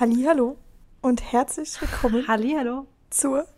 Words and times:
Hallo 0.00 0.56
und 1.00 1.32
herzlich 1.32 1.80
willkommen 1.80 2.28
Hallihallo. 2.28 2.86
zur 3.10 3.48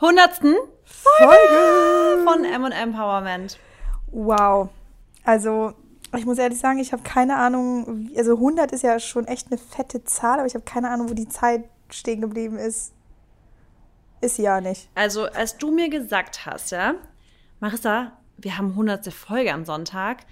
hundertsten 0.00 0.56
Folge 0.82 2.24
von 2.24 2.44
M&M 2.44 2.72
Empowerment. 2.72 3.56
Wow. 4.10 4.68
Also, 5.22 5.74
ich 6.16 6.26
muss 6.26 6.38
ehrlich 6.38 6.58
sagen, 6.58 6.80
ich 6.80 6.92
habe 6.92 7.04
keine 7.04 7.36
Ahnung, 7.36 8.10
also 8.16 8.32
100 8.32 8.72
ist 8.72 8.82
ja 8.82 8.98
schon 8.98 9.28
echt 9.28 9.46
eine 9.46 9.58
fette 9.58 10.02
Zahl, 10.02 10.40
aber 10.40 10.46
ich 10.48 10.54
habe 10.54 10.64
keine 10.64 10.90
Ahnung, 10.90 11.08
wo 11.08 11.14
die 11.14 11.28
Zeit 11.28 11.62
stehen 11.88 12.20
geblieben 12.20 12.58
ist. 12.58 12.92
Ist 14.20 14.36
sie 14.36 14.42
ja 14.42 14.60
nicht. 14.60 14.88
Also, 14.96 15.26
als 15.26 15.56
du 15.56 15.70
mir 15.70 15.88
gesagt 15.88 16.46
hast, 16.46 16.72
ja, 16.72 16.94
Marissa, 17.60 18.10
wir 18.38 18.58
haben 18.58 18.74
hundertste 18.74 19.12
Folge 19.12 19.54
am 19.54 19.64
Sonntag, 19.64 20.26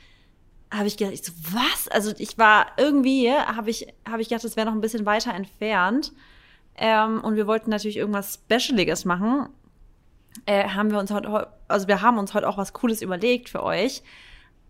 habe 0.72 0.86
ich 0.86 0.96
gedacht, 0.96 1.14
ich 1.14 1.22
so, 1.24 1.32
was? 1.52 1.88
Also, 1.88 2.12
ich 2.18 2.36
war 2.38 2.66
irgendwie, 2.76 3.30
habe 3.30 3.70
ich, 3.70 3.86
habe 4.08 4.22
ich 4.22 4.28
gedacht, 4.28 4.44
das 4.44 4.56
wäre 4.56 4.66
noch 4.66 4.74
ein 4.74 4.80
bisschen 4.80 5.06
weiter 5.06 5.32
entfernt. 5.34 6.12
Ähm, 6.76 7.22
und 7.22 7.36
wir 7.36 7.46
wollten 7.46 7.70
natürlich 7.70 7.96
irgendwas 7.96 8.34
Specialiges 8.34 9.04
machen. 9.04 9.48
Äh, 10.46 10.68
haben 10.70 10.90
wir 10.90 10.98
uns 10.98 11.12
heute, 11.12 11.30
heu- 11.30 11.46
also 11.68 11.86
wir 11.86 12.02
haben 12.02 12.18
uns 12.18 12.34
heute 12.34 12.48
auch 12.48 12.58
was 12.58 12.72
Cooles 12.72 13.00
überlegt 13.02 13.48
für 13.48 13.62
euch. 13.62 14.02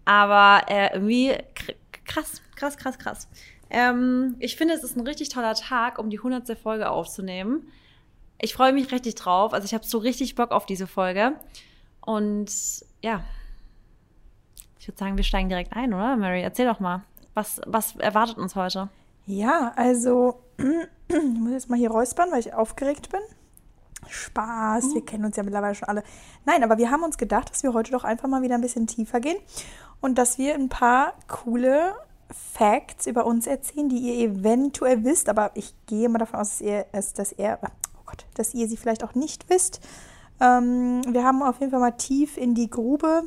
Aber 0.04 0.68
äh, 0.68 0.92
irgendwie 0.92 1.32
kr- 1.32 1.74
krass, 2.04 2.42
krass, 2.56 2.76
krass, 2.76 2.98
krass. 2.98 3.28
Ähm, 3.70 4.36
ich 4.38 4.56
finde, 4.56 4.74
es 4.74 4.84
ist 4.84 4.96
ein 4.96 5.06
richtig 5.06 5.30
toller 5.30 5.54
Tag, 5.54 5.98
um 5.98 6.10
die 6.10 6.20
hundertste 6.20 6.56
Folge 6.56 6.90
aufzunehmen. 6.90 7.66
Ich 8.38 8.52
freue 8.52 8.74
mich 8.74 8.92
richtig 8.92 9.14
drauf. 9.14 9.54
Also 9.54 9.64
ich 9.64 9.72
habe 9.72 9.86
so 9.86 9.96
richtig 9.96 10.34
Bock 10.34 10.50
auf 10.50 10.66
diese 10.66 10.86
Folge. 10.86 11.32
Und 12.02 12.50
ja, 13.02 13.24
ich 14.84 14.88
würde 14.88 14.98
sagen, 14.98 15.16
wir 15.16 15.24
steigen 15.24 15.48
direkt 15.48 15.74
ein, 15.74 15.94
oder? 15.94 16.14
Mary, 16.14 16.42
erzähl 16.42 16.66
doch 16.66 16.78
mal. 16.78 17.04
Was, 17.32 17.58
was 17.64 17.96
erwartet 17.96 18.36
uns 18.36 18.54
heute? 18.54 18.90
Ja, 19.24 19.72
also, 19.76 20.42
ich 21.08 21.38
muss 21.38 21.52
jetzt 21.52 21.70
mal 21.70 21.78
hier 21.78 21.90
räuspern, 21.90 22.30
weil 22.30 22.40
ich 22.40 22.52
aufgeregt 22.52 23.08
bin. 23.08 23.22
Spaß, 24.06 24.92
wir 24.92 25.02
kennen 25.02 25.24
uns 25.24 25.36
ja 25.36 25.42
mittlerweile 25.42 25.74
schon 25.74 25.88
alle. 25.88 26.02
Nein, 26.44 26.62
aber 26.62 26.76
wir 26.76 26.90
haben 26.90 27.02
uns 27.02 27.16
gedacht, 27.16 27.48
dass 27.48 27.62
wir 27.62 27.72
heute 27.72 27.92
doch 27.92 28.04
einfach 28.04 28.28
mal 28.28 28.42
wieder 28.42 28.56
ein 28.56 28.60
bisschen 28.60 28.86
tiefer 28.86 29.20
gehen 29.20 29.38
und 30.02 30.18
dass 30.18 30.36
wir 30.36 30.54
ein 30.54 30.68
paar 30.68 31.14
coole 31.28 31.94
Facts 32.28 33.06
über 33.06 33.24
uns 33.24 33.46
erzählen, 33.46 33.88
die 33.88 34.00
ihr 34.00 34.28
eventuell 34.28 35.02
wisst, 35.02 35.30
aber 35.30 35.52
ich 35.54 35.74
gehe 35.86 36.10
mal 36.10 36.18
davon 36.18 36.40
aus, 36.40 36.58
dass 36.58 36.60
ihr, 36.60 36.84
dass 36.92 37.32
ihr, 37.32 37.58
oh 37.62 38.02
Gott, 38.04 38.26
dass 38.34 38.52
ihr 38.52 38.68
sie 38.68 38.76
vielleicht 38.76 39.02
auch 39.02 39.14
nicht 39.14 39.48
wisst. 39.48 39.80
Ähm, 40.42 41.00
wir 41.08 41.24
haben 41.24 41.42
auf 41.42 41.60
jeden 41.60 41.70
Fall 41.70 41.80
mal 41.80 41.92
tief 41.92 42.36
in 42.36 42.54
die 42.54 42.68
Grube 42.68 43.22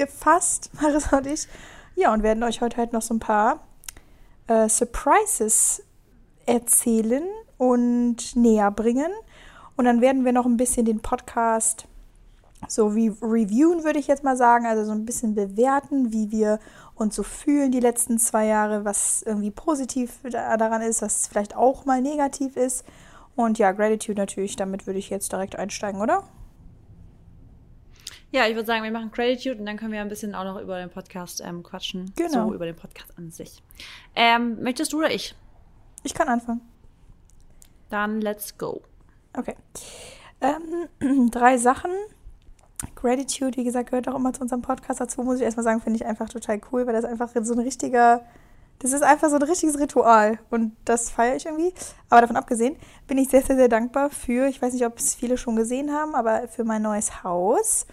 gefasst, 0.00 0.70
Marissa 0.80 1.18
und 1.18 1.26
ich. 1.26 1.46
Ja, 1.96 2.12
und 2.12 2.22
werden 2.22 2.42
euch 2.42 2.60
heute 2.60 2.78
halt 2.78 2.92
noch 2.92 3.02
so 3.02 3.14
ein 3.14 3.20
paar 3.20 3.60
äh, 4.46 4.68
Surprises 4.68 5.82
erzählen 6.46 7.22
und 7.58 8.34
näher 8.36 8.70
bringen. 8.70 9.12
Und 9.76 9.84
dann 9.84 10.00
werden 10.00 10.24
wir 10.24 10.32
noch 10.32 10.46
ein 10.46 10.56
bisschen 10.56 10.84
den 10.84 11.00
Podcast 11.00 11.86
so 12.68 12.88
re 12.88 13.14
reviewen, 13.22 13.84
würde 13.84 13.98
ich 13.98 14.06
jetzt 14.06 14.24
mal 14.24 14.36
sagen. 14.36 14.66
Also 14.66 14.84
so 14.84 14.92
ein 14.92 15.06
bisschen 15.06 15.34
bewerten, 15.34 16.12
wie 16.12 16.30
wir 16.30 16.58
uns 16.94 17.16
so 17.16 17.22
fühlen 17.22 17.72
die 17.72 17.80
letzten 17.80 18.18
zwei 18.18 18.46
Jahre, 18.46 18.84
was 18.84 19.22
irgendwie 19.22 19.50
positiv 19.50 20.18
da- 20.22 20.56
daran 20.56 20.82
ist, 20.82 21.00
was 21.02 21.26
vielleicht 21.26 21.56
auch 21.56 21.84
mal 21.86 22.00
negativ 22.02 22.56
ist. 22.56 22.84
Und 23.36 23.58
ja, 23.58 23.72
Gratitude 23.72 24.20
natürlich, 24.20 24.56
damit 24.56 24.86
würde 24.86 24.98
ich 24.98 25.08
jetzt 25.08 25.32
direkt 25.32 25.56
einsteigen, 25.56 26.00
oder? 26.00 26.24
Ja, 28.32 28.46
ich 28.46 28.54
würde 28.54 28.66
sagen, 28.66 28.84
wir 28.84 28.92
machen 28.92 29.10
Gratitude 29.10 29.58
und 29.58 29.66
dann 29.66 29.76
können 29.76 29.92
wir 29.92 30.00
ein 30.00 30.08
bisschen 30.08 30.34
auch 30.34 30.44
noch 30.44 30.60
über 30.60 30.78
den 30.78 30.90
Podcast 30.90 31.42
ähm, 31.44 31.62
quatschen. 31.62 32.12
Genau. 32.14 32.48
So, 32.48 32.54
über 32.54 32.64
den 32.64 32.76
Podcast 32.76 33.12
an 33.18 33.30
sich. 33.30 33.62
Ähm, 34.14 34.62
möchtest 34.62 34.92
du 34.92 34.98
oder 34.98 35.10
ich? 35.10 35.34
Ich 36.04 36.14
kann 36.14 36.28
anfangen. 36.28 36.60
Dann 37.88 38.20
let's 38.20 38.56
go. 38.56 38.82
Okay. 39.36 39.56
Ähm, 40.40 41.30
drei 41.30 41.58
Sachen. 41.58 41.90
Gratitude, 42.94 43.56
wie 43.58 43.64
gesagt, 43.64 43.90
gehört 43.90 44.08
auch 44.08 44.14
immer 44.14 44.32
zu 44.32 44.40
unserem 44.40 44.62
Podcast 44.62 45.00
dazu, 45.00 45.22
muss 45.22 45.36
ich 45.36 45.42
erstmal 45.42 45.64
sagen, 45.64 45.80
finde 45.82 45.98
ich 45.98 46.06
einfach 46.06 46.30
total 46.30 46.60
cool, 46.72 46.86
weil 46.86 46.94
das 46.94 47.04
einfach 47.04 47.30
so 47.42 47.52
ein 47.52 47.58
richtiger, 47.58 48.24
das 48.78 48.94
ist 48.94 49.02
einfach 49.02 49.28
so 49.28 49.36
ein 49.36 49.42
richtiges 49.42 49.78
Ritual 49.78 50.38
und 50.48 50.74
das 50.86 51.10
feiere 51.10 51.36
ich 51.36 51.44
irgendwie. 51.44 51.74
Aber 52.08 52.22
davon 52.22 52.36
abgesehen 52.36 52.76
bin 53.06 53.18
ich 53.18 53.28
sehr, 53.28 53.42
sehr, 53.42 53.56
sehr 53.56 53.68
dankbar 53.68 54.08
für, 54.08 54.48
ich 54.48 54.62
weiß 54.62 54.72
nicht, 54.72 54.86
ob 54.86 54.98
es 54.98 55.14
viele 55.14 55.36
schon 55.36 55.56
gesehen 55.56 55.92
haben, 55.92 56.14
aber 56.14 56.48
für 56.48 56.64
mein 56.64 56.80
neues 56.80 57.22
Haus. 57.22 57.86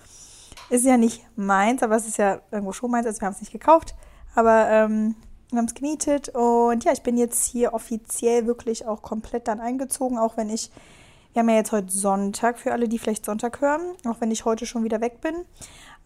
Ist 0.69 0.85
ja 0.85 0.97
nicht 0.97 1.25
meins, 1.35 1.81
aber 1.81 1.95
es 1.95 2.07
ist 2.07 2.17
ja 2.17 2.39
irgendwo 2.51 2.73
schon 2.73 2.91
meins, 2.91 3.05
also 3.05 3.21
wir 3.21 3.27
haben 3.27 3.33
es 3.33 3.41
nicht 3.41 3.53
gekauft, 3.53 3.95
aber 4.35 4.67
ähm, 4.69 5.15
wir 5.49 5.59
haben 5.59 5.65
es 5.65 5.75
gemietet 5.75 6.29
und 6.29 6.83
ja, 6.83 6.91
ich 6.91 7.03
bin 7.03 7.17
jetzt 7.17 7.45
hier 7.45 7.73
offiziell 7.73 8.47
wirklich 8.47 8.85
auch 8.85 9.01
komplett 9.01 9.47
dann 9.47 9.61
eingezogen, 9.61 10.17
auch 10.17 10.35
wenn 10.35 10.49
ich 10.49 10.71
wir 11.37 11.41
haben 11.41 11.49
ja 11.49 11.55
jetzt 11.57 11.71
heute 11.71 11.91
Sonntag 11.91 12.57
für 12.57 12.71
alle, 12.71 12.87
die 12.87 12.97
vielleicht 12.97 13.23
Sonntag 13.23 13.61
hören, 13.61 13.81
auch 14.07 14.19
wenn 14.21 14.31
ich 14.31 14.45
heute 14.45 14.65
schon 14.65 14.83
wieder 14.83 15.01
weg 15.01 15.21
bin. 15.21 15.35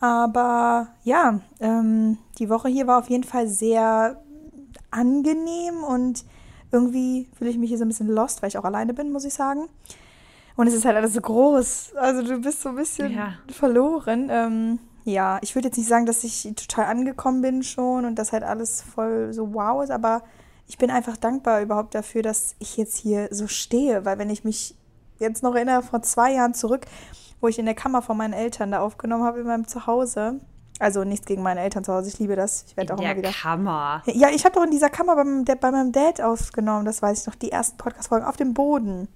Aber 0.02 0.90
ja, 1.06 1.40
ähm, 1.62 2.18
die 2.38 2.50
Woche 2.50 2.68
hier 2.68 2.86
war 2.86 3.00
auf 3.00 3.10
jeden 3.10 3.24
Fall 3.24 3.48
sehr 3.48 4.22
angenehm 4.90 5.86
und 5.88 6.26
irgendwie 6.72 7.30
fühle 7.38 7.50
ich 7.50 7.58
mich 7.58 7.70
hier 7.70 7.78
so 7.78 7.86
ein 7.86 7.88
bisschen 7.88 8.10
lost, 8.10 8.42
weil 8.42 8.50
ich 8.50 8.58
auch 8.58 8.66
alleine 8.66 8.94
bin, 8.94 9.14
muss 9.14 9.24
ich 9.24 9.34
sagen. 9.34 9.70
Und 10.62 10.68
es 10.68 10.76
ist 10.76 10.86
halt 10.86 10.96
alles 10.96 11.14
so 11.14 11.22
groß. 11.22 11.94
Also 11.96 12.22
du 12.22 12.40
bist 12.40 12.62
so 12.62 12.70
ein 12.70 12.76
bisschen 12.76 13.12
Ja. 13.14 13.34
verloren. 13.52 14.28
Ähm, 14.30 14.80
ja, 15.06 15.40
ich 15.42 15.56
würde 15.56 15.70
jetzt 15.70 15.78
nicht 15.78 15.88
sagen, 15.90 16.06
dass 16.06 16.24
ich 16.24 16.44
total 16.56 16.86
angekommen 16.86 17.42
bin 17.42 17.64
schon 17.64 18.06
und 18.06 18.16
dass 18.20 18.32
halt 18.32 18.44
alles 18.44 18.84
voll 18.84 19.34
so 19.34 19.56
wow 19.56 19.84
ist, 19.84 19.90
aber 19.90 20.22
ich 20.68 20.78
bin 20.78 20.92
einfach 20.92 21.18
dankbar 21.18 21.62
überhaupt 21.62 21.96
dafür, 21.96 22.22
dass 22.22 22.56
ich 22.60 22.78
jetzt 22.78 22.96
hier 22.98 23.28
so 23.32 23.48
stehe, 23.48 24.06
weil 24.06 24.20
wenn 24.20 24.30
ich 24.30 24.44
mich 24.44 24.76
jetzt 25.18 25.42
noch 25.42 25.56
erinnere, 25.56 25.82
vor 25.82 26.04
zwei 26.04 26.32
Jahren 26.34 26.54
zurück, 26.54 26.86
wo 27.42 27.48
ich 27.48 27.58
in 27.58 27.66
der 27.66 27.74
Kammer 27.74 28.04
von 28.04 28.16
meinen 28.16 28.34
Eltern 28.34 28.70
da 28.72 28.82
aufgenommen 28.82 29.24
habe 29.24 29.40
in 29.40 29.48
meinem 29.48 29.68
Zuhause. 29.68 30.40
Also 30.80 31.04
nichts 31.04 31.26
gegen 31.26 31.42
meine 31.44 31.62
Eltern 31.62 31.84
zu 31.84 31.92
Hause, 31.94 32.10
ich 32.10 32.20
liebe 32.20 32.36
das. 32.36 32.66
Ich 32.68 32.78
werde 32.78 32.94
auch 32.94 33.00
immer 33.00 33.16
wieder. 33.16 33.32
Kammer. 33.32 34.04
Ja, 34.06 34.30
ich 34.30 34.46
habe 34.46 34.54
doch 34.56 34.64
in 34.64 34.72
dieser 34.72 34.90
Kammer 34.90 35.16
bei 35.16 35.24
meinem, 35.24 35.46
Dad- 35.46 35.60
bei 35.60 35.72
meinem 35.72 35.92
Dad 35.92 36.22
aufgenommen, 36.22 36.86
das 36.86 37.02
weiß 37.02 37.22
ich 37.22 37.28
noch, 37.28 37.36
die 37.36 37.52
ersten 37.52 37.78
Podcast-Folgen 37.78 38.26
auf 38.26 38.38
dem 38.38 38.54
Boden. 38.54 39.08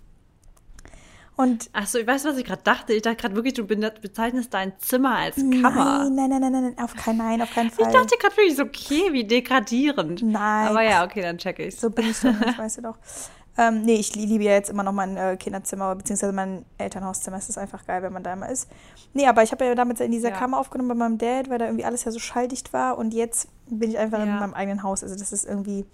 Und 1.37 1.69
Achso, 1.73 1.97
ich 1.97 2.07
weiß, 2.07 2.23
was 2.25 2.37
ich 2.37 2.45
gerade 2.45 2.61
dachte. 2.63 2.93
Ich 2.93 3.01
dachte 3.01 3.17
gerade 3.17 3.35
wirklich, 3.35 3.53
du 3.55 3.65
bezeichnest 3.65 4.53
dein 4.53 4.71
Zimmer 4.79 5.17
als 5.17 5.35
Kammer. 5.35 6.09
nein, 6.09 6.29
nein, 6.29 6.41
nein, 6.41 6.51
nein, 6.51 6.63
nein, 6.63 6.75
auf 6.81 6.95
keinen, 6.95 7.17
nein, 7.17 7.41
auf 7.41 7.53
keinen 7.53 7.69
Fall. 7.71 7.87
Ich 7.87 7.93
dachte 7.93 8.15
gerade 8.17 8.37
wirklich 8.37 8.55
so, 8.55 8.63
okay, 8.63 9.11
wie 9.11 9.25
degradierend. 9.25 10.21
Nein. 10.23 10.67
Aber 10.69 10.81
ja, 10.81 11.03
okay, 11.03 11.21
dann 11.21 11.37
check 11.37 11.59
ich's. 11.59 11.81
So 11.81 11.89
bin 11.89 12.09
ich 12.09 12.19
doch 12.19 12.31
nicht, 12.31 12.57
weißt 12.57 12.77
du 12.77 12.81
doch. 12.83 12.97
Ähm, 13.57 13.83
nee, 13.83 13.95
ich 13.95 14.13
liebe 14.15 14.43
ja 14.43 14.51
jetzt 14.51 14.69
immer 14.69 14.83
noch 14.83 14.91
mein 14.91 15.15
äh, 15.15 15.37
Kinderzimmer, 15.37 15.95
beziehungsweise 15.95 16.33
mein 16.33 16.65
Elternhauszimmer. 16.77 17.37
Es 17.37 17.47
ist 17.47 17.57
einfach 17.57 17.85
geil, 17.85 18.01
wenn 18.03 18.11
man 18.11 18.21
da 18.23 18.33
immer 18.33 18.49
ist. 18.49 18.69
Nee, 19.13 19.27
aber 19.27 19.43
ich 19.43 19.51
habe 19.53 19.63
ja 19.65 19.75
damals 19.75 20.01
in 20.01 20.11
dieser 20.11 20.29
Ja. 20.29 20.35
Kammer 20.35 20.57
aufgenommen 20.59 20.89
bei 20.89 20.95
meinem 20.95 21.17
Dad, 21.17 21.49
weil 21.49 21.57
da 21.57 21.65
irgendwie 21.65 21.85
alles 21.85 22.03
ja 22.03 22.11
so 22.11 22.19
schalldicht 22.19 22.73
war. 22.73 22.97
Und 22.97 23.13
jetzt 23.13 23.47
bin 23.69 23.89
ich 23.89 23.97
einfach 23.97 24.19
in 24.21 24.27
Ja. 24.27 24.39
meinem 24.41 24.53
eigenen 24.53 24.83
Haus. 24.83 25.03
Also 25.03 25.15
das 25.17 25.31
ist 25.31 25.45
irgendwie 25.45 25.85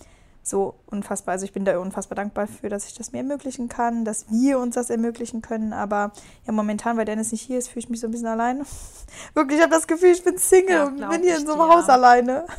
so 0.44 0.76
unfassbar. 0.88 1.34
Also 1.34 1.46
ich 1.46 1.54
bin 1.54 1.66
da 1.66 1.78
unfassbar 1.80 2.16
dankbar 2.16 2.48
für, 2.48 2.70
dass 2.70 2.88
ich 2.88 2.94
das 2.94 3.12
mir 3.12 3.20
ermöglichen 3.20 3.70
kann, 3.70 4.06
dass 4.06 4.26
wir 4.30 4.60
uns 4.60 4.76
das 4.76 4.90
ermöglichen 4.90 5.42
können. 5.42 5.74
Aber 5.74 6.12
ja, 6.46 6.54
momentan, 6.54 6.98
weil 6.98 7.06
Dennis 7.06 7.32
nicht 7.32 7.42
hier 7.42 7.60
ist, 7.60 7.70
fühle 7.70 7.84
ich 7.84 7.90
mich 7.90 8.00
so 8.00 8.08
ein 8.08 8.12
bisschen 8.12 8.28
alleine. 8.28 8.66
Wirklich, 9.34 9.58
ich 9.58 9.64
habe 9.64 9.74
das 9.74 9.88
Gefühl, 9.88 10.12
ich 10.12 10.24
bin 10.24 10.38
Single 10.38 10.76
Ja, 10.76 10.86
und 10.86 10.98
bin 10.98 11.22
hier 11.22 11.38
in 11.38 11.46
so 11.46 11.54
einem 11.54 11.62
dir. 11.62 11.76
Haus 11.76 11.90
alleine. 11.90 12.46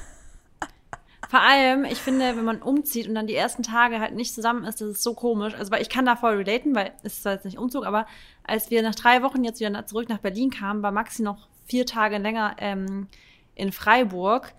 Vor 1.28 1.41
allem, 1.41 1.87
ich 1.87 1.98
finde, 1.98 2.37
wenn 2.37 2.44
man 2.44 2.60
umzieht 2.60 3.09
und 3.09 3.15
dann 3.15 3.26
die 3.26 3.34
ersten 3.34 3.62
Tage 3.62 4.00
halt 4.00 4.14
nicht 4.14 4.34
zusammen 4.34 4.64
ist, 4.64 4.82
das 4.82 4.88
ist 4.88 5.03
so 5.03 5.14
komisch. 5.14 5.54
Also, 5.54 5.72
weil 5.72 5.81
ich 5.81 5.88
kann 5.88 6.04
da 6.04 6.14
voll 6.14 6.34
relaten, 6.34 6.75
weil 6.75 6.93
es 7.03 7.14
ist 7.14 7.22
zwar 7.22 7.32
jetzt 7.32 7.47
nicht 7.47 7.59
Umzug, 7.59 7.87
aber 7.87 8.06
als 8.44 8.70
wir 8.70 8.82
nach 8.82 8.94
drei 8.94 9.22
Wochen 9.22 9.43
jetzt 9.43 9.59
wieder 9.59 9.87
zurück 9.87 10.10
nach 10.10 10.19
Berlin 10.19 10.50
kamen, 10.50 10.82
war 10.82 10.93
Maxi 10.93 11.22
noch 11.22 11.49
vier 11.64 11.87
Tage 11.87 12.19
länger 12.19 12.56
ähm, 12.59 13.09
in 13.54 13.72
Freiburg. 13.72 14.53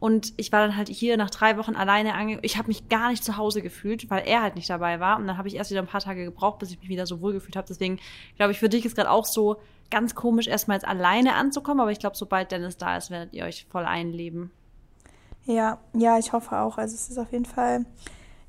Und 0.00 0.32
ich 0.38 0.50
war 0.50 0.66
dann 0.66 0.76
halt 0.76 0.88
hier 0.88 1.18
nach 1.18 1.28
drei 1.28 1.58
Wochen 1.58 1.76
alleine 1.76 2.14
ange... 2.14 2.38
Ich 2.40 2.56
habe 2.56 2.68
mich 2.68 2.88
gar 2.88 3.10
nicht 3.10 3.22
zu 3.22 3.36
Hause 3.36 3.60
gefühlt, 3.60 4.08
weil 4.08 4.26
er 4.26 4.40
halt 4.40 4.56
nicht 4.56 4.70
dabei 4.70 4.98
war. 4.98 5.18
Und 5.18 5.26
dann 5.26 5.36
habe 5.36 5.46
ich 5.46 5.56
erst 5.56 5.70
wieder 5.70 5.82
ein 5.82 5.86
paar 5.86 6.00
Tage 6.00 6.24
gebraucht, 6.24 6.58
bis 6.58 6.70
ich 6.70 6.80
mich 6.80 6.88
wieder 6.88 7.06
so 7.06 7.20
wohl 7.20 7.34
gefühlt 7.34 7.54
habe. 7.54 7.68
Deswegen 7.68 8.00
glaube 8.36 8.52
ich, 8.52 8.58
für 8.58 8.70
dich 8.70 8.86
ist 8.86 8.96
gerade 8.96 9.10
auch 9.10 9.26
so 9.26 9.60
ganz 9.90 10.14
komisch, 10.14 10.48
erstmal 10.48 10.78
jetzt 10.78 10.88
alleine 10.88 11.34
anzukommen. 11.34 11.80
Aber 11.80 11.92
ich 11.92 11.98
glaube, 11.98 12.16
sobald 12.16 12.50
Dennis 12.50 12.78
da 12.78 12.96
ist, 12.96 13.10
werdet 13.10 13.34
ihr 13.34 13.44
euch 13.44 13.66
voll 13.70 13.84
einleben. 13.84 14.50
Ja, 15.44 15.78
ja, 15.92 16.18
ich 16.18 16.32
hoffe 16.32 16.58
auch. 16.58 16.78
Also 16.78 16.94
es 16.94 17.10
ist 17.10 17.18
auf 17.18 17.32
jeden 17.32 17.44
Fall, 17.44 17.84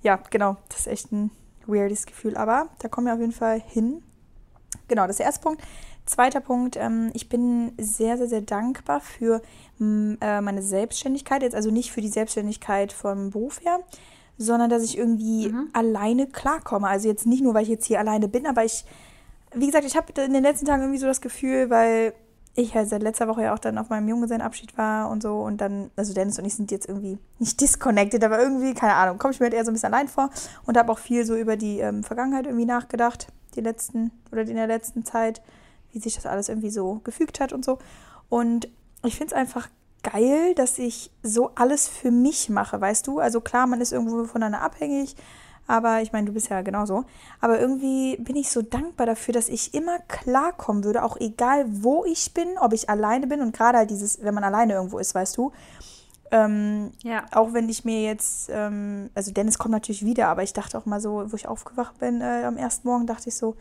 ja, 0.03 0.19
genau, 0.29 0.55
das 0.69 0.79
ist 0.79 0.87
echt 0.87 1.11
ein 1.11 1.31
weirdes 1.67 2.05
Gefühl. 2.05 2.37
Aber 2.37 2.69
da 2.79 2.87
kommen 2.87 3.07
wir 3.07 3.13
auf 3.13 3.19
jeden 3.19 3.33
Fall 3.33 3.59
hin. 3.59 4.01
Genau, 4.87 5.01
das 5.03 5.11
ist 5.11 5.19
der 5.19 5.25
erste 5.25 5.41
Punkt. 5.41 5.61
Zweiter 6.05 6.41
Punkt, 6.41 6.77
ähm, 6.77 7.11
ich 7.13 7.29
bin 7.29 7.73
sehr, 7.79 8.17
sehr, 8.17 8.27
sehr 8.27 8.41
dankbar 8.41 9.01
für 9.01 9.41
äh, 9.79 10.41
meine 10.41 10.61
Selbstständigkeit. 10.61 11.43
Jetzt 11.43 11.55
also 11.55 11.71
nicht 11.71 11.91
für 11.91 12.01
die 12.01 12.09
Selbstständigkeit 12.09 12.91
vom 12.91 13.29
Beruf 13.29 13.61
her, 13.63 13.79
sondern 14.37 14.69
dass 14.69 14.83
ich 14.83 14.97
irgendwie 14.97 15.53
alleine 15.73 16.27
klarkomme. 16.27 16.87
Also 16.87 17.07
jetzt 17.07 17.27
nicht 17.27 17.43
nur, 17.43 17.53
weil 17.53 17.63
ich 17.63 17.69
jetzt 17.69 17.85
hier 17.85 17.99
alleine 17.99 18.27
bin, 18.27 18.47
aber 18.47 18.65
ich, 18.65 18.83
wie 19.53 19.67
gesagt, 19.67 19.85
ich 19.85 19.95
habe 19.95 20.11
in 20.21 20.33
den 20.33 20.43
letzten 20.43 20.65
Tagen 20.65 20.81
irgendwie 20.81 20.99
so 20.99 21.07
das 21.07 21.21
Gefühl, 21.21 21.69
weil 21.69 22.13
ich 22.53 22.75
halt 22.75 22.89
seit 22.89 23.01
letzter 23.01 23.27
Woche 23.27 23.43
ja 23.43 23.53
auch 23.53 23.59
dann 23.59 23.77
auf 23.77 23.89
meinem 23.89 24.09
Junggesellenabschied 24.09 24.77
war 24.77 25.09
und 25.09 25.23
so 25.23 25.39
und 25.41 25.61
dann, 25.61 25.89
also 25.95 26.13
Dennis 26.13 26.37
und 26.37 26.45
ich 26.45 26.55
sind 26.55 26.71
jetzt 26.71 26.89
irgendwie 26.89 27.17
nicht 27.39 27.61
disconnected, 27.61 28.23
aber 28.23 28.41
irgendwie, 28.41 28.73
keine 28.73 28.95
Ahnung, 28.95 29.17
komme 29.17 29.33
ich 29.33 29.39
mir 29.39 29.45
halt 29.45 29.53
eher 29.53 29.63
so 29.63 29.71
ein 29.71 29.73
bisschen 29.73 29.93
allein 29.93 30.07
vor 30.07 30.29
und 30.65 30.77
habe 30.77 30.91
auch 30.91 30.99
viel 30.99 31.25
so 31.25 31.35
über 31.35 31.55
die 31.55 31.79
ähm, 31.79 32.03
Vergangenheit 32.03 32.47
irgendwie 32.47 32.65
nachgedacht, 32.65 33.27
die 33.55 33.61
letzten 33.61 34.11
oder 34.31 34.41
in 34.41 34.55
der 34.55 34.67
letzten 34.67 35.05
Zeit, 35.05 35.41
wie 35.91 35.99
sich 35.99 36.15
das 36.15 36.25
alles 36.25 36.49
irgendwie 36.49 36.69
so 36.69 37.01
gefügt 37.03 37.39
hat 37.39 37.53
und 37.53 37.65
so. 37.65 37.79
Und 38.29 38.67
ich 39.03 39.15
finde 39.15 39.33
es 39.33 39.39
einfach 39.39 39.69
geil, 40.03 40.55
dass 40.55 40.79
ich 40.79 41.11
so 41.23 41.51
alles 41.55 41.87
für 41.87 42.11
mich 42.11 42.49
mache, 42.49 42.79
weißt 42.79 43.05
du? 43.07 43.19
Also 43.19 43.41
klar, 43.41 43.67
man 43.67 43.81
ist 43.81 43.91
irgendwo 43.91 44.23
voneinander 44.25 44.61
abhängig, 44.61 45.15
aber 45.67 46.01
ich 46.01 46.11
meine, 46.11 46.27
du 46.27 46.33
bist 46.33 46.49
ja 46.49 46.61
genauso. 46.61 47.05
Aber 47.39 47.59
irgendwie 47.59 48.17
bin 48.17 48.35
ich 48.35 48.49
so 48.49 48.61
dankbar 48.61 49.05
dafür, 49.05 49.33
dass 49.33 49.47
ich 49.49 49.73
immer 49.73 49.99
klarkommen 49.99 50.83
würde, 50.83 51.03
auch 51.03 51.17
egal 51.17 51.65
wo 51.67 52.03
ich 52.05 52.33
bin, 52.33 52.57
ob 52.59 52.73
ich 52.73 52.89
alleine 52.89 53.27
bin 53.27 53.41
und 53.41 53.55
gerade 53.55 53.77
halt 53.77 53.89
dieses, 53.89 54.23
wenn 54.23 54.33
man 54.33 54.43
alleine 54.43 54.73
irgendwo 54.73 54.97
ist, 54.97 55.13
weißt 55.15 55.37
du. 55.37 55.51
Ähm, 56.31 56.91
ja. 57.03 57.25
Auch 57.31 57.53
wenn 57.53 57.67
ich 57.67 57.83
mir 57.83 58.03
jetzt, 58.03 58.49
ähm, 58.51 59.09
also 59.13 59.31
Dennis 59.31 59.59
kommt 59.59 59.73
natürlich 59.73 60.05
wieder, 60.05 60.29
aber 60.29 60.43
ich 60.43 60.53
dachte 60.53 60.77
auch 60.77 60.85
mal 60.85 61.01
so, 61.01 61.31
wo 61.31 61.35
ich 61.35 61.47
aufgewacht 61.47 61.99
bin 61.99 62.21
äh, 62.21 62.43
am 62.45 62.57
ersten 62.57 62.87
Morgen, 62.87 63.05
dachte 63.05 63.29
ich 63.29 63.35
so, 63.35 63.55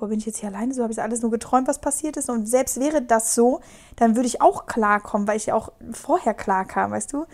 boah, 0.00 0.08
bin 0.08 0.18
ich 0.18 0.26
jetzt 0.26 0.38
hier 0.38 0.48
alleine? 0.48 0.74
So 0.74 0.82
habe 0.82 0.92
ich 0.92 1.00
alles 1.00 1.22
nur 1.22 1.30
geträumt, 1.30 1.68
was 1.68 1.80
passiert 1.80 2.16
ist. 2.16 2.28
Und 2.30 2.46
selbst 2.46 2.80
wäre 2.80 3.02
das 3.02 3.34
so, 3.34 3.60
dann 3.96 4.16
würde 4.16 4.26
ich 4.26 4.40
auch 4.40 4.66
klarkommen, 4.66 5.28
weil 5.28 5.36
ich 5.36 5.46
ja 5.46 5.54
auch 5.54 5.70
vorher 5.92 6.34
klar 6.34 6.64
kam, 6.64 6.90
weißt 6.90 7.12
du? 7.12 7.26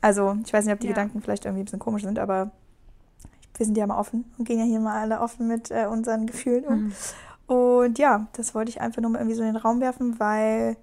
Also, 0.00 0.36
ich 0.44 0.52
weiß 0.52 0.64
nicht, 0.64 0.74
ob 0.74 0.80
die 0.80 0.88
ja. 0.88 0.92
Gedanken 0.92 1.22
vielleicht 1.22 1.44
irgendwie 1.44 1.62
ein 1.62 1.64
bisschen 1.64 1.78
komisch 1.78 2.02
sind, 2.02 2.18
aber 2.18 2.50
wir 3.56 3.66
sind 3.66 3.76
ja 3.76 3.86
mal 3.86 3.98
offen 3.98 4.32
und 4.38 4.46
gehen 4.46 4.58
ja 4.58 4.64
hier 4.64 4.80
mal 4.80 5.00
alle 5.00 5.20
offen 5.20 5.48
mit 5.48 5.70
äh, 5.70 5.86
unseren 5.86 6.26
Gefühlen 6.26 6.64
um. 6.64 6.74
Mhm. 6.74 6.92
Und 7.54 7.98
ja, 7.98 8.26
das 8.34 8.54
wollte 8.54 8.70
ich 8.70 8.80
einfach 8.80 9.00
nur 9.00 9.10
mal 9.10 9.18
irgendwie 9.18 9.36
so 9.36 9.42
in 9.42 9.48
den 9.52 9.56
Raum 9.56 9.80
werfen, 9.80 10.20
weil 10.20 10.76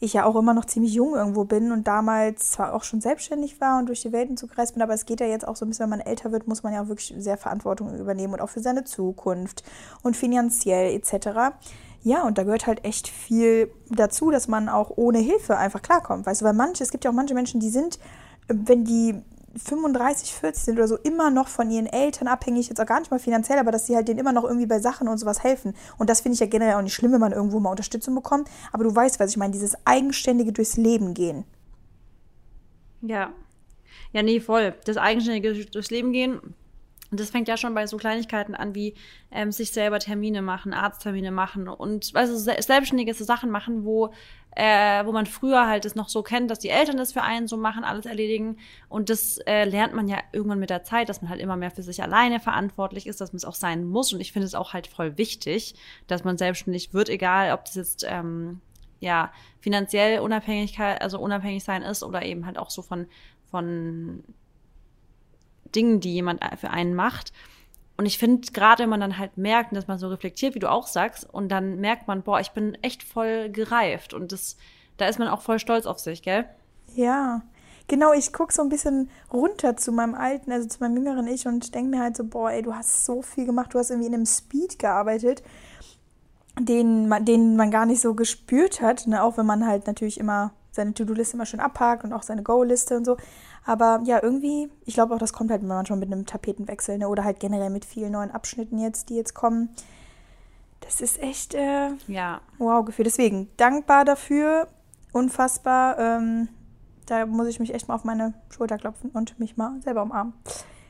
ich 0.00 0.12
ja 0.12 0.24
auch 0.24 0.36
immer 0.36 0.54
noch 0.54 0.64
ziemlich 0.64 0.92
jung 0.94 1.14
irgendwo 1.14 1.44
bin 1.44 1.72
und 1.72 1.86
damals 1.86 2.52
zwar 2.52 2.72
auch 2.72 2.84
schon 2.84 3.00
selbstständig 3.00 3.60
war 3.60 3.78
und 3.78 3.86
durch 3.86 4.02
die 4.02 4.12
Welten 4.12 4.36
zugereist 4.36 4.74
bin, 4.74 4.82
aber 4.82 4.94
es 4.94 5.06
geht 5.06 5.20
ja 5.20 5.26
jetzt 5.26 5.46
auch 5.46 5.56
so 5.56 5.64
ein 5.64 5.68
bisschen, 5.68 5.84
wenn 5.84 5.98
man 5.98 6.00
älter 6.00 6.30
wird, 6.30 6.46
muss 6.46 6.62
man 6.62 6.72
ja 6.72 6.82
auch 6.82 6.88
wirklich 6.88 7.12
sehr 7.18 7.36
Verantwortung 7.36 7.96
übernehmen 7.98 8.34
und 8.34 8.40
auch 8.40 8.48
für 8.48 8.60
seine 8.60 8.84
Zukunft 8.84 9.64
und 10.02 10.16
finanziell 10.16 10.94
etc. 10.94 11.56
Ja, 12.02 12.22
und 12.22 12.38
da 12.38 12.44
gehört 12.44 12.66
halt 12.66 12.84
echt 12.84 13.08
viel 13.08 13.72
dazu, 13.90 14.30
dass 14.30 14.46
man 14.46 14.68
auch 14.68 14.92
ohne 14.94 15.18
Hilfe 15.18 15.56
einfach 15.56 15.82
klarkommt. 15.82 16.26
Weißt 16.26 16.42
du, 16.42 16.44
weil 16.44 16.54
manche, 16.54 16.84
es 16.84 16.92
gibt 16.92 17.04
ja 17.04 17.10
auch 17.10 17.14
manche 17.14 17.34
Menschen, 17.34 17.58
die 17.58 17.70
sind, 17.70 17.98
wenn 18.46 18.84
die 18.84 19.20
35, 19.58 20.34
40 20.34 20.62
sind 20.62 20.78
oder 20.78 20.88
so, 20.88 20.96
immer 20.96 21.30
noch 21.30 21.48
von 21.48 21.70
ihren 21.70 21.86
Eltern 21.86 22.28
abhängig, 22.28 22.68
jetzt 22.68 22.80
auch 22.80 22.86
gar 22.86 23.00
nicht 23.00 23.10
mal 23.10 23.18
finanziell, 23.18 23.58
aber 23.58 23.70
dass 23.70 23.86
sie 23.86 23.96
halt 23.96 24.08
denen 24.08 24.18
immer 24.18 24.32
noch 24.32 24.44
irgendwie 24.44 24.66
bei 24.66 24.78
Sachen 24.78 25.08
und 25.08 25.18
sowas 25.18 25.42
helfen. 25.42 25.74
Und 25.98 26.10
das 26.10 26.20
finde 26.20 26.34
ich 26.34 26.40
ja 26.40 26.46
generell 26.46 26.74
auch 26.74 26.82
nicht 26.82 26.94
schlimm, 26.94 27.12
wenn 27.12 27.20
man 27.20 27.32
irgendwo 27.32 27.60
mal 27.60 27.70
Unterstützung 27.70 28.14
bekommt. 28.14 28.48
Aber 28.72 28.84
du 28.84 28.94
weißt, 28.94 29.20
was 29.20 29.30
ich 29.30 29.36
meine, 29.36 29.52
dieses 29.52 29.76
eigenständige 29.84 30.52
durchs 30.52 30.76
Leben 30.76 31.14
gehen. 31.14 31.44
Ja. 33.02 33.32
Ja, 34.12 34.22
nee, 34.22 34.40
voll. 34.40 34.74
Das 34.84 34.96
eigenständige 34.96 35.64
durchs 35.66 35.90
Leben 35.90 36.12
gehen 36.12 36.40
und 37.10 37.20
das 37.20 37.30
fängt 37.30 37.48
ja 37.48 37.56
schon 37.56 37.74
bei 37.74 37.86
so 37.86 37.96
Kleinigkeiten 37.96 38.54
an, 38.54 38.74
wie 38.74 38.94
ähm, 39.30 39.50
sich 39.50 39.72
selber 39.72 39.98
Termine 39.98 40.42
machen, 40.42 40.74
Arzttermine 40.74 41.30
machen 41.30 41.68
und 41.68 42.10
also 42.14 42.36
selbstständige 42.36 43.14
so 43.14 43.24
Sachen 43.24 43.50
machen, 43.50 43.84
wo, 43.84 44.12
äh, 44.54 45.04
wo 45.06 45.12
man 45.12 45.24
früher 45.24 45.66
halt 45.66 45.86
es 45.86 45.94
noch 45.94 46.10
so 46.10 46.22
kennt, 46.22 46.50
dass 46.50 46.58
die 46.58 46.68
Eltern 46.68 46.98
das 46.98 47.12
für 47.12 47.22
einen 47.22 47.48
so 47.48 47.56
machen, 47.56 47.82
alles 47.82 48.04
erledigen. 48.04 48.58
Und 48.90 49.08
das 49.08 49.38
äh, 49.46 49.64
lernt 49.64 49.94
man 49.94 50.06
ja 50.06 50.18
irgendwann 50.32 50.58
mit 50.58 50.70
der 50.70 50.84
Zeit, 50.84 51.08
dass 51.08 51.22
man 51.22 51.30
halt 51.30 51.40
immer 51.40 51.56
mehr 51.56 51.70
für 51.70 51.82
sich 51.82 52.02
alleine 52.02 52.40
verantwortlich 52.40 53.06
ist, 53.06 53.20
dass 53.22 53.32
man 53.32 53.38
es 53.38 53.44
auch 53.46 53.54
sein 53.54 53.84
muss. 53.84 54.12
Und 54.12 54.20
ich 54.20 54.32
finde 54.32 54.46
es 54.46 54.54
auch 54.54 54.74
halt 54.74 54.86
voll 54.86 55.16
wichtig, 55.16 55.76
dass 56.08 56.24
man 56.24 56.36
selbstständig 56.36 56.92
wird, 56.92 57.08
egal 57.08 57.52
ob 57.52 57.64
das 57.64 57.74
jetzt 57.74 58.04
ähm, 58.06 58.60
ja 59.00 59.32
finanziell 59.60 60.20
Unabhängigkeit, 60.20 61.00
also 61.00 61.18
unabhängig 61.18 61.64
sein 61.64 61.82
ist 61.82 62.02
oder 62.02 62.22
eben 62.22 62.44
halt 62.44 62.58
auch 62.58 62.70
so 62.70 62.82
von 62.82 63.06
von 63.50 64.24
Dingen, 65.74 66.00
die 66.00 66.14
jemand 66.14 66.40
für 66.58 66.70
einen 66.70 66.94
macht. 66.94 67.32
Und 67.96 68.06
ich 68.06 68.16
finde, 68.16 68.52
gerade 68.52 68.84
wenn 68.84 68.90
man 68.90 69.00
dann 69.00 69.18
halt 69.18 69.36
merkt, 69.36 69.74
dass 69.74 69.88
man 69.88 69.98
so 69.98 70.08
reflektiert, 70.08 70.54
wie 70.54 70.60
du 70.60 70.70
auch 70.70 70.86
sagst, 70.86 71.28
und 71.32 71.48
dann 71.48 71.80
merkt 71.80 72.06
man, 72.06 72.22
boah, 72.22 72.38
ich 72.38 72.52
bin 72.52 72.76
echt 72.82 73.02
voll 73.02 73.50
gereift. 73.50 74.14
Und 74.14 74.30
das, 74.30 74.56
da 74.98 75.06
ist 75.06 75.18
man 75.18 75.28
auch 75.28 75.42
voll 75.42 75.58
stolz 75.58 75.84
auf 75.84 75.98
sich, 75.98 76.22
gell? 76.22 76.44
Ja. 76.94 77.42
Genau, 77.88 78.12
ich 78.12 78.32
gucke 78.32 78.52
so 78.52 78.62
ein 78.62 78.68
bisschen 78.68 79.10
runter 79.32 79.76
zu 79.76 79.92
meinem 79.92 80.14
alten, 80.14 80.52
also 80.52 80.68
zu 80.68 80.78
meinem 80.80 80.96
jüngeren 80.96 81.26
Ich 81.26 81.46
und 81.46 81.74
denke 81.74 81.90
mir 81.90 82.02
halt 82.02 82.16
so, 82.16 82.24
boah, 82.24 82.50
ey, 82.50 82.62
du 82.62 82.74
hast 82.74 83.04
so 83.04 83.22
viel 83.22 83.46
gemacht, 83.46 83.72
du 83.72 83.78
hast 83.78 83.90
irgendwie 83.90 84.08
in 84.08 84.14
einem 84.14 84.26
Speed 84.26 84.78
gearbeitet, 84.78 85.42
den 86.60 87.08
man, 87.08 87.24
den 87.24 87.56
man 87.56 87.70
gar 87.70 87.86
nicht 87.86 88.02
so 88.02 88.14
gespürt 88.14 88.82
hat, 88.82 89.06
ne? 89.06 89.22
auch 89.22 89.38
wenn 89.38 89.46
man 89.46 89.66
halt 89.66 89.86
natürlich 89.86 90.20
immer 90.20 90.52
seine 90.70 90.92
To-Do-Liste 90.94 91.34
immer 91.34 91.46
schön 91.46 91.60
abhakt 91.60 92.04
und 92.04 92.12
auch 92.12 92.22
seine 92.22 92.42
Go-Liste 92.42 92.96
und 92.96 93.04
so. 93.04 93.16
Aber 93.68 94.00
ja, 94.04 94.22
irgendwie, 94.22 94.70
ich 94.86 94.94
glaube 94.94 95.14
auch, 95.14 95.18
das 95.18 95.34
kommt 95.34 95.50
halt 95.50 95.62
manchmal 95.62 95.98
mit 95.98 96.10
einem 96.10 96.24
Tapetenwechsel 96.24 96.96
ne? 96.96 97.06
oder 97.06 97.22
halt 97.22 97.38
generell 97.38 97.68
mit 97.68 97.84
vielen 97.84 98.12
neuen 98.12 98.30
Abschnitten 98.30 98.78
jetzt, 98.78 99.10
die 99.10 99.16
jetzt 99.16 99.34
kommen. 99.34 99.68
Das 100.80 101.02
ist 101.02 101.22
echt, 101.22 101.52
äh, 101.52 101.90
ja. 102.06 102.40
wow, 102.56 102.82
Gefühl. 102.82 103.04
Deswegen 103.04 103.50
dankbar 103.58 104.06
dafür, 104.06 104.68
unfassbar. 105.12 105.98
Ähm, 105.98 106.48
da 107.04 107.26
muss 107.26 107.46
ich 107.46 107.60
mich 107.60 107.74
echt 107.74 107.88
mal 107.88 107.94
auf 107.96 108.04
meine 108.04 108.32
Schulter 108.48 108.78
klopfen 108.78 109.10
und 109.10 109.38
mich 109.38 109.58
mal 109.58 109.78
selber 109.82 110.00
umarmen. 110.00 110.32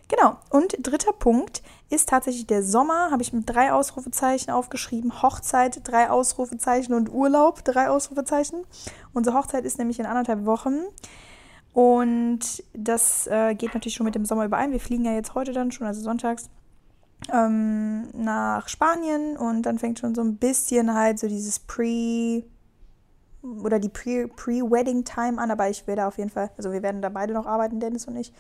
Genau. 0.07 0.37
Und 0.49 0.77
dritter 0.81 1.13
Punkt 1.13 1.65
ist 1.91 2.09
tatsächlich 2.09 2.47
der 2.47 2.63
Sommer. 2.63 3.11
Habe 3.11 3.23
ich 3.23 3.33
mit 3.33 3.51
drei 3.51 3.73
Ausrufezeichen 3.73 4.53
aufgeschrieben. 4.53 5.21
Hochzeit, 5.21 5.81
drei 5.83 6.11
Ausrufezeichen 6.11 6.95
und 6.95 7.13
Urlaub, 7.13 7.65
drei 7.65 7.89
Ausrufezeichen. 7.91 8.65
Unsere 9.13 9.37
Hochzeit 9.37 9.65
ist 9.65 9.79
nämlich 9.79 9.99
in 9.99 10.07
anderthalb 10.07 10.47
Wochen. 10.47 10.85
Und 11.79 12.65
das 12.73 13.29
äh, 13.29 13.55
geht 13.55 13.73
natürlich 13.73 13.95
schon 13.95 14.05
mit 14.05 14.17
dem 14.17 14.25
Sommer 14.25 14.45
überein. 14.47 14.73
Wir 14.73 14.81
fliegen 14.81 15.05
ja 15.05 15.13
jetzt 15.13 15.37
heute 15.37 15.53
dann 15.53 15.71
schon, 15.71 15.87
also 15.87 16.01
sonntags, 16.01 16.51
ähm, 17.33 18.09
nach 18.15 18.67
Spanien 18.69 19.37
und 19.37 19.63
dann 19.63 19.79
fängt 19.79 20.01
schon 20.01 20.13
so 20.13 20.21
ein 20.21 20.39
bisschen 20.39 20.93
halt 20.93 21.21
so 21.21 21.29
dieses 21.29 21.61
Pre- 21.61 22.43
oder 23.63 23.79
die 23.79 23.91
Pre-Wedding-Time 23.91 25.41
an, 25.41 25.53
aber 25.53 25.71
ich 25.71 25.87
werde 25.87 26.09
auf 26.09 26.19
jeden 26.19 26.31
Fall, 26.31 26.51
also 26.57 26.73
wir 26.73 26.83
werden 26.83 27.01
da 27.01 27.11
beide 27.11 27.33
noch 27.33 27.47
arbeiten, 27.47 27.79
Dennis 27.79 28.09
und 28.09 28.17
ich. 28.17 28.33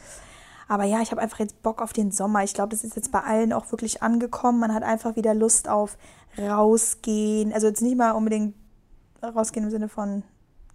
Aber 0.66 0.82
ja, 0.82 1.00
ich 1.00 1.12
habe 1.12 1.20
einfach 1.20 1.38
jetzt 1.38 1.62
Bock 1.62 1.80
auf 1.80 1.92
den 1.92 2.10
Sommer. 2.10 2.42
Ich 2.42 2.54
glaube, 2.54 2.70
das 2.70 2.82
ist 2.82 2.96
jetzt 2.96 3.12
bei 3.12 3.20
allen 3.20 3.52
auch 3.52 3.70
wirklich 3.70 4.02
angekommen. 4.02 4.58
Man 4.58 4.74
hat 4.74 4.82
einfach 4.82 5.14
wieder 5.14 5.34
Lust 5.34 5.68
auf 5.68 5.96
rausgehen. 6.36 7.52
Also 7.52 7.68
jetzt 7.68 7.82
nicht 7.82 7.96
mal 7.96 8.10
unbedingt 8.10 8.56
rausgehen 9.22 9.64
im 9.64 9.70
Sinne 9.70 9.88
von 9.88 10.24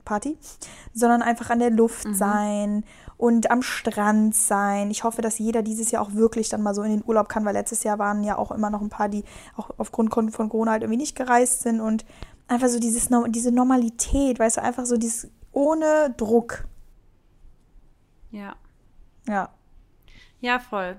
Party, 0.03 0.37
sondern 0.93 1.21
einfach 1.21 1.49
an 1.49 1.59
der 1.59 1.69
Luft 1.69 2.05
mhm. 2.05 2.13
sein 2.13 2.85
und 3.17 3.51
am 3.51 3.61
Strand 3.61 4.35
sein. 4.35 4.91
Ich 4.91 5.03
hoffe, 5.03 5.21
dass 5.21 5.39
jeder 5.39 5.61
dieses 5.61 5.91
Jahr 5.91 6.01
auch 6.01 6.13
wirklich 6.13 6.49
dann 6.49 6.61
mal 6.61 6.73
so 6.73 6.83
in 6.83 6.91
den 6.91 7.03
Urlaub 7.05 7.29
kann, 7.29 7.45
weil 7.45 7.53
letztes 7.53 7.83
Jahr 7.83 7.99
waren 7.99 8.23
ja 8.23 8.37
auch 8.37 8.51
immer 8.51 8.69
noch 8.69 8.81
ein 8.81 8.89
paar, 8.89 9.09
die 9.09 9.23
auch 9.55 9.69
aufgrund 9.77 10.13
von 10.13 10.49
Corona 10.49 10.71
halt 10.71 10.83
irgendwie 10.83 10.99
nicht 10.99 11.15
gereist 11.15 11.61
sind 11.61 11.79
und 11.79 12.05
einfach 12.47 12.67
so 12.67 12.79
dieses, 12.79 13.09
diese 13.29 13.51
Normalität, 13.51 14.39
weißt 14.39 14.57
du, 14.57 14.61
einfach 14.61 14.85
so 14.85 14.97
dieses 14.97 15.29
ohne 15.51 16.13
Druck. 16.17 16.65
Ja. 18.31 18.55
Ja. 19.27 19.49
Ja, 20.41 20.59
voll. 20.59 20.97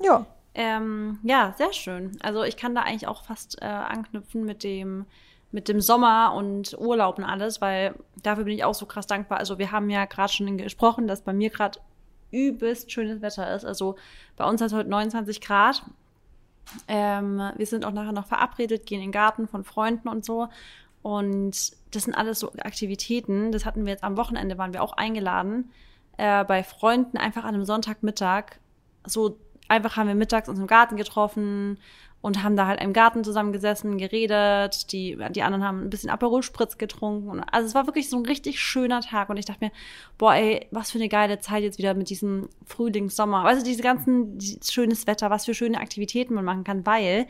Ja. 0.00 0.26
Ähm, 0.54 1.18
ja, 1.24 1.54
sehr 1.58 1.72
schön. 1.72 2.16
Also 2.22 2.44
ich 2.44 2.56
kann 2.56 2.74
da 2.74 2.82
eigentlich 2.82 3.08
auch 3.08 3.24
fast 3.24 3.60
äh, 3.60 3.64
anknüpfen 3.64 4.44
mit 4.44 4.62
dem 4.62 5.06
mit 5.54 5.68
dem 5.68 5.80
Sommer 5.80 6.34
und 6.34 6.76
Urlaub 6.76 7.16
und 7.16 7.24
alles, 7.24 7.60
weil 7.60 7.94
dafür 8.24 8.42
bin 8.42 8.54
ich 8.54 8.64
auch 8.64 8.74
so 8.74 8.86
krass 8.86 9.06
dankbar. 9.06 9.38
Also 9.38 9.56
wir 9.56 9.70
haben 9.70 9.88
ja 9.88 10.04
gerade 10.04 10.32
schon 10.32 10.58
gesprochen, 10.58 11.06
dass 11.06 11.22
bei 11.22 11.32
mir 11.32 11.48
gerade 11.48 11.78
übelst 12.32 12.90
schönes 12.90 13.22
Wetter 13.22 13.54
ist. 13.54 13.64
Also 13.64 13.94
bei 14.36 14.44
uns 14.48 14.60
hat 14.60 14.66
es 14.66 14.74
heute 14.74 14.90
29 14.90 15.40
Grad. 15.40 15.84
Ähm, 16.88 17.40
wir 17.56 17.66
sind 17.66 17.84
auch 17.84 17.92
nachher 17.92 18.10
noch 18.10 18.26
verabredet, 18.26 18.84
gehen 18.84 18.98
in 18.98 19.06
den 19.06 19.12
Garten 19.12 19.46
von 19.46 19.62
Freunden 19.62 20.08
und 20.08 20.24
so. 20.24 20.48
Und 21.02 21.52
das 21.92 22.02
sind 22.02 22.14
alles 22.14 22.40
so 22.40 22.50
Aktivitäten. 22.58 23.52
Das 23.52 23.64
hatten 23.64 23.84
wir 23.84 23.92
jetzt 23.92 24.02
am 24.02 24.16
Wochenende, 24.16 24.58
waren 24.58 24.72
wir 24.72 24.82
auch 24.82 24.94
eingeladen 24.94 25.70
äh, 26.16 26.44
bei 26.44 26.64
Freunden, 26.64 27.16
einfach 27.16 27.44
an 27.44 27.54
einem 27.54 27.64
Sonntagmittag. 27.64 28.58
So 29.06 29.38
einfach 29.68 29.96
haben 29.96 30.08
wir 30.08 30.16
mittags 30.16 30.48
uns 30.48 30.58
im 30.58 30.66
Garten 30.66 30.96
getroffen 30.96 31.78
und 32.24 32.42
haben 32.42 32.56
da 32.56 32.66
halt 32.66 32.80
im 32.80 32.94
Garten 32.94 33.22
zusammengesessen, 33.22 33.98
geredet. 33.98 34.90
Die, 34.92 35.18
die 35.32 35.42
anderen 35.42 35.62
haben 35.62 35.82
ein 35.82 35.90
bisschen 35.90 36.08
Aperol 36.08 36.42
Spritz 36.42 36.78
getrunken. 36.78 37.42
Also 37.52 37.66
es 37.66 37.74
war 37.74 37.86
wirklich 37.86 38.08
so 38.08 38.16
ein 38.16 38.24
richtig 38.24 38.60
schöner 38.60 39.02
Tag. 39.02 39.28
Und 39.28 39.36
ich 39.36 39.44
dachte 39.44 39.66
mir, 39.66 39.72
boah, 40.16 40.34
ey, 40.34 40.66
was 40.70 40.90
für 40.90 40.96
eine 40.96 41.10
geile 41.10 41.38
Zeit 41.40 41.62
jetzt 41.62 41.76
wieder 41.76 41.92
mit 41.92 42.08
diesem 42.08 42.48
Frühlingssommer. 42.64 43.44
Weißt 43.44 43.60
du, 43.60 43.64
diese 43.66 43.82
ganzen, 43.82 44.38
schönes 44.40 45.06
Wetter, 45.06 45.28
was 45.28 45.44
für 45.44 45.52
schöne 45.52 45.78
Aktivitäten 45.78 46.32
man 46.32 46.46
machen 46.46 46.64
kann, 46.64 46.86
weil, 46.86 47.26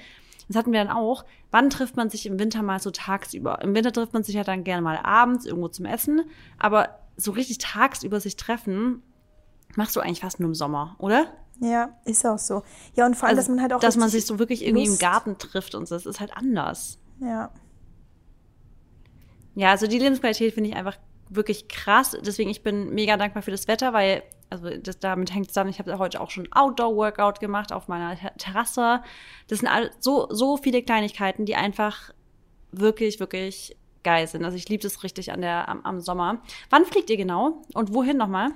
das 0.46 0.56
hatten 0.56 0.70
wir 0.70 0.78
dann 0.78 0.94
auch, 0.94 1.24
wann 1.50 1.70
trifft 1.70 1.96
man 1.96 2.08
sich 2.08 2.26
im 2.26 2.38
Winter 2.38 2.62
mal 2.62 2.78
so 2.78 2.92
tagsüber? 2.92 3.62
Im 3.62 3.74
Winter 3.74 3.90
trifft 3.90 4.12
man 4.12 4.22
sich 4.22 4.36
ja 4.36 4.44
dann 4.44 4.62
gerne 4.62 4.82
mal 4.82 4.98
abends 4.98 5.44
irgendwo 5.44 5.66
zum 5.66 5.86
Essen. 5.86 6.22
Aber 6.56 7.00
so 7.16 7.32
richtig 7.32 7.58
tagsüber 7.58 8.20
sich 8.20 8.36
treffen, 8.36 9.02
machst 9.74 9.96
du 9.96 10.00
eigentlich 10.00 10.20
fast 10.20 10.38
nur 10.38 10.50
im 10.50 10.54
Sommer, 10.54 10.94
oder? 11.00 11.32
Ja, 11.60 11.90
ist 12.04 12.26
auch 12.26 12.38
so. 12.38 12.62
Ja, 12.94 13.06
und 13.06 13.14
vor 13.14 13.28
allem, 13.28 13.38
also, 13.38 13.48
dass 13.48 13.54
man 13.54 13.62
halt 13.62 13.72
auch. 13.72 13.80
Dass 13.80 13.96
man 13.96 14.08
sich 14.08 14.26
so 14.26 14.38
wirklich 14.38 14.64
irgendwie 14.64 14.86
Lust. 14.86 15.00
im 15.00 15.08
Garten 15.08 15.38
trifft 15.38 15.74
und 15.74 15.86
so. 15.86 15.94
Das 15.94 16.06
ist 16.06 16.20
halt 16.20 16.36
anders. 16.36 16.98
Ja. 17.20 17.50
Ja, 19.54 19.70
also 19.70 19.86
die 19.86 19.98
Lebensqualität 19.98 20.54
finde 20.54 20.70
ich 20.70 20.76
einfach 20.76 20.96
wirklich 21.30 21.68
krass. 21.68 22.16
Deswegen, 22.24 22.50
ich 22.50 22.62
bin 22.62 22.92
mega 22.94 23.16
dankbar 23.16 23.42
für 23.42 23.50
das 23.50 23.68
Wetter, 23.68 23.92
weil, 23.92 24.22
also 24.50 24.68
das, 24.76 24.98
damit 24.98 25.32
hängt 25.32 25.48
zusammen, 25.48 25.70
ich 25.70 25.78
habe 25.78 25.96
heute 25.98 26.20
auch 26.20 26.30
schon 26.30 26.48
Outdoor-Workout 26.52 27.40
gemacht 27.40 27.72
auf 27.72 27.88
meiner 27.88 28.16
Terrasse. 28.36 29.02
Das 29.48 29.60
sind 29.60 29.68
all, 29.68 29.90
so, 30.00 30.26
so 30.30 30.56
viele 30.56 30.82
Kleinigkeiten, 30.82 31.46
die 31.46 31.54
einfach 31.54 32.12
wirklich, 32.72 33.20
wirklich 33.20 33.76
geil 34.02 34.26
sind. 34.26 34.44
Also 34.44 34.56
ich 34.56 34.68
liebe 34.68 34.82
das 34.82 35.02
richtig 35.02 35.32
an 35.32 35.40
der, 35.40 35.68
am, 35.68 35.82
am 35.84 36.00
Sommer. 36.00 36.42
Wann 36.70 36.84
fliegt 36.84 37.10
ihr 37.10 37.16
genau? 37.16 37.62
Und 37.74 37.94
wohin 37.94 38.16
nochmal? 38.16 38.50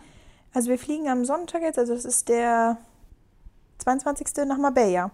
Also 0.52 0.70
wir 0.70 0.78
fliegen 0.78 1.08
am 1.08 1.24
Sonntag 1.24 1.62
jetzt, 1.62 1.78
also 1.78 1.94
das 1.94 2.04
ist 2.04 2.28
der 2.28 2.78
22. 3.78 4.46
nach 4.46 4.58
Marbella. 4.58 5.10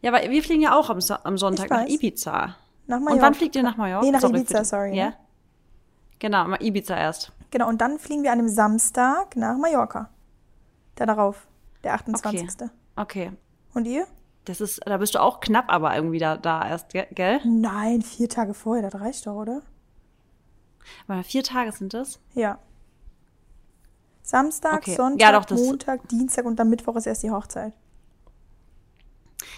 Ja, 0.00 0.12
aber 0.12 0.28
wir 0.28 0.42
fliegen 0.42 0.62
ja 0.62 0.76
auch 0.76 0.90
am, 0.90 1.00
so 1.00 1.14
am 1.14 1.38
Sonntag 1.38 1.70
nach 1.70 1.86
Ibiza. 1.86 2.56
Nach 2.86 2.98
Mallorca. 2.98 3.12
Und 3.12 3.22
wann 3.22 3.34
fliegt 3.34 3.54
ihr 3.54 3.62
nach 3.62 3.76
Mallorca? 3.76 4.04
Nee, 4.04 4.10
nach 4.10 4.20
sorry, 4.20 4.40
Ibiza, 4.40 4.64
sorry. 4.64 4.96
Ja. 4.96 5.14
Genau, 6.18 6.46
mal 6.48 6.62
Ibiza 6.62 6.96
erst. 6.96 7.32
Genau, 7.50 7.68
und 7.68 7.80
dann 7.80 7.98
fliegen 7.98 8.22
wir 8.22 8.32
an 8.32 8.40
einem 8.40 8.48
Samstag 8.48 9.36
nach 9.36 9.56
Mallorca. 9.56 10.10
Da 10.96 11.06
darauf, 11.06 11.46
der 11.84 11.94
28. 11.94 12.48
Okay. 12.62 12.70
okay. 12.96 13.32
Und 13.74 13.86
ihr? 13.86 14.06
Das 14.44 14.60
ist, 14.60 14.80
da 14.84 14.96
bist 14.96 15.14
du 15.14 15.20
auch 15.20 15.40
knapp 15.40 15.66
aber 15.68 15.94
irgendwie 15.94 16.18
da, 16.18 16.36
da 16.36 16.68
erst, 16.68 16.88
gell? 16.90 17.40
Nein, 17.44 18.02
vier 18.02 18.28
Tage 18.28 18.54
vorher, 18.54 18.88
das 18.88 19.00
reicht 19.00 19.26
doch, 19.26 19.36
oder? 19.36 19.62
Aber 21.06 21.22
vier 21.22 21.44
Tage 21.44 21.70
sind 21.70 21.94
das? 21.94 22.18
Ja. 22.34 22.58
Samstag, 24.22 24.78
Okay. 24.78 24.94
Sonntag, 24.94 25.20
Ja, 25.20 25.32
doch, 25.32 25.44
das- 25.44 25.60
Montag, 25.60 26.08
Dienstag 26.08 26.44
und 26.44 26.56
dann 26.56 26.70
Mittwoch 26.70 26.96
ist 26.96 27.06
erst 27.06 27.22
die 27.22 27.30
Hochzeit. 27.30 27.72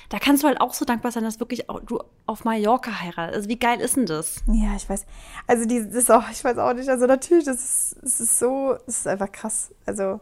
Da 0.09 0.19
kannst 0.19 0.43
du 0.43 0.47
halt 0.49 0.61
auch 0.61 0.73
so 0.75 0.85
dankbar 0.85 1.13
sein, 1.13 1.25
dass 1.25 1.41
wirklich 1.41 1.69
auch 1.69 1.81
du 1.81 1.99
auf 2.27 2.45
Mallorca 2.45 3.01
heiratest. 3.01 3.37
Also 3.37 3.49
wie 3.49 3.59
geil 3.59 3.81
ist 3.81 3.97
denn 3.97 4.07
das? 4.07 4.43
Ja, 4.47 4.75
ich 4.77 4.89
weiß. 4.89 5.05
Also 5.47 5.67
die, 5.67 5.85
das 5.85 5.95
ist 5.95 6.11
auch, 6.11 6.25
ich 6.31 6.43
weiß 6.45 6.57
auch 6.59 6.73
nicht. 6.75 6.89
Also 6.89 7.07
natürlich, 7.07 7.45
das 7.45 7.57
ist, 7.57 7.97
es 8.03 8.21
ist 8.21 8.39
so, 8.39 8.77
es 8.87 8.99
ist 8.99 9.07
einfach 9.09 9.31
krass. 9.33 9.73
Also 9.87 10.21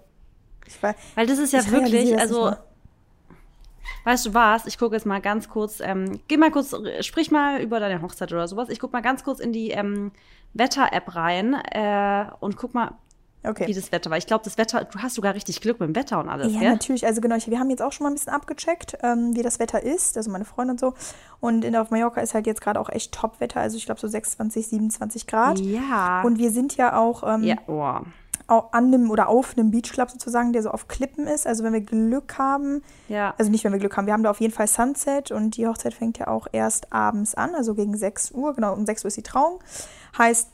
ich 0.67 0.83
weiß. 0.83 0.95
Weil 1.15 1.27
das 1.27 1.39
ist 1.39 1.53
ja 1.53 1.61
ich 1.61 1.71
wirklich, 1.71 2.11
das 2.11 2.21
also. 2.21 2.55
Weißt 4.05 4.27
du 4.27 4.35
was? 4.35 4.67
Ich 4.67 4.79
gucke 4.79 4.97
jetzt 4.97 5.07
mal 5.07 5.21
ganz 5.21 5.49
kurz, 5.49 5.79
ähm, 5.81 6.21
geh 6.27 6.37
mal 6.37 6.51
kurz, 6.51 6.73
äh, 6.73 7.03
sprich 7.03 7.31
mal 7.31 7.61
über 7.61 7.79
deine 7.79 8.03
Hochzeit 8.03 8.33
oder 8.33 8.49
sowas. 8.49 8.69
Ich 8.69 8.81
guck 8.81 8.93
mal 8.93 9.03
ganz 9.03 9.23
kurz 9.23 9.39
in 9.39 9.53
die 9.53 9.71
ähm, 9.71 10.11
Wetter-App 10.55 11.15
rein 11.15 11.55
äh, 11.55 12.27
und 12.41 12.57
guck 12.57 12.75
mal, 12.75 12.95
wie 13.43 13.49
Okay. 13.49 13.73
das 13.73 13.91
Wetter 13.93 14.11
war. 14.11 14.19
Ich 14.19 14.27
glaube, 14.27 14.45
das 14.45 14.57
Wetter, 14.59 14.85
du 14.85 14.99
hast 15.01 15.15
sogar 15.15 15.35
richtig 15.35 15.61
Glück 15.61 15.81
mit 15.81 15.89
dem 15.89 15.97
Wetter 15.97 16.21
und 16.21 16.29
alles, 16.29 16.53
Ja, 16.53 16.61
gell? 16.61 16.71
natürlich. 16.73 17.05
Also 17.07 17.21
genau, 17.21 17.37
wir 17.45 17.59
haben 17.59 17.71
jetzt 17.71 17.83
auch 17.83 17.93
schon 17.93 18.05
mal 18.05 18.11
ein 18.11 18.15
bisschen 18.15 18.33
abgecheckt, 18.33 18.99
ähm, 19.03 19.35
wie 19.35 19.43
das 19.43 19.59
Wetter 19.59 19.83
ist. 19.83 20.17
Also 20.17 20.31
meine 20.31 20.45
Freundin 20.45 20.73
und 20.75 20.81
so. 20.81 20.95
Und 21.41 21.65
in, 21.65 21.75
auf 21.77 21.91
Mallorca 21.91 22.21
ist 22.21 22.35
halt 22.35 22.47
jetzt 22.47 22.61
gerade 22.61 22.79
auch 22.79 22.89
echt 22.89 23.13
Top-Wetter. 23.13 23.61
Also 23.61 23.77
ich 23.77 23.87
glaube 23.87 24.01
so 24.01 24.07
26, 24.09 24.69
27 24.69 25.27
Grad. 25.27 25.59
Ja. 25.59 26.23
Und 26.23 26.39
wir 26.39 26.51
sind 26.53 26.77
ja 26.77 26.97
auch 26.97 27.25
ähm, 27.27 27.43
ja, 27.43 27.57
oh. 27.67 27.83
an 28.71 28.87
einem 28.87 29.11
oder 29.11 29.29
auf 29.29 29.57
einem 29.57 29.71
Beachclub 29.73 30.11
sozusagen, 30.11 30.53
der 30.53 30.63
so 30.63 30.71
auf 30.71 30.87
Klippen 30.87 31.27
ist. 31.27 31.47
Also 31.49 31.65
wenn 31.65 31.73
wir 31.73 31.81
Glück 31.81 32.39
haben, 32.39 32.83
Ja. 33.09 33.35
also 33.39 33.51
nicht 33.51 33.65
wenn 33.65 33.73
wir 33.73 33.81
Glück 33.81 33.97
haben, 33.97 34.07
wir 34.07 34.13
haben 34.13 34.23
da 34.23 34.31
auf 34.31 34.41
jeden 34.41 34.55
Fall 34.55 34.69
Sunset 34.69 35.33
und 35.33 35.57
die 35.57 35.67
Hochzeit 35.67 35.95
fängt 35.95 36.19
ja 36.19 36.29
auch 36.29 36.47
erst 36.53 36.93
abends 36.93 37.35
an, 37.35 37.55
also 37.57 37.75
gegen 37.75 37.97
6 37.97 38.31
Uhr, 38.33 38.55
genau, 38.55 38.73
um 38.75 38.87
6 38.87 39.05
Uhr 39.05 39.09
ist 39.09 39.17
die 39.17 39.23
Trauung. 39.25 39.59
Heißt, 40.17 40.49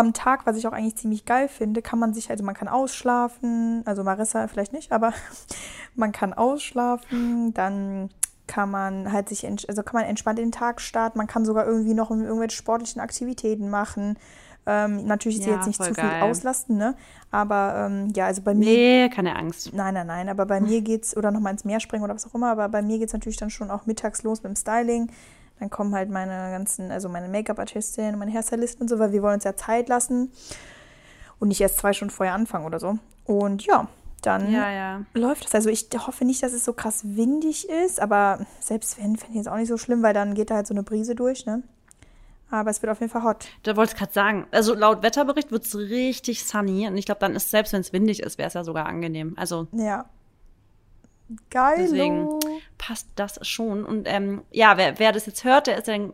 am 0.00 0.12
Tag, 0.12 0.46
was 0.46 0.56
ich 0.56 0.66
auch 0.66 0.72
eigentlich 0.72 0.96
ziemlich 0.96 1.24
geil 1.24 1.48
finde, 1.48 1.82
kann 1.82 1.98
man 1.98 2.12
sich, 2.14 2.30
also 2.30 2.42
man 2.44 2.54
kann 2.54 2.68
ausschlafen, 2.68 3.82
also 3.86 4.02
Marissa 4.02 4.48
vielleicht 4.48 4.72
nicht, 4.72 4.92
aber 4.92 5.12
man 5.94 6.12
kann 6.12 6.32
ausschlafen, 6.32 7.54
dann 7.54 8.10
kann 8.46 8.70
man 8.70 9.12
halt 9.12 9.28
sich, 9.28 9.46
also 9.46 9.82
kann 9.82 10.00
man 10.00 10.04
entspannt 10.04 10.38
in 10.40 10.46
den 10.46 10.52
Tag 10.52 10.80
starten, 10.80 11.18
man 11.18 11.28
kann 11.28 11.44
sogar 11.44 11.66
irgendwie 11.66 11.94
noch 11.94 12.10
irgendwelche 12.10 12.56
sportlichen 12.56 13.00
Aktivitäten 13.00 13.70
machen. 13.70 14.18
Ähm, 14.66 15.06
natürlich 15.06 15.38
ist 15.38 15.46
Ja, 15.46 15.54
jetzt 15.54 15.66
nicht 15.68 15.82
zu 15.82 15.94
viel 15.94 15.94
geil. 15.94 16.22
auslasten, 16.22 16.76
ne? 16.76 16.94
Aber 17.30 17.86
ähm, 17.86 18.12
ja, 18.14 18.26
also 18.26 18.42
bei 18.42 18.54
mir 18.54 18.64
Nee, 18.64 19.08
keine 19.08 19.36
Angst. 19.36 19.72
Nein, 19.72 19.94
nein, 19.94 20.06
nein, 20.06 20.28
aber 20.28 20.46
bei 20.46 20.60
mir 20.68 20.80
geht's, 20.82 21.16
oder 21.16 21.30
nochmal 21.30 21.52
ins 21.52 21.64
Meer 21.64 21.80
springen 21.80 22.04
oder 22.04 22.14
was 22.14 22.26
auch 22.26 22.34
immer, 22.34 22.50
aber 22.50 22.68
bei 22.68 22.82
mir 22.82 22.98
geht's 22.98 23.12
natürlich 23.12 23.38
dann 23.38 23.50
schon 23.50 23.70
auch 23.70 23.86
mittags 23.86 24.22
los 24.22 24.42
mit 24.42 24.50
dem 24.52 24.56
Styling. 24.56 25.10
Dann 25.60 25.70
kommen 25.70 25.94
halt 25.94 26.10
meine 26.10 26.50
ganzen, 26.50 26.90
also 26.90 27.08
meine 27.08 27.28
Make-up-Artistin 27.28 28.14
und 28.14 28.18
meine 28.18 28.32
Hairstylistin 28.32 28.82
und 28.82 28.88
so, 28.88 28.98
weil 28.98 29.12
wir 29.12 29.22
wollen 29.22 29.34
uns 29.34 29.44
ja 29.44 29.54
Zeit 29.54 29.88
lassen 29.88 30.32
und 31.38 31.48
nicht 31.48 31.60
erst 31.60 31.78
zwei 31.78 31.92
Stunden 31.92 32.12
vorher 32.12 32.34
anfangen 32.34 32.64
oder 32.64 32.80
so. 32.80 32.98
Und 33.24 33.64
ja, 33.66 33.86
dann 34.22 34.50
Ja, 34.50 34.70
ja. 34.70 35.02
läuft 35.14 35.44
das. 35.44 35.54
Also 35.54 35.68
ich 35.70 35.88
hoffe 36.06 36.24
nicht, 36.24 36.42
dass 36.42 36.52
es 36.52 36.64
so 36.64 36.72
krass 36.72 37.02
windig 37.04 37.68
ist, 37.68 38.00
aber 38.00 38.44
selbst 38.58 38.98
wenn, 38.98 39.16
finde 39.16 39.30
ich 39.30 39.36
jetzt 39.36 39.48
auch 39.48 39.56
nicht 39.56 39.68
so 39.68 39.76
schlimm, 39.76 40.02
weil 40.02 40.14
dann 40.14 40.34
geht 40.34 40.50
da 40.50 40.56
halt 40.56 40.66
so 40.66 40.74
eine 40.74 40.82
Brise 40.82 41.14
durch, 41.14 41.46
ne? 41.46 41.62
Aber 42.52 42.70
es 42.70 42.82
wird 42.82 42.90
auf 42.90 42.98
jeden 42.98 43.12
Fall 43.12 43.22
hot. 43.22 43.46
Da 43.62 43.76
wollte 43.76 43.92
ich 43.92 43.98
gerade 43.98 44.12
sagen. 44.12 44.46
Also 44.50 44.74
laut 44.74 45.02
Wetterbericht 45.04 45.52
wird 45.52 45.64
es 45.66 45.76
richtig 45.76 46.44
sunny. 46.44 46.88
Und 46.88 46.96
ich 46.96 47.04
glaube, 47.06 47.20
dann 47.20 47.36
ist, 47.36 47.50
selbst 47.50 47.72
wenn 47.72 47.80
es 47.80 47.92
windig 47.92 48.20
ist, 48.24 48.38
wäre 48.38 48.48
es 48.48 48.54
ja 48.54 48.64
sogar 48.64 48.86
angenehm. 48.86 49.34
Also 49.38 49.68
Ja. 49.70 50.06
Geil. 51.50 51.76
Deswegen 51.78 52.40
passt 52.78 53.08
das 53.14 53.38
schon. 53.46 53.84
Und 53.84 54.06
ähm, 54.06 54.42
ja, 54.50 54.76
wer, 54.76 54.98
wer 54.98 55.12
das 55.12 55.26
jetzt 55.26 55.44
hört, 55.44 55.66
der 55.66 55.78
ist 55.78 55.88
dann, 55.88 56.12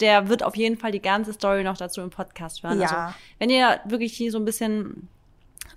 der 0.00 0.28
wird 0.28 0.42
auf 0.42 0.56
jeden 0.56 0.76
Fall 0.76 0.92
die 0.92 1.00
ganze 1.00 1.32
Story 1.32 1.64
noch 1.64 1.76
dazu 1.76 2.00
im 2.00 2.10
Podcast 2.10 2.62
hören. 2.62 2.80
Ja. 2.80 2.86
Also, 2.86 3.14
wenn 3.38 3.50
ihr 3.50 3.80
wirklich 3.86 4.12
hier 4.12 4.30
so 4.30 4.38
ein 4.38 4.44
bisschen 4.44 5.08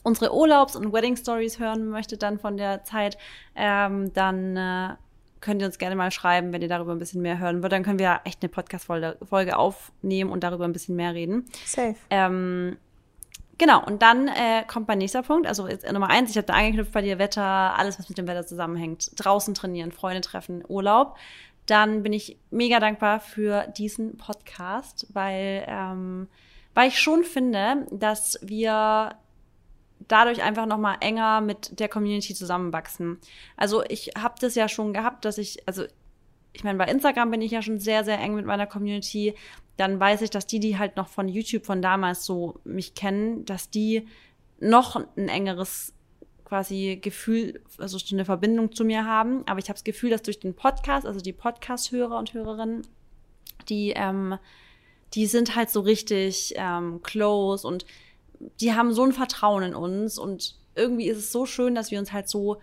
unsere 0.03 0.33
Urlaubs- 0.33 0.75
und 0.75 0.91
Wedding-Stories 0.91 1.59
hören 1.59 1.87
möchtet, 1.89 2.21
dann 2.21 2.37
von 2.37 2.57
der 2.57 2.83
Zeit, 2.83 3.17
ähm, 3.55 4.13
dann 4.13 4.57
äh, 4.57 4.95
könnt 5.41 5.61
ihr 5.61 5.67
uns 5.67 5.77
gerne 5.77 5.95
mal 5.95 6.11
schreiben, 6.11 6.51
wenn 6.53 6.61
ihr 6.61 6.67
darüber 6.67 6.91
ein 6.91 6.99
bisschen 6.99 7.21
mehr 7.21 7.39
hören 7.39 7.61
wollt. 7.61 7.71
Dann 7.71 7.83
können 7.83 7.99
wir 7.99 8.21
echt 8.23 8.41
eine 8.41 8.49
Podcast-Folge 8.49 9.17
Folge 9.27 9.57
aufnehmen 9.57 10.31
und 10.31 10.43
darüber 10.43 10.65
ein 10.65 10.73
bisschen 10.73 10.95
mehr 10.95 11.13
reden. 11.13 11.45
Safe. 11.65 11.95
Ähm, 12.09 12.77
genau, 13.57 13.83
und 13.85 14.01
dann 14.01 14.27
äh, 14.27 14.63
kommt 14.67 14.87
mein 14.87 14.97
nächster 14.97 15.23
Punkt. 15.23 15.47
Also 15.47 15.67
jetzt 15.67 15.89
Nummer 15.91 16.09
eins, 16.09 16.31
ich 16.31 16.37
habe 16.37 16.47
da 16.47 16.53
angeknüpft 16.53 16.91
bei 16.91 17.01
dir 17.01 17.19
Wetter, 17.19 17.43
alles, 17.43 17.99
was 17.99 18.09
mit 18.09 18.17
dem 18.17 18.27
Wetter 18.27 18.45
zusammenhängt. 18.45 19.11
Draußen 19.15 19.53
trainieren, 19.53 19.91
Freunde 19.91 20.21
treffen, 20.21 20.63
Urlaub. 20.67 21.17
Dann 21.65 22.03
bin 22.03 22.13
ich 22.13 22.37
mega 22.51 22.79
dankbar 22.79 23.19
für 23.19 23.67
diesen 23.77 24.17
Podcast, 24.17 25.07
weil, 25.13 25.65
ähm, 25.67 26.27
weil 26.73 26.89
ich 26.89 26.99
schon 26.99 27.23
finde, 27.23 27.87
dass 27.91 28.39
wir 28.41 29.15
dadurch 30.07 30.43
einfach 30.43 30.65
noch 30.65 30.77
mal 30.77 30.97
enger 30.99 31.41
mit 31.41 31.79
der 31.79 31.89
Community 31.89 32.35
zusammenwachsen. 32.35 33.19
Also 33.57 33.83
ich 33.87 34.11
habe 34.17 34.35
das 34.39 34.55
ja 34.55 34.67
schon 34.67 34.93
gehabt, 34.93 35.25
dass 35.25 35.37
ich, 35.37 35.67
also 35.67 35.85
ich 36.55 36.63
meine, 36.63 36.77
bei 36.77 36.85
Instagram 36.85 37.31
bin 37.31 37.41
ich 37.41 37.51
ja 37.51 37.61
schon 37.61 37.79
sehr, 37.79 38.03
sehr 38.03 38.19
eng 38.19 38.35
mit 38.35 38.45
meiner 38.45 38.65
Community. 38.65 39.35
Dann 39.77 39.99
weiß 39.99 40.21
ich, 40.21 40.29
dass 40.29 40.47
die, 40.47 40.59
die 40.59 40.77
halt 40.77 40.95
noch 40.95 41.09
von 41.09 41.27
YouTube 41.27 41.65
von 41.65 41.81
damals 41.81 42.25
so 42.25 42.59
mich 42.63 42.95
kennen, 42.95 43.43
dass 43.45 43.69
die 43.69 44.07
noch 44.59 44.95
ein 44.95 45.27
engeres 45.27 45.93
quasi 46.45 46.97
Gefühl, 47.01 47.61
also 47.77 47.97
so 47.97 48.15
eine 48.15 48.23
Verbindung 48.23 48.71
zu 48.71 48.85
mir 48.85 49.05
haben. 49.05 49.45
Aber 49.47 49.59
ich 49.59 49.65
habe 49.65 49.75
das 49.75 49.83
Gefühl, 49.83 50.11
dass 50.11 50.21
durch 50.21 50.39
den 50.39 50.55
Podcast, 50.55 51.05
also 51.05 51.19
die 51.19 51.33
Podcast-Hörer 51.33 52.17
und 52.17 52.33
Hörerinnen, 52.33 52.87
die, 53.67 53.91
ähm, 53.95 54.37
die 55.13 55.25
sind 55.25 55.55
halt 55.55 55.69
so 55.69 55.81
richtig 55.81 56.53
ähm, 56.55 57.01
close 57.03 57.67
und 57.67 57.85
die 58.61 58.73
haben 58.73 58.93
so 58.93 59.03
ein 59.03 59.11
Vertrauen 59.11 59.63
in 59.63 59.75
uns 59.75 60.17
und 60.17 60.55
irgendwie 60.75 61.07
ist 61.09 61.17
es 61.17 61.31
so 61.31 61.45
schön, 61.45 61.75
dass 61.75 61.91
wir 61.91 61.99
uns 61.99 62.13
halt 62.13 62.29
so 62.29 62.61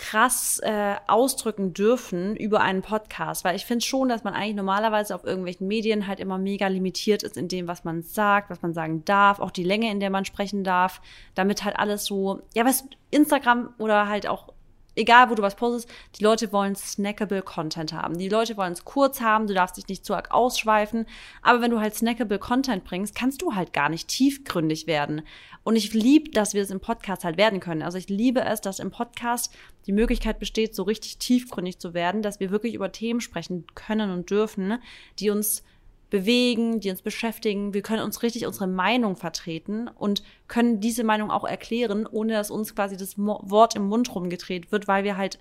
krass 0.00 0.60
äh, 0.62 0.96
ausdrücken 1.08 1.74
dürfen 1.74 2.34
über 2.34 2.62
einen 2.62 2.80
Podcast, 2.80 3.44
weil 3.44 3.54
ich 3.54 3.66
finde 3.66 3.84
schon, 3.84 4.08
dass 4.08 4.24
man 4.24 4.32
eigentlich 4.32 4.56
normalerweise 4.56 5.14
auf 5.14 5.24
irgendwelchen 5.24 5.68
Medien 5.68 6.06
halt 6.06 6.20
immer 6.20 6.38
mega 6.38 6.68
limitiert 6.68 7.22
ist 7.22 7.36
in 7.36 7.48
dem, 7.48 7.68
was 7.68 7.84
man 7.84 8.02
sagt, 8.02 8.48
was 8.48 8.62
man 8.62 8.72
sagen 8.72 9.04
darf, 9.04 9.40
auch 9.40 9.50
die 9.50 9.62
Länge, 9.62 9.90
in 9.90 10.00
der 10.00 10.08
man 10.08 10.24
sprechen 10.24 10.64
darf, 10.64 11.02
damit 11.34 11.64
halt 11.64 11.78
alles 11.78 12.06
so, 12.06 12.40
ja, 12.54 12.64
was 12.64 12.84
Instagram 13.10 13.74
oder 13.76 14.08
halt 14.08 14.26
auch 14.26 14.54
egal 14.96 15.30
wo 15.30 15.34
du 15.34 15.42
was 15.42 15.56
postest, 15.56 15.88
die 16.18 16.24
Leute 16.24 16.52
wollen 16.52 16.74
snackable 16.74 17.42
Content 17.42 17.92
haben. 17.92 18.18
Die 18.18 18.28
Leute 18.28 18.56
wollen 18.56 18.72
es 18.72 18.84
kurz 18.84 19.20
haben, 19.20 19.46
du 19.46 19.54
darfst 19.54 19.76
dich 19.76 19.88
nicht 19.88 20.04
zu 20.04 20.14
arg 20.14 20.30
ausschweifen, 20.30 21.06
aber 21.42 21.60
wenn 21.60 21.70
du 21.70 21.80
halt 21.80 21.94
snackable 21.94 22.38
Content 22.38 22.84
bringst, 22.84 23.14
kannst 23.14 23.42
du 23.42 23.54
halt 23.54 23.72
gar 23.72 23.88
nicht 23.88 24.08
tiefgründig 24.08 24.86
werden. 24.86 25.22
Und 25.62 25.76
ich 25.76 25.92
liebe, 25.92 26.30
dass 26.30 26.54
wir 26.54 26.62
es 26.62 26.70
im 26.70 26.80
Podcast 26.80 27.24
halt 27.24 27.36
werden 27.36 27.60
können. 27.60 27.82
Also 27.82 27.98
ich 27.98 28.08
liebe 28.08 28.40
es, 28.40 28.60
dass 28.60 28.78
im 28.78 28.90
Podcast 28.90 29.52
die 29.86 29.92
Möglichkeit 29.92 30.38
besteht, 30.38 30.74
so 30.74 30.82
richtig 30.82 31.18
tiefgründig 31.18 31.78
zu 31.78 31.94
werden, 31.94 32.22
dass 32.22 32.40
wir 32.40 32.50
wirklich 32.50 32.74
über 32.74 32.92
Themen 32.92 33.20
sprechen 33.20 33.66
können 33.74 34.10
und 34.10 34.30
dürfen, 34.30 34.78
die 35.18 35.30
uns 35.30 35.62
bewegen, 36.10 36.80
die 36.80 36.90
uns 36.90 37.02
beschäftigen. 37.02 37.72
Wir 37.72 37.82
können 37.82 38.02
uns 38.02 38.22
richtig 38.22 38.46
unsere 38.46 38.66
Meinung 38.66 39.16
vertreten 39.16 39.88
und 39.88 40.22
können 40.48 40.80
diese 40.80 41.04
Meinung 41.04 41.30
auch 41.30 41.44
erklären, 41.44 42.06
ohne 42.06 42.32
dass 42.34 42.50
uns 42.50 42.74
quasi 42.74 42.96
das 42.96 43.16
Wort 43.16 43.76
im 43.76 43.86
Mund 43.86 44.14
rumgedreht 44.14 44.72
wird, 44.72 44.88
weil 44.88 45.04
wir 45.04 45.16
halt 45.16 45.38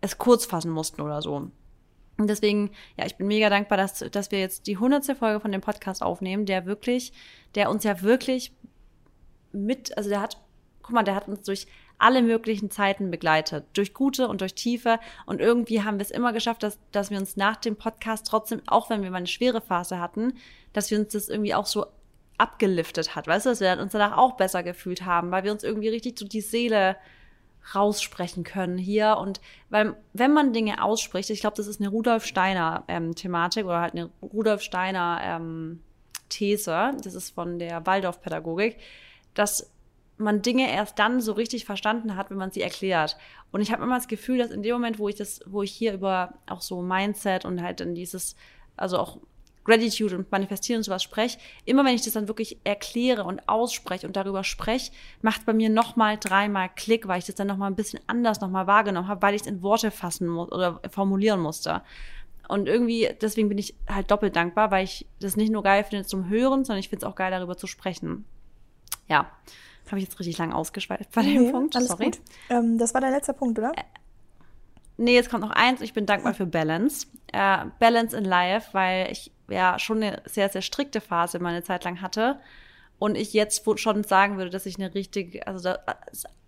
es 0.00 0.18
kurz 0.18 0.44
fassen 0.44 0.70
mussten 0.70 1.00
oder 1.00 1.22
so. 1.22 1.50
Und 2.18 2.28
deswegen, 2.28 2.70
ja, 2.98 3.06
ich 3.06 3.16
bin 3.16 3.28
mega 3.28 3.48
dankbar, 3.48 3.78
dass, 3.78 4.00
dass 4.10 4.30
wir 4.30 4.40
jetzt 4.40 4.66
die 4.66 4.76
hundertste 4.76 5.14
Folge 5.14 5.40
von 5.40 5.52
dem 5.52 5.62
Podcast 5.62 6.02
aufnehmen, 6.02 6.44
der 6.44 6.66
wirklich, 6.66 7.12
der 7.54 7.70
uns 7.70 7.84
ja 7.84 8.02
wirklich 8.02 8.52
mit, 9.52 9.96
also 9.96 10.10
der 10.10 10.20
hat, 10.20 10.38
guck 10.82 10.94
mal, 10.94 11.02
der 11.02 11.14
hat 11.14 11.28
uns 11.28 11.42
durch 11.42 11.66
alle 12.00 12.22
möglichen 12.22 12.70
Zeiten 12.70 13.10
begleitet, 13.10 13.64
durch 13.74 13.94
gute 13.94 14.28
und 14.28 14.40
durch 14.40 14.54
tiefe. 14.54 14.98
Und 15.26 15.40
irgendwie 15.40 15.82
haben 15.82 15.98
wir 15.98 16.04
es 16.04 16.10
immer 16.10 16.32
geschafft, 16.32 16.62
dass, 16.62 16.78
dass 16.92 17.10
wir 17.10 17.18
uns 17.18 17.36
nach 17.36 17.56
dem 17.56 17.76
Podcast 17.76 18.26
trotzdem, 18.26 18.62
auch 18.66 18.90
wenn 18.90 19.02
wir 19.02 19.10
mal 19.10 19.18
eine 19.18 19.26
schwere 19.26 19.60
Phase 19.60 20.00
hatten, 20.00 20.34
dass 20.72 20.90
wir 20.90 20.98
uns 20.98 21.12
das 21.12 21.28
irgendwie 21.28 21.54
auch 21.54 21.66
so 21.66 21.86
abgeliftet 22.38 23.14
hat, 23.14 23.26
weißt 23.26 23.44
du, 23.44 23.50
dass 23.50 23.60
wir 23.60 23.78
uns 23.78 23.92
danach 23.92 24.16
auch 24.16 24.32
besser 24.32 24.62
gefühlt 24.62 25.04
haben, 25.04 25.30
weil 25.30 25.44
wir 25.44 25.52
uns 25.52 25.62
irgendwie 25.62 25.88
richtig 25.88 26.18
so 26.18 26.26
die 26.26 26.40
Seele 26.40 26.96
raussprechen 27.74 28.44
können 28.44 28.78
hier. 28.78 29.18
Und 29.18 29.40
weil, 29.68 29.94
wenn 30.14 30.32
man 30.32 30.52
Dinge 30.52 30.82
ausspricht, 30.82 31.28
ich 31.28 31.40
glaube, 31.40 31.56
das 31.56 31.66
ist 31.66 31.80
eine 31.80 31.90
Rudolf 31.90 32.24
Steiner 32.24 32.84
ähm, 32.88 33.14
Thematik 33.14 33.66
oder 33.66 33.80
halt 33.80 33.94
eine 33.94 34.10
Rudolf 34.22 34.62
Steiner 34.62 35.20
ähm, 35.22 35.80
These, 36.30 36.92
das 37.02 37.14
ist 37.14 37.34
von 37.34 37.58
der 37.58 37.84
Waldorf-Pädagogik, 37.86 38.78
dass 39.34 39.70
man 40.20 40.42
Dinge 40.42 40.70
erst 40.70 40.98
dann 40.98 41.20
so 41.20 41.32
richtig 41.32 41.64
verstanden 41.64 42.16
hat, 42.16 42.30
wenn 42.30 42.36
man 42.36 42.50
sie 42.50 42.62
erklärt. 42.62 43.16
Und 43.50 43.60
ich 43.60 43.72
habe 43.72 43.82
immer 43.82 43.96
das 43.96 44.08
Gefühl, 44.08 44.38
dass 44.38 44.50
in 44.50 44.62
dem 44.62 44.74
Moment, 44.74 44.98
wo 44.98 45.08
ich 45.08 45.16
das, 45.16 45.40
wo 45.46 45.62
ich 45.62 45.72
hier 45.72 45.92
über 45.94 46.34
auch 46.46 46.60
so 46.60 46.82
Mindset 46.82 47.44
und 47.44 47.62
halt 47.62 47.80
dann 47.80 47.94
dieses, 47.94 48.36
also 48.76 48.98
auch 48.98 49.18
Gratitude 49.64 50.16
und 50.16 50.32
Manifestieren 50.32 50.78
und 50.78 50.84
sowas 50.84 51.02
spreche, 51.02 51.38
immer 51.64 51.84
wenn 51.84 51.94
ich 51.94 52.02
das 52.02 52.14
dann 52.14 52.28
wirklich 52.28 52.58
erkläre 52.64 53.24
und 53.24 53.48
ausspreche 53.48 54.06
und 54.06 54.16
darüber 54.16 54.42
spreche, 54.42 54.90
macht 55.22 55.44
bei 55.46 55.52
mir 55.52 55.68
nochmal 55.68 56.16
dreimal 56.18 56.70
Klick, 56.74 57.06
weil 57.08 57.18
ich 57.18 57.26
das 57.26 57.34
dann 57.34 57.46
nochmal 57.46 57.70
ein 57.70 57.76
bisschen 57.76 58.00
anders 58.06 58.40
nochmal 58.40 58.66
wahrgenommen 58.66 59.08
habe, 59.08 59.22
weil 59.22 59.34
ich 59.34 59.42
es 59.42 59.46
in 59.46 59.62
Worte 59.62 59.90
fassen 59.90 60.28
muss 60.28 60.50
oder 60.50 60.80
formulieren 60.90 61.40
musste. 61.40 61.82
Und 62.48 62.66
irgendwie, 62.66 63.08
deswegen 63.20 63.48
bin 63.48 63.58
ich 63.58 63.74
halt 63.88 64.10
doppelt 64.10 64.34
dankbar, 64.34 64.70
weil 64.70 64.84
ich 64.84 65.06
das 65.20 65.36
nicht 65.36 65.52
nur 65.52 65.62
geil 65.62 65.84
finde 65.84 66.04
zum 66.04 66.28
Hören, 66.28 66.64
sondern 66.64 66.80
ich 66.80 66.88
finde 66.88 67.06
es 67.06 67.10
auch 67.10 67.14
geil, 67.14 67.30
darüber 67.30 67.56
zu 67.56 67.66
sprechen. 67.66 68.24
Ja. 69.08 69.30
Habe 69.90 69.98
ich 69.98 70.04
jetzt 70.08 70.18
richtig 70.18 70.38
lang 70.38 70.52
ausgeschweift 70.52 71.10
bei 71.14 71.22
dem 71.22 71.44
Nee, 71.44 71.50
Punkt. 71.50 71.74
Sorry. 71.74 72.10
Ähm, 72.48 72.78
das 72.78 72.94
war 72.94 73.00
dein 73.00 73.12
letzter 73.12 73.32
Punkt, 73.32 73.58
oder? 73.58 73.72
Nee, 74.96 75.14
jetzt 75.14 75.30
kommt 75.30 75.42
noch 75.42 75.50
eins. 75.50 75.80
Ich 75.80 75.94
bin 75.94 76.06
dankbar 76.06 76.34
für 76.34 76.46
Balance. 76.46 77.06
Äh, 77.32 77.64
Balance 77.78 78.16
in 78.16 78.24
Life, 78.24 78.68
weil 78.72 79.10
ich 79.10 79.32
ja 79.48 79.78
schon 79.78 80.02
eine 80.02 80.22
sehr, 80.26 80.48
sehr 80.50 80.62
strikte 80.62 81.00
Phase 81.00 81.38
meine 81.38 81.62
Zeit 81.62 81.84
lang 81.84 82.00
hatte. 82.02 82.38
Und 82.98 83.16
ich 83.16 83.32
jetzt 83.32 83.64
schon 83.80 84.04
sagen 84.04 84.36
würde, 84.36 84.50
dass 84.50 84.66
ich 84.66 84.76
eine 84.76 84.94
richtig, 84.94 85.46
also 85.48 85.60
da, 85.70 85.78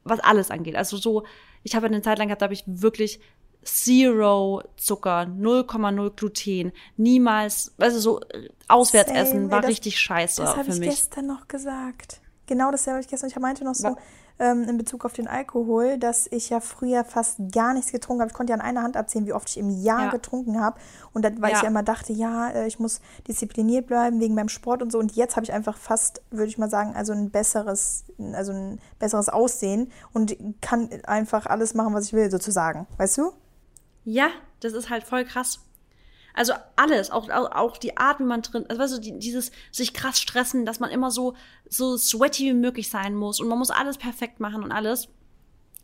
was 0.05 0.21
alles 0.21 0.51
angeht. 0.51 0.77
Also 0.77 0.99
so, 0.99 1.25
ich 1.63 1.75
habe 1.75 1.87
eine 1.87 2.03
Zeit 2.03 2.19
lang 2.19 2.29
gehabt, 2.29 2.43
da 2.43 2.45
habe 2.47 2.55
ich 2.55 2.65
wirklich 2.67 3.21
Zero 3.65 4.63
Zucker, 4.77 5.21
0,0 5.23 6.11
Gluten, 6.17 6.73
niemals, 6.97 7.73
also 7.79 7.99
so 8.01 8.21
äh, 8.21 8.49
Auswärtsessen 8.69 9.39
Same, 9.43 9.51
war 9.51 9.59
ey, 9.59 9.63
das- 9.63 9.71
richtig 9.71 9.99
scheiße 10.01 10.43
Das 10.43 10.57
habe 10.57 10.65
für 10.65 10.73
ich 10.73 10.79
mich. 10.81 10.89
gestern 10.91 11.27
noch 11.27 11.49
gesagt. 11.49 12.21
Genau 12.53 12.71
das 12.71 12.87
habe 12.87 13.01
ich 13.01 13.09
gestern. 13.09 13.31
Ich 13.31 13.39
meinte 13.39 13.65
noch 13.65 13.75
so 13.75 13.97
ähm, 14.39 14.65
in 14.65 14.77
Bezug 14.77 15.07
auf 15.07 15.15
den 15.15 15.27
Alkohol, 15.27 15.97
dass 15.97 16.27
ich 16.31 16.51
ja 16.51 16.61
früher 16.61 17.03
fast 17.03 17.39
gar 17.51 17.73
nichts 17.73 17.93
getrunken 17.93 18.21
habe. 18.21 18.31
Ich 18.31 18.37
konnte 18.37 18.51
ja 18.53 18.59
an 18.59 18.61
einer 18.61 18.83
Hand 18.83 18.95
abzählen, 18.95 19.27
wie 19.27 19.33
oft 19.33 19.49
ich 19.49 19.57
im 19.57 19.71
Jahr 19.71 20.05
Ja. 20.05 20.11
getrunken 20.11 20.61
habe. 20.61 20.79
Und 21.15 21.25
dann, 21.25 21.41
weil 21.41 21.53
ich 21.53 21.59
Ja. 21.59 21.63
ja 21.63 21.69
immer 21.69 21.83
dachte, 21.83 22.13
ja, 22.13 22.51
äh, 22.51 22.67
ich 22.67 22.79
muss 22.79 23.01
diszipliniert 23.27 23.87
bleiben 23.87 24.21
wegen 24.21 24.35
meinem 24.35 24.51
Sport 24.51 24.83
und 24.83 24.93
so. 24.93 24.99
Und 24.99 25.17
jetzt 25.17 25.37
habe 25.37 25.45
ich 25.45 25.53
einfach 25.55 25.79
fast, 25.79 26.21
würde 26.31 26.49
ich 26.49 26.59
mal 26.59 26.69
sagen, 26.69 26.95
also 26.95 27.15
ein 27.15 27.31
besseres, 27.31 28.05
also 28.35 28.53
ein 28.53 28.81
besseres 28.99 29.31
Aussehen 29.31 29.91
und 30.13 30.37
kann 30.61 30.91
einfach 31.05 31.47
alles 31.47 31.73
machen, 31.73 31.95
was 31.95 32.05
ich 32.05 32.13
will, 32.13 32.31
sozusagen. 32.31 32.87
Weißt 32.99 33.17
du? 33.17 33.33
Ja, 34.05 34.29
das 34.61 34.75
ist 34.75 34.91
halt 34.91 35.05
voll 35.05 35.25
krass. 35.25 35.61
Also 36.35 36.55
alles, 36.77 37.11
auch, 37.11 37.29
auch, 37.31 37.51
auch 37.53 37.77
die 37.77 37.97
Art, 37.97 38.21
wie 38.21 38.25
man 38.25 38.43
drin, 38.43 38.65
also 38.69 38.81
weißt 38.81 38.97
du, 38.97 39.01
die, 39.01 39.19
dieses 39.19 39.53
sich 39.71 39.93
krass 39.93 40.21
stressen, 40.21 40.65
dass 40.65 40.81
man 40.81 40.91
immer 40.91 41.11
so, 41.11 41.35
so 41.69 41.97
sweaty 41.97 42.47
wie 42.47 42.55
möglich 42.55 42.89
sein 42.91 43.15
muss 43.15 43.41
und 43.41 43.49
man 43.49 43.59
muss 43.59 43.71
alles 43.71 43.99
perfekt 43.99 44.41
machen 44.41 44.63
und 44.63 44.73
alles. 44.73 45.09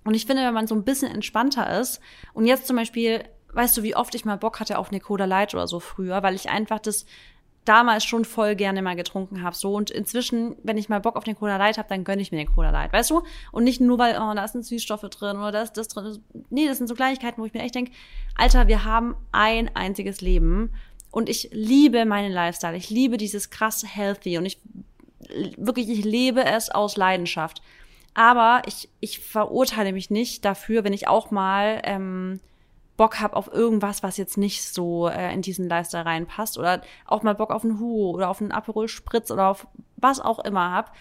Und 0.04 0.14
ich 0.14 0.26
finde, 0.26 0.42
wenn 0.42 0.54
man 0.54 0.66
so 0.66 0.74
ein 0.74 0.84
bisschen 0.84 1.12
entspannter 1.12 1.80
ist 1.80 2.00
und 2.32 2.46
jetzt 2.46 2.66
zum 2.66 2.76
Beispiel, 2.76 3.24
weißt 3.52 3.76
du, 3.76 3.82
wie 3.82 3.96
oft 3.96 4.14
ich 4.14 4.24
mal 4.24 4.38
Bock 4.38 4.60
hatte 4.60 4.78
auf 4.78 4.90
eine 4.90 5.00
Cola 5.00 5.26
Light 5.26 5.54
oder 5.54 5.66
so 5.66 5.80
früher, 5.80 6.22
weil 6.22 6.34
ich 6.34 6.48
einfach 6.48 6.78
das 6.78 7.04
damals 7.64 8.04
schon 8.04 8.24
voll 8.24 8.56
gerne 8.56 8.80
mal 8.82 8.96
getrunken 8.96 9.42
habe. 9.42 9.54
So 9.54 9.74
und 9.74 9.90
inzwischen, 9.90 10.56
wenn 10.62 10.78
ich 10.78 10.88
mal 10.88 11.00
Bock 11.00 11.16
auf 11.16 11.26
eine 11.26 11.34
Cola 11.34 11.56
Light 11.56 11.78
habe, 11.78 11.88
dann 11.88 12.04
gönne 12.04 12.22
ich 12.22 12.32
mir 12.32 12.38
eine 12.38 12.48
Cola 12.48 12.70
Light, 12.70 12.92
weißt 12.92 13.10
du? 13.10 13.22
Und 13.52 13.64
nicht 13.64 13.80
nur, 13.80 13.98
weil, 13.98 14.16
oh, 14.18 14.34
da 14.34 14.48
sind 14.48 14.64
Süßstoffe 14.64 15.02
drin 15.10 15.36
oder 15.36 15.52
da 15.52 15.62
ist 15.62 15.76
das 15.76 15.88
drin. 15.88 16.22
Nee, 16.50 16.66
das 16.66 16.78
sind 16.78 16.86
so 16.86 16.94
Kleinigkeiten, 16.94 17.40
wo 17.40 17.44
ich 17.44 17.52
mir 17.52 17.60
echt 17.60 17.74
denke, 17.74 17.92
Alter, 18.36 18.68
wir 18.68 18.84
haben 18.84 19.16
ein 19.32 19.74
einziges 19.76 20.20
Leben 20.20 20.70
und 21.10 21.28
ich 21.28 21.50
liebe 21.52 22.04
meinen 22.04 22.32
Lifestyle. 22.32 22.76
Ich 22.76 22.90
liebe 22.90 23.16
dieses 23.16 23.50
krass 23.50 23.84
healthy 23.86 24.38
und 24.38 24.46
ich 24.46 24.60
wirklich, 25.56 25.88
ich 25.88 26.04
lebe 26.04 26.44
es 26.44 26.70
aus 26.70 26.96
Leidenschaft. 26.96 27.62
Aber 28.14 28.62
ich, 28.66 28.88
ich 29.00 29.20
verurteile 29.20 29.92
mich 29.92 30.10
nicht 30.10 30.44
dafür, 30.44 30.84
wenn 30.84 30.92
ich 30.92 31.06
auch 31.06 31.30
mal 31.30 31.80
ähm, 31.84 32.40
Bock 32.98 33.20
habe 33.20 33.36
auf 33.36 33.50
irgendwas, 33.50 34.02
was 34.02 34.18
jetzt 34.18 34.36
nicht 34.36 34.62
so 34.62 35.08
äh, 35.08 35.32
in 35.32 35.40
diesen 35.40 35.68
Lifestyle 35.68 36.04
reinpasst 36.04 36.58
oder 36.58 36.82
auch 37.06 37.22
mal 37.22 37.34
Bock 37.34 37.50
auf 37.50 37.64
einen 37.64 37.78
Hugo 37.78 38.10
oder 38.10 38.28
auf 38.28 38.42
einen 38.42 38.52
Aperol 38.52 38.88
Spritz 38.88 39.30
oder 39.30 39.48
auf 39.48 39.66
was 39.96 40.20
auch 40.20 40.40
immer 40.40 40.72
hab. 40.72 40.92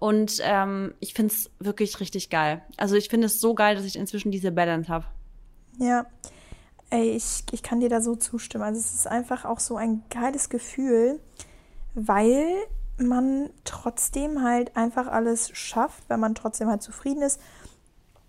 Und 0.00 0.40
ähm, 0.42 0.94
ich 0.98 1.14
find's 1.14 1.50
wirklich 1.60 2.00
richtig 2.00 2.30
geil. 2.30 2.62
Also 2.76 2.96
ich 2.96 3.08
finde 3.08 3.26
es 3.26 3.40
so 3.40 3.54
geil, 3.54 3.76
dass 3.76 3.84
ich 3.84 3.96
inzwischen 3.96 4.32
diese 4.32 4.50
Balance 4.50 4.90
habe. 4.90 5.04
Ja, 5.78 6.06
ey, 6.90 7.10
ich, 7.10 7.44
ich 7.52 7.62
kann 7.62 7.80
dir 7.80 7.90
da 7.90 8.00
so 8.00 8.16
zustimmen. 8.16 8.64
Also 8.64 8.80
es 8.80 8.94
ist 8.94 9.06
einfach 9.06 9.44
auch 9.44 9.60
so 9.60 9.76
ein 9.76 10.02
geiles 10.08 10.48
Gefühl, 10.48 11.20
weil 11.94 12.48
man 12.96 13.50
trotzdem 13.64 14.42
halt 14.42 14.74
einfach 14.76 15.06
alles 15.06 15.50
schafft, 15.56 16.08
wenn 16.08 16.18
man 16.18 16.34
trotzdem 16.34 16.68
halt 16.68 16.82
zufrieden 16.82 17.22
ist. 17.22 17.40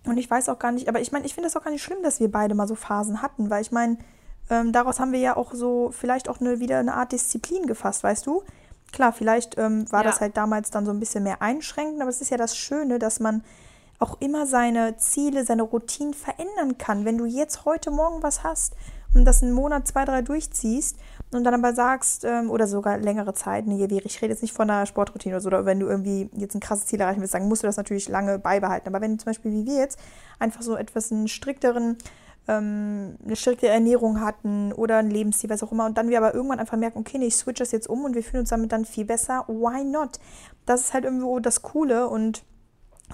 Und 0.06 0.18
ich 0.18 0.30
weiß 0.30 0.48
auch 0.50 0.58
gar 0.58 0.72
nicht, 0.72 0.88
aber 0.88 1.00
ich 1.00 1.12
meine, 1.12 1.24
ich 1.26 1.34
finde 1.34 1.48
es 1.48 1.56
auch 1.56 1.64
gar 1.64 1.70
nicht 1.70 1.82
schlimm, 1.82 2.02
dass 2.02 2.20
wir 2.20 2.30
beide 2.30 2.54
mal 2.54 2.68
so 2.68 2.74
Phasen 2.74 3.22
hatten, 3.22 3.48
weil 3.50 3.62
ich 3.62 3.72
meine, 3.72 3.96
ähm, 4.50 4.72
daraus 4.72 5.00
haben 5.00 5.12
wir 5.12 5.20
ja 5.20 5.36
auch 5.36 5.54
so 5.54 5.90
vielleicht 5.92 6.28
auch 6.28 6.40
eine, 6.40 6.60
wieder 6.60 6.78
eine 6.78 6.94
Art 6.94 7.12
Disziplin 7.12 7.66
gefasst, 7.66 8.04
weißt 8.04 8.26
du? 8.26 8.42
Klar, 8.92 9.12
vielleicht 9.12 9.56
ähm, 9.58 9.90
war 9.90 10.04
Ja. 10.04 10.10
das 10.10 10.20
halt 10.20 10.36
damals 10.36 10.70
dann 10.70 10.84
so 10.84 10.92
ein 10.92 11.00
bisschen 11.00 11.24
mehr 11.24 11.40
einschränkend, 11.40 12.00
aber 12.00 12.10
es 12.10 12.20
ist 12.20 12.30
ja 12.30 12.36
das 12.36 12.56
Schöne, 12.56 12.98
dass 12.98 13.18
man 13.18 13.42
auch 13.98 14.20
immer 14.20 14.46
seine 14.46 14.96
Ziele, 14.98 15.44
seine 15.44 15.62
Routinen 15.62 16.14
verändern 16.14 16.76
kann. 16.78 17.04
Wenn 17.04 17.16
du 17.16 17.24
jetzt 17.24 17.64
heute 17.64 17.90
Morgen 17.90 18.22
was 18.22 18.42
hast 18.44 18.74
und 19.14 19.24
das 19.24 19.42
einen 19.42 19.52
Monat, 19.52 19.86
zwei, 19.86 20.04
drei 20.04 20.22
durchziehst 20.22 20.96
und 21.32 21.44
dann 21.44 21.54
aber 21.54 21.74
sagst, 21.74 22.24
ähm, 22.24 22.50
oder 22.50 22.66
sogar 22.66 22.98
längere 22.98 23.34
Zeit, 23.34 23.66
nee, 23.66 23.84
ich 23.84 24.22
rede 24.22 24.32
jetzt 24.32 24.42
nicht 24.42 24.54
von 24.54 24.68
einer 24.70 24.86
Sportroutine 24.86 25.34
oder 25.34 25.40
so, 25.40 25.48
oder 25.48 25.66
wenn 25.66 25.80
du 25.80 25.86
irgendwie 25.86 26.30
jetzt 26.36 26.54
ein 26.54 26.60
krasses 26.60 26.86
Ziel 26.86 27.00
erreichen 27.00 27.20
willst, 27.20 27.34
dann 27.34 27.48
musst 27.48 27.62
du 27.62 27.66
das 27.66 27.76
natürlich 27.76 28.08
lange 28.08 28.38
beibehalten. 28.38 28.88
Aber 28.88 29.00
wenn 29.00 29.12
du 29.12 29.18
zum 29.18 29.26
Beispiel 29.26 29.52
wie 29.52 29.66
wir 29.66 29.78
jetzt 29.78 29.98
einfach 30.38 30.62
so 30.62 30.76
etwas 30.76 31.12
einen 31.12 31.28
strikteren 31.28 31.96
ähm, 32.46 33.16
eine 33.24 33.36
strikte 33.36 33.68
Ernährung 33.68 34.20
hatten 34.20 34.72
oder 34.72 34.98
ein 34.98 35.10
Lebensstil, 35.10 35.50
was 35.50 35.62
auch 35.62 35.72
immer, 35.72 35.86
und 35.86 35.96
dann 35.96 36.10
wir 36.10 36.18
aber 36.18 36.34
irgendwann 36.34 36.60
einfach 36.60 36.76
merken, 36.76 36.98
okay, 36.98 37.18
nee, 37.18 37.26
ich 37.26 37.36
switch 37.36 37.58
das 37.58 37.72
jetzt 37.72 37.88
um 37.88 38.04
und 38.04 38.14
wir 38.14 38.22
fühlen 38.22 38.40
uns 38.40 38.50
damit 38.50 38.72
dann 38.72 38.84
viel 38.84 39.04
besser, 39.04 39.44
why 39.48 39.84
not? 39.84 40.18
Das 40.66 40.82
ist 40.82 40.94
halt 40.94 41.04
irgendwo 41.04 41.38
das 41.40 41.62
Coole 41.62 42.08
und 42.08 42.44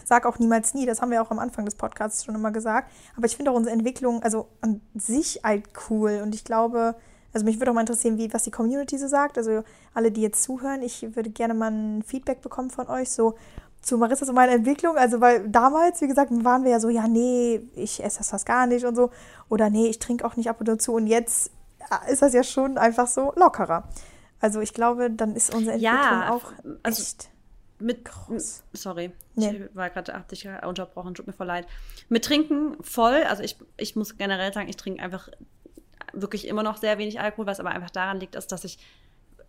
sag 0.05 0.26
auch 0.26 0.38
niemals 0.38 0.74
nie, 0.74 0.87
das 0.87 1.00
haben 1.03 1.11
wir 1.11 1.22
auch 1.22 1.31
am 1.31 1.38
Anfang 1.38 1.64
des 1.64 1.74
Podcasts 1.74 2.24
schon 2.24 2.35
immer 2.35 2.50
gesagt, 2.53 2.90
aber 3.16 3.26
ich 3.26 3.37
finde 3.37 3.50
auch 3.50 3.57
unsere 3.57 3.74
Entwicklung, 3.74 4.22
also 4.22 4.48
an 4.61 4.81
sich 4.94 5.40
halt 5.44 5.68
cool 5.88 6.20
und 6.22 6.35
ich 6.35 6.44
glaube, 6.44 6.94
also 7.33 7.44
mich 7.44 7.59
würde 7.61 7.70
auch 7.70 7.74
mal 7.74 7.83
interessieren, 7.83 8.18
wie, 8.18 8.33
was 8.33 8.42
die 8.44 8.50
Community 8.50 8.98
so 8.98 9.07
sagt, 9.09 9.38
also 9.38 9.62
alle, 9.94 10.11
die 10.11 10.22
jetzt 10.22 10.42
zuhören, 10.42 10.83
ich 10.83 11.14
würde 11.16 11.31
gerne 11.31 11.55
mal 11.55 11.70
ein 11.70 12.03
Feedback 12.03 12.40
bekommen 12.40 12.70
von 12.70 12.88
euch, 12.88 13.11
so 13.11 13.35
zu 13.83 13.96
Marissa 13.96 14.26
so 14.26 14.33
meine 14.33 14.53
Entwicklung, 14.53 14.96
also 14.96 15.20
weil 15.20 15.48
damals, 15.48 16.00
wie 16.03 16.09
gesagt, 16.09 16.31
waren 16.44 16.64
wir 16.64 16.72
ja 16.72 16.81
so, 16.81 16.88
ja, 16.88 17.09
nee, 17.09 17.62
ich 17.74 18.03
esse 18.05 18.18
das 18.18 18.31
fast 18.31 18.46
gar 18.46 18.66
nicht 18.66 18.85
und 18.85 18.94
so, 18.94 19.11
oder 19.48 19.70
nee, 19.70 19.87
ich 19.88 19.98
trinke 19.98 20.24
auch 20.24 20.37
nicht 20.37 20.50
ab 20.50 20.61
und 20.61 20.83
zu 20.83 20.92
und 20.94 21.07
jetzt 21.07 21.50
ist 22.11 22.22
das 22.22 22.35
ja 22.35 22.42
schon 22.42 22.79
einfach 22.79 23.07
so 23.07 23.33
lockerer. 23.37 23.85
Also 24.38 24.61
ich 24.61 24.74
glaube, 24.74 25.11
dann 25.11 25.35
ist 25.35 25.55
unsere 25.55 25.74
Entwicklung 25.74 25.98
Ja, 26.00 26.31
auch 26.31 26.53
also- 26.83 27.03
echt 27.03 27.31
Mit, 27.80 28.04
Groß. 28.04 28.62
sorry, 28.72 29.12
Nee. 29.34 29.64
ich 29.70 29.76
war 29.76 29.90
gerade, 29.90 30.12
hab 30.12 30.28
dich 30.28 30.46
unterbrochen, 30.66 31.14
tut 31.14 31.26
mir 31.26 31.32
voll 31.32 31.46
leid. 31.46 31.66
Mit 32.08 32.24
Trinken 32.24 32.76
voll, 32.82 33.22
also 33.24 33.42
ich, 33.42 33.56
ich 33.76 33.96
muss 33.96 34.16
generell 34.18 34.52
sagen, 34.52 34.68
ich 34.68 34.76
trinke 34.76 35.02
einfach 35.02 35.28
wirklich 36.12 36.46
immer 36.46 36.62
noch 36.62 36.76
sehr 36.76 36.98
wenig 36.98 37.20
Alkohol, 37.20 37.46
was 37.46 37.60
aber 37.60 37.70
einfach 37.70 37.90
daran 37.90 38.20
liegt, 38.20 38.34
ist, 38.34 38.52
dass 38.52 38.64
ich 38.64 38.78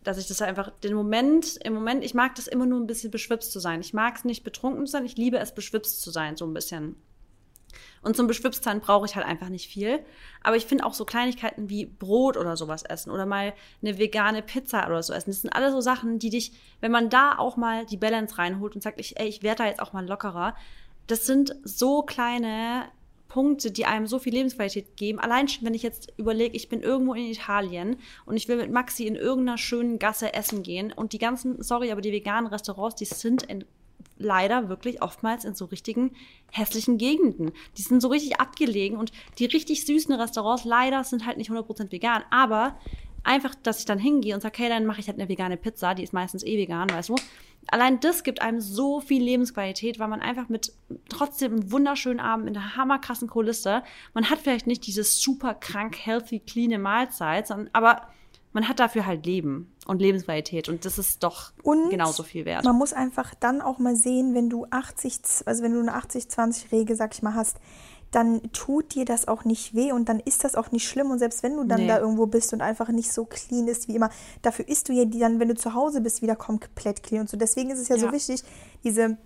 dass 0.03 0.17
ich 0.17 0.27
das 0.27 0.41
einfach 0.41 0.71
den 0.83 0.95
Moment, 0.95 1.57
im 1.57 1.73
Moment, 1.73 2.03
ich 2.03 2.15
mag 2.15 2.33
das 2.33 2.47
immer 2.47 2.65
nur 2.65 2.79
ein 2.79 2.87
bisschen 2.87 3.11
beschwipst 3.11 3.51
zu 3.51 3.59
sein. 3.59 3.81
Ich 3.81 3.93
mag 3.93 4.15
es 4.15 4.25
nicht 4.25 4.43
betrunken 4.43 4.85
zu 4.87 4.91
sein, 4.93 5.05
ich 5.05 5.15
liebe 5.15 5.37
es 5.37 5.53
beschwipst 5.53 6.01
zu 6.01 6.09
sein, 6.09 6.37
so 6.37 6.45
ein 6.45 6.53
bisschen. 6.53 6.95
Und 8.01 8.15
zum 8.15 8.27
Beschwipstsein 8.27 8.81
brauche 8.81 9.05
ich 9.05 9.15
halt 9.15 9.25
einfach 9.25 9.49
nicht 9.49 9.67
viel. 9.67 9.99
Aber 10.43 10.55
ich 10.55 10.65
finde 10.65 10.85
auch 10.85 10.93
so 10.93 11.05
Kleinigkeiten 11.05 11.69
wie 11.69 11.85
Brot 11.85 12.37
oder 12.37 12.57
sowas 12.57 12.83
essen 12.83 13.11
oder 13.11 13.25
mal 13.25 13.53
eine 13.81 13.97
vegane 13.97 14.41
Pizza 14.41 14.87
oder 14.87 15.03
so 15.03 15.13
essen. 15.13 15.29
Das 15.29 15.41
sind 15.41 15.51
alle 15.51 15.71
so 15.71 15.81
Sachen, 15.81 16.19
die 16.19 16.29
dich, 16.29 16.53
wenn 16.79 16.91
man 16.91 17.09
da 17.09 17.37
auch 17.37 17.57
mal 17.57 17.85
die 17.85 17.97
Balance 17.97 18.37
reinholt 18.37 18.75
und 18.75 18.81
sagt, 18.81 18.99
ich, 18.99 19.19
ey, 19.19 19.27
ich 19.27 19.43
werde 19.43 19.63
da 19.63 19.69
jetzt 19.69 19.81
auch 19.81 19.93
mal 19.93 20.07
lockerer. 20.07 20.55
Das 21.07 21.25
sind 21.25 21.55
so 21.63 22.03
kleine 22.03 22.85
Punkte, 23.31 23.71
die 23.71 23.85
einem 23.85 24.07
so 24.07 24.19
viel 24.19 24.33
Lebensqualität 24.33 24.97
geben. 24.97 25.17
Allein 25.17 25.47
schon, 25.47 25.65
wenn 25.65 25.73
ich 25.73 25.83
jetzt 25.83 26.11
überlege, 26.17 26.53
ich 26.53 26.67
bin 26.67 26.81
irgendwo 26.81 27.13
in 27.13 27.27
Italien 27.27 27.95
und 28.25 28.35
ich 28.35 28.49
will 28.49 28.57
mit 28.57 28.71
Maxi 28.71 29.07
in 29.07 29.15
irgendeiner 29.15 29.57
schönen 29.57 29.99
Gasse 29.99 30.33
essen 30.33 30.63
gehen 30.63 30.91
und 30.91 31.13
die 31.13 31.17
ganzen, 31.17 31.63
sorry, 31.63 31.93
aber 31.93 32.01
die 32.01 32.11
veganen 32.11 32.47
Restaurants, 32.47 32.95
die 32.95 33.05
sind 33.05 33.43
in 33.43 33.63
leider 34.21 34.69
wirklich 34.69 35.01
oftmals 35.01 35.45
in 35.45 35.55
so 35.55 35.65
richtigen 35.65 36.11
hässlichen 36.51 36.97
Gegenden. 36.97 37.51
Die 37.77 37.81
sind 37.81 38.01
so 38.01 38.07
richtig 38.07 38.39
abgelegen 38.39 38.97
und 38.97 39.11
die 39.39 39.45
richtig 39.45 39.85
süßen 39.85 40.13
Restaurants 40.13 40.65
leider 40.65 41.03
sind 41.03 41.25
halt 41.25 41.37
nicht 41.37 41.51
100% 41.51 41.91
vegan. 41.91 42.23
Aber 42.29 42.77
einfach, 43.23 43.55
dass 43.55 43.79
ich 43.79 43.85
dann 43.85 43.99
hingehe 43.99 44.33
und 44.33 44.41
sage, 44.41 44.55
okay, 44.55 44.69
dann 44.69 44.85
mache 44.85 44.99
ich 44.99 45.07
halt 45.07 45.19
eine 45.19 45.29
vegane 45.29 45.57
Pizza, 45.57 45.93
die 45.93 46.03
ist 46.03 46.13
meistens 46.13 46.43
eh 46.43 46.57
vegan, 46.57 46.89
weißt 46.89 47.09
du. 47.09 47.15
Allein 47.67 47.99
das 47.99 48.23
gibt 48.23 48.41
einem 48.41 48.59
so 48.59 48.99
viel 49.01 49.21
Lebensqualität, 49.21 49.99
weil 49.99 50.07
man 50.07 50.19
einfach 50.19 50.49
mit 50.49 50.73
trotzdem 51.09 51.53
einem 51.53 51.71
wunderschönen 51.71 52.19
Abend 52.19 52.47
in 52.47 52.53
der 52.53 52.75
hammerkrassen 52.75 53.27
Kulisse, 53.27 53.83
man 54.13 54.29
hat 54.29 54.39
vielleicht 54.39 54.65
nicht 54.65 54.85
diese 54.87 55.03
super 55.03 55.53
krank, 55.53 55.95
healthy, 55.97 56.39
clean 56.39 56.81
Mahlzeit, 56.81 57.47
sondern, 57.47 57.69
aber 57.73 58.07
man 58.53 58.67
hat 58.67 58.79
dafür 58.79 59.05
halt 59.05 59.25
Leben 59.25 59.73
und 59.87 60.01
Lebensqualität 60.01 60.69
und 60.69 60.85
das 60.85 60.97
ist 60.97 61.23
doch 61.23 61.51
und 61.63 61.89
genauso 61.89 62.23
viel 62.23 62.45
wert. 62.45 62.65
Man 62.65 62.77
muss 62.77 62.93
einfach 62.93 63.33
dann 63.35 63.61
auch 63.61 63.79
mal 63.79 63.95
sehen, 63.95 64.33
wenn 64.33 64.49
du 64.49 64.65
80, 64.69 65.45
also 65.45 65.63
wenn 65.63 65.73
du 65.73 65.79
eine 65.79 65.95
80-20-Regel, 65.95 66.95
sag 66.95 67.13
ich 67.13 67.21
mal, 67.21 67.33
hast, 67.33 67.57
dann 68.11 68.41
tut 68.51 68.93
dir 68.93 69.05
das 69.05 69.27
auch 69.27 69.45
nicht 69.45 69.73
weh 69.73 69.93
und 69.93 70.09
dann 70.09 70.19
ist 70.19 70.43
das 70.43 70.55
auch 70.55 70.71
nicht 70.71 70.87
schlimm. 70.87 71.11
Und 71.11 71.19
selbst 71.19 71.43
wenn 71.43 71.55
du 71.55 71.63
dann 71.63 71.81
nee. 71.81 71.87
da 71.87 71.97
irgendwo 71.99 72.25
bist 72.25 72.51
und 72.51 72.61
einfach 72.61 72.89
nicht 72.89 73.11
so 73.11 73.23
clean 73.25 73.67
ist 73.69 73.87
wie 73.87 73.95
immer, 73.95 74.09
dafür 74.41 74.67
isst 74.67 74.89
du 74.89 74.93
ja 74.93 75.05
die 75.05 75.19
dann, 75.19 75.39
wenn 75.39 75.47
du 75.47 75.55
zu 75.55 75.73
Hause 75.73 76.01
bist, 76.01 76.21
wieder 76.21 76.35
komplett 76.35 77.03
clean 77.03 77.21
und 77.21 77.29
so. 77.29 77.37
Deswegen 77.37 77.69
ist 77.69 77.79
es 77.79 77.87
ja, 77.87 77.95
ja. 77.95 78.01
so 78.01 78.11
wichtig, 78.11 78.43
diese 78.83 79.17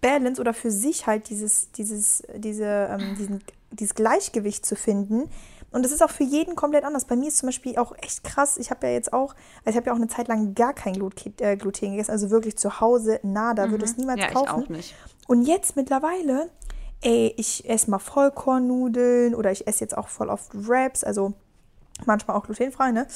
Balance 0.00 0.40
oder 0.40 0.54
für 0.54 0.70
sich 0.70 1.06
halt 1.06 1.28
dieses, 1.28 1.70
dieses, 1.72 2.22
diese, 2.34 2.64
ähm, 2.64 3.14
diesen, 3.18 3.44
dieses 3.72 3.94
Gleichgewicht 3.94 4.64
zu 4.64 4.74
finden. 4.74 5.28
Und 5.72 5.84
das 5.84 5.92
ist 5.92 6.02
auch 6.02 6.10
für 6.10 6.24
jeden 6.24 6.56
komplett 6.56 6.84
anders. 6.84 7.04
Bei 7.04 7.16
mir 7.16 7.28
ist 7.28 7.38
zum 7.38 7.48
Beispiel 7.48 7.78
auch 7.78 7.94
echt 8.02 8.24
krass. 8.24 8.56
Ich 8.56 8.70
habe 8.70 8.86
ja 8.86 8.92
jetzt 8.92 9.12
auch, 9.12 9.34
also 9.64 9.70
ich 9.70 9.76
habe 9.76 9.86
ja 9.86 9.92
auch 9.92 9.98
eine 9.98 10.08
Zeit 10.08 10.28
lang 10.28 10.54
gar 10.54 10.74
kein 10.74 10.94
Gluten, 10.94 11.34
äh, 11.38 11.56
Gluten 11.56 11.92
gegessen, 11.92 12.10
also 12.10 12.30
wirklich 12.30 12.58
zu 12.58 12.80
Hause, 12.80 13.20
nada, 13.22 13.66
mhm. 13.66 13.70
würde 13.72 13.84
es 13.84 13.96
niemals 13.96 14.20
ja, 14.20 14.30
kaufen. 14.30 14.46
Ich 14.46 14.50
auch 14.50 14.68
nicht. 14.68 14.94
Und 15.28 15.42
jetzt 15.42 15.76
mittlerweile 15.76 16.50
ey, 17.02 17.34
ich 17.36 17.68
esse 17.68 17.90
mal 17.90 17.98
Vollkornnudeln 17.98 19.34
oder 19.34 19.50
ich 19.50 19.66
esse 19.66 19.80
jetzt 19.80 19.96
auch 19.96 20.08
voll 20.08 20.28
oft 20.28 20.50
Wraps, 20.52 21.04
also 21.04 21.32
manchmal 22.06 22.36
auch 22.36 22.44
glutenfrei, 22.44 22.92
ne? 22.92 23.06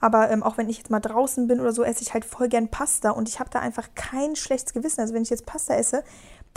Aber 0.00 0.30
ähm, 0.30 0.42
auch 0.42 0.58
wenn 0.58 0.68
ich 0.68 0.78
jetzt 0.78 0.90
mal 0.90 1.00
draußen 1.00 1.46
bin 1.46 1.60
oder 1.60 1.72
so, 1.72 1.82
esse 1.82 2.02
ich 2.02 2.12
halt 2.12 2.24
voll 2.24 2.48
gern 2.48 2.68
Pasta 2.68 3.10
und 3.10 3.28
ich 3.28 3.40
habe 3.40 3.48
da 3.50 3.60
einfach 3.60 3.88
kein 3.94 4.36
schlechtes 4.36 4.74
Gewissen. 4.74 5.00
Also 5.00 5.14
wenn 5.14 5.22
ich 5.22 5.30
jetzt 5.30 5.46
Pasta 5.46 5.74
esse, 5.74 6.04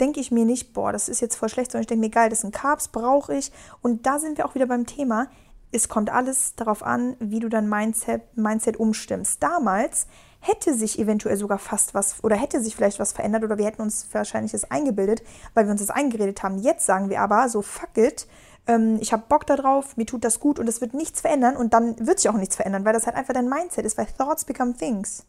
denke 0.00 0.20
ich 0.20 0.30
mir 0.30 0.44
nicht, 0.44 0.74
boah, 0.74 0.92
das 0.92 1.08
ist 1.08 1.20
jetzt 1.20 1.36
voll 1.36 1.48
schlecht, 1.48 1.72
sondern 1.72 1.82
ich 1.82 1.86
denke 1.86 2.00
mir, 2.00 2.10
geil, 2.10 2.28
das 2.28 2.42
sind 2.42 2.54
Carbs, 2.54 2.88
brauche 2.88 3.34
ich. 3.34 3.50
Und 3.80 4.06
da 4.06 4.18
sind 4.18 4.36
wir 4.36 4.44
auch 4.44 4.54
wieder 4.54 4.66
beim 4.66 4.86
Thema. 4.86 5.28
Es 5.70 5.88
kommt 5.88 6.10
alles 6.10 6.54
darauf 6.54 6.82
an, 6.82 7.16
wie 7.20 7.40
du 7.40 7.48
dein 7.48 7.68
Mindset, 7.68 8.22
Mindset 8.36 8.78
umstimmst. 8.78 9.42
Damals 9.42 10.06
hätte 10.40 10.74
sich 10.74 10.98
eventuell 10.98 11.36
sogar 11.36 11.58
fast 11.58 11.94
was 11.94 12.22
oder 12.22 12.36
hätte 12.36 12.60
sich 12.60 12.76
vielleicht 12.76 12.98
was 12.98 13.12
verändert 13.12 13.44
oder 13.44 13.58
wir 13.58 13.66
hätten 13.66 13.82
uns 13.82 14.08
wahrscheinlich 14.12 14.52
das 14.52 14.70
eingebildet, 14.70 15.22
weil 15.54 15.66
wir 15.66 15.72
uns 15.72 15.80
das 15.80 15.90
eingeredet 15.90 16.42
haben. 16.42 16.58
Jetzt 16.58 16.86
sagen 16.86 17.10
wir 17.10 17.20
aber 17.20 17.48
so, 17.48 17.60
fuck 17.60 17.96
it, 17.96 18.26
ähm, 18.68 18.98
ich 19.00 19.12
habe 19.12 19.24
Bock 19.28 19.46
darauf, 19.46 19.96
mir 19.96 20.06
tut 20.06 20.24
das 20.24 20.38
gut 20.38 20.58
und 20.58 20.68
es 20.68 20.80
wird 20.80 20.94
nichts 20.94 21.20
verändern 21.22 21.56
und 21.56 21.74
dann 21.74 22.06
wird 22.06 22.20
sich 22.20 22.30
auch 22.30 22.34
nichts 22.34 22.56
verändern, 22.56 22.84
weil 22.84 22.92
das 22.92 23.06
halt 23.06 23.16
einfach 23.16 23.34
dein 23.34 23.48
Mindset 23.48 23.84
ist, 23.84 23.98
weil 23.98 24.06
Thoughts 24.06 24.44
become 24.44 24.74
things. 24.74 25.24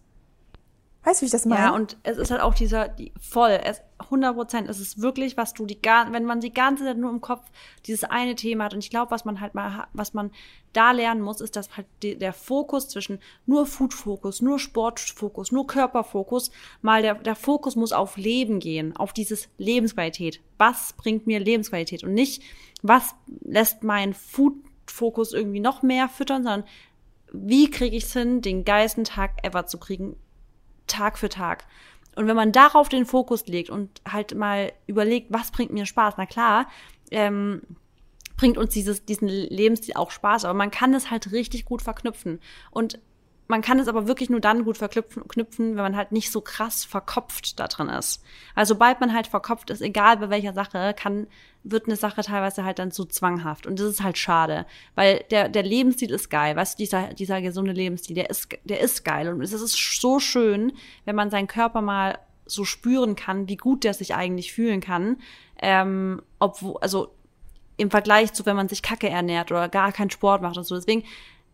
Weißt 1.04 1.22
du, 1.22 1.24
wie 1.24 1.26
ich 1.28 1.32
das 1.32 1.46
meine? 1.46 1.62
Ja, 1.62 1.70
und 1.72 1.98
es 2.04 2.18
ist 2.18 2.30
halt 2.30 2.42
auch 2.42 2.54
dieser, 2.54 2.90
die, 2.90 3.14
voll, 3.22 3.58
es, 3.64 3.82
100 4.00 4.36
Prozent, 4.36 4.70
es 4.70 4.82
ist 4.82 5.02
wirklich, 5.02 5.38
was 5.38 5.54
du 5.54 5.66
die, 5.66 5.80
wenn 6.12 6.26
man 6.26 6.42
die 6.42 6.54
ganze 6.54 6.84
Zeit 6.84 6.98
nur 6.98 7.10
im 7.10 7.22
Kopf 7.22 7.46
dieses 7.86 8.04
eine 8.04 8.36
Thema 8.36 8.66
hat 8.66 8.74
und 8.74 8.84
ich 8.84 8.90
glaube, 8.90 9.12
was 9.12 9.24
man 9.24 9.40
halt 9.40 9.56
mal, 9.56 9.88
was 9.94 10.14
man 10.14 10.32
da 10.74 10.92
lernen 10.92 11.22
muss, 11.22 11.40
ist, 11.40 11.56
dass 11.56 11.76
halt 11.78 11.88
die, 12.04 12.18
der 12.18 12.34
Fokus 12.34 12.90
zwischen 12.90 13.20
nur 13.46 13.66
Food-Fokus, 13.66 14.42
nur 14.42 14.60
Sport-Fokus, 14.60 15.54
nur 15.54 15.68
Körperfokus, 15.68 16.52
mal 16.82 17.02
der, 17.02 17.16
der 17.16 17.36
Fokus 17.36 17.78
muss 17.78 17.94
auf 17.94 18.18
Leben 18.18 18.60
gehen, 18.60 18.96
auf 18.98 19.14
dieses 19.14 19.48
Lebensqualität. 19.58 20.42
Was 20.58 20.94
bringt 20.94 21.28
mir 21.28 21.40
Lebensqualität 21.40 22.04
und 22.04 22.14
nicht, 22.14 22.44
was 22.82 23.16
lässt 23.42 23.84
mein 23.84 24.14
Food-Fokus 24.14 25.32
irgendwie 25.32 25.62
noch 25.62 25.82
mehr 25.82 26.10
füttern, 26.10 26.44
sondern 26.44 26.66
wie 27.32 27.70
kriege 27.70 27.96
ich 27.96 28.06
es 28.06 28.14
hin, 28.14 28.42
den 28.42 28.66
geilsten 28.66 29.06
Tag 29.06 29.46
ever 29.46 29.66
zu 29.66 29.78
kriegen, 29.78 30.16
Tag 30.90 31.18
für 31.18 31.30
Tag. 31.30 31.66
Und 32.16 32.28
wenn 32.28 32.36
man 32.36 32.52
darauf 32.52 32.90
den 32.90 33.06
Fokus 33.06 33.48
legt 33.48 33.70
und 33.70 34.02
halt 34.08 34.36
mal 34.36 34.74
überlegt, 34.88 35.28
was 35.32 35.52
bringt 35.52 35.72
mir 35.72 35.86
Spaß, 35.86 36.16
na 36.18 36.26
klar, 36.26 36.68
ähm, 37.12 37.62
bringt 38.36 38.58
uns 38.58 38.74
dieses, 38.74 39.06
diesen 39.06 39.28
Lebensstil 39.28 39.96
auch 39.96 40.12
Spaß, 40.12 40.46
aber 40.46 40.54
man 40.54 40.72
kann 40.72 40.94
es 40.94 41.12
halt 41.12 41.32
richtig 41.32 41.66
gut 41.66 41.82
verknüpfen. 41.82 42.40
Und 42.72 43.00
man 43.50 43.64
kann 43.64 43.80
es 43.80 43.88
aber 43.88 44.08
wirklich 44.08 44.30
nur 44.30 44.40
dann 44.40 44.64
gut 44.64 44.78
verknüpfen, 44.78 45.28
knüpfen, 45.28 45.76
wenn 45.76 45.82
man 45.82 45.96
halt 45.96 46.12
nicht 46.12 46.32
so 46.32 46.40
krass 46.40 46.86
verkopft 46.86 47.60
da 47.60 47.68
drin 47.68 47.90
ist. 47.90 48.24
Weil 48.54 48.68
sobald 48.68 49.00
man 49.00 49.12
halt 49.12 49.26
verkopft 49.26 49.72
ist, 49.72 49.82
egal 49.82 50.18
bei 50.18 50.30
welcher 50.30 50.54
Sache, 50.54 50.94
kann, 50.96 51.26
wird 51.64 51.88
eine 51.88 51.96
Sache 51.96 52.22
teilweise 52.22 52.64
halt 52.64 52.78
dann 52.78 52.92
zu 52.92 53.06
zwanghaft. 53.06 53.66
Und 53.66 53.80
das 53.80 53.88
ist 53.88 54.04
halt 54.04 54.20
schade. 54.20 54.68
Weil 54.94 55.26
der, 55.32 55.50
der 55.50 55.64
Lebensstil 55.64 56.12
ist 56.12 56.30
geil. 56.30 56.56
Weißt 56.56 56.78
du, 56.78 56.84
dieser, 56.84 57.08
dieser 57.16 57.42
gesunde 57.42 57.72
Lebensstil, 57.72 58.14
der 58.14 58.30
ist, 58.30 58.50
der 58.66 58.82
ist 58.82 59.04
geil. 59.04 59.28
Und 59.30 59.42
es 59.42 59.52
ist 59.52 60.00
so 60.00 60.20
schön, 60.20 60.74
wenn 61.06 61.16
man 61.16 61.32
seinen 61.32 61.48
Körper 61.48 61.82
mal 61.82 62.20
so 62.46 62.66
spüren 62.66 63.16
kann, 63.16 63.50
wie 63.50 63.58
gut 63.58 63.84
der 63.84 63.96
sich 63.96 64.14
eigentlich 64.14 64.54
fühlen 64.54 64.80
kann. 64.80 65.18
Ähm, 65.60 66.22
obwohl, 66.38 66.78
also 66.82 67.16
im 67.78 67.90
Vergleich 67.90 68.32
zu, 68.32 68.46
wenn 68.46 68.56
man 68.56 68.70
sich 68.70 68.84
kacke 68.84 69.10
ernährt 69.10 69.52
oder 69.52 69.70
gar 69.70 69.92
keinen 69.92 70.12
Sport 70.12 70.44
macht 70.44 70.58
und 70.58 70.66
so. 70.66 70.76
Deswegen, 70.76 71.04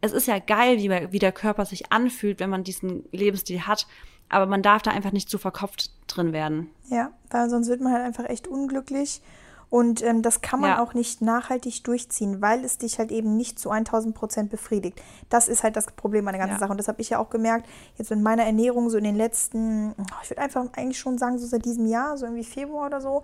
es 0.05 0.13
ist 0.13 0.27
ja 0.27 0.39
geil, 0.39 0.77
wie, 0.77 0.89
wie 1.11 1.19
der 1.19 1.31
Körper 1.31 1.65
sich 1.65 1.91
anfühlt, 1.91 2.39
wenn 2.39 2.49
man 2.49 2.63
diesen 2.63 3.05
Lebensstil 3.11 3.61
hat. 3.61 3.87
Aber 4.29 4.45
man 4.45 4.61
darf 4.61 4.81
da 4.81 4.91
einfach 4.91 5.11
nicht 5.11 5.29
zu 5.29 5.37
verkopft 5.37 5.91
drin 6.07 6.33
werden. 6.33 6.69
Ja, 6.89 7.11
weil 7.29 7.49
sonst 7.49 7.67
wird 7.67 7.81
man 7.81 7.93
halt 7.93 8.03
einfach 8.03 8.25
echt 8.25 8.47
unglücklich. 8.47 9.21
Und 9.69 10.03
ähm, 10.03 10.21
das 10.21 10.41
kann 10.41 10.61
man 10.61 10.71
ja. 10.71 10.83
auch 10.83 10.93
nicht 10.93 11.21
nachhaltig 11.21 11.83
durchziehen, 11.83 12.41
weil 12.41 12.63
es 12.63 12.77
dich 12.77 12.99
halt 12.99 13.11
eben 13.11 13.35
nicht 13.35 13.59
zu 13.59 13.71
1000 13.71 14.15
Prozent 14.15 14.49
befriedigt. 14.49 15.01
Das 15.29 15.47
ist 15.47 15.63
halt 15.63 15.75
das 15.75 15.87
Problem 15.87 16.27
an 16.27 16.33
der 16.33 16.39
ganzen 16.39 16.55
ja. 16.55 16.59
Sache. 16.59 16.71
Und 16.71 16.77
das 16.77 16.87
habe 16.87 17.01
ich 17.01 17.09
ja 17.09 17.19
auch 17.19 17.29
gemerkt, 17.29 17.67
jetzt 17.97 18.09
mit 18.09 18.21
meiner 18.21 18.43
Ernährung 18.43 18.89
so 18.89 18.97
in 18.97 19.03
den 19.03 19.15
letzten, 19.15 19.93
oh, 19.97 20.03
ich 20.23 20.29
würde 20.29 20.41
einfach 20.41 20.65
eigentlich 20.77 20.99
schon 20.99 21.17
sagen, 21.17 21.37
so 21.39 21.47
seit 21.47 21.65
diesem 21.65 21.87
Jahr, 21.87 22.17
so 22.17 22.25
irgendwie 22.25 22.43
Februar 22.43 22.85
oder 22.85 23.01
so, 23.01 23.23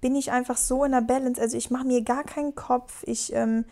bin 0.00 0.16
ich 0.16 0.32
einfach 0.32 0.56
so 0.56 0.84
in 0.84 0.92
der 0.92 1.02
Balance. 1.02 1.40
Also 1.40 1.56
ich 1.56 1.70
mache 1.70 1.86
mir 1.86 2.02
gar 2.02 2.24
keinen 2.24 2.54
Kopf. 2.54 3.04
Ich 3.06 3.32
ähm, 3.34 3.64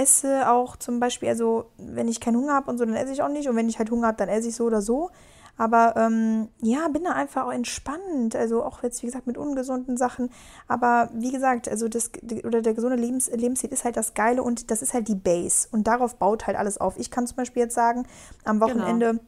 esse 0.00 0.50
auch 0.50 0.76
zum 0.76 1.00
Beispiel, 1.00 1.28
also 1.28 1.66
wenn 1.76 2.08
ich 2.08 2.20
keinen 2.20 2.36
Hunger 2.36 2.54
habe 2.54 2.70
und 2.70 2.78
so, 2.78 2.84
dann 2.84 2.94
esse 2.94 3.12
ich 3.12 3.22
auch 3.22 3.28
nicht. 3.28 3.48
Und 3.48 3.56
wenn 3.56 3.68
ich 3.68 3.78
halt 3.78 3.90
Hunger 3.90 4.08
habe, 4.08 4.16
dann 4.16 4.28
esse 4.28 4.48
ich 4.48 4.56
so 4.56 4.64
oder 4.64 4.82
so. 4.82 5.10
Aber 5.56 5.94
ähm, 5.96 6.48
ja, 6.62 6.88
bin 6.88 7.04
da 7.04 7.12
einfach 7.12 7.44
auch 7.44 7.52
entspannt. 7.52 8.34
Also 8.34 8.64
auch 8.64 8.82
jetzt, 8.82 9.02
wie 9.02 9.06
gesagt, 9.06 9.26
mit 9.26 9.36
ungesunden 9.36 9.98
Sachen. 9.98 10.30
Aber 10.68 11.10
wie 11.12 11.30
gesagt, 11.30 11.68
also 11.68 11.86
das 11.86 12.10
oder 12.44 12.62
der 12.62 12.72
gesunde 12.72 12.96
Lebens 12.96 13.30
Lebensstil 13.30 13.70
ist 13.70 13.84
halt 13.84 13.96
das 13.96 14.14
Geile 14.14 14.42
und 14.42 14.70
das 14.70 14.80
ist 14.80 14.94
halt 14.94 15.08
die 15.08 15.14
Base. 15.14 15.68
Und 15.70 15.86
darauf 15.86 16.16
baut 16.16 16.46
halt 16.46 16.56
alles 16.56 16.78
auf. 16.78 16.98
Ich 16.98 17.10
kann 17.10 17.26
zum 17.26 17.36
Beispiel 17.36 17.64
jetzt 17.64 17.74
sagen, 17.74 18.06
am 18.44 18.58
genau. 18.58 18.72
Wochenende. 18.72 19.06
Genau 19.08 19.20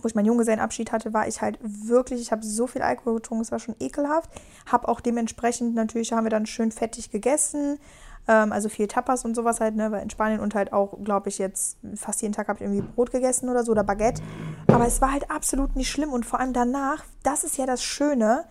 wo 0.00 0.08
ich 0.08 0.14
meinen 0.14 0.26
Junggesellenabschied 0.26 0.92
hatte, 0.92 1.12
war 1.12 1.28
ich 1.28 1.42
halt 1.42 1.58
wirklich, 1.62 2.20
ich 2.20 2.32
habe 2.32 2.42
so 2.42 2.66
viel 2.66 2.82
Alkohol 2.82 3.16
getrunken, 3.16 3.42
es 3.42 3.52
war 3.52 3.58
schon 3.58 3.76
ekelhaft. 3.78 4.30
Habe 4.64 4.88
auch 4.88 5.00
dementsprechend, 5.00 5.74
natürlich 5.74 6.12
haben 6.12 6.24
wir 6.24 6.30
dann 6.30 6.46
schön 6.46 6.72
fettig 6.72 7.10
gegessen, 7.10 7.78
ähm, 8.28 8.52
also 8.52 8.68
viel 8.68 8.86
Tapas 8.86 9.24
und 9.24 9.34
sowas 9.34 9.60
halt, 9.60 9.76
ne, 9.76 9.90
weil 9.90 10.02
in 10.02 10.10
Spanien 10.10 10.40
und 10.40 10.54
halt 10.54 10.72
auch, 10.72 11.02
glaube 11.02 11.28
ich, 11.28 11.38
jetzt 11.38 11.78
fast 11.94 12.22
jeden 12.22 12.34
Tag 12.34 12.48
habe 12.48 12.58
ich 12.58 12.62
irgendwie 12.62 12.82
Brot 12.82 13.10
gegessen 13.10 13.48
oder 13.48 13.64
so 13.64 13.72
oder 13.72 13.84
Baguette. 13.84 14.22
Aber 14.68 14.86
es 14.86 15.00
war 15.00 15.12
halt 15.12 15.30
absolut 15.30 15.76
nicht 15.76 15.90
schlimm 15.90 16.12
und 16.12 16.24
vor 16.24 16.40
allem 16.40 16.52
danach, 16.52 17.04
das 17.22 17.44
ist 17.44 17.56
ja 17.58 17.66
das 17.66 17.82
Schöne, 17.82 18.44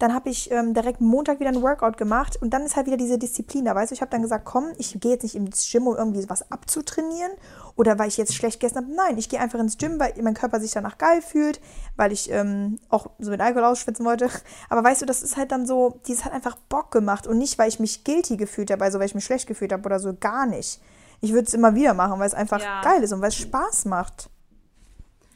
dann 0.00 0.14
habe 0.14 0.30
ich 0.30 0.50
ähm, 0.50 0.72
direkt 0.72 1.02
Montag 1.02 1.40
wieder 1.40 1.50
ein 1.50 1.60
Workout 1.60 1.98
gemacht 1.98 2.38
und 2.40 2.54
dann 2.54 2.62
ist 2.62 2.74
halt 2.74 2.86
wieder 2.86 2.96
diese 2.96 3.18
Disziplin 3.18 3.66
da. 3.66 3.74
Weißt 3.74 3.90
du, 3.90 3.94
ich 3.94 4.00
habe 4.00 4.10
dann 4.10 4.22
gesagt, 4.22 4.46
komm, 4.46 4.72
ich 4.78 4.98
gehe 4.98 5.12
jetzt 5.12 5.24
nicht 5.24 5.34
ins 5.34 5.70
Gym, 5.70 5.86
um 5.86 5.94
irgendwie 5.94 6.26
was 6.26 6.50
abzutrainieren 6.50 7.32
oder 7.76 7.98
weil 7.98 8.08
ich 8.08 8.16
jetzt 8.16 8.34
schlecht 8.34 8.60
gegessen 8.60 8.78
habe. 8.78 8.90
Nein, 8.90 9.18
ich 9.18 9.28
gehe 9.28 9.38
einfach 9.38 9.58
ins 9.58 9.76
Gym, 9.76 10.00
weil 10.00 10.14
mein 10.22 10.32
Körper 10.32 10.58
sich 10.58 10.72
danach 10.72 10.96
geil 10.96 11.20
fühlt, 11.20 11.60
weil 11.96 12.12
ich 12.12 12.30
ähm, 12.30 12.78
auch 12.88 13.10
so 13.18 13.30
mit 13.30 13.42
Alkohol 13.42 13.66
ausschwitzen 13.66 14.06
wollte. 14.06 14.30
Aber 14.70 14.82
weißt 14.82 15.02
du, 15.02 15.06
das 15.06 15.22
ist 15.22 15.36
halt 15.36 15.52
dann 15.52 15.66
so, 15.66 16.00
dieses 16.06 16.24
hat 16.24 16.32
einfach 16.32 16.56
Bock 16.70 16.90
gemacht 16.90 17.26
und 17.26 17.36
nicht, 17.36 17.58
weil 17.58 17.68
ich 17.68 17.78
mich 17.78 18.02
guilty 18.02 18.38
gefühlt 18.38 18.70
habe, 18.70 18.82
also 18.82 18.98
weil 18.98 19.06
ich 19.06 19.14
mich 19.14 19.26
schlecht 19.26 19.46
gefühlt 19.46 19.70
habe 19.70 19.84
oder 19.84 20.00
so, 20.00 20.14
gar 20.18 20.46
nicht. 20.46 20.80
Ich 21.20 21.34
würde 21.34 21.46
es 21.46 21.52
immer 21.52 21.74
wieder 21.74 21.92
machen, 21.92 22.18
weil 22.18 22.26
es 22.26 22.34
einfach 22.34 22.62
ja. 22.62 22.80
geil 22.80 23.02
ist 23.02 23.12
und 23.12 23.20
weil 23.20 23.28
es 23.28 23.36
Spaß 23.36 23.84
macht. 23.84 24.30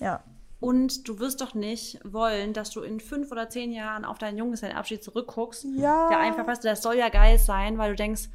Ja. 0.01 0.23
Und 0.65 1.07
du 1.07 1.19
wirst 1.19 1.43
doch 1.43 1.53
nicht 1.53 2.01
wollen, 2.05 2.55
dass 2.55 2.71
du 2.71 2.81
in 2.81 2.99
fünf 2.99 3.31
oder 3.31 3.51
zehn 3.51 3.71
Jahren 3.71 4.07
auf 4.07 4.17
deinen 4.17 4.39
Junggesellenabschied 4.39 5.05
zurückguckst. 5.05 5.67
Ja. 5.77 6.09
Der 6.09 6.19
einfach, 6.19 6.47
weißt 6.47 6.65
du, 6.65 6.69
das 6.69 6.81
soll 6.81 6.97
ja 6.97 7.11
geil 7.11 7.39
sein, 7.39 7.77
weil 7.77 7.91
du 7.91 7.97
denkst, 7.97 8.31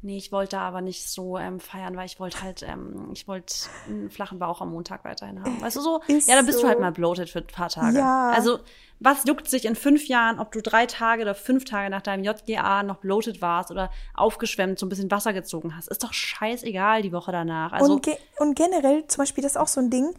nee, 0.00 0.16
ich 0.16 0.32
wollte 0.32 0.58
aber 0.58 0.80
nicht 0.80 1.06
so 1.06 1.36
ähm, 1.36 1.60
feiern, 1.60 1.94
weil 1.94 2.06
ich 2.06 2.18
wollte 2.18 2.40
halt, 2.40 2.62
ähm, 2.62 3.10
ich 3.12 3.28
wollte 3.28 3.54
einen 3.86 4.08
flachen 4.08 4.38
Bauch 4.38 4.62
am 4.62 4.70
Montag 4.70 5.04
weiterhin 5.04 5.42
haben. 5.42 5.60
Weißt 5.60 5.76
du 5.76 5.82
so? 5.82 6.00
Ist 6.06 6.30
ja, 6.30 6.36
dann 6.36 6.46
bist 6.46 6.60
so. 6.60 6.62
du 6.62 6.68
halt 6.68 6.80
mal 6.80 6.92
bloated 6.92 7.28
für 7.28 7.40
ein 7.40 7.46
paar 7.46 7.68
Tage. 7.68 7.98
Ja. 7.98 8.30
Also, 8.30 8.60
was 8.98 9.24
juckt 9.26 9.50
sich 9.50 9.66
in 9.66 9.76
fünf 9.76 10.08
Jahren, 10.08 10.38
ob 10.38 10.52
du 10.52 10.62
drei 10.62 10.86
Tage 10.86 11.20
oder 11.20 11.34
fünf 11.34 11.66
Tage 11.66 11.90
nach 11.90 12.00
deinem 12.00 12.24
JGA 12.24 12.84
noch 12.84 12.96
bloated 12.96 13.42
warst 13.42 13.70
oder 13.70 13.90
aufgeschwemmt, 14.14 14.78
so 14.78 14.86
ein 14.86 14.88
bisschen 14.88 15.10
Wasser 15.10 15.34
gezogen 15.34 15.76
hast? 15.76 15.88
Ist 15.88 16.02
doch 16.02 16.14
scheißegal 16.14 17.02
die 17.02 17.12
Woche 17.12 17.32
danach. 17.32 17.72
Also, 17.72 17.92
und, 17.92 18.02
ge 18.02 18.16
und 18.38 18.56
generell, 18.56 19.06
zum 19.08 19.20
Beispiel, 19.20 19.42
das 19.42 19.52
ist 19.52 19.58
auch 19.58 19.68
so 19.68 19.82
ein 19.82 19.90
Ding, 19.90 20.14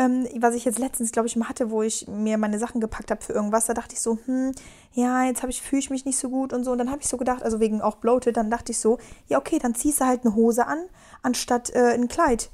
ähm, 0.00 0.26
was 0.38 0.54
ich 0.54 0.64
jetzt 0.64 0.78
letztens, 0.78 1.12
glaube 1.12 1.28
ich, 1.28 1.36
mal 1.36 1.48
hatte, 1.48 1.70
wo 1.70 1.82
ich 1.82 2.08
mir 2.08 2.38
meine 2.38 2.58
Sachen 2.58 2.80
gepackt 2.80 3.10
habe 3.10 3.22
für 3.22 3.34
irgendwas, 3.34 3.66
da 3.66 3.74
dachte 3.74 3.94
ich 3.94 4.00
so, 4.00 4.18
hm, 4.24 4.52
ja, 4.92 5.24
jetzt 5.24 5.44
ich, 5.44 5.60
fühle 5.60 5.80
ich 5.80 5.90
mich 5.90 6.06
nicht 6.06 6.16
so 6.16 6.30
gut 6.30 6.54
und 6.54 6.64
so. 6.64 6.72
Und 6.72 6.78
dann 6.78 6.90
habe 6.90 7.02
ich 7.02 7.08
so 7.08 7.18
gedacht, 7.18 7.42
also 7.42 7.60
wegen 7.60 7.82
auch 7.82 7.96
bloated, 7.96 8.36
dann 8.38 8.50
dachte 8.50 8.72
ich 8.72 8.78
so, 8.78 8.98
ja, 9.28 9.38
okay, 9.38 9.58
dann 9.58 9.74
ziehst 9.74 10.00
du 10.00 10.06
halt 10.06 10.24
eine 10.24 10.34
Hose 10.34 10.66
an, 10.66 10.78
anstatt 11.22 11.70
äh, 11.74 11.92
ein 11.92 12.08
Kleid. 12.08 12.50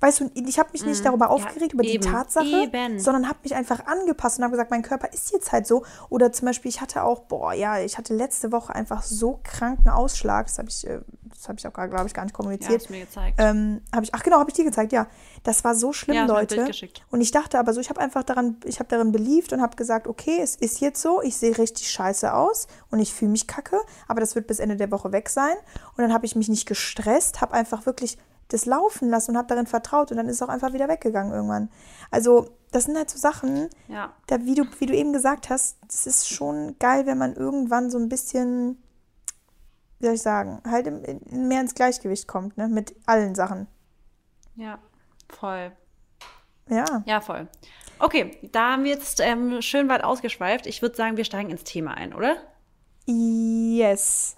Weißt 0.00 0.20
du, 0.20 0.30
ich 0.34 0.58
habe 0.58 0.70
mich 0.72 0.84
nicht 0.84 1.02
mm, 1.02 1.04
darüber 1.04 1.30
aufgeregt, 1.30 1.72
ja, 1.72 1.74
über 1.74 1.84
eben, 1.84 2.00
die 2.00 2.08
Tatsache, 2.08 2.46
eben. 2.46 2.98
sondern 2.98 3.28
habe 3.28 3.38
mich 3.42 3.54
einfach 3.54 3.86
angepasst 3.86 4.38
und 4.38 4.44
habe 4.44 4.52
gesagt, 4.52 4.70
mein 4.70 4.82
Körper 4.82 5.12
ist 5.12 5.30
jetzt 5.32 5.52
halt 5.52 5.66
so. 5.66 5.84
Oder 6.08 6.32
zum 6.32 6.46
Beispiel, 6.46 6.70
ich 6.70 6.80
hatte 6.80 7.04
auch, 7.04 7.20
boah, 7.20 7.52
ja, 7.52 7.78
ich 7.80 7.98
hatte 7.98 8.14
letzte 8.14 8.50
Woche 8.50 8.74
einfach 8.74 9.02
so 9.02 9.40
kranken 9.44 9.90
Ausschlag. 9.90 10.46
Das 10.46 10.58
habe 10.58 10.70
ich, 10.70 10.86
äh, 10.86 11.00
das 11.28 11.48
habe 11.48 11.58
ich 11.58 11.66
auch, 11.66 11.72
glaube 11.72 12.06
ich, 12.06 12.14
gar 12.14 12.24
nicht 12.24 12.32
kommuniziert. 12.32 12.72
Ja, 12.72 12.78
hast 12.78 12.90
mir 12.90 13.00
gezeigt. 13.00 13.36
Ähm, 13.38 13.82
hab 13.94 14.02
ich, 14.02 14.14
ach 14.14 14.22
genau, 14.22 14.38
habe 14.38 14.48
ich 14.48 14.56
dir 14.56 14.64
gezeigt, 14.64 14.92
ja. 14.92 15.06
Das 15.42 15.64
war 15.64 15.74
so 15.74 15.92
schlimm, 15.92 16.16
ja, 16.16 16.24
Leute. 16.24 16.66
Und 17.10 17.20
ich 17.20 17.30
dachte 17.30 17.58
aber 17.58 17.74
so, 17.74 17.80
ich 17.80 17.90
habe 17.90 18.00
einfach 18.00 18.22
daran, 18.22 18.56
ich 18.64 18.78
habe 18.78 18.88
darin 18.88 19.12
beliebt 19.12 19.52
und 19.52 19.60
habe 19.60 19.76
gesagt, 19.76 20.06
okay, 20.06 20.38
es 20.40 20.56
ist 20.56 20.80
jetzt 20.80 21.02
so, 21.02 21.20
ich 21.20 21.36
sehe 21.36 21.58
richtig 21.58 21.90
scheiße 21.90 22.32
aus 22.32 22.68
und 22.90 23.00
ich 23.00 23.12
fühle 23.12 23.32
mich 23.32 23.46
kacke, 23.46 23.78
aber 24.08 24.20
das 24.20 24.34
wird 24.34 24.46
bis 24.46 24.60
Ende 24.60 24.76
der 24.76 24.90
Woche 24.90 25.12
weg 25.12 25.28
sein. 25.28 25.54
Und 25.96 25.98
dann 25.98 26.12
habe 26.14 26.24
ich 26.24 26.36
mich 26.36 26.48
nicht 26.48 26.66
gestresst, 26.66 27.40
habe 27.42 27.52
einfach 27.52 27.84
wirklich 27.84 28.16
das 28.52 28.66
laufen 28.66 29.08
lassen 29.08 29.32
und 29.32 29.36
habe 29.38 29.48
darin 29.48 29.66
vertraut 29.66 30.10
und 30.10 30.16
dann 30.16 30.28
ist 30.28 30.36
es 30.36 30.42
auch 30.42 30.48
einfach 30.48 30.72
wieder 30.72 30.88
weggegangen 30.88 31.32
irgendwann. 31.32 31.70
Also 32.10 32.48
das 32.72 32.84
sind 32.84 32.96
halt 32.96 33.10
so 33.10 33.18
Sachen, 33.18 33.68
ja. 33.88 34.12
da, 34.26 34.44
wie, 34.44 34.54
du, 34.54 34.64
wie 34.78 34.86
du 34.86 34.94
eben 34.94 35.12
gesagt 35.12 35.50
hast, 35.50 35.78
es 35.88 36.06
ist 36.06 36.28
schon 36.28 36.76
geil, 36.78 37.06
wenn 37.06 37.18
man 37.18 37.34
irgendwann 37.34 37.90
so 37.90 37.98
ein 37.98 38.08
bisschen, 38.08 38.82
wie 39.98 40.06
soll 40.06 40.14
ich 40.14 40.22
sagen, 40.22 40.60
halt 40.68 40.86
im, 40.86 41.02
mehr 41.48 41.60
ins 41.60 41.74
Gleichgewicht 41.74 42.28
kommt, 42.28 42.56
ne, 42.56 42.68
mit 42.68 42.94
allen 43.06 43.34
Sachen. 43.34 43.66
Ja, 44.56 44.78
voll. 45.28 45.72
Ja. 46.68 47.02
Ja, 47.06 47.20
voll. 47.20 47.48
Okay, 47.98 48.38
da 48.52 48.72
haben 48.72 48.84
wir 48.84 48.92
jetzt 48.92 49.20
ähm, 49.20 49.60
schön 49.60 49.88
weit 49.88 50.04
ausgeschweift. 50.04 50.66
Ich 50.66 50.80
würde 50.82 50.96
sagen, 50.96 51.16
wir 51.16 51.24
steigen 51.24 51.50
ins 51.50 51.64
Thema 51.64 51.94
ein, 51.94 52.14
oder? 52.14 52.36
Yes. 53.06 54.36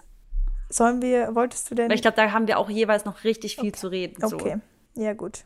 Sollen 0.73 1.03
wir, 1.03 1.35
wolltest 1.35 1.69
du 1.69 1.75
denn. 1.75 1.91
Ich 1.91 2.01
glaube, 2.01 2.17
da 2.17 2.31
haben 2.31 2.47
wir 2.47 2.57
auch 2.57 2.67
jeweils 2.67 3.05
noch 3.05 3.23
richtig 3.23 3.57
viel 3.57 3.69
okay. 3.69 3.77
zu 3.77 3.87
reden. 3.89 4.23
Okay, 4.23 4.57
ja 4.95 5.13
gut. 5.13 5.43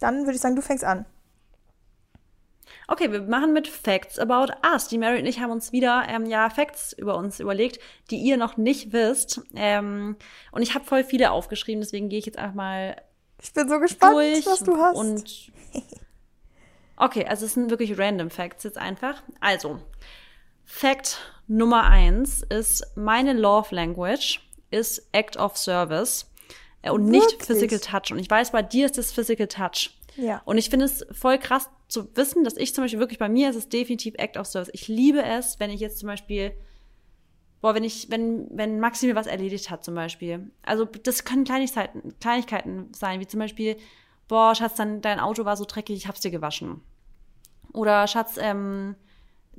Dann 0.00 0.26
würde 0.26 0.32
ich 0.32 0.40
sagen, 0.40 0.54
du 0.54 0.60
fängst 0.60 0.84
an. 0.84 1.06
Okay, 2.86 3.10
wir 3.10 3.22
machen 3.22 3.54
mit 3.54 3.68
Facts 3.68 4.18
about 4.18 4.52
us. 4.70 4.86
Die 4.88 4.98
Mary 4.98 5.18
und 5.18 5.24
ich 5.24 5.40
haben 5.40 5.50
uns 5.50 5.72
wieder 5.72 6.04
ähm, 6.08 6.26
ja 6.26 6.50
Facts 6.50 6.92
über 6.92 7.16
uns 7.16 7.40
überlegt, 7.40 7.80
die 8.10 8.18
ihr 8.18 8.36
noch 8.36 8.58
nicht 8.58 8.92
wisst. 8.92 9.40
Ähm, 9.56 10.16
und 10.52 10.60
ich 10.60 10.74
habe 10.74 10.84
voll 10.84 11.04
viele 11.04 11.30
aufgeschrieben, 11.30 11.80
deswegen 11.80 12.10
gehe 12.10 12.18
ich 12.18 12.26
jetzt 12.26 12.38
einfach 12.38 12.54
mal. 12.54 13.00
Ich 13.42 13.54
bin 13.54 13.66
so 13.66 13.80
gespannt, 13.80 14.14
durch 14.14 14.44
was 14.44 14.58
du 14.60 14.76
hast. 14.76 14.98
Und 14.98 15.52
okay, 16.98 17.24
also 17.24 17.46
es 17.46 17.54
sind 17.54 17.70
wirklich 17.70 17.98
random 17.98 18.28
Facts 18.28 18.64
jetzt 18.64 18.76
einfach. 18.76 19.22
Also, 19.40 19.80
Fact 20.66 21.18
Nummer 21.46 21.84
eins 21.84 22.42
ist 22.42 22.86
meine 22.94 23.32
Love 23.32 23.74
Language 23.74 24.40
ist 24.70 25.08
Act 25.12 25.36
of 25.36 25.56
Service 25.56 26.30
äh, 26.82 26.90
und 26.90 27.06
Wirklich? 27.06 27.32
nicht 27.32 27.44
Physical 27.44 27.80
Touch. 27.80 28.12
Und 28.12 28.18
ich 28.18 28.30
weiß, 28.30 28.52
bei 28.52 28.62
dir 28.62 28.86
ist 28.86 28.98
es 28.98 29.12
Physical 29.12 29.48
Touch. 29.48 29.90
Ja. 30.16 30.42
Und 30.44 30.58
ich 30.58 30.70
finde 30.70 30.86
es 30.86 31.06
voll 31.12 31.38
krass 31.38 31.68
zu 31.88 32.14
wissen, 32.16 32.44
dass 32.44 32.56
ich 32.56 32.74
zum 32.74 32.84
Beispiel 32.84 33.00
wirklich 33.00 33.18
bei 33.18 33.28
mir 33.28 33.50
ist 33.50 33.56
es 33.56 33.68
definitiv 33.68 34.14
Act 34.18 34.36
of 34.36 34.46
Service. 34.46 34.70
Ich 34.72 34.88
liebe 34.88 35.22
es, 35.22 35.58
wenn 35.60 35.70
ich 35.70 35.80
jetzt 35.80 35.98
zum 35.98 36.06
Beispiel, 36.06 36.52
boah, 37.60 37.74
wenn 37.74 37.84
ich, 37.84 38.10
wenn, 38.10 38.48
wenn 38.50 38.80
Maxi 38.80 39.06
mir 39.06 39.14
was 39.14 39.26
erledigt 39.26 39.70
hat 39.70 39.84
zum 39.84 39.94
Beispiel. 39.94 40.50
Also 40.62 40.84
das 40.84 41.24
können 41.24 41.44
Kleinigkeiten, 41.44 42.18
Kleinigkeiten 42.20 42.92
sein, 42.94 43.20
wie 43.20 43.26
zum 43.26 43.40
Beispiel, 43.40 43.76
boah, 44.28 44.54
Schatz, 44.54 44.76
dein, 44.76 45.00
dein 45.00 45.20
Auto 45.20 45.44
war 45.44 45.56
so 45.56 45.64
dreckig, 45.64 45.96
ich 45.96 46.06
hab's 46.06 46.20
dir 46.20 46.30
gewaschen. 46.30 46.80
Oder 47.72 48.06
Schatz, 48.06 48.36
ähm, 48.38 48.94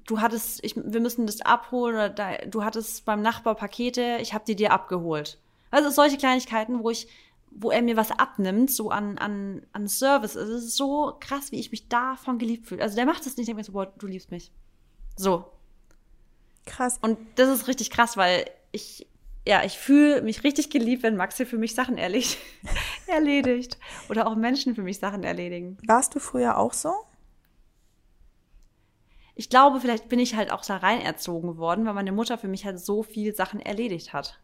du 0.06 0.22
hattest, 0.22 0.64
ich, 0.64 0.76
wir 0.76 1.00
müssen 1.00 1.26
das 1.26 1.42
abholen 1.42 1.96
oder 1.96 2.10
da, 2.10 2.38
du 2.38 2.64
hattest 2.64 3.06
beim 3.06 3.22
Nachbar 3.22 3.56
Pakete, 3.56 4.18
ich 4.22 4.34
habe 4.34 4.44
die 4.46 4.56
dir 4.56 4.72
abgeholt. 4.72 5.40
Also 5.70 5.90
solche 5.90 6.18
Kleinigkeiten, 6.18 6.84
wo 6.84 6.90
ich, 6.90 7.08
wo 7.50 7.72
er 7.72 7.82
mir 7.82 7.98
was 7.98 8.12
abnimmt, 8.12 8.72
so 8.72 8.90
an, 8.90 9.18
an, 9.18 9.66
an 9.74 9.88
Service. 9.88 10.38
Also 10.38 10.54
es 10.54 10.66
ist 10.66 10.78
so 10.78 11.16
krass, 11.20 11.52
wie 11.52 11.60
ich 11.60 11.72
mich 11.72 11.88
davon 11.88 12.40
geliebt 12.40 12.68
fühle. 12.68 12.84
Also 12.84 12.96
der 12.96 13.06
macht 13.06 13.26
das 13.26 13.38
nicht, 13.38 13.40
ich 13.40 13.46
denke 13.46 13.60
mir 13.60 13.64
so, 13.64 13.74
boah, 13.74 13.86
du 13.86 14.08
liebst 14.08 14.32
mich. 14.32 14.52
So. 15.16 15.46
Krass. 16.66 17.00
Und 17.02 17.18
das 17.36 17.50
ist 17.50 17.68
richtig 17.68 17.90
krass, 17.90 18.18
weil 18.18 18.46
ich, 18.72 19.08
ja, 19.48 19.64
ich 19.64 19.78
fühle 19.78 20.22
mich 20.22 20.44
richtig 20.44 20.70
geliebt, 20.70 21.04
wenn 21.04 21.16
Maxi 21.16 21.46
für 21.46 21.58
mich 21.58 21.74
Sachen 21.74 21.98
erledigt, 21.98 22.38
erledigt. 23.08 23.78
Oder 24.10 24.28
auch 24.28 24.36
Menschen 24.36 24.76
für 24.76 24.84
mich 24.84 25.00
Sachen 25.00 25.24
erledigen. 25.24 25.78
Warst 25.86 26.16
du 26.16 26.20
früher 26.20 26.58
auch 26.58 26.74
so? 26.74 26.94
Ich 29.42 29.50
glaube, 29.50 29.80
vielleicht 29.80 30.08
bin 30.08 30.20
ich 30.20 30.36
halt 30.36 30.52
auch 30.52 30.64
da 30.64 30.78
rein 30.78 31.02
erzogen 31.02 31.58
worden, 31.58 31.84
weil 31.88 31.96
meine 31.96 32.12
Mutter 32.12 32.38
für 32.38 32.48
mich 32.48 32.64
halt 32.64 32.80
so 32.80 33.02
viel 33.02 33.34
Sachen 33.34 33.60
erledigt 33.60 34.14
hat. 34.14 34.40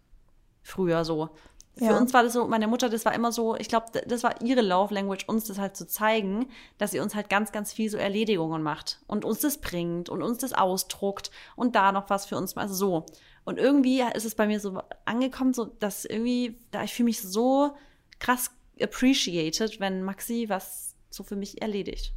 Früher 0.64 1.06
so. 1.06 1.30
Ja. 1.76 1.90
Für 1.90 2.00
uns 2.00 2.16
war 2.16 2.24
das 2.24 2.34
so, 2.34 2.48
meine 2.48 2.68
Mutter, 2.68 2.90
das 2.90 3.06
war 3.06 3.14
immer 3.14 3.32
so, 3.32 3.56
ich 3.58 3.68
glaube, 3.68 3.86
das 4.08 4.24
war 4.24 4.42
ihre 4.42 4.64
Love 4.64 4.96
Language, 4.96 5.26
uns 5.28 5.44
das 5.46 5.60
halt 5.60 5.78
zu 5.78 5.86
zeigen, 5.86 6.48
dass 6.80 6.90
sie 6.90 7.00
uns 7.00 7.14
halt 7.14 7.30
ganz, 7.30 7.52
ganz 7.52 7.74
viel 7.74 7.92
so 7.92 7.98
Erledigungen 8.00 8.64
macht 8.64 9.00
und 9.06 9.24
uns 9.24 9.42
das 9.42 9.60
bringt 9.60 10.10
und 10.10 10.24
uns 10.24 10.40
das 10.40 10.54
ausdruckt 10.54 11.30
und 11.56 11.76
da 11.76 11.92
noch 11.92 12.10
was 12.10 12.26
für 12.26 12.36
uns, 12.36 12.58
also 12.58 12.74
so. 12.74 13.06
Und 13.46 13.60
irgendwie 13.60 14.02
ist 14.16 14.26
es 14.26 14.34
bei 14.34 14.48
mir 14.48 14.60
so 14.60 14.82
angekommen, 15.06 15.54
so, 15.54 15.66
dass 15.66 16.06
irgendwie, 16.06 16.58
da 16.72 16.84
ich 16.84 16.96
fühle 16.96 17.06
mich 17.06 17.22
so 17.22 17.78
krass 18.18 18.50
appreciated, 18.82 19.80
wenn 19.80 20.02
Maxi 20.02 20.50
was 20.50 20.96
so 21.12 21.22
für 21.22 21.36
mich 21.36 21.62
erledigt. 21.62 22.14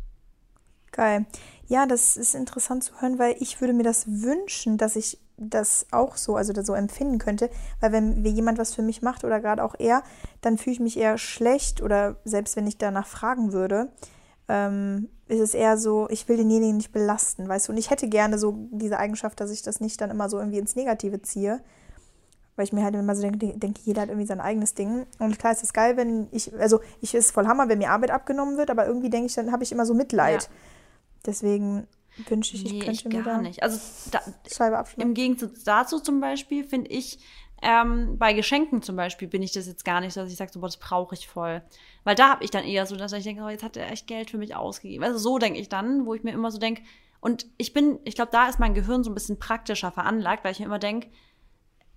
Geil. 0.93 1.27
Ja, 1.71 1.87
das 1.87 2.17
ist 2.17 2.35
interessant 2.35 2.83
zu 2.83 3.01
hören, 3.01 3.21
weil 3.21 3.37
ich 3.39 3.61
würde 3.61 3.73
mir 3.73 3.85
das 3.85 4.05
wünschen, 4.09 4.77
dass 4.77 4.97
ich 4.97 5.21
das 5.37 5.87
auch 5.93 6.17
so, 6.17 6.35
also 6.35 6.53
so 6.65 6.75
empfinden 6.75 7.19
könnte. 7.19 7.49
Weil 7.79 7.93
wenn 7.93 8.25
jemand 8.25 8.59
was 8.59 8.75
für 8.75 8.83
mich 8.83 9.03
macht 9.03 9.23
oder 9.23 9.39
gerade 9.39 9.63
auch 9.63 9.77
er, 9.79 10.03
dann 10.41 10.59
fühle 10.59 10.75
ich 10.75 10.81
mich 10.81 10.99
eher 10.99 11.17
schlecht 11.17 11.81
oder 11.81 12.17
selbst 12.25 12.57
wenn 12.57 12.67
ich 12.67 12.77
danach 12.77 13.07
fragen 13.07 13.53
würde, 13.53 13.93
ähm, 14.49 15.11
ist 15.29 15.39
es 15.39 15.55
eher 15.55 15.79
so, 15.79 16.09
ich 16.11 16.29
will 16.29 16.39
denjenigen 16.39 16.77
nicht 16.77 16.91
belasten, 16.91 17.49
weißt 17.49 17.69
du. 17.69 17.73
Und 17.73 17.79
ich 17.79 17.91
hätte 17.91 18.09
gerne 18.09 18.37
so 18.37 18.69
diese 18.73 18.99
Eigenschaft, 18.99 19.39
dass 19.39 19.53
ich 19.53 19.63
das 19.63 19.79
nicht 19.79 20.01
dann 20.01 20.11
immer 20.11 20.29
so 20.29 20.39
irgendwie 20.39 20.59
ins 20.59 20.75
Negative 20.75 21.23
ziehe. 21.23 21.61
Weil 22.57 22.65
ich 22.65 22.73
mir 22.73 22.83
halt 22.83 22.97
immer 22.97 23.15
so 23.15 23.23
denke, 23.23 23.57
denke, 23.57 23.81
jeder 23.85 24.03
hat 24.03 24.09
irgendwie 24.09 24.27
sein 24.27 24.41
eigenes 24.41 24.75
Ding. 24.75 25.07
Und 25.21 25.39
klar 25.39 25.53
ist 25.53 25.63
es 25.63 25.73
geil, 25.73 25.97
wenn 25.97 26.27
ich, 26.33 26.53
also 26.59 26.81
ich 27.01 27.15
ist 27.15 27.31
voll 27.31 27.47
Hammer, 27.47 27.69
wenn 27.69 27.79
mir 27.79 27.91
Arbeit 27.91 28.11
abgenommen 28.11 28.57
wird, 28.57 28.71
aber 28.71 28.89
irgendwie 28.89 29.09
denke 29.09 29.27
ich, 29.27 29.37
dann 29.37 29.53
habe 29.53 29.63
ich 29.63 29.71
immer 29.71 29.87
so 29.87 29.95
Mitleid. 29.95 30.43
Ja 30.43 30.49
Deswegen 31.27 31.87
wünsche 32.29 32.57
ich, 32.57 32.65
nee, 32.65 32.71
ich 32.71 32.81
könnte 32.81 32.93
ich 32.93 33.05
mir 33.05 33.23
gar 33.23 33.37
da 33.37 33.43
nicht. 33.43 33.63
Also 33.63 33.79
da. 34.11 34.21
Im 34.97 35.15
Gegensatz 35.15 35.65
dazu 35.65 36.01
zum 36.01 36.21
Beispiel 36.21 36.65
finde 36.65 36.91
ich, 36.91 37.19
ähm, 37.63 38.17
bei 38.19 38.33
Geschenken 38.33 38.83
zum 38.83 38.97
Beispiel 38.97 39.29
bin 39.29 39.43
ich 39.43 39.53
das 39.53 39.67
jetzt 39.67 39.85
gar 39.85 40.01
nicht 40.01 40.15
so, 40.15 40.21
dass 40.21 40.31
ich 40.31 40.39
sage, 40.39 40.51
so, 40.53 40.61
boah, 40.61 40.67
das 40.67 40.79
brauche 40.79 41.15
ich 41.15 41.29
voll. 41.29 41.63
Weil 42.05 42.15
da 42.15 42.31
habe 42.31 42.45
ich 42.45 42.51
dann 42.51 42.65
eher 42.65 42.87
so, 42.87 42.97
dass 42.97 43.13
ich 43.13 43.25
denke, 43.25 43.43
oh, 43.43 43.49
jetzt 43.49 43.63
hat 43.63 43.77
er 43.77 43.91
echt 43.91 44.07
Geld 44.07 44.31
für 44.31 44.39
mich 44.39 44.57
ausgegeben. 44.57 45.05
Also 45.05 45.19
so 45.19 45.39
denke 45.39 45.61
ich 45.61 45.69
dann, 45.69 46.07
wo 46.07 46.15
ich 46.15 46.23
mir 46.23 46.33
immer 46.33 46.51
so 46.51 46.59
denke, 46.59 46.83
und 47.21 47.47
ich 47.59 47.75
bin, 47.75 47.99
ich 48.05 48.15
glaube, 48.15 48.31
da 48.33 48.49
ist 48.49 48.59
mein 48.59 48.73
Gehirn 48.73 49.05
so 49.05 49.11
ein 49.11 49.15
bisschen 49.15 49.39
praktischer 49.39 49.91
veranlagt, 49.91 50.43
weil 50.43 50.53
ich 50.53 50.59
mir 50.59 50.65
immer 50.65 50.79
denke, 50.79 51.09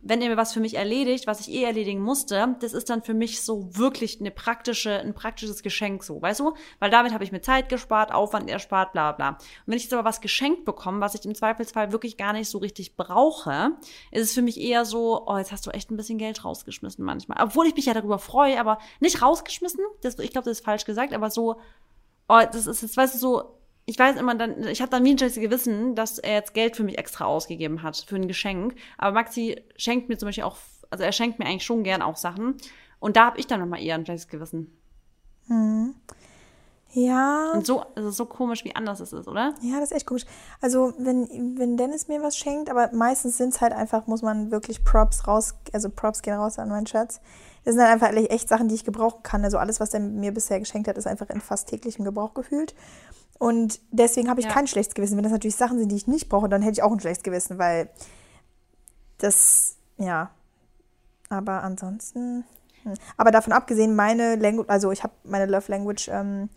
wenn 0.06 0.22
er 0.22 0.30
mir 0.30 0.38
was 0.38 0.54
für 0.54 0.60
mich 0.60 0.76
erledigt, 0.76 1.28
was 1.28 1.40
ich 1.40 1.50
eh 1.50 1.64
erledigen 1.64 2.02
musste, 2.02 2.56
das 2.60 2.74
ist 2.74 2.90
dann 2.90 3.04
für 3.04 3.14
mich 3.14 3.42
so 3.42 3.76
wirklich 3.76 4.20
eine 4.20 4.32
praktische, 4.32 5.00
ein 5.00 5.14
praktisches 5.14 5.64
Geschenk 5.64 6.04
so, 6.04 6.22
weißt 6.22 6.42
du? 6.42 6.54
Weil 6.80 6.92
damit 6.92 7.14
habe 7.14 7.24
ich 7.24 7.32
mir 7.32 7.42
Zeit 7.42 7.70
gespart, 7.70 8.12
Aufwand 8.12 8.50
erspart, 8.50 8.92
bla 8.92 9.14
bla. 9.14 9.30
Und 9.30 9.38
wenn 9.68 9.78
ich 9.78 9.84
jetzt 9.84 9.94
aber 9.94 10.04
was 10.04 10.20
geschenkt 10.20 10.66
bekomme, 10.66 11.00
was 11.00 11.16
ich 11.16 11.26
im 11.26 11.34
Zweifelsfall 11.34 11.94
wirklich 11.94 12.18
gar 12.18 12.34
nicht 12.34 12.50
so 12.50 12.58
richtig 12.58 12.98
brauche, 12.98 13.72
ist 14.12 14.24
es 14.24 14.34
für 14.34 14.42
mich 14.42 14.60
eher 14.60 14.84
so, 14.84 15.26
oh, 15.26 15.38
jetzt 15.38 15.54
hast 15.54 15.66
du 15.66 15.72
echt 15.72 15.90
ein 15.90 15.98
bisschen 15.98 16.18
Geld 16.18 16.44
rausgeschmissen 16.44 17.06
manchmal. 17.06 17.42
Obwohl 17.42 17.68
ich 17.68 17.76
mich 17.76 17.86
ja 17.86 17.94
darüber 17.94 18.20
freue, 18.20 18.60
aber 18.60 18.80
nicht 19.00 19.22
rausgeschmissen, 19.22 19.80
das, 20.02 20.20
ich 20.20 20.32
glaube, 20.32 20.46
das 20.46 20.60
ist 20.60 20.66
falsch 20.66 20.84
gesagt, 20.84 21.14
aber 21.14 21.30
so, 21.30 21.56
oh, 22.28 22.42
das 22.52 22.68
ist 22.68 22.82
jetzt, 22.82 22.98
weißt 22.98 23.16
du, 23.16 23.20
so, 23.20 23.58
ich 23.86 24.00
weiß 24.00 24.18
immer 24.18 24.36
dann, 24.36 24.64
ich 24.68 24.82
habe 24.82 24.92
dann 24.92 25.04
wie 25.04 25.12
ein 25.12 25.18
schlechtes 25.18 25.42
Gewissen, 25.42 25.96
dass 25.96 26.20
er 26.20 26.36
jetzt 26.36 26.54
Geld 26.54 26.76
für 26.76 26.84
mich 26.84 26.98
extra 26.98 27.26
ausgegeben 27.26 27.84
hat, 27.84 27.98
für 27.98 28.16
ein 28.16 28.28
Geschenk. 28.28 28.76
Aber 28.98 29.14
Maxi 29.14 29.62
schenkt 29.76 30.10
mir 30.10 30.18
zum 30.18 30.28
Beispiel 30.28 30.46
auch, 30.46 30.58
also 30.90 31.04
er 31.04 31.12
schenkt 31.12 31.40
mir 31.40 31.46
eigentlich 31.46 31.66
schon 31.66 31.84
gern 31.84 32.02
auch 32.02 32.16
Sachen. 32.16 32.56
Und 33.00 33.18
da 33.18 33.26
habe 33.26 33.40
ich 33.40 33.48
dann 33.48 33.60
nochmal 33.60 33.82
eher 33.82 33.96
ein 33.96 34.06
schlechtes 34.06 34.30
Gewissen. 34.30 34.78
Hm. 35.48 35.96
Ja. 36.94 37.52
Und 37.54 37.66
so, 37.66 37.84
also 37.96 38.12
so 38.12 38.26
komisch, 38.26 38.64
wie 38.64 38.76
anders 38.76 39.00
es 39.00 39.14
ist, 39.14 39.28
oder? 39.28 39.56
Ja, 39.62 39.80
das 39.80 39.92
ist 39.92 39.98
echt 39.98 40.06
komisch. 40.06 40.26
Also, 40.62 40.94
wenn, 41.00 41.58
wenn 41.58 41.76
Dennis 41.76 42.08
mir 42.08 42.22
was 42.22 42.38
schenkt, 42.38 42.70
aber 42.70 42.92
meistens 42.94 43.38
sind 43.38 43.50
es 43.50 43.62
halt 43.62 43.74
einfach, 43.74 44.06
muss 44.06 44.22
man 44.22 44.52
wirklich 44.52 44.84
Props 44.84 45.28
raus, 45.28 45.56
also 45.74 45.90
Props 45.90 46.22
gehen 46.22 46.36
raus 46.36 46.60
an 46.60 46.70
meinen 46.70 46.86
Schatz. 46.86 47.20
Das 47.66 47.74
sind 47.74 47.84
dann 47.84 47.92
einfach 47.92 48.14
echt 48.14 48.48
Sachen, 48.48 48.68
die 48.68 48.76
ich 48.76 48.86
gebrauchen 48.86 49.24
kann. 49.24 49.44
Also 49.44 49.58
alles, 49.58 49.80
was 49.80 49.94
er 49.94 50.02
mir 50.02 50.32
bisher 50.32 50.60
geschenkt 50.60 50.88
hat, 50.88 50.98
ist 50.98 51.08
einfach 51.08 51.30
in 51.30 51.42
fast 51.42 51.68
täglichem 51.68 52.06
Gebrauch 52.06 52.36
gefühlt. 52.36 52.76
Und 53.40 53.80
deswegen 53.92 54.30
habe 54.30 54.40
ich 54.40 54.46
ja. 54.46 54.52
kein 54.54 54.68
schlechtes 54.68 54.96
Gewissen. 54.96 55.18
Wenn 55.18 55.24
das 55.24 55.32
natürlich 55.32 55.56
Sachen 55.56 55.78
sind, 55.78 55.90
die 55.90 55.96
ich 55.96 56.08
nicht 56.08 56.30
brauche, 56.30 56.48
dann 56.50 56.62
hätte 56.62 56.74
ich 56.74 56.84
auch 56.84 56.92
ein 56.92 57.00
schlechtes 57.00 57.24
Gewissen, 57.24 57.58
weil 57.58 57.90
das, 59.18 59.76
ja. 59.98 60.32
Aber 61.30 61.64
ansonsten. 61.64 62.46
Hm. 62.84 62.94
Aber 63.18 63.32
davon 63.32 63.54
abgesehen, 63.54 63.96
meine 63.96 64.36
Language, 64.36 64.70
also 64.70 64.92
ich 64.92 65.04
habe 65.04 65.14
meine 65.24 65.46
Love 65.46 65.72
Language 65.72 66.10
ähm, 66.10 66.50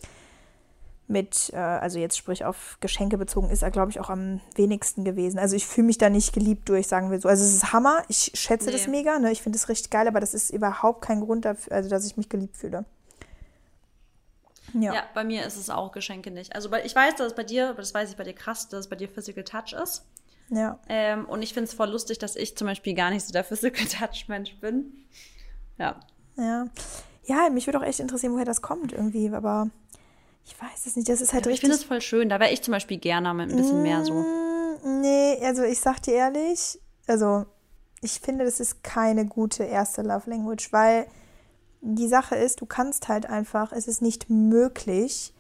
mit, 1.09 1.51
äh, 1.53 1.57
also 1.57 1.99
jetzt 1.99 2.17
sprich 2.17 2.45
auf 2.45 2.79
Geschenke 2.81 3.17
bezogen, 3.17 3.51
ist 3.51 3.63
er, 3.63 3.71
glaube 3.71 3.91
ich, 3.91 4.01
auch 4.01 4.11
am 4.11 4.41
wenigsten 4.55 5.05
gewesen. 5.05 5.39
Also 5.39 5.57
ich 5.57 5.67
fühle 5.67 5.87
mich 5.87 5.99
da 5.99 6.11
nicht 6.11 6.33
geliebt 6.33 6.69
durch, 6.69 6.89
sagen 6.89 7.11
wir 7.11 7.21
so. 7.21 7.29
Also 7.29 7.45
es 7.45 7.55
ist 7.55 7.73
Hammer, 7.73 8.03
ich 8.09 8.33
schätze 8.35 8.67
Nee. 8.67 8.73
das 8.73 8.87
mega, 8.89 9.19
ne? 9.19 9.31
ich 9.31 9.43
finde 9.43 9.57
es 9.57 9.69
richtig 9.69 9.91
geil, 9.91 10.09
aber 10.09 10.21
das 10.21 10.35
ist 10.35 10.51
überhaupt 10.51 11.03
kein 11.03 11.21
Grund 11.21 11.45
dafür, 11.45 11.73
also 11.73 11.89
dass 11.89 12.05
ich 12.07 12.17
mich 12.17 12.29
geliebt 12.29 12.57
fühle. 12.57 12.85
Ja. 14.81 14.95
Ja. 14.95 15.03
bei 15.15 15.25
mir 15.25 15.45
ist 15.47 15.57
es 15.57 15.71
auch 15.71 15.93
Geschenke 15.93 16.31
nicht. 16.31 16.55
Also 16.55 16.73
ich 16.73 16.95
weiß, 16.95 17.17
dass 17.17 17.29
es 17.29 17.35
bei 17.35 17.45
dir, 17.45 17.75
das 17.75 17.95
weiß 17.95 18.11
ich 18.11 18.17
bei 18.17 18.25
dir 18.25 18.35
krass, 18.35 18.69
dass 18.69 18.81
es 18.81 18.89
bei 18.89 18.97
dir 18.97 19.09
Physical 19.09 19.45
Touch 19.45 19.73
ist. 19.73 20.05
ja. 20.51 20.79
Ähm, 20.89 21.25
und 21.27 21.43
ich 21.43 21.55
finde 21.55 21.69
es 21.69 21.75
voll 21.75 21.91
lustig, 21.91 22.19
dass 22.19 22.37
ich 22.37 22.57
zum 22.57 22.67
Beispiel 22.67 22.95
gar 22.95 23.11
nicht 23.11 23.25
so 23.27 23.33
der 23.33 23.45
Physical 23.45 23.87
Touch 23.87 24.27
Mensch 24.29 24.55
bin. 24.61 24.93
Ja. 25.79 26.01
Ja. 26.37 26.67
Ja, 27.25 27.49
mich 27.51 27.67
würde 27.67 27.79
auch 27.81 27.85
echt 27.85 27.99
interessieren, 28.01 28.33
woher 28.35 28.45
das 28.45 28.63
kommt 28.63 28.93
irgendwie, 28.93 29.29
aber 29.31 29.69
ich 30.45 30.55
weiß 30.61 30.87
es 30.87 30.95
nicht. 30.97 31.09
Das 31.09 31.21
ist 31.21 31.33
halt 31.33 31.47
ich 31.47 31.53
richtig. 31.55 31.61
finde 31.71 31.77
es 31.77 31.85
voll 31.85 32.01
schön. 32.01 32.29
Da 32.29 32.39
wäre 32.39 32.53
ich 32.53 32.63
zum 32.63 32.73
Beispiel 32.73 32.99
gerne 32.99 33.35
mit 33.35 33.51
ein 33.51 33.57
bisschen 33.57 33.83
mehr 33.83 34.05
so. 34.05 34.13
Mm, 34.15 35.01
Nee, 35.01 35.39
also 35.45 35.65
ich 35.65 35.81
sag 35.81 36.01
dir 36.03 36.15
ehrlich, 36.15 36.79
also 37.09 37.47
ich 38.03 38.21
finde, 38.21 38.45
das 38.45 38.61
ist 38.61 38.85
keine 38.85 39.27
gute 39.27 39.65
erste 39.65 40.03
Love 40.03 40.31
Language, 40.31 40.73
weil 40.73 41.07
die 41.95 42.09
Sache 42.09 42.37
ist, 42.37 42.61
du 42.61 42.67
kannst 42.67 43.09
halt 43.09 43.27
einfach, 43.27 43.73
es 43.73 43.87
ist 43.87 44.03
nicht 44.03 44.29
möglich, 44.29 45.33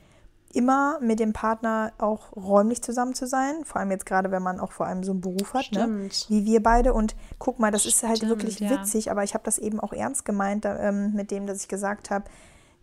immer 0.52 0.98
mit 1.00 1.20
dem 1.20 1.32
Partner 1.32 1.92
auch 1.98 2.35
räumlich 2.35 2.82
zusammen 2.82 3.14
zu 3.14 3.26
sein. 3.26 3.64
Vor 3.64 3.80
allem 3.80 3.90
jetzt 3.90 4.06
gerade, 4.06 4.30
wenn 4.30 4.42
man 4.42 4.59
auch 4.59 4.72
vor 4.72 4.87
allem 4.87 5.04
so 5.04 5.12
einen 5.12 5.20
Beruf 5.20 5.52
hat, 5.52 5.72
ne? 5.72 6.09
Wie 6.28 6.46
wir 6.46 6.62
beide. 6.62 6.94
Und 6.94 7.14
guck 7.38 7.59
mal, 7.59 7.70
das 7.70 7.85
ist 7.85 8.02
halt 8.02 8.26
wirklich 8.26 8.61
ja. 8.61 8.70
witzig, 8.70 9.11
aber 9.11 9.22
ich 9.22 9.35
habe 9.35 9.44
das 9.44 9.59
eben 9.59 9.80
auch 9.80 9.92
ernst 9.92 10.24
gemeint 10.24 10.64
da, 10.64 10.78
ähm, 10.78 11.12
mit 11.12 11.30
dem, 11.30 11.46
dass 11.46 11.61
ich 11.61 11.68
gesagt 11.68 12.11
habe, 12.11 12.24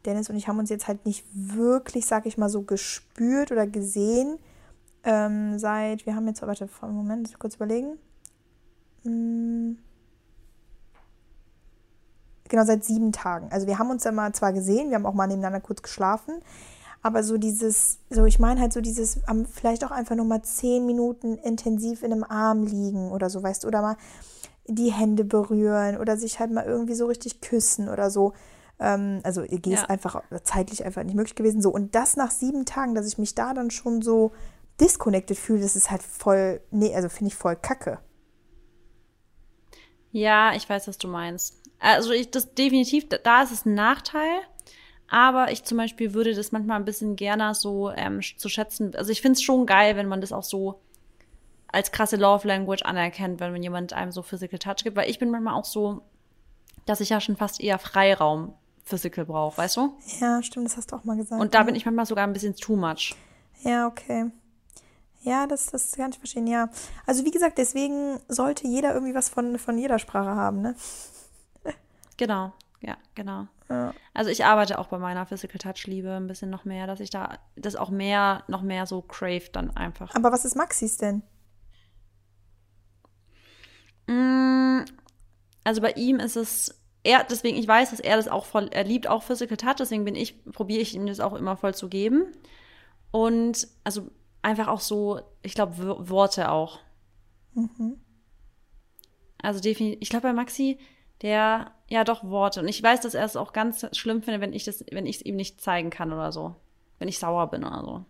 Dennis 0.06 0.30
und 0.30 0.36
ich 0.36 0.48
haben 0.48 0.60
uns 0.60 0.70
jetzt 0.70 0.88
halt 0.88 1.06
nicht 1.06 1.26
wirklich, 1.34 2.06
sag 2.06 2.26
ich 2.26 2.38
mal, 2.38 2.50
so 2.50 2.62
gespürt 2.62 3.52
oder 3.52 3.66
gesehen 3.66 4.38
ähm, 5.04 5.60
seit, 5.60 6.06
wir 6.06 6.16
haben 6.16 6.28
jetzt, 6.28 6.42
warte, 6.42 6.70
einen 6.82 6.96
Moment, 6.96 7.38
kurz 7.40 7.56
überlegen. 7.56 7.98
Mm. 9.04 9.78
Genau, 12.54 12.66
seit 12.66 12.84
sieben 12.86 13.12
Tagen. 13.12 13.48
Also 13.52 13.66
wir 13.66 13.80
haben 13.80 13.90
uns 13.90 14.04
ja 14.04 14.12
mal 14.12 14.32
zwar 14.32 14.54
gesehen, 14.54 14.90
wir 14.90 14.96
haben 14.96 15.08
auch 15.08 15.16
mal 15.16 15.26
nebeneinander 15.26 15.60
kurz 15.60 15.82
geschlafen, 15.82 16.36
aber 17.02 17.24
so 17.24 17.40
dieses, 17.40 17.98
so 18.12 18.26
ich 18.26 18.38
meine 18.38 18.62
halt 18.62 18.74
so 18.74 18.80
dieses, 18.80 19.22
vielleicht 19.52 19.84
auch 19.84 19.90
einfach 19.90 20.16
nur 20.16 20.28
mal 20.28 20.44
zehn 20.44 20.86
Minuten 20.86 21.40
intensiv 21.40 22.04
in 22.04 22.12
einem 22.12 22.24
Arm 22.24 22.62
liegen 22.62 23.12
oder 23.12 23.32
so, 23.32 23.42
weißt 23.42 23.64
du, 23.64 23.70
oder 23.70 23.82
mal 23.82 23.98
die 24.68 24.92
Hände 24.92 25.24
berühren 25.24 25.98
oder 25.98 26.16
sich 26.16 26.40
halt 26.40 26.52
mal 26.52 26.64
irgendwie 26.66 26.94
so 26.94 27.08
richtig 27.08 27.42
küssen 27.42 27.90
oder 27.90 28.12
so. 28.12 28.34
Ähm, 28.80 29.22
also 29.24 29.42
EG 29.42 29.74
ist 29.74 29.90
Ja. 29.90 29.90
einfach 29.90 30.22
zeitlich 30.44 30.86
einfach 30.86 31.02
nicht 31.02 31.16
möglich 31.16 31.34
gewesen. 31.34 31.60
So, 31.60 31.72
und 31.72 31.96
das 31.96 32.18
nach 32.18 32.30
sieben 32.30 32.66
Tagen, 32.66 32.94
dass 32.94 33.08
ich 33.08 33.18
mich 33.18 33.34
da 33.34 33.56
dann 33.56 33.72
schon 33.72 34.04
so 34.04 34.32
disconnected 34.80 35.40
fühle, 35.40 35.62
das 35.62 35.76
ist 35.76 35.90
halt 35.90 36.04
voll, 36.04 36.62
nee, 36.70 36.94
also 36.96 37.10
finde 37.10 37.30
ich 37.30 37.36
voll 37.36 37.56
kacke. 37.56 37.98
Ja, 40.12 40.54
ich 40.54 40.70
weiß, 40.70 40.88
was 40.88 40.98
du 41.00 41.08
meinst. 41.08 41.63
Also 41.84 42.12
ich, 42.12 42.32
das 42.32 42.54
definitiv, 42.54 43.08
da- 43.10 43.44
ist 43.44 43.52
es 43.52 43.66
ein 43.66 43.74
Nachteil. 43.74 44.40
Aber 45.10 45.52
ich 45.52 45.64
zum 45.64 45.78
Beispiel 45.78 46.14
würde 46.14 46.34
das 46.34 46.52
manchmal 46.52 46.80
ein 46.80 46.86
bisschen 46.86 47.16
gerne 47.16 47.54
so 47.54 47.92
ähm, 47.92 48.22
zu 48.38 48.50
schätzen. 48.50 48.96
Also 48.96 49.12
ich 49.12 49.22
finde 49.22 49.34
es 49.34 49.44
schon 49.44 49.66
geil, 49.66 49.96
wenn 49.96 50.08
man 50.08 50.22
das 50.22 50.32
auch 50.32 50.44
so 50.44 50.82
als 51.68 51.92
krasse 51.92 52.16
Love 52.16 52.48
Language 52.48 52.84
anerkennt, 52.84 53.40
wenn 53.40 53.62
jemand 53.62 53.94
einem 53.94 54.12
so 54.12 54.24
Physical 54.24 54.58
Touch 54.58 54.84
gibt. 54.84 54.96
Weil 54.96 55.10
ich 55.10 55.20
bin 55.20 55.30
manchmal 55.30 55.54
auch 55.54 55.66
so, 55.66 56.02
dass 56.86 57.00
ich 57.00 57.10
ja 57.10 57.20
schon 57.20 57.36
fast 57.36 57.62
eher 57.62 57.78
Freiraum 57.78 58.54
Physical 58.86 59.26
brauche, 59.26 59.58
weißt 59.58 59.78
du? 59.78 59.94
Ja, 60.20 60.42
stimmt, 60.42 60.66
das 60.66 60.78
hast 60.78 60.92
du 60.92 60.96
auch 60.96 61.04
mal 61.04 61.18
gesagt. 61.18 61.42
Und 61.42 61.54
da 61.54 61.60
ja. 61.60 61.64
bin 61.64 61.76
ich 61.76 61.86
manchmal 61.86 62.06
sogar 62.06 62.26
ein 62.26 62.34
bisschen 62.34 62.56
too 62.56 62.76
much. 62.76 63.16
Ja, 63.64 63.88
okay. 63.88 64.32
Ja, 65.22 65.48
das, 65.48 65.68
das 65.68 65.92
kann 65.94 66.12
ich 66.12 66.18
verstehen, 66.18 66.48
ja. 66.48 66.70
Also 67.06 67.24
wie 67.24 67.32
gesagt, 67.32 67.58
deswegen 67.58 68.20
sollte 68.28 68.68
jeder 68.68 68.94
irgendwie 68.94 69.16
was 69.16 69.30
von, 69.30 69.58
von 69.58 69.78
jeder 69.78 70.00
Sprache 70.00 70.36
haben, 70.36 70.62
ne? 70.62 70.76
Genau, 72.18 72.54
ja, 72.82 72.98
genau. 73.16 73.48
Ja. 73.70 73.94
Also 74.14 74.30
ich 74.30 74.46
arbeite 74.46 74.78
auch 74.78 74.88
bei 74.88 74.98
meiner 75.00 75.26
Physical 75.26 75.58
Touch 75.58 75.88
Liebe 75.88 76.12
ein 76.12 76.28
bisschen 76.28 76.50
noch 76.50 76.66
mehr, 76.66 76.86
dass 76.88 77.00
ich 77.00 77.10
da 77.10 77.40
das 77.56 77.76
auch 77.76 77.90
mehr, 77.90 78.44
noch 78.48 78.62
mehr 78.62 78.86
so 78.86 79.02
crave 79.02 79.50
dann 79.52 79.76
einfach. 79.76 80.14
Aber 80.16 80.32
was 80.32 80.46
ist 80.46 80.56
Maxis 80.56 80.98
denn? 80.98 81.24
Mm, 84.08 84.84
Also 85.64 85.82
bei 85.82 85.92
ihm 85.94 86.20
ist 86.20 86.36
es, 86.36 86.82
er, 87.04 87.24
deswegen, 87.24 87.58
ich 87.58 87.68
weiß, 87.68 87.92
dass 87.92 88.00
er 88.00 88.18
das 88.18 88.28
auch 88.28 88.46
voll, 88.46 88.68
er 88.72 88.84
liebt 88.84 89.08
auch 89.08 89.24
Physical 89.24 89.58
Touch, 89.58 89.76
deswegen 89.80 90.06
bin 90.06 90.16
ich, 90.16 90.44
probiere 90.52 90.82
ich 90.82 90.94
ihm 90.96 91.06
das 91.06 91.20
auch 91.20 91.34
immer 91.34 91.56
voll 91.58 91.74
zu 91.74 91.90
geben. 91.90 92.26
Und 93.12 93.68
also 93.84 94.10
einfach 94.42 94.68
auch 94.68 94.82
so, 94.82 95.22
ich 95.42 95.54
glaube, 95.56 96.10
Worte 96.10 96.52
auch. 96.52 96.80
Also 99.42 99.60
definitiv, 99.60 100.00
ich 100.02 100.10
glaube 100.10 100.28
bei 100.28 100.34
Maxi, 100.34 100.78
der, 101.24 101.72
ja 101.90 102.04
doch 102.04 102.24
Worte. 102.24 102.60
Und 102.62 102.68
ich 102.68 102.84
weiß, 102.84 103.02
dass 103.02 103.16
er 103.16 103.26
es 103.26 103.36
auch 103.36 103.54
ganz 103.54 103.88
schlimm 103.98 104.22
findet, 104.22 104.42
wenn 104.42 104.54
ich 104.54 104.66
das, 104.66 104.86
wenn 104.92 105.06
ich 105.08 105.18
es 105.18 105.26
ihm 105.26 105.36
nicht 105.36 105.62
zeigen 105.62 105.90
kann 105.90 106.14
oder 106.14 106.32
so. 106.32 106.56
Wenn 107.00 107.08
ich 107.08 107.18
sauer 107.18 107.50
bin 107.50 107.64
oder 107.64 107.82
so. 107.84 108.06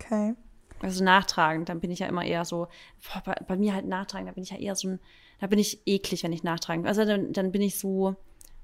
Okay. 0.00 0.34
Also 0.80 1.02
nachtragend, 1.02 1.68
dann 1.68 1.80
bin 1.80 1.90
ich 1.90 2.00
ja 2.00 2.06
immer 2.06 2.24
eher 2.24 2.44
so, 2.44 2.68
boah, 3.12 3.22
bei, 3.24 3.34
bei 3.48 3.56
mir 3.56 3.74
halt 3.74 3.86
nachtragend, 3.86 4.28
da 4.28 4.32
bin 4.32 4.42
ich 4.42 4.50
ja 4.50 4.58
eher 4.58 4.76
so 4.76 4.88
ein, 4.88 5.00
da 5.40 5.46
bin 5.46 5.58
ich 5.58 5.80
eklig, 5.86 6.22
wenn 6.24 6.32
ich 6.32 6.42
nachtragend. 6.42 6.86
Also 6.86 7.04
dann, 7.04 7.32
dann 7.32 7.52
bin 7.52 7.62
ich 7.62 7.78
so, 7.78 8.16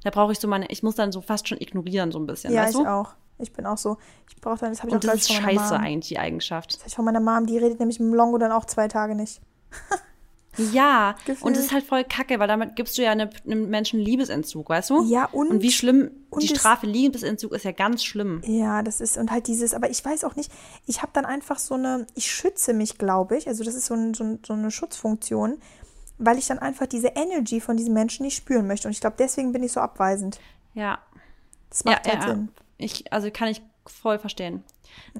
da 0.04 0.10
brauche 0.10 0.32
ich 0.32 0.38
so 0.38 0.46
meine, 0.46 0.66
ich 0.70 0.82
muss 0.82 0.96
dann 0.96 1.12
so 1.12 1.20
fast 1.22 1.48
schon 1.48 1.58
ignorieren 1.60 2.12
so 2.12 2.18
ein 2.18 2.26
bisschen, 2.26 2.52
Ja, 2.52 2.62
weißt 2.62 2.74
ich 2.74 2.80
du? 2.82 2.86
auch. 2.88 3.14
Ich 3.38 3.52
bin 3.54 3.64
auch 3.64 3.78
so. 3.78 3.96
Ich 4.28 4.36
brauche 4.40 4.58
dann, 4.58 4.70
das 4.72 4.80
habe 4.82 4.90
ich 4.90 4.94
auch 4.94 4.96
Und 4.96 5.04
das 5.04 5.26
gleich 5.26 5.38
ist 5.38 5.44
scheiße 5.44 5.74
Mom. 5.74 5.82
eigentlich, 5.82 6.08
die 6.08 6.18
Eigenschaft. 6.18 6.74
Das 6.74 6.80
hab 6.80 6.86
ich 6.88 6.94
von 6.94 7.06
meiner 7.06 7.20
Mom, 7.20 7.46
die 7.46 7.56
redet 7.56 7.78
nämlich 7.78 7.98
mit 7.98 8.08
dem 8.10 8.14
Longo 8.14 8.36
dann 8.36 8.52
auch 8.52 8.66
zwei 8.66 8.86
Tage 8.88 9.14
nicht. 9.14 9.40
Ja, 10.56 11.14
Gefühlt. 11.26 11.42
und 11.42 11.56
das 11.56 11.66
ist 11.66 11.72
halt 11.72 11.84
voll 11.84 12.02
kacke, 12.04 12.38
weil 12.40 12.48
damit 12.48 12.74
gibst 12.76 12.98
du 12.98 13.02
ja 13.02 13.12
eine, 13.12 13.30
einem 13.46 13.70
Menschen 13.70 14.00
Liebesentzug, 14.00 14.68
weißt 14.68 14.90
du? 14.90 15.04
Ja, 15.04 15.26
und- 15.26 15.48
Und 15.48 15.62
wie 15.62 15.70
schlimm, 15.70 16.10
und 16.28 16.42
die 16.42 16.52
es- 16.52 16.58
Strafe 16.58 16.86
Liebesentzug 16.86 17.52
ist 17.52 17.64
ja 17.64 17.70
ganz 17.72 18.02
schlimm. 18.04 18.42
Ja, 18.44 18.82
das 18.82 19.00
ist, 19.00 19.16
und 19.16 19.30
halt 19.30 19.46
dieses, 19.46 19.74
aber 19.74 19.90
ich 19.90 20.04
weiß 20.04 20.24
auch 20.24 20.34
nicht, 20.36 20.50
ich 20.86 21.02
habe 21.02 21.12
dann 21.14 21.24
einfach 21.24 21.58
so 21.58 21.74
eine, 21.74 22.06
ich 22.14 22.30
schütze 22.30 22.72
mich, 22.74 22.98
glaube 22.98 23.36
ich, 23.38 23.46
also 23.46 23.62
das 23.64 23.74
ist 23.74 23.86
so, 23.86 23.94
ein, 23.94 24.12
so, 24.14 24.24
ein, 24.24 24.40
so 24.44 24.52
eine 24.52 24.70
Schutzfunktion, 24.70 25.58
weil 26.18 26.36
ich 26.36 26.46
dann 26.48 26.58
einfach 26.58 26.86
diese 26.86 27.08
Energy 27.08 27.60
von 27.60 27.76
diesen 27.76 27.94
Menschen 27.94 28.24
nicht 28.24 28.36
spüren 28.36 28.66
möchte. 28.66 28.88
Und 28.88 28.92
ich 28.92 29.00
glaube, 29.00 29.16
deswegen 29.18 29.52
bin 29.52 29.62
ich 29.62 29.72
so 29.72 29.80
abweisend. 29.80 30.40
Ja. 30.74 30.98
Das 31.70 31.84
macht 31.84 32.06
ja, 32.06 32.12
halt 32.12 32.22
ja, 32.24 32.28
Sinn. 32.28 32.48
Ich, 32.76 33.12
also 33.12 33.30
kann 33.30 33.48
ich 33.48 33.62
voll 33.90 34.18
verstehen. 34.18 34.62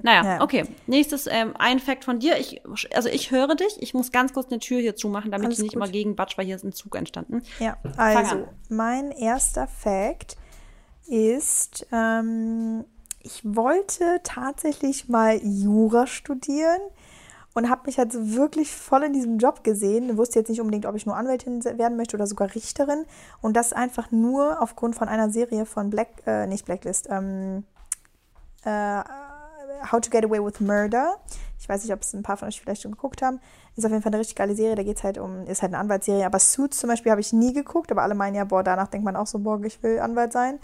Naja, 0.01 0.23
Ja. 0.35 0.41
okay. 0.41 0.65
Nächstes, 0.87 1.27
ähm, 1.27 1.53
ein 1.57 1.79
Fact 1.79 2.03
von 2.03 2.19
dir. 2.19 2.37
Ich, 2.37 2.61
also 2.95 3.09
ich 3.09 3.31
höre 3.31 3.55
dich. 3.55 3.81
Ich 3.81 3.93
muss 3.93 4.11
ganz 4.11 4.33
kurz 4.33 4.51
eine 4.51 4.59
Tür 4.59 4.79
hier 4.79 4.95
zumachen, 4.95 5.31
damit 5.31 5.45
Alles 5.47 5.59
ich 5.59 5.63
nicht 5.63 5.73
gut. 5.73 5.83
immer 5.83 5.91
gegen 5.91 6.15
batsch, 6.15 6.37
weil 6.37 6.45
hier 6.45 6.55
ist 6.55 6.63
ein 6.63 6.73
Zug 6.73 6.95
entstanden. 6.95 7.41
Ja, 7.59 7.77
also 7.97 8.47
mein 8.69 9.11
erster 9.11 9.67
Fact 9.67 10.35
ist, 11.07 11.87
ähm, 11.91 12.85
ich 13.21 13.41
wollte 13.43 14.19
tatsächlich 14.23 15.07
mal 15.09 15.39
Jura 15.43 16.07
studieren 16.07 16.79
und 17.53 17.69
habe 17.69 17.83
mich 17.85 17.97
halt 17.97 18.11
so 18.13 18.33
wirklich 18.33 18.71
voll 18.71 19.03
in 19.03 19.13
diesem 19.13 19.37
Job 19.37 19.63
gesehen. 19.63 20.17
Wusste 20.17 20.39
jetzt 20.39 20.49
nicht 20.49 20.61
unbedingt, 20.61 20.85
ob 20.85 20.95
ich 20.95 21.05
nur 21.05 21.15
Anwältin 21.17 21.63
werden 21.63 21.97
möchte 21.97 22.15
oder 22.15 22.27
sogar 22.27 22.53
Richterin. 22.55 23.05
Und 23.41 23.55
das 23.57 23.73
einfach 23.73 24.09
nur 24.11 24.61
aufgrund 24.61 24.95
von 24.95 25.07
einer 25.09 25.29
Serie 25.29 25.65
von 25.65 25.89
Black, 25.89 26.09
äh, 26.25 26.47
nicht 26.47 26.65
Blacklist, 26.65 27.07
ähm, 27.09 27.65
äh, 28.63 29.03
How 29.91 29.99
to 29.99 30.09
Get 30.09 30.25
Away 30.25 30.43
with 30.43 30.59
Murder. 30.59 31.17
Ich 31.59 31.67
weiß 31.69 31.83
nicht, 31.83 31.93
ob 31.93 32.01
es 32.01 32.13
ein 32.13 32.23
paar 32.23 32.37
von 32.37 32.47
euch 32.47 32.59
vielleicht 32.59 32.81
schon 32.81 32.91
geguckt 32.91 33.21
haben. 33.21 33.39
Ist 33.75 33.85
auf 33.85 33.91
jeden 33.91 34.03
Fall 34.03 34.11
eine 34.11 34.19
richtig 34.19 34.35
geile 34.35 34.55
Serie. 34.55 34.75
Da 34.75 34.83
geht 34.83 34.97
es 34.97 35.03
halt 35.03 35.17
um, 35.17 35.45
ist 35.45 35.61
halt 35.61 35.73
eine 35.73 35.79
Anwaltsserie. 35.79 36.25
Aber 36.25 36.39
Suits 36.39 36.77
zum 36.77 36.89
Beispiel 36.89 37.11
habe 37.11 37.21
ich 37.21 37.33
nie 37.33 37.53
geguckt. 37.53 37.91
Aber 37.91 38.03
alle 38.03 38.15
meinen 38.15 38.35
ja, 38.35 38.43
boah, 38.43 38.63
danach 38.63 38.87
denkt 38.87 39.05
man 39.05 39.15
auch 39.15 39.27
so, 39.27 39.39
boah, 39.39 39.61
ich 39.63 39.81
will 39.83 39.99
Anwalt 39.99 40.33
sein. 40.33 40.59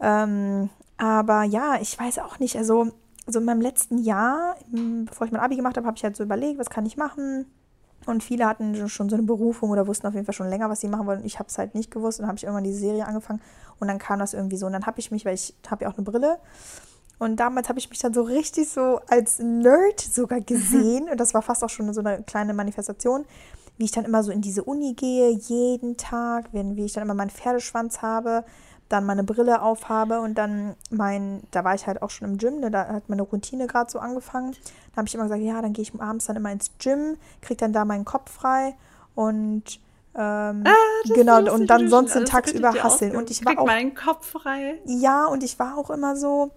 Ähm, 0.00 0.70
aber 0.96 1.44
ja, 1.44 1.76
ich 1.80 1.98
weiß 1.98 2.18
auch 2.20 2.38
nicht. 2.38 2.56
Also, 2.56 2.92
so 3.26 3.38
in 3.38 3.44
meinem 3.44 3.60
letzten 3.60 3.98
Jahr, 3.98 4.56
bevor 4.70 5.26
ich 5.26 5.32
mein 5.32 5.40
Abi 5.40 5.56
gemacht 5.56 5.76
habe, 5.76 5.86
habe 5.86 5.96
ich 5.96 6.04
halt 6.04 6.16
so 6.16 6.24
überlegt, 6.24 6.58
was 6.58 6.70
kann 6.70 6.86
ich 6.86 6.96
machen. 6.96 7.46
Und 8.06 8.22
viele 8.22 8.46
hatten 8.46 8.88
schon 8.88 9.08
so 9.08 9.16
eine 9.16 9.24
Berufung 9.24 9.70
oder 9.70 9.86
wussten 9.86 10.06
auf 10.06 10.14
jeden 10.14 10.26
Fall 10.26 10.34
schon 10.34 10.48
länger, 10.48 10.68
was 10.68 10.80
sie 10.80 10.88
machen 10.88 11.06
wollen. 11.06 11.24
Ich 11.24 11.38
habe 11.38 11.48
es 11.48 11.58
halt 11.58 11.74
nicht 11.74 11.90
gewusst 11.90 12.20
und 12.20 12.26
habe 12.26 12.36
ich 12.36 12.44
irgendwann 12.44 12.64
diese 12.64 12.78
Serie 12.78 13.06
angefangen 13.06 13.40
und 13.78 13.88
dann 13.88 13.98
kam 13.98 14.18
das 14.18 14.34
irgendwie 14.34 14.56
so. 14.56 14.66
Und 14.66 14.72
dann 14.72 14.86
habe 14.86 14.98
ich 14.98 15.10
mich, 15.10 15.24
weil 15.24 15.34
ich 15.34 15.54
habe 15.70 15.84
ja 15.84 15.90
auch 15.90 15.96
eine 15.96 16.04
Brille, 16.04 16.38
und 17.22 17.36
damals 17.36 17.68
habe 17.68 17.78
ich 17.78 17.88
mich 17.88 18.00
dann 18.00 18.12
so 18.12 18.22
richtig 18.22 18.68
so 18.68 18.98
als 19.06 19.38
Nerd 19.38 20.00
sogar 20.00 20.40
gesehen. 20.40 21.08
Und 21.08 21.20
das 21.20 21.34
war 21.34 21.42
fast 21.42 21.62
auch 21.62 21.70
schon 21.70 21.92
so 21.94 22.00
eine 22.00 22.20
kleine 22.24 22.52
Manifestation, 22.52 23.24
wie 23.78 23.84
ich 23.84 23.92
dann 23.92 24.04
immer 24.04 24.24
so 24.24 24.32
in 24.32 24.40
diese 24.40 24.64
Uni 24.64 24.94
gehe, 24.94 25.30
jeden 25.30 25.96
Tag, 25.96 26.48
wenn, 26.50 26.74
wie 26.74 26.84
ich 26.84 26.94
dann 26.94 27.04
immer 27.04 27.14
meinen 27.14 27.30
Pferdeschwanz 27.30 28.02
habe, 28.02 28.44
dann 28.92 29.06
meine 29.06 29.24
Brille 29.24 29.62
aufhabe 29.62 30.20
und 30.20 30.36
dann 30.36 30.76
mein, 30.90 31.42
da 31.50 31.64
war 31.64 31.74
ich 31.74 31.86
halt 31.86 32.02
auch 32.02 32.10
schon 32.10 32.28
im 32.28 32.38
Gym, 32.38 32.60
ne, 32.60 32.70
da 32.70 32.88
hat 32.88 33.08
meine 33.08 33.22
Routine 33.22 33.66
gerade 33.66 33.90
so 33.90 33.98
angefangen. 33.98 34.54
Da 34.92 34.98
habe 34.98 35.08
ich 35.08 35.14
immer 35.14 35.24
gesagt, 35.24 35.42
ja, 35.42 35.62
dann 35.62 35.72
gehe 35.72 35.82
ich 35.82 35.98
abends 35.98 36.26
dann 36.26 36.36
immer 36.36 36.52
ins 36.52 36.70
Gym, 36.78 37.16
kriege 37.40 37.58
dann 37.58 37.72
da 37.72 37.84
meinen 37.84 38.04
Kopf 38.04 38.30
frei 38.30 38.74
und 39.14 39.80
ähm, 40.14 40.64
genau, 41.14 41.54
und 41.54 41.68
dann 41.68 41.88
sonst 41.88 42.14
den 42.14 42.26
tagsüber 42.26 42.74
hasseln. 42.74 43.16
Und 43.16 43.30
ich 43.30 43.44
war 43.46 43.58
auch 43.58 43.66
meinen 43.66 43.94
Kopf 43.94 44.26
frei. 44.26 44.78
ja, 44.84 45.24
und 45.24 45.42
ich 45.42 45.58
war 45.58 45.78
auch 45.78 45.88
immer 45.88 46.16
so, 46.16 46.50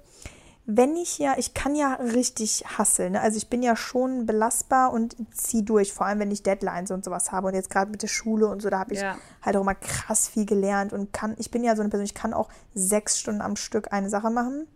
wenn 0.67 0.95
ich 0.95 1.19
ja, 1.19 1.35
ich 1.37 1.53
kann 1.53 1.75
ja 1.75 1.93
richtig 1.93 2.63
hasseln. 2.77 3.13
Ne? 3.13 3.21
Also 3.21 3.37
ich 3.37 3.49
bin 3.49 3.61
ja 3.61 3.75
schon 3.75 4.25
belastbar 4.25 4.91
und 4.91 5.15
ziehe 5.31 5.63
durch, 5.63 5.93
vor 5.93 6.07
allem 6.07 6.19
wenn 6.19 6.31
ich 6.31 6.41
Deadlines 6.41 6.89
und 6.91 7.05
sowas 7.05 7.31
habe. 7.31 7.47
Und 7.47 7.53
jetzt 7.53 7.69
gerade 7.69 7.91
mit 7.91 8.01
der 8.01 8.07
Schule 8.07 8.47
und 8.47 8.61
so, 8.61 8.69
da 8.69 8.79
habe 8.79 8.93
ich 8.93 9.01
Ja. 9.01 9.17
halt 9.43 9.55
auch 9.57 9.61
immer 9.61 9.75
krass 9.75 10.27
viel 10.27 10.45
gelernt 10.45 10.91
und 10.91 11.13
kann, 11.13 11.35
ich 11.37 11.51
bin 11.51 11.63
ja 11.63 11.75
so 11.75 11.81
eine 11.81 11.89
Person, 11.89 12.05
ich 12.05 12.15
kann 12.15 12.33
auch 12.33 12.49
sechs 12.73 13.19
Stunden 13.19 13.41
am 13.41 13.55
Stück 13.55 13.93
eine 13.93 14.09
Sache 14.09 14.31
machen. 14.31 14.67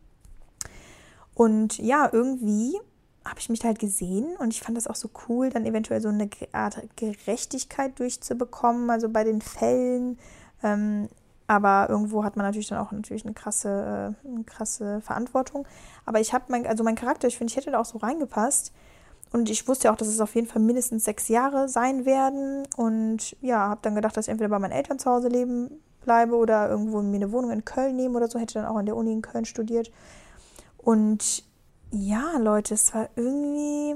Und 1.34 1.78
ja, 1.80 2.08
irgendwie 2.12 2.80
habe 3.26 3.40
ich 3.40 3.50
mich 3.50 3.60
da 3.60 3.68
halt 3.70 3.80
gesehen 3.80 4.36
und 4.38 4.54
ich 4.54 4.62
fand 4.62 4.78
das 4.78 4.88
auch 4.88 4.96
so 4.96 5.10
cool, 5.28 5.50
dann 5.50 5.66
eventuell 5.66 6.02
so 6.02 6.10
eine 6.10 6.30
Art 6.52 6.82
Gerechtigkeit 6.98 7.98
durchzubekommen, 8.00 8.90
also 8.90 9.10
bei 9.10 9.24
den 9.24 9.42
Fällen. 9.42 10.20
Ähm, 10.64 11.10
aber 11.50 11.89
irgendwo 11.89 12.24
hat 12.24 12.36
man 12.38 12.45
natürlich 12.45 12.68
dann 12.68 12.78
auch 12.78 12.91
natürlich 12.91 13.26
eine 13.26 13.34
krasse, 13.34 14.14
äh, 14.24 14.28
eine 14.28 14.43
krasse 14.43 15.02
Verantwortung. 15.02 15.68
Aber 16.06 16.20
ich 16.20 16.32
habe 16.32 16.45
mein, 16.50 16.68
also 16.68 16.84
mein 16.84 16.93
Charakter, 16.93 17.28
ich 17.28 17.39
finde, 17.39 17.50
ich 17.50 17.58
hätte 17.58 17.72
da 17.72 17.80
auch 17.80 17.86
so 17.86 17.97
reingepasst. 17.97 18.72
Und 19.32 19.50
ich 19.50 19.68
wusste 19.68 19.91
auch, 19.91 19.95
dass 19.95 20.10
es 20.10 20.22
auf 20.22 20.36
jeden 20.36 20.45
Fall 20.45 20.62
mindestens 20.62 21.06
sechs 21.06 21.28
Jahre 21.28 21.68
sein 21.68 22.06
werden. 22.06 22.68
Und 22.78 23.36
ja, 23.41 23.68
habe 23.68 23.80
dann 23.82 23.95
gedacht, 23.95 24.16
dass 24.16 24.28
ich 24.28 24.32
entweder 24.32 24.50
bei 24.50 24.60
meinen 24.60 24.74
Eltern 24.74 25.00
zu 25.00 25.10
Hause 25.10 25.28
leben 25.28 25.72
bleibe 26.02 26.36
oder 26.36 26.70
irgendwo 26.70 27.02
mir 27.02 27.16
eine 27.16 27.32
Wohnung 27.32 27.50
in 27.50 27.66
Köln 27.66 27.95
nehme 27.95 28.18
oder 28.18 28.28
so. 28.28 28.38
Hätte 28.38 28.60
dann 28.60 28.66
auch 28.66 28.78
an 28.78 28.86
der 28.86 28.95
Uni 28.95 29.12
in 29.12 29.24
Köln 29.24 29.45
studiert. 29.45 29.91
Und 30.78 31.43
ja, 31.89 32.38
Leute, 32.38 32.76
es 32.76 32.93
war 32.93 33.10
irgendwie, 33.16 33.95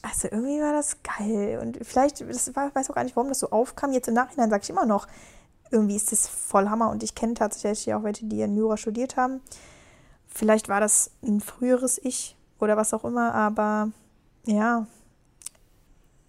also 0.00 0.28
irgendwie 0.30 0.62
war 0.62 0.72
das 0.72 0.96
geil. 1.02 1.58
Und 1.60 1.78
vielleicht, 1.82 2.22
das 2.22 2.56
war, 2.56 2.74
weiß 2.74 2.88
auch 2.88 2.94
gar 2.94 3.04
nicht, 3.04 3.16
warum 3.16 3.28
das 3.28 3.40
so 3.40 3.50
aufkam. 3.50 3.92
Jetzt 3.92 4.08
im 4.08 4.14
Nachhinein 4.14 4.48
sage 4.48 4.62
ich 4.62 4.70
immer 4.70 4.86
noch, 4.86 5.06
irgendwie 5.70 5.96
ist 5.96 6.12
das 6.12 6.26
voll 6.28 6.68
Hammer. 6.68 6.90
Und 6.90 7.02
ich 7.02 7.14
kenne 7.14 7.34
tatsächlich 7.34 7.94
auch 7.94 8.02
welche, 8.02 8.26
die 8.26 8.40
in 8.40 8.56
Jura 8.56 8.76
studiert 8.76 9.16
haben. 9.16 9.40
Vielleicht 10.26 10.68
war 10.68 10.80
das 10.80 11.10
ein 11.22 11.40
früheres 11.40 11.98
Ich 12.02 12.36
oder 12.58 12.76
was 12.76 12.94
auch 12.94 13.04
immer, 13.04 13.34
aber 13.34 13.90
ja, 14.46 14.86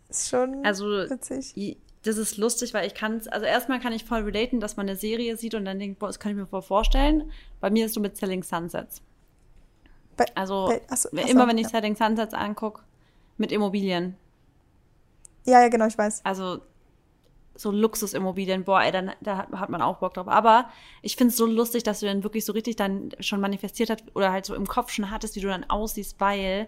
ist 0.10 0.30
schon 0.30 0.66
Also, 0.66 0.86
witzig. 0.86 1.54
das 2.04 2.18
ist 2.18 2.38
lustig, 2.38 2.74
weil 2.74 2.88
ich 2.88 2.96
kann 2.96 3.18
es, 3.18 3.28
also 3.28 3.46
erstmal 3.46 3.80
kann 3.80 3.94
ich 3.94 4.06
voll 4.06 4.22
relaten, 4.22 4.60
dass 4.60 4.76
man 4.78 4.88
eine 4.90 4.98
Serie 4.98 5.38
sieht 5.38 5.56
und 5.56 5.66
dann 5.66 5.80
denkt, 5.80 6.00
boah, 6.00 6.08
das 6.08 6.20
kann 6.20 6.32
ich 6.32 6.38
mir 6.38 6.48
voll 6.48 6.62
vorstellen. 6.62 7.32
Bei 7.60 7.70
mir 7.70 7.86
ist 7.86 7.94
so 7.94 8.00
mit 8.02 8.18
Selling 8.18 8.44
Sunsets. 8.44 9.02
Bei, 10.18 10.26
Also, 10.36 10.68
bei, 10.68 10.82
achso, 10.90 11.10
achso, 11.10 11.30
immer 11.30 11.48
wenn 11.48 11.58
ich 11.58 11.68
ja. 11.68 11.70
Selling 11.70 11.96
Sunsets 11.96 12.34
angucke, 12.34 12.82
mit 13.38 13.52
Immobilien. 13.52 14.18
ja, 15.46 15.62
ja, 15.62 15.70
genau, 15.70 15.86
ich 15.88 15.98
weiß. 15.98 16.22
Also, 16.26 16.62
so 17.62 17.72
Luxusimmobilien, 17.72 18.64
boah, 18.64 18.82
ey, 18.82 18.92
dann, 18.92 19.12
da 19.22 19.38
hat, 19.38 19.52
hat 19.52 19.70
man 19.70 19.82
auch 19.82 19.98
Bock 20.00 20.14
drauf. 20.14 20.28
Aber 20.28 20.70
ich 21.02 21.16
finde 21.16 21.32
es 21.32 21.38
so 21.38 21.46
lustig, 21.46 21.84
dass 21.84 22.00
du 22.00 22.06
dann 22.06 22.24
wirklich 22.24 22.46
so 22.46 22.54
richtig 22.54 22.76
dann 22.76 23.10
schon 23.20 23.40
manifestiert 23.40 23.90
hast 23.90 24.04
oder 24.16 24.32
halt 24.32 24.46
so 24.46 24.56
im 24.56 24.68
Kopf 24.68 24.92
schon 24.92 25.12
hattest, 25.12 25.36
wie 25.36 25.42
du 25.42 25.48
dann 25.48 25.70
aussiehst, 25.70 26.20
weil 26.20 26.68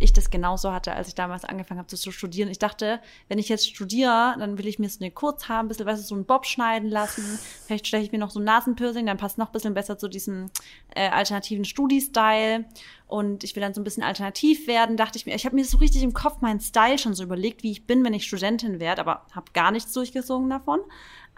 ich 0.00 0.12
das 0.12 0.30
genauso 0.30 0.72
hatte, 0.72 0.92
als 0.92 1.08
ich 1.08 1.14
damals 1.14 1.44
angefangen 1.44 1.78
habe 1.78 1.88
zu 1.88 2.10
studieren. 2.10 2.50
Ich 2.50 2.58
dachte, 2.58 3.00
wenn 3.28 3.38
ich 3.38 3.48
jetzt 3.48 3.68
studiere, 3.68 4.34
dann 4.38 4.58
will 4.58 4.66
ich 4.66 4.78
mir 4.78 4.88
so 4.88 5.00
eine 5.00 5.12
kurz 5.12 5.48
haben, 5.48 5.66
ein 5.66 5.68
bisschen, 5.68 5.86
weißt 5.86 6.06
so 6.06 6.14
einen 6.14 6.24
Bob 6.24 6.46
schneiden 6.46 6.90
lassen. 6.90 7.38
Vielleicht 7.66 7.86
steche 7.86 8.04
ich 8.04 8.12
mir 8.12 8.18
noch 8.18 8.30
so 8.30 8.40
ein 8.40 8.44
Nasenpiercing, 8.44 9.06
dann 9.06 9.16
passt 9.16 9.38
noch 9.38 9.46
ein 9.46 9.52
bisschen 9.52 9.74
besser 9.74 9.96
zu 9.96 10.08
diesem 10.08 10.50
äh, 10.94 11.08
alternativen 11.08 11.64
Studi-Style. 11.64 12.64
Und 13.06 13.44
ich 13.44 13.54
will 13.54 13.60
dann 13.60 13.74
so 13.74 13.80
ein 13.80 13.84
bisschen 13.84 14.02
alternativ 14.02 14.66
werden, 14.66 14.96
dachte 14.96 15.18
ich 15.18 15.26
mir. 15.26 15.34
Ich 15.36 15.46
habe 15.46 15.54
mir 15.54 15.64
so 15.64 15.78
richtig 15.78 16.02
im 16.02 16.14
Kopf 16.14 16.40
meinen 16.40 16.60
Style 16.60 16.98
schon 16.98 17.14
so 17.14 17.22
überlegt, 17.22 17.62
wie 17.62 17.70
ich 17.70 17.86
bin, 17.86 18.04
wenn 18.04 18.14
ich 18.14 18.26
Studentin 18.26 18.80
werde, 18.80 19.00
aber 19.00 19.26
habe 19.32 19.52
gar 19.52 19.70
nichts 19.70 19.92
durchgezogen 19.92 20.50
davon. 20.50 20.80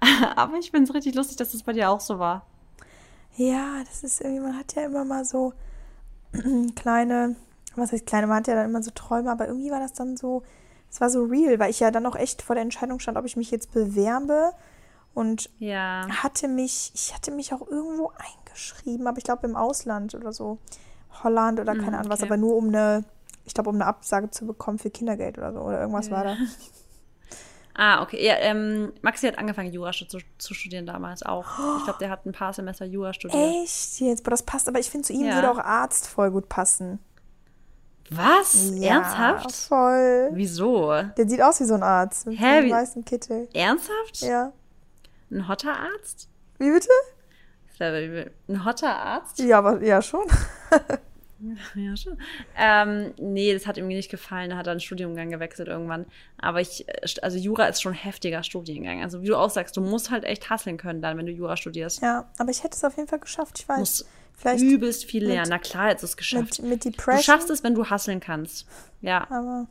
aber 0.36 0.57
ich 0.57 0.70
finde 0.70 0.88
es 0.88 0.94
richtig 0.94 1.14
lustig, 1.14 1.36
dass 1.36 1.52
das 1.52 1.62
bei 1.62 1.72
dir 1.72 1.90
auch 1.90 2.00
so 2.00 2.18
war. 2.18 2.46
Ja, 3.36 3.82
das 3.84 4.02
ist 4.02 4.22
irgendwie, 4.22 4.40
man 4.40 4.57
hat 4.57 4.74
ja 4.74 4.86
immer 4.86 5.04
mal 5.04 5.24
so 5.24 5.52
kleine, 6.74 7.36
was 7.77 7.93
heißt 7.93 8.07
kleine, 8.07 8.27
man 8.27 8.39
hat 8.39 8.49
ja 8.49 8.55
dann 8.55 8.68
immer 8.70 8.83
so 8.83 8.91
Träume, 8.93 9.31
aber 9.31 9.47
irgendwie 9.47 9.70
war 9.70 9.81
das 9.81 9.93
dann 9.93 10.16
so, 10.16 10.43
es 10.91 11.01
war 11.01 11.11
so 11.11 11.24
real, 11.24 11.59
weil 11.59 11.70
ich 11.70 11.81
ja 11.81 11.91
dann 11.91 12.07
auch 12.07 12.16
echt 12.16 12.43
vor 12.43 12.55
der 12.55 12.62
Entscheidung 12.62 13.01
stand, 13.01 13.18
ob 13.18 13.24
ich 13.27 13.37
mich 13.37 13.51
jetzt 13.51 13.72
bewerbe 13.72 14.53
und 15.14 15.51
Ja. 15.59 16.16
hatte 16.22 16.49
mich, 16.49 16.93
ich 16.95 17.14
hatte 17.14 17.31
mich 17.31 17.53
auch 17.55 17.66
irgendwo 17.68 18.12
eingeschrieben, 18.47 19.07
aber 19.07 19.18
ich 19.18 19.24
glaube 19.24 19.47
im 19.47 19.57
Ausland 19.57 20.14
oder 20.14 20.33
so, 20.33 20.59
Holland 21.22 21.61
oder 21.61 21.77
keine 21.77 21.99
Mm, 21.99 22.01
Ahnung 22.01 22.11
was, 22.11 22.22
okay. 22.22 22.22
aber 22.22 22.37
nur 22.37 22.57
um 22.57 22.68
eine, 22.68 23.05
ich 23.45 23.55
glaube 23.55 23.70
um 23.70 23.77
eine 23.77 23.87
Absage 23.87 24.31
zu 24.31 24.47
bekommen 24.47 24.79
für 24.79 24.91
Kindergeld 24.91 25.39
oder 25.39 25.53
so 25.53 25.61
oder 25.61 25.81
irgendwas 25.81 26.11
war 26.11 26.24
da. 26.24 26.39
Ah, 27.74 28.03
okay. 28.03 28.24
Ja, 28.24 28.37
ähm, 28.39 28.93
Maxi 29.03 29.27
hat 29.27 29.39
angefangen, 29.39 29.70
Jura 29.72 29.93
zu, 29.93 30.07
zu 30.39 30.55
studieren 30.55 30.87
damals 30.87 31.22
auch. 31.22 31.59
Ich 31.74 31.85
glaube, 31.85 31.99
der 31.99 32.09
hat 32.11 32.24
ein 32.24 32.33
paar 32.33 32.53
Semester 32.53 32.87
Jura 32.87 33.12
studiert. 33.12 33.59
Echt 33.61 34.01
jetzt? 34.01 34.24
Boah, 34.24 34.31
das 34.31 34.43
passt, 34.45 34.68
aber 34.68 34.79
ich 34.79 34.91
finde 34.91 35.07
zu 35.07 35.12
ihm 35.12 35.27
Ja. 35.27 35.35
würde 35.35 35.51
auch 35.51 35.59
Arzt 35.59 36.07
voll 36.07 36.31
gut 36.31 36.49
passen. 36.49 36.99
Was? 38.11 38.70
Ja, 38.74 38.96
Ernsthaft? 38.96 39.52
Voll. 39.52 40.30
Wieso? 40.32 40.92
Der 41.16 41.28
sieht 41.28 41.42
aus 41.42 41.61
wie 41.61 41.64
so 41.64 41.74
ein 41.74 41.82
Arzt. 41.82 42.26
Mit 42.26 42.38
Hä, 42.38 42.44
einem 42.44 42.66
wie- 42.66 42.70
weißen 42.72 43.04
Kittel. 43.04 43.48
Ernsthaft? 43.52 44.20
Ja. 44.20 44.52
Ein 45.30 45.48
hotter 45.48 45.72
Arzt? 45.76 46.28
Wie 46.59 46.70
bitte? 46.70 46.88
Ein 48.48 48.64
hotter 48.64 48.94
Arzt? 48.96 49.38
Ja, 49.40 49.59
aber 49.59 49.82
ja 49.82 50.00
schon. 50.02 50.24
Ja, 51.74 51.94
schon. 51.98 52.16
Ähm, 52.57 53.12
nee, 53.18 53.52
das 53.52 53.66
hat 53.66 53.76
ihm 53.76 53.88
nicht 53.88 54.11
gefallen. 54.11 54.48
Da 54.48 54.57
hat 54.57 54.66
er 54.66 54.70
einen 54.70 54.80
Studiengang 54.80 55.28
gewechselt 55.28 55.68
irgendwann. 55.68 56.07
Aber 56.38 56.62
ich, 56.62 56.86
also 57.22 57.36
Jura 57.36 57.66
ist 57.66 57.82
schon 57.82 57.92
ein 57.92 57.98
heftiger 57.98 58.42
Studiengang. 58.42 59.02
Also 59.02 59.20
wie 59.20 59.26
du 59.26 59.36
auch 59.36 59.50
sagst, 59.50 59.76
du 59.76 59.82
musst 59.82 60.11
halt 60.11 60.24
echt 60.24 60.48
hasseln 60.48 60.78
können 60.78 61.02
dann, 61.02 61.18
wenn 61.18 61.26
du 61.26 61.32
Jura 61.32 61.59
studierst. 61.59 62.00
Ja, 62.00 62.24
aber 62.38 62.50
ich 62.50 62.64
hätte 62.64 62.74
es 62.74 62.84
auf 62.84 62.96
jeden 62.96 63.07
Fall 63.07 63.18
geschafft. 63.18 63.59
Ich 63.59 63.68
weiß. 63.68 63.78
musst 63.78 64.07
Vielleicht 64.37 64.62
übelst 64.62 65.05
viel 65.07 65.22
mit- 65.22 65.30
lernen. 65.32 65.51
Na 65.51 65.59
klar, 65.59 65.89
jetzt 65.89 66.03
ist 66.03 66.11
es 66.11 66.16
geschafft. 66.16 66.61
mit, 66.61 66.70
mit 66.70 66.84
Du 66.84 66.91
Depression. 66.91 67.22
schaffst 67.22 67.51
es, 67.51 67.64
wenn 67.64 67.74
du 67.74 67.87
hasseln 67.89 68.20
kannst. 68.20 68.66
Ja. 69.01 69.22
Aber 69.30 69.66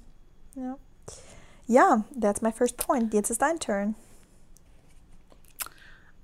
ja. 0.55 0.78
Ja, 1.68 2.03
that's 2.20 2.41
my 2.41 2.51
first 2.51 2.78
point. 2.78 3.13
Jetzt 3.13 3.30
ist 3.30 3.41
dein 3.41 3.59
Turn. 3.59 3.95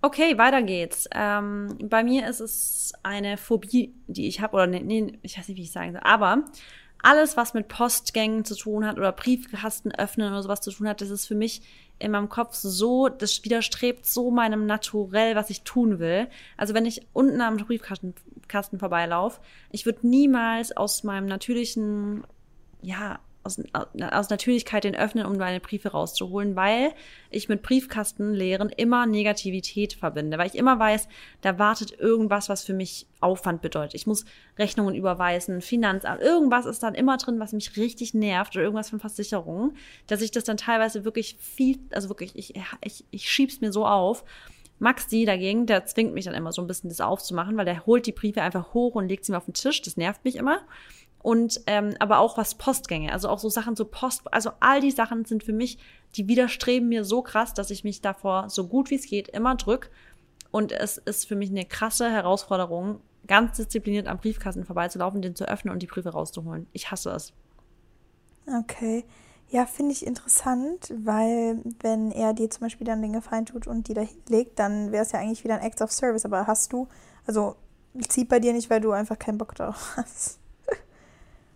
Okay, 0.03 0.37
weiter 0.37 0.63
geht's. 0.63 1.07
Ähm, 1.13 1.77
bei 1.83 2.03
mir 2.03 2.27
ist 2.27 2.39
es 2.39 2.93
eine 3.03 3.37
Phobie, 3.37 3.93
die 4.07 4.27
ich 4.27 4.41
habe, 4.41 4.55
oder 4.55 4.65
nee, 4.67 4.79
nee, 4.81 5.19
ich 5.21 5.37
weiß 5.37 5.47
nicht, 5.47 5.57
wie 5.57 5.63
ich 5.63 5.71
sagen 5.71 5.91
soll, 5.91 6.01
aber 6.03 6.43
alles, 7.03 7.37
was 7.37 7.53
mit 7.53 7.67
Postgängen 7.67 8.43
zu 8.45 8.55
tun 8.55 8.85
hat 8.85 8.97
oder 8.97 9.11
Briefkasten 9.11 9.91
öffnen 9.91 10.29
oder 10.31 10.41
sowas 10.41 10.61
zu 10.61 10.71
tun 10.71 10.87
hat, 10.87 11.01
das 11.01 11.09
ist 11.11 11.27
für 11.27 11.35
mich 11.35 11.61
in 12.01 12.11
meinem 12.11 12.29
Kopf 12.29 12.55
so, 12.55 13.09
das 13.09 13.43
widerstrebt 13.43 14.05
so 14.05 14.31
meinem 14.31 14.65
Naturell, 14.65 15.35
was 15.35 15.49
ich 15.49 15.63
tun 15.63 15.99
will. 15.99 16.27
Also 16.57 16.73
wenn 16.73 16.85
ich 16.85 17.07
unten 17.13 17.41
am 17.41 17.57
Briefkasten 17.57 18.13
Kasten 18.47 18.79
vorbeilaufe, 18.79 19.39
ich 19.69 19.85
würde 19.85 20.07
niemals 20.07 20.75
aus 20.75 21.03
meinem 21.03 21.25
natürlichen, 21.25 22.25
ja, 22.81 23.19
aus, 23.43 23.59
aus 24.11 24.29
Natürlichkeit 24.29 24.83
den 24.83 24.95
öffnen, 24.95 25.25
um 25.25 25.37
meine 25.37 25.59
Briefe 25.59 25.89
rauszuholen, 25.89 26.55
weil 26.55 26.93
ich 27.29 27.49
mit 27.49 27.61
Briefkastenleeren 27.61 28.69
immer 28.69 29.05
Negativität 29.05 29.93
verbinde, 29.93 30.37
weil 30.37 30.47
ich 30.47 30.55
immer 30.55 30.77
weiß, 30.79 31.07
da 31.41 31.57
wartet 31.57 31.99
irgendwas, 31.99 32.49
was 32.49 32.63
für 32.63 32.73
mich 32.73 33.07
Aufwand 33.19 33.61
bedeutet. 33.61 33.95
Ich 33.95 34.07
muss 34.07 34.25
Rechnungen 34.57 34.95
überweisen, 34.95 35.61
Finanzamt, 35.61 36.21
irgendwas 36.21 36.65
ist 36.65 36.83
dann 36.83 36.95
immer 36.95 37.17
drin, 37.17 37.39
was 37.39 37.53
mich 37.53 37.77
richtig 37.77 38.13
nervt 38.13 38.55
oder 38.55 38.63
irgendwas 38.63 38.89
von 38.89 38.99
Versicherungen, 38.99 39.75
dass 40.07 40.21
ich 40.21 40.31
das 40.31 40.43
dann 40.43 40.57
teilweise 40.57 41.05
wirklich 41.05 41.37
viel, 41.39 41.79
also 41.91 42.09
wirklich, 42.09 42.35
ich, 42.35 42.53
ich, 42.83 43.05
ich 43.11 43.29
schieb's 43.29 43.61
mir 43.61 43.71
so 43.71 43.85
auf. 43.85 44.23
Maxi 44.81 45.25
dagegen, 45.25 45.67
der 45.67 45.85
zwingt 45.85 46.15
mich 46.15 46.25
dann 46.25 46.33
immer 46.33 46.51
so 46.51 46.59
ein 46.59 46.67
bisschen 46.67 46.89
das 46.89 47.01
aufzumachen, 47.01 47.55
weil 47.55 47.65
der 47.65 47.85
holt 47.85 48.07
die 48.07 48.11
Briefe 48.11 48.41
einfach 48.41 48.73
hoch 48.73 48.95
und 48.95 49.07
legt 49.07 49.25
sie 49.25 49.31
mir 49.31 49.37
auf 49.37 49.45
den 49.45 49.53
Tisch. 49.53 49.79
Das 49.83 49.95
nervt 49.95 50.25
mich 50.25 50.37
immer. 50.37 50.61
Und 51.21 51.61
ähm, 51.67 51.93
aber 51.99 52.19
auch 52.19 52.37
was 52.37 52.55
Postgänge, 52.55 53.11
also 53.11 53.29
auch 53.29 53.39
so 53.39 53.49
Sachen 53.49 53.75
so 53.75 53.85
Post, 53.85 54.23
also 54.31 54.51
all 54.59 54.81
die 54.81 54.91
Sachen 54.91 55.25
sind 55.25 55.43
für 55.43 55.53
mich, 55.53 55.77
die 56.15 56.27
widerstreben 56.27 56.89
mir 56.89 57.05
so 57.05 57.21
krass, 57.21 57.53
dass 57.53 57.69
ich 57.69 57.83
mich 57.83 58.01
davor 58.01 58.49
so 58.49 58.67
gut 58.67 58.89
wie 58.89 58.95
es 58.95 59.05
geht 59.05 59.27
immer 59.29 59.55
drück. 59.55 59.91
Und 60.51 60.71
es 60.71 60.97
ist 60.97 61.27
für 61.27 61.35
mich 61.35 61.49
eine 61.49 61.65
krasse 61.65 62.09
Herausforderung, 62.11 62.99
ganz 63.27 63.57
diszipliniert 63.57 64.07
am 64.07 64.17
Briefkasten 64.17 64.65
vorbeizulaufen, 64.65 65.21
den 65.21 65.35
zu 65.35 65.47
öffnen 65.47 65.73
und 65.73 65.81
die 65.81 65.87
Briefe 65.87 66.09
rauszuholen. 66.09 66.67
Ich 66.73 66.91
hasse 66.91 67.11
es. 67.11 67.33
Okay. 68.47 69.05
Ja, 69.49 69.65
finde 69.65 69.91
ich 69.91 70.05
interessant, 70.05 70.93
weil 71.03 71.61
wenn 71.81 72.11
er 72.11 72.33
dir 72.33 72.49
zum 72.49 72.61
Beispiel 72.61 72.87
dann 72.87 73.01
den 73.01 73.13
Gefallen 73.13 73.45
tut 73.45 73.67
und 73.67 73.87
die 73.87 73.93
da 73.93 74.01
hinlegt, 74.01 74.57
dann 74.59 74.91
wäre 74.91 75.03
es 75.03 75.11
ja 75.11 75.19
eigentlich 75.19 75.43
wieder 75.43 75.55
ein 75.55 75.61
Act 75.61 75.81
of 75.81 75.91
Service. 75.91 76.25
Aber 76.25 76.47
hast 76.47 76.73
du, 76.73 76.87
also 77.27 77.55
zieht 78.07 78.29
bei 78.29 78.39
dir 78.39 78.53
nicht, 78.53 78.69
weil 78.69 78.81
du 78.81 78.91
einfach 78.91 79.19
keinen 79.19 79.37
Bock 79.37 79.55
darauf 79.55 79.93
hast. 79.97 80.40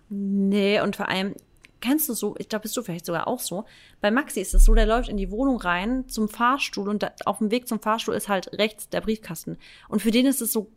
Nee, 0.09 0.81
und 0.81 0.95
vor 0.95 1.09
allem, 1.09 1.35
kennst 1.81 2.09
du 2.09 2.13
so, 2.13 2.35
ich 2.37 2.49
glaube, 2.49 2.63
bist 2.63 2.75
du 2.77 2.83
vielleicht 2.83 3.05
sogar 3.05 3.27
auch 3.27 3.39
so. 3.39 3.65
Bei 4.01 4.11
Maxi 4.11 4.39
ist 4.41 4.53
es 4.53 4.65
so, 4.65 4.73
der 4.73 4.85
läuft 4.85 5.09
in 5.09 5.17
die 5.17 5.31
Wohnung 5.31 5.57
rein 5.57 6.07
zum 6.07 6.29
Fahrstuhl 6.29 6.89
und 6.89 7.03
da, 7.03 7.11
auf 7.25 7.39
dem 7.39 7.51
Weg 7.51 7.67
zum 7.67 7.79
Fahrstuhl 7.79 8.15
ist 8.15 8.29
halt 8.29 8.51
rechts 8.57 8.89
der 8.89 9.01
Briefkasten. 9.01 9.57
Und 9.89 10.01
für 10.01 10.11
den 10.11 10.25
ist 10.25 10.41
es 10.41 10.51
so 10.51 10.71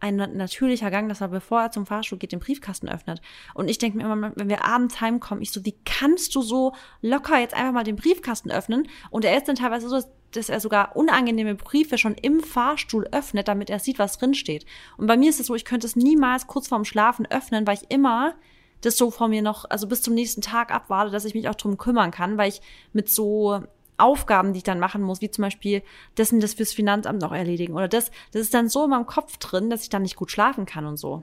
ein 0.00 0.16
na- 0.16 0.26
natürlicher 0.26 0.90
Gang, 0.90 1.08
dass 1.08 1.20
er, 1.20 1.28
bevor 1.28 1.62
er 1.62 1.70
zum 1.70 1.86
Fahrstuhl 1.86 2.18
geht, 2.18 2.32
den 2.32 2.40
Briefkasten 2.40 2.88
öffnet. 2.88 3.20
Und 3.54 3.68
ich 3.68 3.78
denke 3.78 3.98
mir 3.98 4.04
immer, 4.10 4.32
wenn 4.34 4.48
wir 4.48 4.64
abends 4.64 5.00
heimkommen, 5.00 5.42
ich 5.42 5.52
so, 5.52 5.64
wie 5.64 5.76
kannst 5.84 6.34
du 6.34 6.42
so 6.42 6.72
locker 7.02 7.38
jetzt 7.38 7.54
einfach 7.54 7.72
mal 7.72 7.84
den 7.84 7.96
Briefkasten 7.96 8.50
öffnen? 8.50 8.88
Und 9.10 9.24
er 9.24 9.36
ist 9.36 9.48
dann 9.48 9.56
teilweise 9.56 9.88
so, 9.88 9.96
dass 9.96 10.08
dass 10.32 10.48
er 10.48 10.60
sogar 10.60 10.96
unangenehme 10.96 11.54
Briefe 11.54 11.98
schon 11.98 12.14
im 12.14 12.40
Fahrstuhl 12.40 13.06
öffnet, 13.12 13.48
damit 13.48 13.70
er 13.70 13.78
sieht, 13.78 13.98
was 13.98 14.18
drin 14.18 14.34
steht. 14.34 14.64
Und 14.96 15.06
bei 15.06 15.16
mir 15.16 15.30
ist 15.30 15.40
es 15.40 15.46
so, 15.46 15.54
ich 15.54 15.64
könnte 15.64 15.86
es 15.86 15.96
niemals 15.96 16.46
kurz 16.46 16.68
vorm 16.68 16.84
Schlafen 16.84 17.26
öffnen, 17.26 17.66
weil 17.66 17.76
ich 17.76 17.90
immer 17.90 18.34
das 18.80 18.96
so 18.96 19.10
vor 19.10 19.28
mir 19.28 19.42
noch, 19.42 19.66
also 19.68 19.86
bis 19.86 20.02
zum 20.02 20.14
nächsten 20.14 20.40
Tag 20.40 20.72
abwarte, 20.72 21.10
dass 21.10 21.24
ich 21.24 21.34
mich 21.34 21.48
auch 21.48 21.54
drum 21.54 21.76
kümmern 21.76 22.10
kann, 22.10 22.38
weil 22.38 22.48
ich 22.48 22.62
mit 22.92 23.10
so 23.10 23.62
Aufgaben, 23.98 24.52
die 24.52 24.58
ich 24.58 24.64
dann 24.64 24.80
machen 24.80 25.02
muss, 25.02 25.20
wie 25.20 25.30
zum 25.30 25.42
Beispiel 25.42 25.82
dessen 26.16 26.40
das 26.40 26.54
fürs 26.54 26.72
Finanzamt 26.72 27.20
noch 27.20 27.32
erledigen 27.32 27.74
oder 27.74 27.88
das, 27.88 28.10
das 28.32 28.42
ist 28.42 28.54
dann 28.54 28.68
so 28.68 28.84
in 28.84 28.90
meinem 28.90 29.06
Kopf 29.06 29.36
drin, 29.36 29.68
dass 29.68 29.82
ich 29.82 29.90
dann 29.90 30.02
nicht 30.02 30.16
gut 30.16 30.30
schlafen 30.30 30.64
kann 30.64 30.86
und 30.86 30.96
so. 30.96 31.22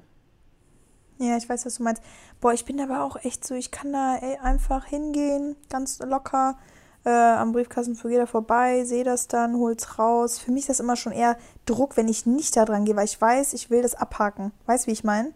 Ja, 1.20 1.36
ich 1.36 1.50
weiß, 1.50 1.66
was 1.66 1.76
du 1.76 1.84
meinst. 1.84 2.04
Boah, 2.40 2.54
ich 2.54 2.66
bin 2.66 2.80
aber 2.80 3.04
auch 3.04 3.16
echt 3.24 3.46
so, 3.46 3.56
ich 3.56 3.72
kann 3.72 3.92
da 3.92 4.18
ey, 4.18 4.38
einfach 4.38 4.86
hingehen, 4.86 5.56
ganz 5.70 5.98
locker 6.00 6.60
äh, 7.08 7.38
am 7.38 7.54
Briefkasten 7.54 7.96
für 7.96 8.12
jeder 8.12 8.28
vorbei, 8.28 8.84
sehe 8.84 9.06
das 9.06 9.30
dann, 9.30 9.56
hol's 9.56 9.98
raus. 9.98 10.40
Für 10.40 10.52
mich 10.52 10.64
ist 10.64 10.70
das 10.72 10.80
immer 10.82 10.98
schon 10.98 11.14
eher 11.14 11.38
Druck, 11.66 11.96
wenn 11.96 12.10
ich 12.10 12.26
nicht 12.26 12.58
da 12.58 12.66
dran 12.66 12.84
gehe, 12.84 12.98
weil 12.98 13.06
ich 13.06 13.20
weiß, 13.20 13.54
ich 13.54 13.70
will 13.70 13.82
das 13.82 13.96
abhaken. 13.96 14.52
Weißt 14.66 14.84
du, 14.84 14.88
wie 14.88 14.94
ich 14.94 15.06
meine? 15.06 15.34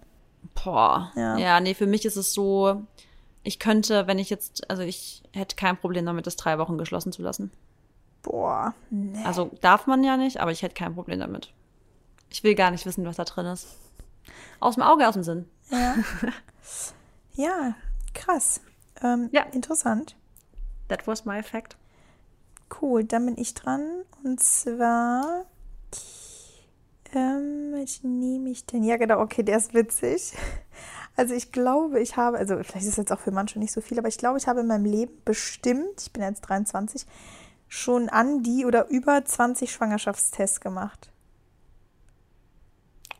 Boah. 0.63 1.13
Ja. 1.15 1.38
Ja. 1.38 1.59
nee, 1.61 1.74
für 1.74 1.88
mich 1.88 2.03
ist 2.03 2.17
es 2.17 2.34
so, 2.34 2.82
ich 3.43 3.57
könnte, 3.57 4.05
wenn 4.05 4.19
ich 4.19 4.30
jetzt, 4.30 4.69
also 4.69 4.84
ich 4.84 5.24
hätte 5.32 5.55
kein 5.55 5.78
Problem 5.78 6.05
damit, 6.05 6.28
das 6.28 6.36
drei 6.36 6.57
Wochen 6.57 6.78
geschlossen 6.78 7.13
zu 7.13 7.22
lassen. 7.22 7.51
Boah, 8.22 8.74
nee. 8.89 9.24
Also 9.24 9.49
darf 9.61 9.88
man 9.88 10.03
ja 10.03 10.17
nicht, 10.17 10.41
aber 10.41 10.51
ich 10.51 10.63
hätte 10.63 10.76
kein 10.76 10.93
Problem 10.93 11.22
damit. 11.22 11.53
Ich 12.30 12.43
will 12.43 12.53
gar 12.53 12.72
nicht 12.72 12.86
wissen, 12.86 13.05
was 13.05 13.15
da 13.15 13.24
drin 13.24 13.45
ist. 13.45 13.78
Aus 14.59 14.76
dem 14.76 14.84
Auge, 14.84 15.07
aus 15.07 15.13
dem 15.13 15.24
Sinn. 15.24 15.47
Ja, 15.69 15.95
ja 17.34 17.76
krass. 18.13 18.59
Ähm, 19.01 19.30
Ja. 19.32 19.43
Interessant. 19.53 20.17
That 20.91 21.07
was 21.07 21.23
my 21.23 21.41
fact. 21.41 21.77
Cool, 22.81 23.05
dann 23.05 23.25
bin 23.25 23.37
ich 23.37 23.53
dran. 23.53 23.81
Und 24.23 24.41
zwar. 24.43 25.45
Ähm, 27.13 27.73
was 27.73 28.03
nehme 28.03 28.49
ich 28.49 28.65
denn? 28.65 28.83
Ja, 28.83 28.97
genau, 28.97 29.19
okay, 29.21 29.41
der 29.43 29.57
ist 29.57 29.73
witzig. 29.73 30.33
Also 31.17 31.33
ich 31.33 31.51
glaube, 31.51 31.99
ich 31.99 32.15
habe, 32.15 32.37
also 32.37 32.55
vielleicht 32.55 32.77
ist 32.85 32.91
das 32.91 32.95
jetzt 32.95 33.11
auch 33.11 33.19
für 33.19 33.31
manche 33.31 33.59
nicht 33.59 33.73
so 33.73 33.81
viel, 33.81 33.99
aber 33.99 34.07
ich 34.07 34.17
glaube, 34.17 34.37
ich 34.37 34.47
habe 34.47 34.61
in 34.61 34.67
meinem 34.67 34.85
Leben 34.85 35.11
bestimmt, 35.25 35.99
ich 36.01 36.13
bin 36.13 36.23
jetzt 36.23 36.39
23, 36.41 37.05
schon 37.67 38.07
an 38.07 38.43
die 38.43 38.65
oder 38.65 38.87
über 38.87 39.23
20 39.23 39.69
Schwangerschaftstests 39.73 40.61
gemacht. 40.61 41.11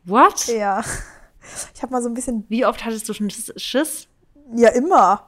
What? 0.06 0.48
Ja. 0.48 0.84
Ich 1.76 1.82
habe 1.84 1.92
mal 1.92 2.02
so 2.02 2.08
ein 2.08 2.14
bisschen, 2.14 2.46
Wie 2.48 2.66
oft 2.66 2.86
hattest 2.86 3.10
du 3.10 3.14
schon 3.14 3.30
Schiss- 3.30 3.54
Schiss? 3.58 4.08
ja, 4.56 4.70
immer. 4.70 5.28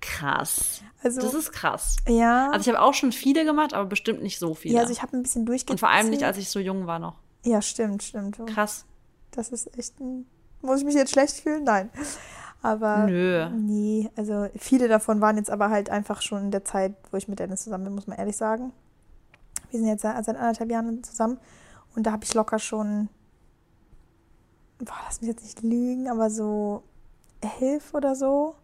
Krass. 0.00 0.82
Also, 1.02 1.20
Das 1.20 1.34
ist 1.34 1.52
krass. 1.52 1.96
ja. 2.06 2.50
Also 2.50 2.70
ich 2.70 2.76
habe 2.76 2.84
auch 2.84 2.94
schon 2.94 3.12
viele 3.12 3.44
gemacht, 3.44 3.74
aber 3.74 3.86
bestimmt 3.86 4.22
nicht 4.22 4.38
so 4.38 4.54
viele. 4.54 4.74
ja, 4.74 4.80
also 4.80 4.92
ich 4.92 5.02
habe 5.02 5.16
ein 5.16 5.22
bisschen 5.22 5.46
durchgezählt. 5.46 5.70
Und 5.70 5.80
vor 5.80 5.88
allem 5.90 6.10
nicht, 6.10 6.24
als 6.24 6.36
ich 6.36 6.48
so 6.50 6.58
jung 6.58 6.86
war 6.86 6.98
noch. 6.98 7.16
Ja, 7.44 7.62
stimmt, 7.62 8.02
stimmt. 8.02 8.38
Krass. 8.46 8.84
Das 9.30 9.48
ist 9.50 9.76
echt 9.78 9.98
ein. 10.00 10.26
Muss 10.62 10.80
ich 10.80 10.84
mich 10.84 10.94
jetzt 10.94 11.12
schlecht 11.12 11.40
fühlen? 11.40 11.64
Nein. 11.64 11.88
Aber. 12.62 13.06
Nö. 13.06 13.48
Nee, 13.50 14.10
also 14.16 14.48
viele 14.56 14.88
davon 14.88 15.20
waren 15.22 15.36
jetzt 15.38 15.50
aber 15.50 15.70
halt 15.70 15.88
einfach 15.88 16.20
schon 16.20 16.42
in 16.44 16.50
der 16.50 16.64
Zeit, 16.64 16.94
wo 17.10 17.16
ich 17.16 17.28
mit 17.28 17.38
Dennis 17.38 17.62
zusammen 17.64 17.84
bin, 17.84 17.94
muss 17.94 18.06
man 18.06 18.18
ehrlich 18.18 18.36
sagen. 18.36 18.72
Wir 19.70 19.78
sind 19.80 19.88
jetzt 19.88 20.02
seit 20.02 20.22
seit 20.24 20.36
anderthalb 20.36 20.70
Jahren 20.70 21.02
zusammen 21.02 21.38
und 21.94 22.06
da 22.06 22.12
habe 22.12 22.24
ich 22.24 22.34
locker 22.34 22.58
schon. 22.58 23.08
Boah, 24.78 24.96
lass 25.06 25.20
mich 25.20 25.28
jetzt 25.28 25.44
nicht 25.44 25.62
lügen, 25.62 26.08
aber 26.10 26.28
so 26.30 26.82
elf 27.60 27.94
oder 27.94 28.14
so. 28.14 28.54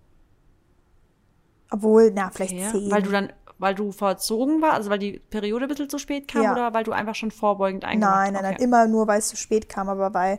Obwohl, 1.71 2.11
na, 2.15 2.31
vielleicht 2.31 2.55
Okay. 2.55 2.69
zehn. 2.71 2.91
Weil 2.91 3.03
du 3.03 3.11
dann, 3.11 3.33
weil 3.59 3.75
du 3.75 3.91
verzogen 3.93 4.61
war, 4.63 4.73
also 4.75 4.91
weil 4.91 4.99
die 4.99 5.19
Periode 5.19 5.65
ein 5.65 5.69
bisschen 5.69 5.89
zu 5.91 5.99
spät 5.99 6.29
kam 6.29 6.43
Ja. 6.43 6.53
oder 6.53 6.75
weil 6.75 6.85
du 6.85 6.93
einfach 6.93 7.15
schon 7.15 7.31
vorbeugend 7.31 7.85
eingemacht 7.85 8.15
Nein, 8.15 8.33
nein, 8.35 8.43
nein, 8.43 8.55
okay. 8.55 8.65
immer 8.65 8.87
nur, 8.87 9.07
weil 9.09 9.19
es 9.19 9.29
zu 9.29 9.37
spät 9.37 9.69
kam, 9.69 9.89
aber 9.89 10.15
weil 10.15 10.39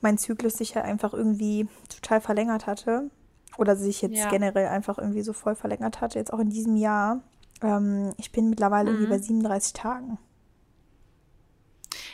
mein 0.00 0.18
Zyklus 0.18 0.54
sich 0.54 0.74
ja 0.74 0.82
einfach 0.82 1.12
irgendwie 1.14 1.68
total 1.88 2.20
verlängert 2.20 2.66
hatte 2.66 3.10
oder 3.58 3.76
sich 3.76 4.02
jetzt 4.02 4.16
Ja. 4.18 4.28
generell 4.30 4.66
einfach 4.68 4.98
irgendwie 4.98 5.22
so 5.22 5.32
voll 5.32 5.54
verlängert 5.54 6.00
hatte, 6.00 6.18
jetzt 6.18 6.32
auch 6.32 6.38
in 6.38 6.50
diesem 6.50 6.76
Jahr. 6.76 7.20
Ähm, 7.62 8.12
ich 8.16 8.32
bin 8.32 8.48
mittlerweile 8.50 8.90
irgendwie 8.90 9.06
Mhm. 9.06 9.10
bei 9.10 9.18
37 9.18 9.72
Tagen. 9.74 10.18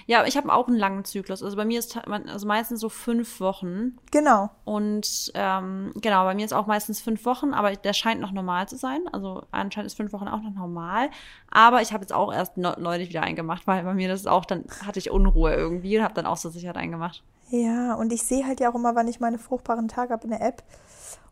Ja, 0.09 0.25
ich 0.25 0.37
habe 0.37 0.53
auch 0.53 0.69
einen 0.69 0.77
langen 0.77 1.05
Zyklus. 1.05 1.43
Also 1.43 1.57
bei 1.57 1.65
mir 1.65 1.81
ist 1.81 1.99
also 2.07 2.47
meistens 2.47 2.81
so 2.81 2.89
fünf 2.89 3.41
Wochen. 3.41 3.99
Genau. 4.13 4.51
Und 4.65 5.33
ähm, 5.35 5.93
genau, 5.97 6.25
bei 6.25 6.35
mir 6.35 6.45
ist 6.45 6.53
auch 6.53 6.67
meistens 6.67 7.01
fünf 7.01 7.25
Wochen, 7.25 7.53
aber 7.53 7.73
der 7.75 7.93
scheint 7.93 8.21
noch 8.21 8.31
normal 8.31 8.69
zu 8.69 8.77
sein. 8.77 9.01
Also 9.13 9.43
anscheinend 9.51 9.91
ist 9.91 9.97
fünf 9.97 10.13
Wochen 10.13 10.29
auch 10.29 10.41
noch 10.43 10.55
normal. 10.55 11.11
Aber 11.51 11.83
ich 11.83 11.93
habe 11.93 12.03
jetzt 12.03 12.13
auch 12.13 12.33
erst 12.33 12.57
neu- 12.57 12.77
neulich 12.79 13.09
wieder 13.09 13.23
eingemacht, 13.23 13.67
weil 13.67 13.83
bei 13.83 13.95
mir 13.95 14.09
das 14.09 14.21
ist 14.21 14.29
auch, 14.29 14.45
dann 14.45 14.65
hatte 14.87 15.01
ich 15.01 15.11
Unruhe 15.11 15.53
irgendwie 15.53 15.99
und 15.99 16.05
habe 16.05 16.15
dann 16.15 16.27
auch 16.27 16.39
zur 16.39 16.53
Sicherheit 16.53 16.77
eingemacht. 16.77 17.25
Ja, 17.51 17.95
und 17.95 18.13
ich 18.13 18.23
sehe 18.23 18.47
halt 18.47 18.61
ja 18.61 18.71
auch 18.71 18.75
immer, 18.77 18.95
wann 18.95 19.09
ich 19.09 19.19
meine 19.19 19.39
fruchtbaren 19.39 19.89
Tage 19.89 20.13
habe 20.13 20.25
in 20.25 20.31
der 20.31 20.41
App 20.41 20.63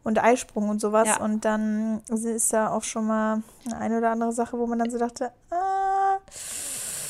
und 0.03 0.22
Eisprung 0.22 0.68
und 0.68 0.81
sowas. 0.81 1.07
Ja. 1.09 1.20
Und 1.20 1.45
dann 1.45 2.03
ist 2.09 2.53
da 2.53 2.70
auch 2.70 2.83
schon 2.83 3.07
mal 3.07 3.43
eine 3.79 3.99
oder 3.99 4.11
andere 4.11 4.33
Sache, 4.33 4.59
wo 4.59 4.66
man 4.66 4.81
dann 4.81 4.91
so 4.91 4.99
dachte, 4.99 5.31
ah, 5.51 6.18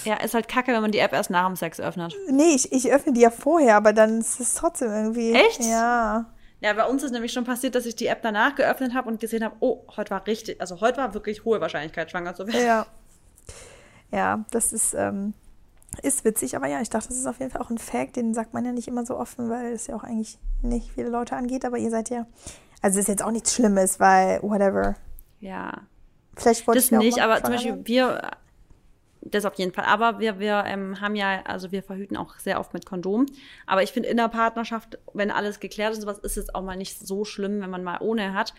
Ja, 0.04 0.16
ist 0.16 0.34
halt 0.34 0.48
kacke, 0.48 0.72
wenn 0.72 0.82
man 0.82 0.92
die 0.92 0.98
App 0.98 1.12
erst 1.12 1.30
nach 1.30 1.46
dem 1.46 1.56
Sex 1.56 1.80
öffnet. 1.80 2.14
nee, 2.30 2.54
ich, 2.54 2.72
ich 2.72 2.92
öffne 2.92 3.12
die 3.12 3.20
ja 3.20 3.30
vorher, 3.30 3.76
aber 3.76 3.92
dann 3.92 4.18
ist 4.20 4.40
es 4.40 4.54
trotzdem 4.54 4.90
irgendwie. 4.90 5.32
Echt? 5.32 5.64
Ja. 5.64 6.26
Ja, 6.60 6.72
bei 6.72 6.86
uns 6.86 7.02
ist 7.02 7.10
nämlich 7.10 7.32
schon 7.32 7.44
passiert, 7.44 7.74
dass 7.74 7.84
ich 7.84 7.94
die 7.94 8.06
App 8.06 8.22
danach 8.22 8.54
geöffnet 8.54 8.94
habe 8.94 9.08
und 9.10 9.20
gesehen 9.20 9.44
habe, 9.44 9.54
oh, 9.60 9.82
heute 9.96 10.10
war 10.10 10.26
richtig, 10.26 10.60
also 10.60 10.80
heute 10.80 10.96
war 10.96 11.12
wirklich 11.12 11.44
hohe 11.44 11.60
Wahrscheinlichkeit, 11.60 12.10
schwanger 12.10 12.34
zu 12.34 12.46
werden. 12.46 12.64
Ja. 12.64 12.86
Ja, 14.10 14.44
das 14.50 14.72
ist, 14.72 14.94
ähm, 14.94 15.34
ist 16.02 16.24
witzig, 16.24 16.56
aber 16.56 16.66
ja, 16.68 16.80
ich 16.80 16.88
dachte, 16.88 17.08
das 17.08 17.18
ist 17.18 17.26
auf 17.26 17.38
jeden 17.40 17.50
Fall 17.50 17.60
auch 17.60 17.70
ein 17.70 17.78
Fact, 17.78 18.16
den 18.16 18.32
sagt 18.32 18.54
man 18.54 18.64
ja 18.64 18.72
nicht 18.72 18.88
immer 18.88 19.04
so 19.04 19.18
offen, 19.18 19.50
weil 19.50 19.72
es 19.72 19.88
ja 19.88 19.96
auch 19.96 20.04
eigentlich 20.04 20.38
nicht 20.62 20.90
viele 20.92 21.08
Leute 21.08 21.36
angeht, 21.36 21.64
aber 21.64 21.78
ihr 21.78 21.90
seid 21.90 22.10
ja. 22.10 22.26
Also 22.80 22.98
es 22.98 23.04
ist 23.04 23.08
jetzt 23.08 23.22
auch 23.22 23.30
nichts 23.30 23.54
Schlimmes, 23.54 24.00
weil 24.00 24.40
whatever. 24.42 24.94
Ja. 25.40 25.72
Vielleicht 26.36 26.66
wollte 26.66 26.78
Das 26.80 26.86
ich 26.86 26.98
nicht, 26.98 27.18
aber 27.20 27.42
zum 27.42 27.52
Beispiel 27.52 27.80
wir, 27.84 28.30
das 29.24 29.44
auf 29.44 29.54
jeden 29.54 29.72
Fall, 29.72 29.84
aber 29.84 30.18
wir, 30.18 30.38
wir 30.38 30.64
ähm, 30.66 31.00
haben 31.00 31.16
ja, 31.16 31.42
also 31.44 31.72
wir 31.72 31.82
verhüten 31.82 32.16
auch 32.16 32.38
sehr 32.38 32.60
oft 32.60 32.74
mit 32.74 32.86
Kondom. 32.86 33.26
Aber 33.66 33.82
ich 33.82 33.92
finde 33.92 34.08
in 34.08 34.16
der 34.16 34.28
Partnerschaft, 34.28 34.98
wenn 35.14 35.30
alles 35.30 35.60
geklärt 35.60 35.92
ist 35.92 35.98
und 35.98 36.02
sowas, 36.02 36.18
ist 36.18 36.36
es 36.36 36.54
auch 36.54 36.62
mal 36.62 36.76
nicht 36.76 36.98
so 36.98 37.24
schlimm, 37.24 37.60
wenn 37.60 37.70
man 37.70 37.82
mal 37.82 37.98
ohne 38.00 38.34
hat. 38.34 38.54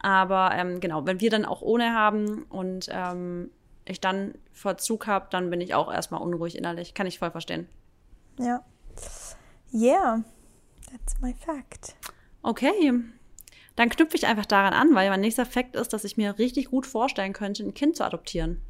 Aber 0.00 0.52
ähm, 0.54 0.80
genau, 0.80 1.06
wenn 1.06 1.20
wir 1.20 1.30
dann 1.30 1.44
auch 1.44 1.62
ohne 1.62 1.92
haben 1.92 2.44
und 2.44 2.88
ähm, 2.90 3.50
ich 3.84 4.00
dann 4.00 4.34
Verzug 4.52 5.06
habe, 5.06 5.26
dann 5.30 5.50
bin 5.50 5.60
ich 5.60 5.74
auch 5.74 5.92
erstmal 5.92 6.20
unruhig 6.20 6.56
innerlich. 6.56 6.94
Kann 6.94 7.06
ich 7.06 7.18
voll 7.18 7.30
verstehen. 7.30 7.68
Ja. 8.38 8.64
Yeah, 9.72 10.22
that's 10.90 11.20
my 11.20 11.34
fact. 11.34 11.94
Okay. 12.42 12.94
Dann 13.76 13.90
knüpfe 13.90 14.16
ich 14.16 14.26
einfach 14.26 14.46
daran 14.46 14.72
an, 14.72 14.94
weil 14.94 15.10
mein 15.10 15.20
nächster 15.20 15.44
Fakt 15.44 15.76
ist, 15.76 15.92
dass 15.92 16.04
ich 16.04 16.16
mir 16.16 16.38
richtig 16.38 16.70
gut 16.70 16.86
vorstellen 16.86 17.34
könnte, 17.34 17.62
ein 17.62 17.74
Kind 17.74 17.96
zu 17.96 18.04
adoptieren. 18.04 18.62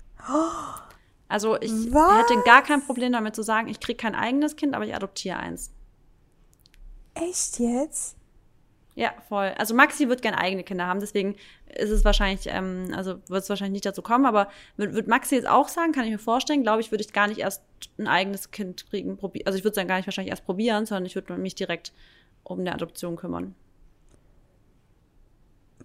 Also 1.29 1.61
ich 1.61 1.73
Was? 1.93 2.19
hätte 2.19 2.43
gar 2.45 2.63
kein 2.63 2.83
Problem 2.85 3.13
damit 3.13 3.35
zu 3.35 3.43
sagen, 3.43 3.69
ich 3.69 3.81
kriege 3.81 3.97
kein 3.97 4.15
eigenes 4.15 4.57
Kind, 4.57 4.75
aber 4.75 4.85
ich 4.85 4.95
adoptiere 4.95 5.39
eins. 5.39 5.73
Echt 7.15 7.59
jetzt? 7.59 8.17
Ja, 8.95 9.13
voll. 9.29 9.53
Also 9.59 9.75
Maxi 9.75 10.09
wird 10.09 10.23
gerne 10.23 10.39
eigene 10.39 10.65
Kinder 10.65 10.87
haben, 10.87 11.01
deswegen 11.01 11.37
ist 11.75 11.91
es 11.91 12.05
wahrscheinlich, 12.05 12.47
ähm, 12.47 12.95
also 12.97 13.17
wird 13.29 13.43
es 13.43 13.49
wahrscheinlich 13.51 13.75
nicht 13.75 13.87
dazu 13.87 14.01
kommen, 14.01 14.25
aber 14.25 14.49
wird, 14.79 14.95
wird 14.95 15.07
Maxi 15.07 15.35
jetzt 15.35 15.49
auch 15.49 15.69
sagen, 15.69 15.93
kann 15.93 16.05
ich 16.05 16.11
mir 16.11 16.19
vorstellen, 16.19 16.63
glaube 16.63 16.81
ich, 16.81 16.91
würde 16.93 17.05
ich 17.05 17.13
gar 17.13 17.27
nicht 17.27 17.41
erst 17.41 17.63
ein 17.99 18.07
eigenes 18.07 18.51
Kind 18.53 18.89
kriegen, 18.89 19.19
probi 19.19 19.45
also 19.45 19.59
ich 19.59 19.65
würde 19.65 19.73
es 19.73 19.77
dann 19.77 19.89
gar 19.89 19.97
nicht 19.97 20.07
wahrscheinlich 20.07 20.31
erst 20.31 20.47
probieren, 20.47 20.87
sondern 20.87 21.05
ich 21.05 21.15
würde 21.15 21.35
mich 21.35 21.55
direkt 21.55 21.93
um 22.43 22.61
eine 22.61 22.73
Adoption 22.73 23.17
kümmern. 23.17 23.55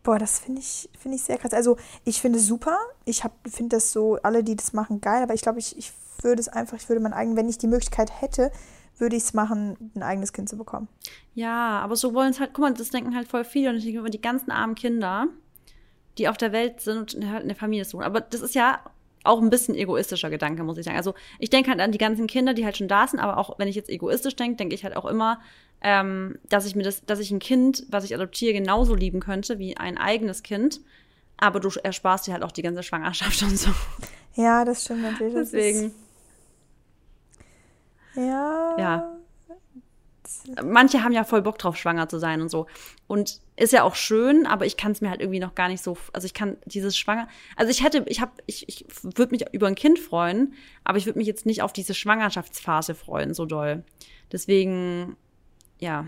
Boah, 0.04 0.18
das 0.18 0.40
finde 0.40 0.62
ich, 0.62 0.90
finde 0.98 1.18
ich 1.18 1.24
sehr 1.24 1.38
krass. 1.38 1.54
Also, 1.54 1.78
ich 2.06 2.22
finde 2.22 2.40
es 2.40 2.48
super. 2.48 2.78
Ich 3.06 3.24
finde 3.46 3.76
das 3.76 3.92
so, 3.92 4.18
alle, 4.24 4.44
die 4.44 4.56
das 4.56 4.74
machen, 4.74 5.00
geil. 5.00 5.22
Aber 5.22 5.34
ich 5.34 5.42
glaube, 5.42 5.60
ich, 5.60 5.78
ich 5.78 5.92
würde 6.22 6.40
es 6.40 6.48
einfach, 6.48 6.78
ich 6.78 6.90
würde 6.90 7.02
mein 7.02 7.14
eigen, 7.14 7.36
wenn 7.36 7.50
ich 7.50 7.58
die 7.58 7.68
Möglichkeit 7.68 8.22
hätte, 8.22 8.52
würde 8.98 9.16
ich 9.16 9.24
es 9.24 9.34
machen, 9.34 9.92
ein 9.96 10.04
eigenes 10.04 10.34
Kind 10.34 10.50
zu 10.50 10.58
bekommen. 10.58 10.88
Ja, 11.34 11.80
aber 11.80 11.96
so 11.96 12.14
wollen 12.14 12.32
es 12.32 12.40
halt, 12.40 12.52
guck 12.54 12.64
mal, 12.64 12.74
das 12.74 12.90
denken 12.90 13.16
halt 13.16 13.28
voll 13.28 13.44
viele 13.44 13.70
und 13.70 13.78
ich 13.78 13.84
denke 13.84 14.00
über 14.00 14.10
die 14.10 14.22
ganzen 14.22 14.52
armen 14.52 14.76
Kinder, 14.76 15.28
die 16.18 16.30
auf 16.30 16.38
der 16.38 16.52
Welt 16.52 16.82
sind 16.82 17.16
und 17.16 17.30
halt 17.30 17.44
eine 17.44 17.56
Familie 17.56 17.86
suchen. 17.86 18.04
Aber 18.04 18.22
das 18.22 18.42
ist 18.42 18.56
ja 18.56 18.80
auch 19.24 19.42
ein 19.42 19.50
bisschen 19.50 19.76
egoistischer 19.76 20.30
Gedanke, 20.30 20.64
muss 20.64 20.78
ich 20.78 20.86
sagen. 20.86 20.98
Also 20.98 21.14
ich 21.40 21.50
denke 21.50 21.70
halt 21.70 21.80
an 21.80 21.92
die 21.92 21.98
ganzen 21.98 22.28
Kinder, 22.28 22.54
die 22.54 22.66
halt 22.66 22.78
schon 22.78 22.88
da 22.88 23.08
sind, 23.08 23.20
aber 23.20 23.38
auch 23.38 23.58
wenn 23.60 23.68
ich 23.68 23.76
jetzt 23.76 23.90
egoistisch 23.90 24.36
denke, 24.36 24.58
denke 24.58 24.76
ich 24.76 24.84
halt 24.84 24.96
auch 24.96 25.06
immer, 25.06 25.40
ähm, 25.82 26.38
dass 26.50 26.66
ich 26.66 26.76
mir 26.76 26.84
das, 26.84 27.06
dass 27.06 27.20
ich 27.20 27.32
ein 27.32 27.40
Kind, 27.40 27.86
was 27.90 28.04
ich 28.04 28.14
adoptiere, 28.14 28.54
genauso 28.54 28.96
lieben 28.96 29.20
könnte 29.20 29.60
wie 29.60 29.78
ein 29.78 29.98
eigenes 29.98 30.44
Kind. 30.44 30.82
Aber 31.38 31.60
du 31.60 31.70
ersparst 31.84 32.28
dir 32.28 32.34
halt 32.34 32.44
auch 32.44 32.52
die 32.52 32.62
ganze 32.62 32.84
Schwangerschaft 32.84 33.42
und 33.44 33.58
so. 33.58 33.72
Ja, 34.36 34.64
das 34.64 34.86
stimmt 34.86 35.02
natürlich. 35.02 35.34
Deswegen. 35.34 35.92
Ja. 38.16 38.76
Ja. 38.78 39.18
manche 40.64 41.04
haben 41.04 41.14
ja 41.14 41.24
voll 41.24 41.42
Bock 41.42 41.58
drauf, 41.58 41.78
schwanger 41.78 42.08
zu 42.10 42.20
sein 42.20 42.42
und 42.42 42.50
so. 42.50 42.68
Und 43.08 43.42
ist 43.56 43.74
ja 43.74 43.84
auch 43.84 43.96
schön, 43.96 44.46
aber 44.46 44.66
ich 44.66 44.78
kann 44.78 44.92
es 44.92 45.02
mir 45.02 45.10
halt 45.10 45.22
irgendwie 45.22 45.40
noch 45.40 45.56
gar 45.56 45.68
nicht 45.68 45.84
so, 45.84 45.98
also 46.14 46.26
ich 46.26 46.34
kann 46.34 46.58
dieses 46.66 46.98
Schwanger, 46.98 47.28
also 47.56 47.72
ich 47.72 47.84
hätte, 47.84 48.04
ich 48.08 48.22
habe, 48.22 48.32
ich, 48.46 48.68
ich 48.68 48.86
würde 49.04 49.32
mich 49.32 49.46
über 49.54 49.68
ein 49.68 49.76
Kind 49.76 50.00
freuen, 50.00 50.54
aber 50.84 50.98
ich 50.98 51.06
würde 51.06 51.20
mich 51.20 51.28
jetzt 51.28 51.46
nicht 51.46 51.62
auf 51.62 51.74
diese 51.74 51.94
Schwangerschaftsphase 51.94 52.96
freuen, 52.96 53.34
so 53.34 53.46
doll. 53.46 53.84
Deswegen, 54.32 55.16
ja. 55.82 56.06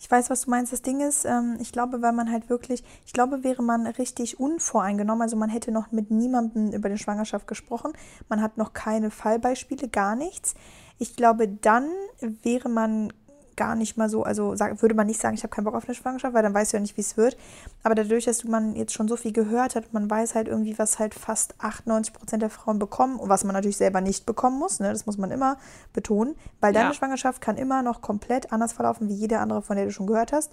Ich 0.00 0.10
weiß, 0.10 0.28
was 0.28 0.42
du 0.42 0.50
meinst. 0.50 0.70
Das 0.70 0.82
Ding 0.82 1.00
ist, 1.00 1.24
ähm, 1.24 1.56
ich 1.60 1.72
glaube, 1.72 2.02
weil 2.02 2.12
man 2.12 2.30
halt 2.30 2.50
wirklich, 2.50 2.84
ich 3.06 3.12
glaube, 3.12 3.42
wäre 3.42 3.62
man 3.62 3.86
richtig 3.86 4.38
unvoreingenommen, 4.38 5.22
also 5.22 5.36
man 5.36 5.48
hätte 5.48 5.72
noch 5.72 5.92
mit 5.92 6.10
niemandem 6.10 6.72
über 6.72 6.90
die 6.90 6.98
Schwangerschaft 6.98 7.46
gesprochen, 7.46 7.92
man 8.28 8.42
hat 8.42 8.58
noch 8.58 8.74
keine 8.74 9.10
Fallbeispiele, 9.10 9.88
gar 9.88 10.14
nichts. 10.14 10.54
Ich 10.98 11.16
glaube, 11.16 11.48
dann 11.48 11.88
wäre 12.20 12.68
man 12.68 13.12
gar 13.56 13.76
nicht 13.76 13.96
mal 13.96 14.08
so, 14.10 14.24
also 14.24 14.58
würde 14.58 14.94
man 14.94 15.06
nicht 15.06 15.20
sagen, 15.20 15.36
ich 15.36 15.42
habe 15.42 15.54
keinen 15.54 15.64
Bock 15.64 15.74
auf 15.74 15.86
eine 15.86 15.94
Schwangerschaft, 15.94 16.34
weil 16.34 16.42
dann 16.42 16.54
weißt 16.54 16.72
du 16.72 16.76
ja 16.76 16.80
nicht, 16.80 16.96
wie 16.96 17.02
es 17.02 17.16
wird. 17.16 17.36
Aber 17.84 17.94
dadurch, 17.94 18.24
dass 18.24 18.44
man 18.44 18.74
jetzt 18.76 18.94
schon 18.94 19.08
so 19.08 19.16
viel 19.16 19.32
gehört 19.32 19.76
hat, 19.76 19.92
man 19.92 20.08
weiß 20.10 20.34
halt 20.34 20.48
irgendwie, 20.48 20.78
was 20.78 20.98
halt 20.98 21.14
fast 21.14 21.54
98 21.58 22.14
Prozent 22.14 22.42
der 22.42 22.48
Frauen 22.48 22.78
bekommen 22.78 23.20
und 23.20 23.28
was 23.28 23.44
man 23.44 23.52
natürlich 23.52 23.76
selber 23.76 24.00
nicht 24.00 24.24
bekommen 24.24 24.58
muss, 24.58 24.80
ne? 24.80 24.88
das 24.88 25.04
muss 25.04 25.18
man 25.18 25.30
immer 25.30 25.58
betonen, 25.92 26.34
weil 26.60 26.72
deine 26.72 26.88
ja. 26.88 26.94
Schwangerschaft 26.94 27.42
kann 27.42 27.58
immer 27.58 27.82
noch 27.82 28.00
komplett 28.00 28.52
anders 28.52 28.72
verlaufen 28.72 29.10
wie 29.10 29.14
jede 29.14 29.38
andere, 29.38 29.60
von 29.60 29.76
der 29.76 29.84
du 29.84 29.92
schon 29.92 30.06
gehört 30.06 30.32
hast. 30.32 30.50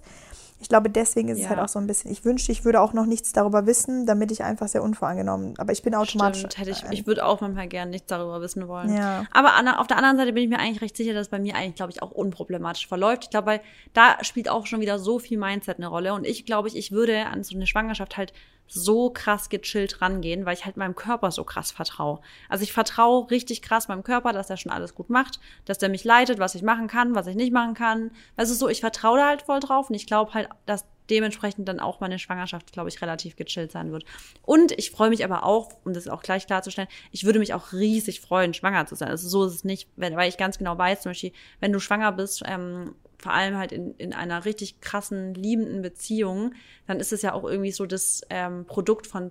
Ich 0.62 0.68
glaube, 0.68 0.88
deswegen 0.88 1.28
ist 1.28 1.38
ja. 1.38 1.44
es 1.44 1.50
halt 1.50 1.58
auch 1.58 1.68
so 1.68 1.80
ein 1.80 1.88
bisschen, 1.88 2.12
ich 2.12 2.24
wünschte, 2.24 2.52
ich 2.52 2.64
würde 2.64 2.80
auch 2.80 2.92
noch 2.92 3.04
nichts 3.04 3.32
darüber 3.32 3.66
wissen, 3.66 4.06
damit 4.06 4.30
ich 4.30 4.44
einfach 4.44 4.68
sehr 4.68 4.84
unvoreingenommen, 4.84 5.54
aber 5.58 5.72
ich 5.72 5.82
bin 5.82 5.92
automatisch. 5.92 6.38
Stimmt, 6.38 6.58
hätte 6.58 6.70
ich, 6.70 6.84
ich 6.90 7.04
würde 7.04 7.26
auch 7.26 7.40
manchmal 7.40 7.66
gerne 7.66 7.90
nichts 7.90 8.06
darüber 8.06 8.40
wissen 8.40 8.68
wollen. 8.68 8.94
Ja. 8.94 9.24
Aber 9.32 9.54
an, 9.54 9.66
auf 9.66 9.88
der 9.88 9.96
anderen 9.96 10.16
Seite 10.16 10.32
bin 10.32 10.44
ich 10.44 10.48
mir 10.48 10.60
eigentlich 10.60 10.80
recht 10.80 10.96
sicher, 10.96 11.14
dass 11.14 11.22
es 11.22 11.30
bei 11.30 11.40
mir 11.40 11.56
eigentlich, 11.56 11.74
glaube 11.74 11.90
ich, 11.90 12.00
auch 12.00 12.12
unproblematisch 12.12 12.86
verläuft. 12.86 13.24
Ich 13.24 13.30
glaube, 13.30 13.46
weil 13.46 13.60
da 13.92 14.22
spielt 14.22 14.48
auch 14.48 14.66
schon 14.66 14.80
wieder 14.80 15.00
so 15.00 15.18
viel 15.18 15.36
Mindset 15.36 15.78
eine 15.78 15.88
Rolle 15.88 16.14
und 16.14 16.24
ich 16.24 16.46
glaube, 16.46 16.68
ich 16.68 16.92
würde 16.92 17.21
an 17.30 17.42
so 17.42 17.54
eine 17.54 17.66
Schwangerschaft 17.66 18.16
halt 18.16 18.32
so 18.66 19.10
krass 19.10 19.48
gechillt 19.50 20.00
rangehen, 20.00 20.46
weil 20.46 20.54
ich 20.54 20.64
halt 20.64 20.76
meinem 20.76 20.94
Körper 20.94 21.30
so 21.30 21.44
krass 21.44 21.72
vertraue. 21.72 22.20
Also 22.48 22.64
ich 22.64 22.72
vertraue 22.72 23.30
richtig 23.30 23.60
krass 23.60 23.88
meinem 23.88 24.02
Körper, 24.02 24.32
dass 24.32 24.50
er 24.50 24.56
schon 24.56 24.72
alles 24.72 24.94
gut 24.94 25.10
macht, 25.10 25.40
dass 25.66 25.78
der 25.78 25.88
mich 25.88 26.04
leitet, 26.04 26.38
was 26.38 26.54
ich 26.54 26.62
machen 26.62 26.86
kann, 26.86 27.14
was 27.14 27.26
ich 27.26 27.36
nicht 27.36 27.52
machen 27.52 27.74
kann. 27.74 28.12
Also 28.36 28.54
so, 28.54 28.68
ich 28.68 28.80
vertraue 28.80 29.18
da 29.18 29.28
halt 29.28 29.42
voll 29.42 29.60
drauf 29.60 29.90
und 29.90 29.94
ich 29.94 30.06
glaube 30.06 30.32
halt, 30.32 30.48
dass 30.64 30.86
dementsprechend 31.10 31.68
dann 31.68 31.80
auch 31.80 32.00
meine 32.00 32.18
Schwangerschaft, 32.18 32.72
glaube 32.72 32.88
ich, 32.88 33.02
relativ 33.02 33.36
gechillt 33.36 33.72
sein 33.72 33.92
wird. 33.92 34.04
Und 34.42 34.72
ich 34.72 34.90
freue 34.90 35.10
mich 35.10 35.24
aber 35.24 35.44
auch, 35.44 35.72
um 35.84 35.92
das 35.92 36.08
auch 36.08 36.22
gleich 36.22 36.46
klarzustellen, 36.46 36.88
ich 37.10 37.24
würde 37.24 37.38
mich 37.38 37.52
auch 37.52 37.72
riesig 37.72 38.20
freuen, 38.20 38.54
schwanger 38.54 38.86
zu 38.86 38.94
sein. 38.94 39.08
Also 39.08 39.28
so 39.28 39.44
ist 39.44 39.54
es 39.54 39.64
nicht, 39.64 39.88
weil 39.96 40.28
ich 40.28 40.38
ganz 40.38 40.56
genau 40.56 40.78
weiß, 40.78 41.02
zum 41.02 41.10
Beispiel, 41.10 41.32
wenn 41.60 41.72
du 41.72 41.80
schwanger 41.80 42.12
bist, 42.12 42.42
ähm, 42.46 42.94
vor 43.22 43.32
allem 43.32 43.56
halt 43.56 43.72
in, 43.72 43.94
in 43.94 44.12
einer 44.12 44.44
richtig 44.44 44.80
krassen, 44.80 45.32
liebenden 45.34 45.80
Beziehung, 45.80 46.54
dann 46.86 47.00
ist 47.00 47.12
es 47.12 47.22
ja 47.22 47.32
auch 47.32 47.44
irgendwie 47.44 47.72
so 47.72 47.86
das 47.86 48.22
ähm, 48.28 48.66
Produkt 48.66 49.06
von 49.06 49.30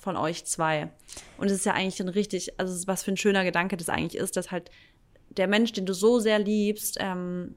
von 0.00 0.16
euch 0.16 0.46
zwei. 0.46 0.90
Und 1.36 1.48
es 1.48 1.52
ist 1.52 1.66
ja 1.66 1.74
eigentlich 1.74 2.00
ein 2.00 2.08
richtig, 2.08 2.58
also 2.58 2.86
was 2.86 3.02
für 3.02 3.12
ein 3.12 3.18
schöner 3.18 3.44
Gedanke 3.44 3.76
das 3.76 3.90
eigentlich 3.90 4.20
ist, 4.20 4.36
dass 4.36 4.50
halt 4.50 4.70
der 5.28 5.46
Mensch, 5.46 5.72
den 5.72 5.84
du 5.84 5.92
so 5.92 6.18
sehr 6.18 6.38
liebst, 6.38 6.96
ähm, 7.00 7.54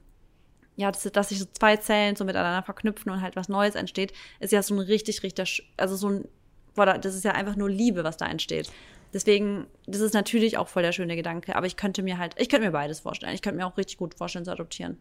ja, 0.76 0.90
dass, 0.90 1.02
dass 1.04 1.30
sich 1.30 1.38
so 1.38 1.46
zwei 1.52 1.76
Zellen 1.76 2.16
so 2.16 2.24
miteinander 2.24 2.62
verknüpfen 2.62 3.10
und 3.10 3.22
halt 3.22 3.34
was 3.34 3.48
Neues 3.48 3.74
entsteht, 3.74 4.12
ist 4.40 4.52
ja 4.52 4.62
so 4.62 4.74
ein 4.74 4.80
richtig, 4.80 5.22
richtig, 5.22 5.72
also 5.76 5.96
so 5.96 6.10
ein, 6.10 6.28
boah, 6.74 6.98
das 6.98 7.14
ist 7.14 7.24
ja 7.24 7.32
einfach 7.32 7.56
nur 7.56 7.70
Liebe, 7.70 8.04
was 8.04 8.16
da 8.16 8.26
entsteht. 8.26 8.70
Deswegen, 9.12 9.66
das 9.86 10.00
ist 10.00 10.12
natürlich 10.12 10.58
auch 10.58 10.68
voll 10.68 10.82
der 10.82 10.92
schöne 10.92 11.14
Gedanke, 11.14 11.54
aber 11.54 11.66
ich 11.66 11.76
könnte 11.76 12.02
mir 12.02 12.18
halt, 12.18 12.34
ich 12.36 12.48
könnte 12.48 12.66
mir 12.66 12.72
beides 12.72 13.00
vorstellen. 13.00 13.34
Ich 13.34 13.42
könnte 13.42 13.58
mir 13.58 13.66
auch 13.66 13.76
richtig 13.76 13.96
gut 13.96 14.14
vorstellen 14.16 14.44
zu 14.44 14.50
adoptieren. 14.50 14.98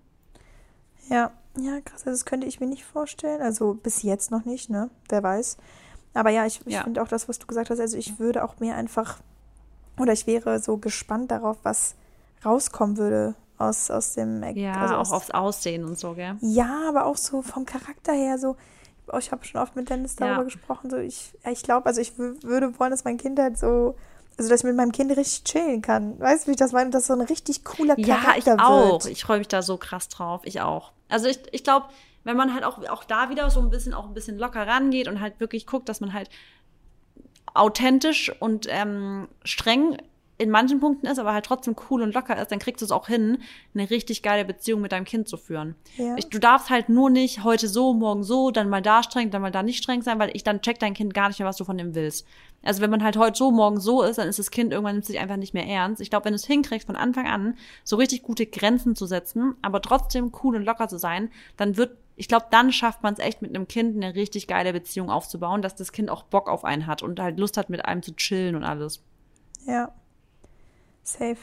Ja, 1.10 1.32
ja, 1.58 1.82
krass. 1.82 2.02
Also 2.06 2.12
das 2.12 2.26
könnte 2.26 2.48
ich 2.48 2.60
mir 2.60 2.68
nicht 2.68 2.86
vorstellen. 2.86 3.42
Also 3.42 3.74
bis 3.74 4.02
jetzt 4.02 4.32
noch 4.32 4.46
nicht, 4.46 4.70
ne? 4.70 4.90
Wer 5.10 5.24
weiß. 5.24 5.58
Aber 6.14 6.30
ja, 6.30 6.46
ich, 6.46 6.62
ich 6.66 6.74
ja. 6.74 6.84
finde 6.84 7.02
auch 7.02 7.08
das, 7.08 7.28
was 7.30 7.40
du 7.40 7.48
gesagt 7.48 7.70
hast. 7.70 7.80
Also 7.80 7.98
ich 7.98 8.20
würde 8.20 8.44
auch 8.44 8.60
mehr 8.60 8.76
einfach, 8.76 9.20
oder 10.00 10.14
ich 10.14 10.28
wäre 10.28 10.60
so 10.60 10.78
gespannt 10.78 11.32
darauf, 11.32 11.58
was 11.64 11.96
rauskommen 12.46 12.98
würde 12.98 13.36
aus, 13.58 13.90
aus 13.92 14.14
dem 14.14 14.44
Ja, 14.56 14.74
also 14.74 14.96
auch 14.96 15.00
aus, 15.00 15.12
aufs 15.12 15.32
Aussehen 15.32 15.86
und 15.86 15.98
so, 15.98 16.14
gell? 16.14 16.38
Ja, 16.42 16.90
aber 16.90 17.06
auch 17.06 17.18
so 17.18 17.42
vom 17.42 17.66
Charakter 17.66 18.14
her 18.14 18.38
so. 18.38 18.56
Oh, 19.12 19.18
ich 19.18 19.32
habe 19.32 19.44
schon 19.44 19.60
oft 19.60 19.76
mit 19.76 19.90
Dennis 19.90 20.16
darüber 20.16 20.38
ja. 20.38 20.44
gesprochen. 20.44 20.90
So 20.90 20.98
ich, 20.98 21.34
ich 21.50 21.64
glaube, 21.64 21.88
also 21.88 22.00
ich 22.00 22.18
würde 22.18 22.80
wollen, 22.80 22.92
dass 22.92 23.04
mein 23.04 23.18
Kind 23.18 23.38
halt 23.38 23.58
so 23.58 23.96
also 24.38 24.50
dass 24.50 24.62
ich 24.62 24.66
mit 24.66 24.76
meinem 24.76 24.92
Kind 24.92 25.16
richtig 25.16 25.44
chillen 25.44 25.82
kann. 25.82 26.20
Weißt 26.20 26.44
du, 26.44 26.48
wie 26.48 26.52
ich 26.52 26.58
das 26.58 26.72
meine? 26.72 26.90
Dass 26.90 27.08
so 27.08 27.14
ein 27.14 27.22
richtig 27.22 27.64
cooler 27.64 27.96
Charakter 27.96 28.36
Ja, 28.36 28.38
ich 28.38 28.50
auch. 28.50 29.06
Ich 29.06 29.24
freue 29.24 29.40
mich 29.40 29.48
da 29.48 29.62
so 29.62 29.78
krass 29.78 30.10
drauf. 30.10 30.42
Ich 30.44 30.62
auch. 30.62 30.92
Also 31.10 31.28
ich, 31.28 31.40
ich 31.52 31.64
glaube, 31.64 31.88
wenn 32.24 32.38
man 32.38 32.54
halt 32.54 32.64
auch, 32.64 32.84
auch 32.90 33.04
da 33.04 33.30
wieder 33.30 33.50
so 33.50 33.60
ein 33.60 33.70
bisschen, 33.70 33.94
auch 33.94 34.06
ein 34.06 34.14
bisschen 34.14 34.38
locker 34.38 34.66
rangeht 34.66 35.08
und 35.08 35.22
halt 35.22 35.40
wirklich 35.40 35.68
guckt, 35.68 35.90
dass 35.90 36.00
man 36.02 36.14
halt 36.14 36.30
authentisch 37.54 38.32
und 38.40 38.68
ähm, 38.70 39.28
streng 39.44 39.98
in 40.44 40.52
manchen 40.52 40.80
Punkten 40.80 41.08
ist, 41.08 41.18
aber 41.18 41.34
halt 41.34 41.46
trotzdem 41.46 41.76
cool 41.90 42.02
und 42.02 42.14
locker 42.14 42.40
ist, 42.40 42.52
dann 42.52 42.60
kriegst 42.60 42.82
du 42.82 42.86
es 42.86 42.92
auch 42.92 43.08
hin, 43.08 43.40
eine 43.74 43.90
richtig 43.90 44.22
geile 44.22 44.46
Beziehung 44.46 44.82
mit 44.82 44.92
deinem 44.92 45.06
Kind 45.06 45.28
zu 45.28 45.38
führen. 45.38 45.76
Ja. 45.98 46.16
Ich, 46.18 46.30
du 46.30 46.40
darfst 46.40 46.70
halt 46.70 46.90
nur 46.90 47.10
nicht 47.10 47.44
heute 47.44 47.68
so, 47.68 47.94
morgen 47.94 48.24
so, 48.24 48.52
dann 48.52 48.70
mal 48.70 48.82
da 48.82 49.02
streng, 49.02 49.32
dann 49.32 49.42
mal 49.42 49.52
da 49.52 49.64
nicht 49.64 49.82
streng 49.82 50.02
sein, 50.02 50.20
weil 50.20 50.32
ich 50.34 50.44
dann 50.44 50.62
check 50.62 50.80
dein 50.80 50.94
Kind 50.94 51.14
gar 51.14 51.30
nicht 51.30 51.40
mehr, 51.40 51.48
was 51.48 51.58
du 51.58 51.64
von 51.64 51.78
dem 51.78 51.96
willst. 51.96 52.28
Also 52.62 52.82
wenn 52.82 52.90
man 52.90 53.04
halt 53.04 53.18
heute 53.18 53.38
so, 53.38 53.52
morgen 53.52 53.80
so 53.80 54.04
ist, 54.04 54.18
dann 54.18 54.28
ist 54.28 54.40
das 54.40 54.52
Kind 54.52 54.72
irgendwann 54.72 54.96
nimmt 54.96 55.06
sich 55.06 55.20
einfach 55.20 55.38
nicht 55.38 55.54
mehr 55.54 55.68
ernst. 55.68 56.02
Ich 56.02 56.10
glaube, 56.10 56.26
wenn 56.26 56.34
du 56.34 56.38
es 56.38 56.46
hinkriegst, 56.46 56.88
von 56.88 56.96
Anfang 56.96 57.28
an 57.28 57.58
so 57.84 57.96
richtig 57.96 58.24
gute 58.24 58.46
Grenzen 58.46 58.96
zu 58.96 59.06
setzen, 59.06 59.56
aber 59.62 59.82
trotzdem 59.82 60.32
cool 60.44 60.56
und 60.56 60.64
locker 60.64 60.88
zu 60.88 60.98
sein, 60.98 61.30
dann 61.58 61.78
wird 61.78 61.98
ich 62.16 62.28
glaube, 62.28 62.46
dann 62.52 62.72
schafft 62.72 63.02
man 63.02 63.14
es 63.14 63.20
echt 63.20 63.42
mit 63.42 63.56
einem 63.56 63.68
Kind 63.68 63.96
eine 63.96 64.14
richtig 64.14 64.48
geile 64.48 64.72
Beziehung 64.72 65.10
aufzubauen, 65.10 65.64
dass 65.64 65.76
das 65.76 65.92
Kind 65.92 66.12
auch 66.12 66.24
Bock 66.24 66.48
auf 66.48 66.64
einen 66.64 66.86
hat 66.86 67.02
und 67.02 67.20
halt 67.20 67.40
Lust 67.40 67.58
hat, 67.58 67.72
mit 67.72 67.86
einem 67.86 68.04
zu 68.04 68.16
chillen 68.16 68.56
und 68.56 68.64
alles. 68.64 69.04
Ja. 69.66 69.92
Safe. 71.04 71.38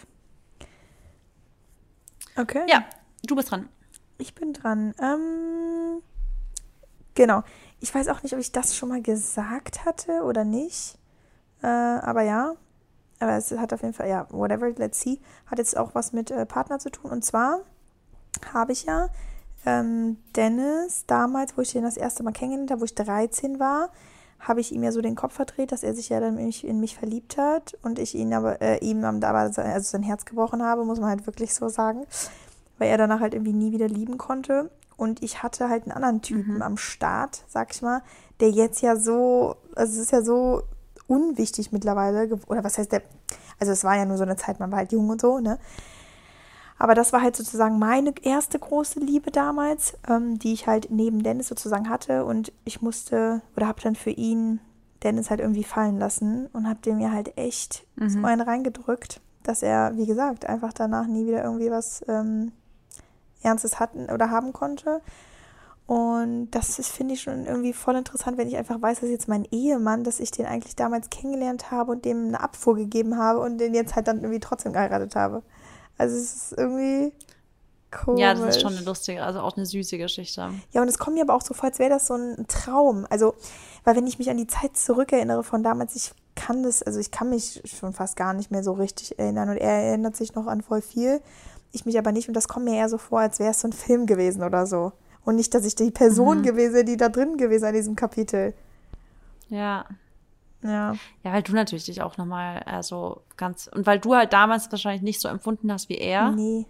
Okay. 2.36 2.64
Ja, 2.68 2.84
du 3.24 3.36
bist 3.36 3.50
dran. 3.50 3.68
Ich 4.18 4.34
bin 4.34 4.52
dran. 4.52 4.94
Ähm, 5.00 6.02
genau. 7.14 7.42
Ich 7.80 7.94
weiß 7.94 8.08
auch 8.08 8.22
nicht, 8.22 8.34
ob 8.34 8.40
ich 8.40 8.52
das 8.52 8.76
schon 8.76 8.90
mal 8.90 9.02
gesagt 9.02 9.84
hatte 9.84 10.22
oder 10.22 10.44
nicht. 10.44 10.98
Äh, 11.62 11.66
aber 11.66 12.22
ja. 12.22 12.54
Aber 13.18 13.36
es 13.36 13.50
hat 13.52 13.72
auf 13.72 13.82
jeden 13.82 13.92
Fall, 13.92 14.08
ja, 14.08 14.26
whatever, 14.30 14.70
let's 14.70 15.00
see. 15.00 15.20
Hat 15.46 15.58
jetzt 15.58 15.76
auch 15.76 15.94
was 15.94 16.12
mit 16.12 16.30
äh, 16.30 16.46
Partner 16.46 16.78
zu 16.78 16.90
tun. 16.90 17.10
Und 17.10 17.24
zwar 17.24 17.60
habe 18.52 18.72
ich 18.72 18.84
ja 18.84 19.08
ähm, 19.66 20.16
Dennis 20.36 21.04
damals, 21.06 21.56
wo 21.56 21.62
ich 21.62 21.72
den 21.72 21.82
das 21.82 21.96
erste 21.96 22.22
Mal 22.22 22.32
kennengelernt 22.32 22.70
habe, 22.70 22.80
wo 22.80 22.86
ich 22.86 22.94
13 22.94 23.58
war, 23.58 23.90
habe 24.40 24.60
ich 24.60 24.72
ihm 24.72 24.82
ja 24.82 24.90
so 24.90 25.00
den 25.00 25.14
Kopf 25.14 25.34
verdreht, 25.34 25.70
dass 25.70 25.82
er 25.82 25.94
sich 25.94 26.08
ja 26.08 26.18
dann 26.18 26.38
in 26.38 26.46
mich, 26.46 26.66
in 26.66 26.80
mich 26.80 26.96
verliebt 26.96 27.36
hat 27.36 27.76
und 27.82 27.98
ich 27.98 28.14
ihn 28.14 28.32
aber, 28.32 28.60
äh, 28.60 28.78
ihm 28.78 29.04
aber 29.04 29.38
also 29.38 29.62
sein 29.62 30.02
Herz 30.02 30.24
gebrochen 30.24 30.62
habe, 30.62 30.84
muss 30.84 30.98
man 30.98 31.10
halt 31.10 31.26
wirklich 31.26 31.54
so 31.54 31.68
sagen, 31.68 32.06
weil 32.78 32.88
er 32.88 32.98
danach 32.98 33.20
halt 33.20 33.34
irgendwie 33.34 33.52
nie 33.52 33.72
wieder 33.72 33.88
lieben 33.88 34.18
konnte. 34.18 34.70
Und 34.96 35.22
ich 35.22 35.42
hatte 35.42 35.68
halt 35.68 35.84
einen 35.84 35.92
anderen 35.92 36.20
Typen 36.20 36.56
mhm. 36.56 36.62
am 36.62 36.76
Start, 36.76 37.44
sag 37.48 37.74
ich 37.74 37.80
mal, 37.80 38.02
der 38.40 38.50
jetzt 38.50 38.82
ja 38.82 38.96
so, 38.96 39.56
also 39.74 39.92
es 39.94 39.98
ist 39.98 40.12
ja 40.12 40.22
so 40.22 40.62
unwichtig 41.06 41.72
mittlerweile, 41.72 42.38
oder 42.46 42.64
was 42.64 42.78
heißt 42.78 42.92
der, 42.92 43.02
also 43.58 43.72
es 43.72 43.84
war 43.84 43.96
ja 43.96 44.04
nur 44.04 44.16
so 44.16 44.24
eine 44.24 44.36
Zeit, 44.36 44.60
man 44.60 44.70
war 44.70 44.78
halt 44.78 44.92
jung 44.92 45.08
und 45.08 45.20
so, 45.20 45.38
ne? 45.38 45.58
Aber 46.80 46.94
das 46.94 47.12
war 47.12 47.20
halt 47.20 47.36
sozusagen 47.36 47.78
meine 47.78 48.14
erste 48.22 48.58
große 48.58 49.00
Liebe 49.00 49.30
damals, 49.30 49.98
ähm, 50.08 50.38
die 50.38 50.54
ich 50.54 50.66
halt 50.66 50.88
neben 50.90 51.22
Dennis 51.22 51.48
sozusagen 51.48 51.90
hatte. 51.90 52.24
Und 52.24 52.54
ich 52.64 52.80
musste 52.80 53.42
oder 53.54 53.68
habe 53.68 53.82
dann 53.82 53.94
für 53.94 54.08
ihn 54.08 54.60
Dennis 55.02 55.28
halt 55.28 55.40
irgendwie 55.40 55.62
fallen 55.62 55.98
lassen 55.98 56.46
und 56.54 56.66
habe 56.66 56.80
dem 56.80 56.98
ja 56.98 57.12
halt 57.12 57.36
echt 57.36 57.84
mhm. 57.96 58.08
so 58.08 58.24
einen 58.24 58.40
reingedrückt, 58.40 59.20
dass 59.42 59.62
er, 59.62 59.92
wie 59.96 60.06
gesagt, 60.06 60.46
einfach 60.46 60.72
danach 60.72 61.06
nie 61.06 61.26
wieder 61.26 61.44
irgendwie 61.44 61.70
was 61.70 62.02
ähm, 62.08 62.52
Ernstes 63.42 63.78
hatten 63.78 64.08
oder 64.10 64.30
haben 64.30 64.54
konnte. 64.54 65.02
Und 65.86 66.52
das 66.52 66.78
ist, 66.78 66.90
finde 66.90 67.12
ich, 67.12 67.20
schon 67.20 67.44
irgendwie 67.44 67.74
voll 67.74 67.96
interessant, 67.96 68.38
wenn 68.38 68.48
ich 68.48 68.56
einfach 68.56 68.80
weiß, 68.80 69.00
dass 69.00 69.10
jetzt 69.10 69.28
mein 69.28 69.44
Ehemann, 69.50 70.02
dass 70.02 70.18
ich 70.18 70.30
den 70.30 70.46
eigentlich 70.46 70.76
damals 70.76 71.10
kennengelernt 71.10 71.70
habe 71.70 71.92
und 71.92 72.06
dem 72.06 72.28
eine 72.28 72.40
Abfuhr 72.40 72.74
gegeben 72.74 73.18
habe 73.18 73.40
und 73.40 73.58
den 73.58 73.74
jetzt 73.74 73.96
halt 73.96 74.08
dann 74.08 74.20
irgendwie 74.22 74.40
trotzdem 74.40 74.72
geheiratet 74.72 75.14
habe. 75.14 75.42
Also 76.00 76.16
es 76.16 76.34
ist 76.34 76.52
irgendwie 76.56 77.12
komisch. 77.90 78.20
Ja, 78.22 78.32
das 78.32 78.56
ist 78.56 78.62
schon 78.62 78.74
eine 78.74 78.86
lustige, 78.86 79.22
also 79.22 79.40
auch 79.40 79.54
eine 79.58 79.66
süße 79.66 79.98
Geschichte. 79.98 80.50
Ja, 80.72 80.80
und 80.80 80.88
es 80.88 80.98
kommt 80.98 81.16
mir 81.16 81.22
aber 81.24 81.34
auch 81.34 81.42
so 81.42 81.52
vor, 81.52 81.68
als 81.68 81.78
wäre 81.78 81.90
das 81.90 82.06
so 82.06 82.14
ein 82.14 82.46
Traum. 82.48 83.06
Also, 83.10 83.34
weil 83.84 83.96
wenn 83.96 84.06
ich 84.06 84.18
mich 84.18 84.30
an 84.30 84.38
die 84.38 84.46
Zeit 84.46 84.78
zurückerinnere 84.78 85.44
von 85.44 85.62
damals, 85.62 85.94
ich 85.96 86.12
kann 86.36 86.62
das, 86.62 86.82
also 86.82 86.98
ich 86.98 87.10
kann 87.10 87.28
mich 87.28 87.62
schon 87.66 87.92
fast 87.92 88.16
gar 88.16 88.32
nicht 88.32 88.50
mehr 88.50 88.64
so 88.64 88.72
richtig 88.72 89.18
erinnern 89.18 89.50
und 89.50 89.58
er 89.58 89.72
erinnert 89.72 90.16
sich 90.16 90.34
noch 90.34 90.46
an 90.46 90.62
voll 90.62 90.80
viel. 90.80 91.20
Ich 91.72 91.84
mich 91.84 91.98
aber 91.98 92.12
nicht 92.12 92.28
und 92.28 92.34
das 92.34 92.48
kommt 92.48 92.64
mir 92.64 92.76
eher 92.76 92.88
so 92.88 92.96
vor, 92.96 93.20
als 93.20 93.38
wäre 93.38 93.50
es 93.50 93.60
so 93.60 93.68
ein 93.68 93.74
Film 93.74 94.06
gewesen 94.06 94.42
oder 94.42 94.64
so. 94.64 94.92
Und 95.26 95.36
nicht, 95.36 95.52
dass 95.52 95.66
ich 95.66 95.74
die 95.74 95.90
Person 95.90 96.38
mhm. 96.38 96.44
gewesen, 96.44 96.86
die 96.86 96.96
da 96.96 97.10
drin 97.10 97.36
gewesen 97.36 97.66
an 97.66 97.74
diesem 97.74 97.94
Kapitel. 97.94 98.54
Ja. 99.50 99.84
Ja. 100.62 100.92
Ja, 101.22 101.32
weil 101.32 101.42
du 101.42 101.52
natürlich 101.52 101.84
dich 101.84 102.02
auch 102.02 102.16
nochmal, 102.18 102.62
also 102.64 103.22
ganz, 103.36 103.68
und 103.74 103.86
weil 103.86 103.98
du 103.98 104.14
halt 104.14 104.32
damals 104.32 104.70
wahrscheinlich 104.70 105.02
nicht 105.02 105.20
so 105.20 105.28
empfunden 105.28 105.72
hast 105.72 105.88
wie 105.88 105.98
er. 105.98 106.32
Nee. 106.32 106.66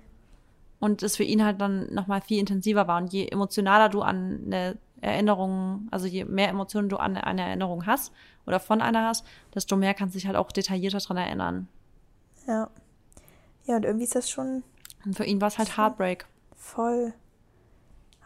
und 0.81 1.03
es 1.03 1.17
für 1.17 1.25
ihn 1.25 1.45
halt 1.45 1.61
dann 1.61 1.93
nochmal 1.93 2.23
viel 2.23 2.41
intensiver 2.41 2.89
war. 2.89 3.01
Und 3.01 3.13
je 3.13 3.29
emotionaler 3.29 3.89
du 3.89 4.01
an 4.03 4.41
eine 4.47 4.79
Erinnerung, 5.03 5.89
also 5.91 6.07
je 6.07 6.25
mehr 6.25 6.49
Emotionen 6.49 6.89
du 6.89 6.97
an 6.97 7.17
eine 7.17 7.43
Erinnerung 7.43 7.87
hast 7.87 8.13
oder 8.47 8.59
von 8.59 8.81
einer 8.81 9.07
hast, 9.07 9.25
desto 9.55 9.77
mehr 9.77 9.95
kannst 9.95 10.15
du 10.15 10.19
dich 10.19 10.27
halt 10.27 10.37
auch 10.37 10.51
detaillierter 10.51 10.99
dran 10.99 11.19
erinnern. 11.19 11.69
Ja. 12.47 12.71
Ja, 13.67 13.77
und 13.77 13.85
irgendwie 13.85 14.05
ist 14.05 14.15
das 14.15 14.29
schon. 14.29 14.65
Und 15.05 15.17
für 15.17 15.25
ihn 15.25 15.41
war 15.41 15.49
es 15.49 15.59
halt 15.59 15.77
Heartbreak. 15.77 16.27
Voll. 16.57 17.13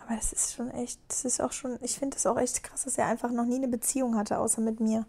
Aber 0.05 0.17
das 0.17 0.33
ist 0.33 0.55
schon 0.55 0.71
echt, 0.71 1.01
das 1.09 1.25
ist 1.25 1.41
auch 1.41 1.53
schon, 1.53 1.79
ich 1.83 1.99
finde 1.99 2.17
es 2.17 2.27
auch 2.27 2.37
echt 2.37 2.63
krass, 2.63 2.85
dass 2.85 2.99
er 2.99 3.07
einfach 3.07 3.31
noch 3.31 3.47
nie 3.47 3.57
eine 3.57 3.69
Beziehung 3.69 4.17
hatte, 4.17 4.39
außer 4.39 4.61
mit 4.61 4.79
mir. 4.81 5.07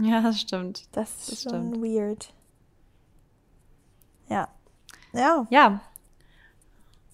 Ja, 0.00 0.20
das 0.20 0.40
stimmt. 0.40 0.84
Das 0.92 1.10
ist 1.28 1.32
Das 1.32 1.42
schon 1.52 1.70
stimmt. 1.72 1.82
weird. 1.84 2.32
Ja. 4.28 4.48
Ja, 5.12 5.46
Ja, 5.50 5.80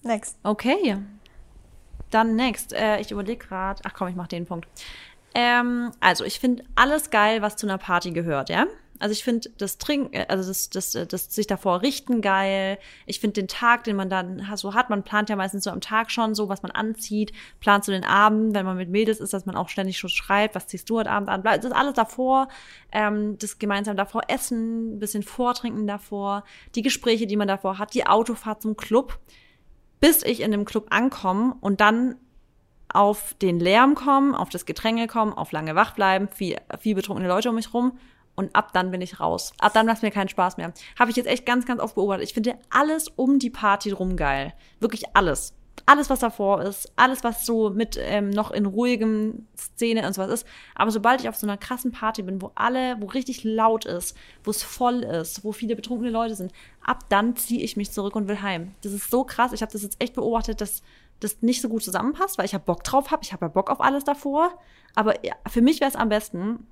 next. 0.03 0.37
okay. 0.43 0.97
Dann 2.11 2.35
next. 2.35 2.73
Äh, 2.73 2.99
ich 2.99 3.11
überlege 3.11 3.45
gerade. 3.45 3.81
Ach 3.85 3.93
komm, 3.93 4.07
ich 4.07 4.15
mache 4.15 4.29
den 4.29 4.45
Punkt. 4.45 4.67
Ähm, 5.33 5.91
also, 5.99 6.23
ich 6.23 6.39
finde 6.39 6.63
alles 6.75 7.09
geil, 7.09 7.41
was 7.41 7.55
zu 7.57 7.67
einer 7.67 7.77
Party 7.77 8.11
gehört, 8.11 8.49
ja? 8.49 8.65
Also 8.99 9.13
ich 9.13 9.23
finde 9.23 9.49
das 9.57 9.77
Trinken, 9.77 10.13
äh, 10.13 10.25
also 10.27 10.47
das, 10.47 10.69
das, 10.69 10.95
äh, 10.95 11.05
das 11.05 11.33
sich 11.33 11.47
davor 11.47 11.81
richten 11.81 12.21
geil. 12.21 12.77
Ich 13.05 13.19
finde 13.19 13.33
den 13.33 13.47
Tag, 13.47 13.83
den 13.83 13.95
man 13.95 14.09
dann 14.09 14.47
so 14.55 14.73
hat, 14.73 14.89
man 14.89 15.03
plant 15.03 15.29
ja 15.29 15.35
meistens 15.35 15.63
so 15.63 15.69
am 15.69 15.81
Tag 15.81 16.11
schon 16.11 16.35
so, 16.35 16.49
was 16.49 16.63
man 16.63 16.71
anzieht, 16.71 17.31
plant 17.59 17.85
so 17.85 17.91
den 17.91 18.03
Abend, 18.03 18.53
wenn 18.53 18.65
man 18.65 18.77
mit 18.77 18.89
Mädels 18.89 19.19
ist, 19.19 19.33
dass 19.33 19.45
man 19.45 19.55
auch 19.55 19.69
ständig 19.69 19.97
schon 19.97 20.09
schreibt, 20.09 20.55
was 20.55 20.67
ziehst 20.67 20.89
du 20.89 20.99
heute 20.99 21.11
Abend 21.11 21.29
an, 21.29 21.43
das 21.43 21.65
ist 21.65 21.71
alles 21.71 21.93
davor, 21.93 22.47
ähm, 22.91 23.37
das 23.37 23.59
gemeinsam 23.59 23.97
davor 23.97 24.23
essen, 24.27 24.95
ein 24.95 24.99
bisschen 24.99 25.23
vortrinken 25.23 25.87
davor, 25.87 26.43
die 26.75 26.81
Gespräche, 26.81 27.27
die 27.27 27.37
man 27.37 27.47
davor 27.47 27.77
hat, 27.77 27.93
die 27.93 28.07
Autofahrt 28.07 28.61
zum 28.61 28.77
Club, 28.77 29.19
bis 29.99 30.23
ich 30.23 30.41
in 30.41 30.51
dem 30.51 30.65
Club 30.65 30.87
ankomme 30.89 31.55
und 31.61 31.81
dann 31.81 32.15
auf 32.89 33.33
den 33.35 33.59
Lärm 33.59 33.95
kommen, 33.95 34.33
auf 34.33 34.49
das 34.49 34.65
Gedränge 34.65 35.07
kommen, 35.07 35.33
auf 35.33 35.51
lange 35.51 35.75
wach 35.75 35.93
bleiben, 35.93 36.29
viel, 36.29 36.57
viel 36.79 36.95
betrunkene 36.95 37.27
Leute 37.27 37.49
um 37.49 37.55
mich 37.55 37.73
rum 37.73 37.97
und 38.37 38.55
ab 38.55 38.71
dann 38.71 38.91
bin 38.91 39.01
ich 39.01 39.19
raus. 39.19 39.51
Ab 39.59 39.73
dann 39.73 39.87
macht 39.87 40.03
mir 40.03 40.11
keinen 40.11 40.29
Spaß 40.29 40.57
mehr. 40.57 40.71
Habe 40.97 41.09
ich 41.09 41.17
jetzt 41.17 41.27
echt 41.27 41.45
ganz, 41.45 41.65
ganz 41.65 41.81
oft 41.81 41.95
beobachtet. 41.95 42.27
Ich 42.27 42.33
finde 42.33 42.55
alles 42.69 43.09
um 43.15 43.39
die 43.39 43.49
Party 43.49 43.89
drum 43.89 44.15
geil. 44.15 44.53
Wirklich 44.79 45.03
alles. 45.15 45.53
Alles, 45.85 46.09
was 46.09 46.19
davor 46.19 46.61
ist, 46.61 46.91
alles, 46.95 47.23
was 47.23 47.45
so 47.45 47.69
mit 47.69 47.97
ähm, 47.99 48.29
noch 48.29 48.51
in 48.51 48.65
ruhigem 48.65 49.47
Szene 49.57 50.05
und 50.05 50.13
sowas 50.13 50.31
ist. 50.31 50.47
Aber 50.75 50.91
sobald 50.91 51.21
ich 51.21 51.29
auf 51.29 51.35
so 51.35 51.47
einer 51.47 51.57
krassen 51.57 51.91
Party 51.91 52.23
bin, 52.23 52.41
wo 52.41 52.51
alle, 52.55 52.99
wo 52.99 53.05
richtig 53.07 53.43
laut 53.43 53.85
ist, 53.85 54.15
wo 54.43 54.51
es 54.51 54.63
voll 54.63 55.03
ist, 55.03 55.43
wo 55.43 55.51
viele 55.51 55.75
betrunkene 55.75 56.11
Leute 56.11 56.35
sind, 56.35 56.51
ab 56.81 57.05
dann 57.09 57.35
ziehe 57.35 57.61
ich 57.61 57.77
mich 57.77 57.91
zurück 57.91 58.15
und 58.15 58.27
will 58.27 58.41
heim. 58.41 58.75
Das 58.81 58.91
ist 58.91 59.09
so 59.09 59.23
krass. 59.23 59.53
Ich 59.53 59.61
habe 59.61 59.71
das 59.71 59.81
jetzt 59.81 60.01
echt 60.01 60.13
beobachtet, 60.13 60.61
dass 60.61 60.83
das 61.19 61.41
nicht 61.41 61.61
so 61.61 61.69
gut 61.69 61.83
zusammenpasst, 61.83 62.37
weil 62.37 62.45
ich 62.45 62.51
ja 62.51 62.59
Bock 62.59 62.83
drauf 62.83 63.09
habe. 63.09 63.23
Ich 63.23 63.33
habe 63.33 63.45
ja 63.45 63.49
Bock 63.49 63.69
auf 63.69 63.81
alles 63.81 64.03
davor. 64.03 64.59
Aber 64.93 65.25
ja, 65.25 65.33
für 65.47 65.61
mich 65.61 65.79
wäre 65.79 65.89
es 65.89 65.95
am 65.95 66.09
besten, 66.09 66.67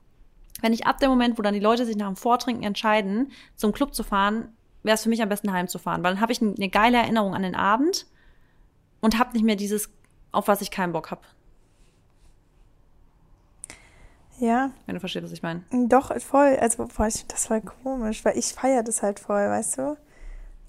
wenn 0.62 0.74
ich 0.74 0.88
ab 0.88 1.00
dem 1.00 1.10
Moment, 1.10 1.38
wo 1.38 1.42
dann 1.42 1.54
die 1.54 1.60
Leute 1.60 1.86
sich 1.86 1.96
nach 1.96 2.08
dem 2.08 2.16
Vortrinken 2.16 2.64
entscheiden, 2.64 3.32
zum 3.56 3.72
Club 3.72 3.94
zu 3.94 4.04
fahren, 4.04 4.50
wäre 4.84 4.96
es 4.96 5.04
für 5.04 5.10
mich 5.10 5.22
am 5.22 5.30
besten 5.30 5.52
heimzufahren, 5.52 6.04
weil 6.04 6.14
dann 6.14 6.22
habe 6.22 6.32
ich 6.32 6.42
eine 6.42 6.70
geile 6.70 6.98
Erinnerung 6.98 7.36
an 7.36 7.44
den 7.44 7.56
Abend 7.56 8.06
und 9.02 9.20
habe 9.20 9.34
nicht 9.34 9.44
mehr 9.44 9.56
dieses, 9.56 9.90
auf 10.32 10.48
was 10.48 10.62
ich 10.62 10.72
keinen 10.72 10.94
Bock 10.94 11.12
habe, 11.12 11.22
Ja, 14.40 14.72
wenn 14.86 14.96
du 14.96 15.00
verstehst, 15.00 15.24
was 15.24 15.32
ich 15.32 15.44
meine. 15.44 15.64
doch, 15.72 16.14
voll. 16.22 16.58
Also, 16.60 16.88
boah, 16.88 17.08
ich 17.08 17.26
das 17.28 17.48
voll 17.48 17.62
komisch, 17.62 18.26
weil 18.26 18.38
ich 18.38 18.48
feiere 18.48 18.84
das 18.84 19.02
halt 19.02 19.20
voll, 19.20 19.50
weißt 19.50 19.78
du? 19.78 19.98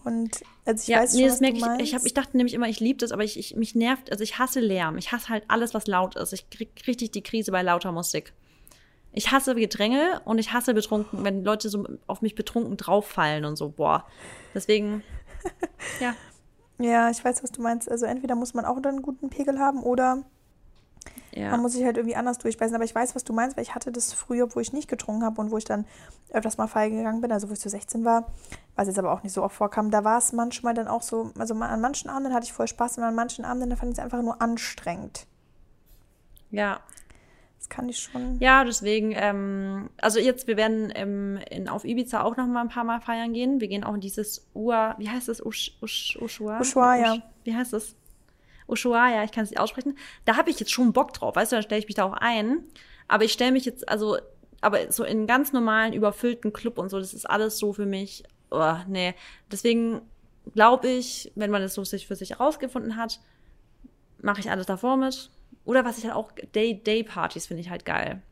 Und 0.05 0.45
also 0.65 0.83
ich 0.83 0.89
ja, 0.89 1.01
weiß 1.01 1.15
nee, 1.15 1.23
schon, 1.23 1.29
das 1.31 1.41
merke 1.41 1.57
ich. 1.59 1.81
Ich, 1.81 1.95
hab, 1.95 2.05
ich 2.05 2.15
dachte 2.15 2.37
nämlich 2.37 2.55
immer, 2.55 2.69
ich 2.69 2.79
liebe 2.79 2.99
das, 2.99 3.11
aber 3.11 3.25
ich, 3.25 3.37
ich, 3.39 3.57
mich 3.57 3.75
nervt, 3.75 4.13
also 4.13 4.23
ich 4.23 4.39
hasse 4.39 4.61
Lärm. 4.61 4.99
Ich 4.99 5.11
hasse 5.11 5.31
halt 5.31 5.45
alles, 5.49 5.75
was 5.75 5.89
laut 5.89 6.15
ist. 6.15 6.33
Ich 6.33 6.49
krieg 6.49 6.71
richtig 6.87 7.11
die 7.11 7.23
Krise 7.23 7.51
bei 7.51 7.63
lauter 7.63 7.91
Musik. 7.91 8.33
Ich 9.17 9.33
hasse 9.33 9.55
Gedränge 9.55 10.21
und 10.27 10.39
ich 10.39 10.53
hasse 10.53 10.75
betrunken, 10.75 11.25
wenn 11.25 11.43
Leute 11.43 11.71
so 11.71 11.87
auf 12.07 12.21
mich 12.21 12.35
betrunken 12.35 12.77
drauffallen 12.77 13.47
und 13.47 13.57
so, 13.57 13.71
boah. 13.71 14.05
Deswegen, 14.55 15.03
ja. 16.01 16.15
Ja, 16.79 17.09
ich 17.09 17.25
weiß, 17.25 17.43
was 17.43 17.51
du 17.51 17.63
meinst. 17.63 17.91
Also 17.91 18.05
entweder 18.05 18.35
muss 18.35 18.53
man 18.53 18.67
auch 18.67 18.79
dann 18.83 18.97
einen 18.97 19.03
guten 19.03 19.31
Pegel 19.31 19.59
haben 19.59 19.83
oder 19.83 20.23
Ja. 21.33 21.51
man 21.51 21.63
muss 21.63 21.73
sich 21.73 21.83
halt 21.87 21.97
irgendwie 21.97 22.15
anders 22.15 22.37
durchbeißen. 22.37 22.75
Aber 22.75 22.85
ich 22.85 22.95
weiß, 22.95 23.15
was 23.15 23.25
du 23.25 23.33
meinst, 23.33 23.57
weil 23.57 23.63
ich 23.63 23.75
hatte 23.75 23.91
das 23.91 24.13
früher, 24.13 24.55
wo 24.55 24.61
ich 24.61 24.75
nicht 24.75 24.87
getrunken 24.87 25.25
habe 25.25 25.41
und 25.41 25.51
wo 25.51 25.57
ich 25.57 25.65
dann 25.65 25.87
öfters 26.29 26.59
mal 26.59 26.67
feiern 26.67 26.95
gegangen 26.95 27.23
bin, 27.23 27.33
also 27.33 27.49
wo 27.49 27.55
ich 27.55 27.61
so 27.61 27.71
16 27.71 28.05
war, 28.05 28.31
was 28.75 28.89
jetzt 28.89 28.99
aber 28.99 29.13
auch 29.13 29.23
nicht 29.23 29.33
so 29.33 29.43
oft 29.43 29.57
vorkam, 29.57 29.91
da 29.91 30.05
war 30.05 30.19
es 30.19 30.35
manchmal 30.35 30.75
dann 30.75 30.89
auch 30.89 31.01
so, 31.01 31.31
also 31.39 31.55
an 31.55 31.81
manchen 31.81 32.11
Abenden 32.11 32.35
hatte 32.35 32.45
ich 32.45 32.53
voll 32.53 32.69
Spaß 32.69 32.99
und 32.99 33.05
an 33.05 33.15
manchen 33.15 33.47
Abenden 33.47 33.75
fand 33.79 33.93
ich 33.93 33.99
es 33.99 34.05
einfach 34.05 34.21
nur 34.21 34.43
anstrengend. 34.43 35.27
ja. 36.51 36.81
Das 37.59 37.69
kann 37.69 37.89
ich 37.89 37.99
schon. 37.99 38.39
Ja, 38.39 38.65
deswegen, 38.65 39.13
ähm, 39.17 39.91
also 39.97 40.21
jetzt, 40.21 40.47
wir 40.47 40.57
werden 40.57 40.93
ähm, 40.95 41.39
in, 41.51 41.69
auf 41.69 41.85
Ibiza 41.85 42.23
auch 42.23 42.37
noch 42.37 42.47
mal 42.47 42.61
ein 42.61 42.69
paar 42.69 42.85
Mal 42.85 43.01
feiern 43.01 43.33
gehen. 43.33 43.61
Wir 43.61 43.69
gehen 43.69 43.83
auch 43.83 43.95
in 43.95 44.01
dieses 44.01 44.47
Ua, 44.55 44.95
wie 44.99 45.09
heißt 45.09 45.29
das? 45.29 45.45
Ush, 45.45 45.77
Ush, 45.81 46.17
Ushuaia? 46.21 46.61
Ushuaia. 46.61 47.13
Ush, 47.15 47.23
wie 47.45 47.55
heißt 47.55 47.73
das? 47.73 47.97
Ushuaia, 48.69 49.25
ich 49.25 49.33
kann 49.33 49.45
es 49.45 49.51
nicht 49.51 49.61
aussprechen. 49.61 49.97
Da 50.25 50.37
habe 50.37 50.51
ich 50.51 50.61
jetzt 50.61 50.73
schon 50.73 50.93
Bock 50.93 51.13
drauf, 51.13 51.37
weißt 51.37 51.53
du, 51.53 51.57
dann 51.57 51.63
stelle 51.63 51.79
ich 51.79 51.87
mich 51.87 51.95
da 51.95 52.05
auch 52.05 52.15
ein. 52.15 52.65
Aber 53.09 53.25
ich 53.25 53.33
stelle 53.33 53.53
mich 53.53 53.65
jetzt, 53.65 53.89
also, 53.89 54.19
aber 54.61 54.91
so 54.91 55.05
in 55.05 55.27
ganz 55.27 55.53
normalen, 55.53 55.93
überfüllten 55.93 56.53
Club 56.53 56.79
und 56.79 56.89
so, 56.89 56.99
das 56.99 57.15
ist 57.15 57.29
alles 57.29 57.59
so 57.59 57.73
für 57.73 57.87
mich, 57.87 58.25
oh, 58.51 58.77
nee. 58.89 59.15
Deswegen 59.51 60.03
glaube 60.55 60.89
ich, 60.89 61.33
wenn 61.35 61.51
man 61.51 61.63
es 61.63 61.75
so 61.75 61.85
sich 61.85 62.07
für 62.07 62.17
sich 62.17 62.31
herausgefunden 62.31 62.97
hat, 62.97 63.21
mache 64.21 64.41
ich 64.41 64.51
alles 64.51 64.67
davor 64.67 64.97
mit. 64.97 65.31
Oder 65.67 65.85
was 65.85 65.99
ich 65.99 66.05
halt 66.05 66.15
auch, 66.15 66.33
Day-Day-Partys 66.55 67.47
finde 67.47 67.61
ich 67.61 67.69
halt 67.69 67.85
geil. 67.85 68.23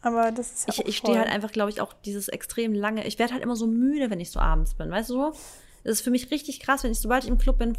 Aber 0.00 0.30
das 0.30 0.52
ist 0.52 0.68
ja 0.68 0.74
Ich, 0.74 0.88
ich 0.88 0.96
stehe 0.96 1.18
halt 1.18 1.28
einfach, 1.28 1.50
glaube 1.50 1.70
ich, 1.70 1.80
auch 1.80 1.92
dieses 1.92 2.28
extrem 2.28 2.72
lange. 2.72 3.06
Ich 3.06 3.18
werde 3.18 3.34
halt 3.34 3.42
immer 3.42 3.56
so 3.56 3.66
müde, 3.66 4.10
wenn 4.10 4.20
ich 4.20 4.30
so 4.30 4.40
abends 4.40 4.74
bin, 4.74 4.90
weißt 4.90 5.10
du 5.10 5.14
so? 5.14 5.32
Das 5.84 5.92
ist 5.94 6.00
für 6.02 6.10
mich 6.10 6.30
richtig 6.30 6.60
krass, 6.60 6.84
wenn 6.84 6.92
ich, 6.92 7.00
sobald 7.00 7.24
ich 7.24 7.30
im 7.30 7.38
Club 7.38 7.58
bin, 7.58 7.76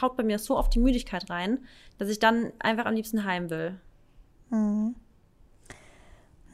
haut 0.00 0.16
bei 0.16 0.22
mir 0.24 0.38
so 0.38 0.56
oft 0.56 0.74
die 0.74 0.80
Müdigkeit 0.80 1.30
rein, 1.30 1.64
dass 1.98 2.08
ich 2.08 2.18
dann 2.18 2.52
einfach 2.58 2.86
am 2.86 2.94
liebsten 2.94 3.24
heim 3.24 3.48
will. 3.50 3.78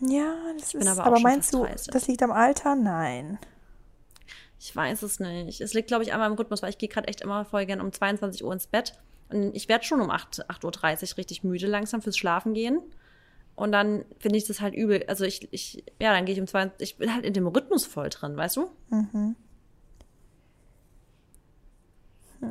Ja, 0.01 0.35
das 0.59 0.75
ist. 0.75 0.87
aber 0.87 1.05
Aber, 1.05 1.21
meinst 1.21 1.55
du, 1.55 1.65
30. 1.65 1.89
das 1.93 2.07
liegt 2.07 2.23
am 2.23 2.31
Alter? 2.31 2.75
Nein. 2.77 3.39
Ich 4.61 4.75
weiß 4.75 5.03
es 5.03 5.21
nicht. 5.21 5.61
Es 5.61 5.73
liegt, 5.73 5.89
glaube 5.89 6.03
ich, 6.03 6.13
einmal 6.13 6.31
im 6.31 6.37
Rhythmus, 6.37 6.63
weil 6.63 6.71
ich 6.71 6.79
gehe 6.79 6.89
gerade 6.89 7.09
echt 7.09 7.21
immer 7.21 7.45
voll 7.45 7.65
gern 7.67 7.81
um 7.81 7.93
22 7.93 8.45
Uhr 8.45 8.53
ins 8.53 8.67
Bett. 8.67 8.95
Und 9.31 9.55
ich 9.55 9.69
werde 9.69 9.85
schon 9.85 10.01
um 10.01 10.11
8, 10.11 10.49
8.30 10.49 11.13
Uhr 11.13 11.19
richtig 11.19 11.45
müde 11.45 11.67
langsam 11.67 12.01
fürs 12.03 12.17
Schlafen 12.17 12.55
gehen. 12.55 12.81
Und 13.57 13.73
dann 13.73 14.05
finde 14.19 14.39
ich 14.39 14.47
das 14.47 14.61
halt 14.61 14.75
übel. 14.75 15.05
Also 15.09 15.25
ich, 15.25 15.49
ich 15.53 15.85
ja, 16.01 16.13
dann 16.13 16.25
gehe 16.25 16.35
ich 16.35 16.41
um 16.41 16.47
22 16.47 16.93
Ich 16.93 16.97
bin 16.97 17.13
halt 17.13 17.25
in 17.25 17.35
dem 17.35 17.47
Rhythmus 17.47 17.85
voll 17.85 18.09
drin, 18.09 18.37
weißt 18.37 18.57
du? 18.57 18.71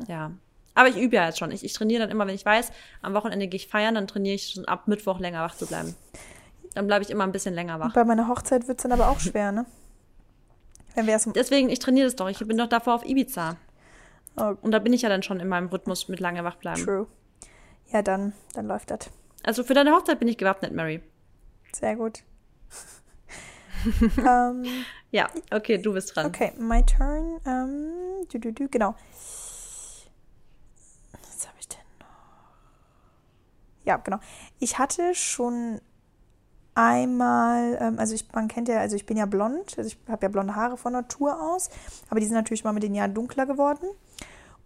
Ja. 0.06 0.32
Aber 0.74 0.88
ich 0.88 0.96
übe 0.96 1.16
ja 1.16 1.26
jetzt 1.26 1.38
schon. 1.38 1.50
Ich, 1.50 1.64
ich 1.64 1.72
trainiere 1.72 2.02
dann 2.02 2.10
immer, 2.10 2.26
wenn 2.26 2.34
ich 2.34 2.44
weiß, 2.44 2.70
am 3.02 3.14
Wochenende 3.14 3.48
gehe 3.48 3.56
ich 3.56 3.68
feiern, 3.68 3.94
dann 3.94 4.06
trainiere 4.06 4.34
ich 4.34 4.50
schon 4.50 4.66
ab 4.66 4.86
Mittwoch 4.86 5.18
länger 5.18 5.42
wach 5.42 5.56
zu 5.56 5.66
bleiben. 5.66 5.96
Dann 6.74 6.86
bleibe 6.86 7.02
ich 7.02 7.10
immer 7.10 7.24
ein 7.24 7.32
bisschen 7.32 7.54
länger 7.54 7.80
wach. 7.80 7.94
Bei 7.94 8.04
meiner 8.04 8.28
Hochzeit 8.28 8.68
wird 8.68 8.78
es 8.78 8.82
dann 8.82 8.92
aber 8.92 9.08
auch 9.08 9.18
schwer, 9.18 9.50
ne? 9.50 9.66
Wenn 10.94 11.06
wir 11.06 11.14
erst 11.14 11.26
um. 11.26 11.32
Deswegen, 11.32 11.70
ich 11.70 11.78
trainiere 11.78 12.06
das 12.06 12.16
doch. 12.16 12.28
Ich 12.28 12.38
bin 12.38 12.56
doch 12.56 12.68
davor 12.68 12.94
auf 12.94 13.04
Ibiza. 13.04 13.56
Oh, 14.40 14.54
Und 14.62 14.70
da 14.72 14.78
bin 14.78 14.92
ich 14.92 15.02
ja 15.02 15.08
dann 15.08 15.22
schon 15.22 15.40
in 15.40 15.48
meinem 15.48 15.68
Rhythmus 15.68 16.08
mit 16.08 16.20
lange 16.20 16.44
wach 16.44 16.56
bleiben. 16.56 16.82
true. 16.84 17.06
Ja, 17.90 18.02
dann, 18.02 18.32
dann 18.54 18.66
läuft 18.66 18.90
das. 18.90 19.10
Also 19.44 19.64
für 19.64 19.74
deine 19.74 19.92
Hochzeit 19.92 20.18
bin 20.18 20.28
ich 20.28 20.36
gewappnet, 20.36 20.72
Mary. 20.72 21.00
Sehr 21.72 21.96
gut. 21.96 22.22
ähm, 24.18 24.64
Ja, 25.10 25.28
okay, 25.52 25.78
du 25.78 25.92
bist 25.94 26.14
dran. 26.14 26.26
okay, 26.26 26.52
my 26.58 26.84
turn. 26.84 27.40
Ähm, 27.46 28.26
du, 28.30 28.38
du, 28.38 28.52
du, 28.52 28.68
genau. 28.68 28.94
Was 31.12 31.46
habe 31.46 31.56
ich 31.60 31.68
denn 31.68 31.78
noch? 32.00 32.06
Ja, 33.84 33.96
genau. 33.96 34.18
Ich 34.58 34.78
hatte 34.78 35.14
schon 35.14 35.80
einmal, 36.74 37.78
ähm, 37.80 37.98
also 37.98 38.14
ich, 38.14 38.30
man 38.32 38.48
kennt 38.48 38.68
ja, 38.68 38.78
also 38.80 38.96
ich 38.96 39.06
bin 39.06 39.16
ja 39.16 39.26
blond, 39.26 39.78
also 39.78 39.88
ich 39.88 39.98
habe 40.08 40.26
ja 40.26 40.28
blonde 40.28 40.54
Haare 40.54 40.76
von 40.76 40.92
Natur 40.92 41.40
aus, 41.40 41.70
aber 42.10 42.20
die 42.20 42.26
sind 42.26 42.34
natürlich 42.34 42.64
mal 42.64 42.72
mit 42.72 42.82
den 42.82 42.94
Jahren 42.94 43.14
dunkler 43.14 43.46
geworden. 43.46 43.86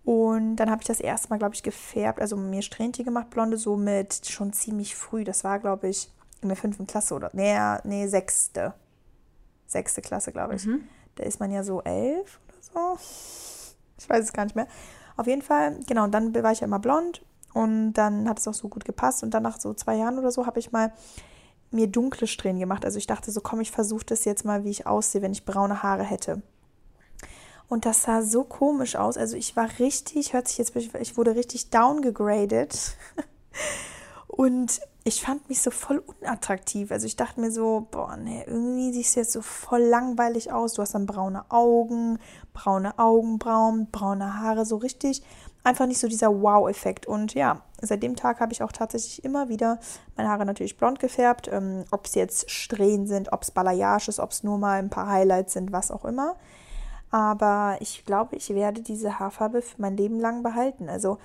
Und 0.04 0.56
dann 0.56 0.70
habe 0.70 0.82
ich 0.82 0.88
das 0.88 1.00
erste 1.00 1.28
Mal, 1.28 1.38
glaube 1.38 1.54
ich, 1.54 1.62
gefärbt, 1.62 2.20
also 2.20 2.36
mir 2.36 2.62
Strähnchen 2.62 3.04
gemacht, 3.04 3.30
blonde, 3.30 3.56
so 3.56 3.76
mit 3.76 4.26
schon 4.26 4.52
ziemlich 4.52 4.96
früh. 4.96 5.22
Das 5.22 5.44
war, 5.44 5.58
glaube 5.60 5.88
ich, 5.88 6.10
in 6.40 6.48
der 6.48 6.56
fünften 6.56 6.86
Klasse 6.86 7.14
oder, 7.14 7.30
nee, 7.32 7.56
nee, 7.84 8.08
sechste. 8.08 8.74
Sechste 9.66 10.02
Klasse, 10.02 10.32
glaube 10.32 10.56
ich. 10.56 10.66
Da 11.14 11.24
ist 11.24 11.40
man 11.40 11.50
ja 11.52 11.62
so 11.62 11.82
elf 11.82 12.40
oder 12.48 12.98
so. 12.98 12.98
Ich 13.98 14.08
weiß 14.08 14.24
es 14.24 14.32
gar 14.32 14.44
nicht 14.44 14.56
mehr. 14.56 14.66
Auf 15.16 15.26
jeden 15.26 15.42
Fall, 15.42 15.78
genau, 15.86 16.04
und 16.04 16.12
dann 16.12 16.34
war 16.34 16.52
ich 16.52 16.60
ja 16.60 16.66
immer 16.66 16.80
blond 16.80 17.22
und 17.54 17.92
dann 17.92 18.28
hat 18.28 18.38
es 18.40 18.48
auch 18.48 18.54
so 18.54 18.68
gut 18.68 18.84
gepasst. 18.84 19.22
Und 19.22 19.32
dann 19.32 19.44
nach 19.44 19.60
so 19.60 19.72
zwei 19.74 19.96
Jahren 19.96 20.18
oder 20.18 20.32
so 20.32 20.46
habe 20.46 20.58
ich 20.58 20.72
mal 20.72 20.92
mir 21.70 21.86
dunkle 21.86 22.26
Strähnen 22.26 22.60
gemacht. 22.60 22.84
Also 22.84 22.98
ich 22.98 23.06
dachte 23.06 23.30
so, 23.30 23.40
komm, 23.40 23.60
ich 23.60 23.70
versuche 23.70 24.04
das 24.04 24.24
jetzt 24.24 24.44
mal, 24.44 24.64
wie 24.64 24.70
ich 24.70 24.86
aussehe, 24.86 25.22
wenn 25.22 25.32
ich 25.32 25.44
braune 25.44 25.82
Haare 25.82 26.02
hätte. 26.02 26.42
Und 27.72 27.86
das 27.86 28.02
sah 28.02 28.20
so 28.20 28.44
komisch 28.44 28.96
aus. 28.96 29.16
Also 29.16 29.34
ich 29.34 29.56
war 29.56 29.66
richtig, 29.78 30.34
hört 30.34 30.46
sich 30.46 30.58
jetzt, 30.58 30.76
ich 30.76 31.16
wurde 31.16 31.34
richtig 31.34 31.70
downgegradet. 31.70 32.98
Und 34.28 34.82
ich 35.04 35.22
fand 35.22 35.48
mich 35.48 35.62
so 35.62 35.70
voll 35.70 36.04
unattraktiv. 36.20 36.90
Also 36.92 37.06
ich 37.06 37.16
dachte 37.16 37.40
mir 37.40 37.50
so, 37.50 37.86
boah, 37.90 38.18
nee, 38.18 38.44
irgendwie 38.46 38.92
siehst 38.92 39.16
du 39.16 39.20
jetzt 39.20 39.32
so 39.32 39.40
voll 39.40 39.80
langweilig 39.80 40.52
aus. 40.52 40.74
Du 40.74 40.82
hast 40.82 40.94
dann 40.94 41.06
braune 41.06 41.50
Augen, 41.50 42.18
braune 42.52 42.98
Augenbrauen, 42.98 43.88
braune 43.90 44.42
Haare, 44.42 44.66
so 44.66 44.76
richtig. 44.76 45.22
Einfach 45.64 45.86
nicht 45.86 46.00
so 46.00 46.08
dieser 46.08 46.42
Wow-Effekt. 46.42 47.06
Und 47.06 47.32
ja, 47.32 47.62
seit 47.80 48.02
dem 48.02 48.16
Tag 48.16 48.40
habe 48.40 48.52
ich 48.52 48.62
auch 48.62 48.72
tatsächlich 48.72 49.24
immer 49.24 49.48
wieder 49.48 49.80
meine 50.14 50.28
Haare 50.28 50.44
natürlich 50.44 50.76
blond 50.76 50.98
gefärbt. 50.98 51.48
Ähm, 51.50 51.86
ob 51.90 52.04
es 52.04 52.16
jetzt 52.16 52.50
Strähnen 52.50 53.06
sind, 53.06 53.32
ob 53.32 53.44
es 53.44 53.50
Balayage 53.50 54.10
ist, 54.10 54.20
ob 54.20 54.32
es 54.32 54.42
nur 54.42 54.58
mal 54.58 54.78
ein 54.78 54.90
paar 54.90 55.08
Highlights 55.08 55.54
sind, 55.54 55.72
was 55.72 55.90
auch 55.90 56.04
immer. 56.04 56.36
Aber 57.12 57.76
ich 57.80 58.04
glaube, 58.06 58.36
ich 58.36 58.50
werde 58.50 58.80
diese 58.80 59.18
Haarfarbe 59.18 59.62
für 59.62 59.80
mein 59.80 59.96
Leben 59.96 60.18
lang 60.18 60.42
behalten. 60.42 60.88
Also 60.88 61.18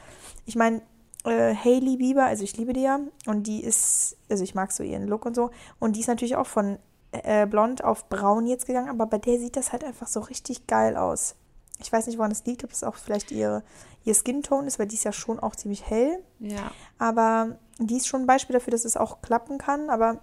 ich 0.45 0.57
meine, 0.57 0.81
äh, 1.23 1.55
Hailey 1.55 1.95
Bieber, 1.95 2.25
also 2.25 2.43
ich 2.43 2.57
liebe 2.57 2.73
die 2.73 2.81
ja. 2.81 2.99
Und 3.25 3.47
die 3.47 3.63
ist, 3.63 4.17
also 4.29 4.43
ich 4.43 4.53
mag 4.53 4.73
so 4.73 4.83
ihren 4.83 5.07
Look 5.07 5.25
und 5.25 5.35
so. 5.35 5.49
Und 5.79 5.95
die 5.95 6.01
ist 6.01 6.07
natürlich 6.07 6.35
auch 6.35 6.45
von 6.45 6.77
äh, 7.13 7.47
blond 7.47 7.83
auf 7.85 8.09
braun 8.09 8.47
jetzt 8.47 8.65
gegangen, 8.65 8.89
aber 8.89 9.05
bei 9.05 9.17
der 9.17 9.39
sieht 9.39 9.55
das 9.55 9.71
halt 9.71 9.85
einfach 9.85 10.07
so 10.07 10.19
richtig 10.19 10.67
geil 10.67 10.97
aus. 10.97 11.35
Ich 11.79 11.91
weiß 11.91 12.07
nicht, 12.07 12.17
woran 12.17 12.31
es 12.31 12.45
liegt, 12.45 12.65
ob 12.65 12.71
es 12.71 12.83
auch 12.83 12.95
vielleicht 12.95 13.31
ihre, 13.31 13.63
ihr 14.03 14.13
Skin-Tone 14.13 14.67
ist, 14.67 14.79
weil 14.79 14.88
die 14.88 14.95
ist 14.95 15.05
ja 15.05 15.13
schon 15.13 15.39
auch 15.39 15.55
ziemlich 15.55 15.89
hell. 15.89 16.21
Ja. 16.39 16.71
Aber 16.97 17.57
die 17.79 17.95
ist 17.97 18.07
schon 18.07 18.21
ein 18.21 18.27
Beispiel 18.27 18.55
dafür, 18.55 18.71
dass 18.71 18.83
es 18.83 18.97
auch 18.97 19.21
klappen 19.21 19.57
kann. 19.57 19.89
Aber 19.89 20.19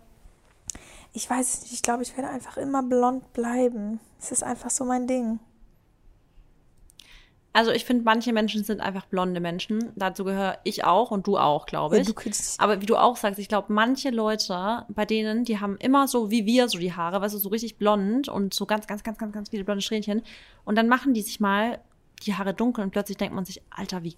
ich 1.12 1.30
weiß 1.30 1.54
es 1.54 1.62
nicht, 1.62 1.72
ich 1.72 1.82
glaube, 1.82 2.02
ich 2.02 2.16
werde 2.16 2.28
einfach 2.28 2.56
immer 2.56 2.82
blond 2.82 3.32
bleiben. 3.32 4.00
Es 4.20 4.32
ist 4.32 4.42
einfach 4.42 4.70
so 4.70 4.84
mein 4.84 5.06
Ding. 5.06 5.38
Also 7.56 7.70
ich 7.70 7.84
finde, 7.84 8.02
manche 8.02 8.32
Menschen 8.32 8.64
sind 8.64 8.80
einfach 8.80 9.06
blonde 9.06 9.38
Menschen. 9.38 9.92
Dazu 9.94 10.24
gehöre 10.24 10.58
ich 10.64 10.82
auch 10.82 11.12
und 11.12 11.28
du 11.28 11.38
auch, 11.38 11.66
glaube 11.66 11.96
ich. 11.96 12.08
Ja, 12.08 12.08
Aber 12.58 12.82
wie 12.82 12.86
du 12.86 12.96
auch 12.96 13.16
sagst, 13.16 13.38
ich 13.38 13.46
glaube, 13.46 13.72
manche 13.72 14.10
Leute, 14.10 14.84
bei 14.88 15.04
denen, 15.04 15.44
die 15.44 15.60
haben 15.60 15.76
immer 15.76 16.08
so 16.08 16.32
wie 16.32 16.46
wir 16.46 16.68
so 16.68 16.78
die 16.78 16.92
Haare, 16.92 17.20
weißt 17.20 17.32
du, 17.32 17.38
so 17.38 17.48
richtig 17.50 17.78
blond 17.78 18.28
und 18.28 18.54
so 18.54 18.66
ganz, 18.66 18.88
ganz, 18.88 19.04
ganz, 19.04 19.18
ganz, 19.18 19.32
ganz 19.32 19.50
viele 19.50 19.62
blonde 19.62 19.82
Strähnchen. 19.82 20.22
Und 20.64 20.74
dann 20.74 20.88
machen 20.88 21.14
die 21.14 21.22
sich 21.22 21.38
mal 21.38 21.78
die 22.24 22.34
Haare 22.34 22.54
dunkel 22.54 22.82
und 22.82 22.90
plötzlich 22.90 23.18
denkt 23.18 23.36
man 23.36 23.44
sich, 23.44 23.62
Alter, 23.70 24.02
wie 24.02 24.16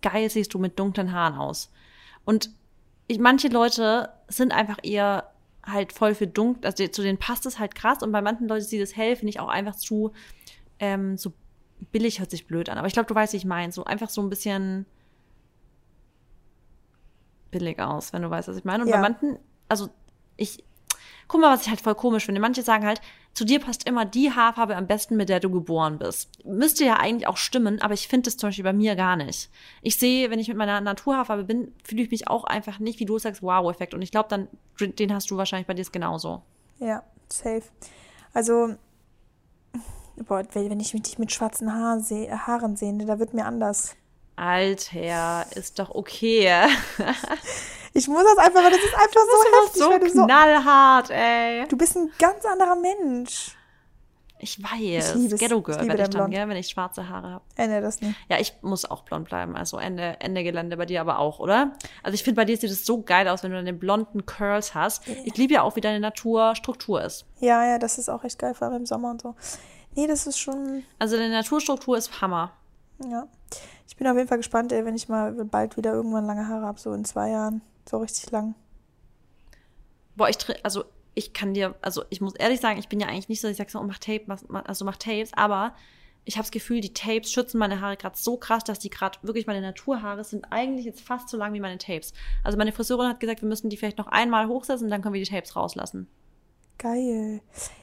geil 0.00 0.30
siehst 0.30 0.54
du 0.54 0.58
mit 0.58 0.78
dunklen 0.78 1.12
Haaren 1.12 1.36
aus. 1.36 1.70
Und 2.24 2.50
ich, 3.06 3.18
manche 3.18 3.48
Leute 3.48 4.08
sind 4.28 4.50
einfach 4.50 4.78
eher 4.82 5.30
halt 5.62 5.92
voll 5.92 6.14
für 6.14 6.26
dunkel, 6.26 6.64
also 6.64 6.86
zu 6.86 7.02
denen 7.02 7.18
passt 7.18 7.44
es 7.44 7.58
halt 7.58 7.74
krass 7.74 8.02
und 8.02 8.12
bei 8.12 8.22
manchen 8.22 8.48
Leuten 8.48 8.64
sieht 8.64 8.80
es 8.80 8.96
hell, 8.96 9.14
finde 9.14 9.28
ich 9.28 9.40
auch 9.40 9.48
einfach 9.48 9.76
zu 9.76 10.12
ähm, 10.78 11.18
so 11.18 11.34
billig 11.92 12.20
hört 12.20 12.30
sich 12.30 12.46
blöd 12.46 12.68
an, 12.68 12.78
aber 12.78 12.86
ich 12.86 12.92
glaube, 12.92 13.08
du 13.08 13.14
weißt, 13.14 13.32
wie 13.32 13.38
ich 13.38 13.44
meine. 13.44 13.72
So 13.72 13.84
einfach 13.84 14.10
so 14.10 14.20
ein 14.22 14.30
bisschen 14.30 14.86
billig 17.50 17.80
aus, 17.80 18.12
wenn 18.12 18.22
du 18.22 18.30
weißt, 18.30 18.48
was 18.48 18.56
ich 18.56 18.64
meine. 18.64 18.84
Und 18.84 18.90
ja. 18.90 18.96
bei 18.96 19.02
manchen, 19.02 19.38
also 19.68 19.88
ich, 20.36 20.64
guck 21.26 21.40
mal, 21.40 21.52
was 21.52 21.62
ich 21.62 21.68
halt 21.68 21.80
voll 21.80 21.94
komisch 21.94 22.26
finde. 22.26 22.40
Manche 22.40 22.62
sagen 22.62 22.86
halt, 22.86 23.00
zu 23.34 23.44
dir 23.44 23.60
passt 23.60 23.86
immer 23.88 24.04
die 24.04 24.32
Haarfarbe 24.32 24.76
am 24.76 24.86
besten, 24.86 25.16
mit 25.16 25.28
der 25.28 25.40
du 25.40 25.50
geboren 25.50 25.98
bist. 25.98 26.44
Müsste 26.44 26.84
ja 26.84 26.96
eigentlich 26.96 27.28
auch 27.28 27.36
stimmen, 27.36 27.80
aber 27.80 27.94
ich 27.94 28.08
finde 28.08 28.24
das 28.24 28.36
zum 28.36 28.48
Beispiel 28.48 28.64
bei 28.64 28.72
mir 28.72 28.96
gar 28.96 29.16
nicht. 29.16 29.50
Ich 29.82 29.96
sehe, 29.98 30.30
wenn 30.30 30.38
ich 30.38 30.48
mit 30.48 30.56
meiner 30.56 30.80
Naturhaarfarbe 30.80 31.44
bin, 31.44 31.72
fühle 31.84 32.02
ich 32.02 32.10
mich 32.10 32.28
auch 32.28 32.44
einfach 32.44 32.78
nicht, 32.78 32.98
wie 32.98 33.04
du 33.04 33.18
sagst, 33.18 33.42
Wow-Effekt. 33.42 33.94
Und 33.94 34.02
ich 34.02 34.10
glaube, 34.10 34.28
dann, 34.28 34.48
den 34.80 35.14
hast 35.14 35.30
du 35.30 35.36
wahrscheinlich 35.36 35.66
bei 35.66 35.74
dir 35.74 35.84
genauso. 35.90 36.42
Ja, 36.78 37.02
safe. 37.28 37.64
Also, 38.32 38.74
Boah, 40.26 40.42
wenn 40.52 40.80
ich 40.80 40.92
dich 40.92 41.18
mit 41.18 41.32
schwarzen 41.32 41.72
Haar 41.72 42.00
seh, 42.00 42.30
Haaren 42.30 42.76
sehe, 42.76 42.96
da 43.04 43.18
wird 43.18 43.34
mir 43.34 43.46
anders. 43.46 43.96
Alter, 44.36 45.46
ist 45.56 45.78
doch 45.78 45.90
okay. 45.90 46.48
ich 47.92 48.06
muss 48.08 48.22
das 48.22 48.38
einfach, 48.38 48.62
weil 48.62 48.70
das 48.70 48.80
ist 48.80 48.94
einfach 48.94 49.12
das 49.14 49.74
so 49.74 49.92
heftig. 49.92 50.12
so 50.12 50.24
knallhart, 50.24 51.10
ey. 51.10 51.66
Du 51.66 51.76
bist 51.76 51.96
ein 51.96 52.10
ganz 52.18 52.44
anderer 52.44 52.76
Mensch. 52.76 53.56
Ich 54.40 54.62
weiß. 54.62 55.16
Ich 55.16 55.36
Ghetto 55.36 55.60
Girl 55.60 55.86
werde 55.88 56.02
ich 56.04 56.08
dann, 56.10 56.30
gell, 56.30 56.48
wenn 56.48 56.56
ich 56.56 56.68
schwarze 56.68 57.08
Haare 57.08 57.30
habe. 57.30 57.44
Ende 57.56 57.80
das 57.80 58.00
nicht. 58.00 58.14
Ja, 58.28 58.38
ich 58.38 58.54
muss 58.62 58.84
auch 58.88 59.02
blond 59.02 59.28
bleiben. 59.28 59.56
Also 59.56 59.78
Ende, 59.78 60.16
Ende 60.20 60.44
Gelände 60.44 60.76
bei 60.76 60.86
dir 60.86 61.00
aber 61.00 61.18
auch, 61.18 61.40
oder? 61.40 61.72
Also 62.02 62.14
ich 62.14 62.22
finde, 62.22 62.36
bei 62.36 62.44
dir 62.44 62.56
sieht 62.56 62.70
es 62.70 62.86
so 62.86 63.02
geil 63.02 63.26
aus, 63.28 63.42
wenn 63.42 63.50
du 63.50 63.56
deine 63.56 63.72
blonden 63.72 64.26
Curls 64.26 64.74
hast. 64.74 65.08
Ich 65.24 65.36
liebe 65.36 65.54
ja 65.54 65.62
auch, 65.62 65.74
wie 65.76 65.80
deine 65.80 65.98
Naturstruktur 66.00 67.02
ist. 67.02 67.26
Ja, 67.40 67.64
ja, 67.64 67.78
das 67.78 67.98
ist 67.98 68.08
auch 68.08 68.22
echt 68.22 68.38
geil, 68.38 68.54
vor 68.54 68.68
allem 68.68 68.76
im 68.76 68.86
Sommer 68.86 69.10
und 69.10 69.22
so. 69.22 69.34
Nee, 69.98 70.06
das 70.06 70.28
ist 70.28 70.38
schon. 70.38 70.84
Also 71.00 71.16
die 71.16 71.26
Naturstruktur 71.28 71.98
ist 71.98 72.20
Hammer. 72.20 72.52
Ja. 73.04 73.26
Ich 73.88 73.96
bin 73.96 74.06
auf 74.06 74.16
jeden 74.16 74.28
Fall 74.28 74.36
gespannt, 74.36 74.70
ey, 74.70 74.84
wenn 74.84 74.94
ich 74.94 75.08
mal 75.08 75.32
bald 75.32 75.76
wieder 75.76 75.92
irgendwann 75.92 76.24
lange 76.24 76.46
Haare 76.46 76.66
habe, 76.66 76.78
so 76.78 76.92
in 76.92 77.04
zwei 77.04 77.30
Jahren. 77.30 77.62
So 77.84 77.98
richtig 77.98 78.30
lang. 78.30 78.54
Boah, 80.14 80.28
ich 80.28 80.38
also 80.64 80.84
ich 81.14 81.32
kann 81.32 81.52
dir, 81.52 81.74
also 81.82 82.04
ich 82.10 82.20
muss 82.20 82.36
ehrlich 82.36 82.60
sagen, 82.60 82.78
ich 82.78 82.88
bin 82.88 83.00
ja 83.00 83.08
eigentlich 83.08 83.28
nicht 83.28 83.40
so, 83.40 83.48
dass 83.48 83.54
ich 83.54 83.58
sage 83.58 83.72
so, 83.72 83.80
oh, 83.80 83.82
mach 83.82 83.98
Tape, 83.98 84.24
also 84.66 84.84
mach 84.84 84.98
Tapes, 84.98 85.32
aber 85.34 85.74
ich 86.24 86.36
habe 86.36 86.44
das 86.44 86.52
Gefühl, 86.52 86.80
die 86.80 86.94
Tapes 86.94 87.32
schützen 87.32 87.58
meine 87.58 87.80
Haare 87.80 87.96
gerade 87.96 88.16
so 88.16 88.36
krass, 88.36 88.62
dass 88.62 88.78
die 88.78 88.90
gerade 88.90 89.18
wirklich 89.22 89.48
meine 89.48 89.62
Naturhaare 89.62 90.22
sind 90.22 90.44
eigentlich 90.52 90.86
jetzt 90.86 91.00
fast 91.00 91.28
so 91.28 91.36
lang 91.36 91.54
wie 91.54 91.60
meine 91.60 91.78
Tapes. 91.78 92.12
Also 92.44 92.56
meine 92.56 92.70
Friseurin 92.70 93.08
hat 93.08 93.18
gesagt, 93.18 93.42
wir 93.42 93.48
müssen 93.48 93.68
die 93.68 93.76
vielleicht 93.76 93.98
noch 93.98 94.06
einmal 94.06 94.46
hochsetzen 94.46 94.84
und 94.84 94.90
dann 94.92 95.02
können 95.02 95.14
wir 95.14 95.24
die 95.24 95.28
Tapes 95.28 95.56
rauslassen. 95.56 96.06
Geil. 96.78 97.40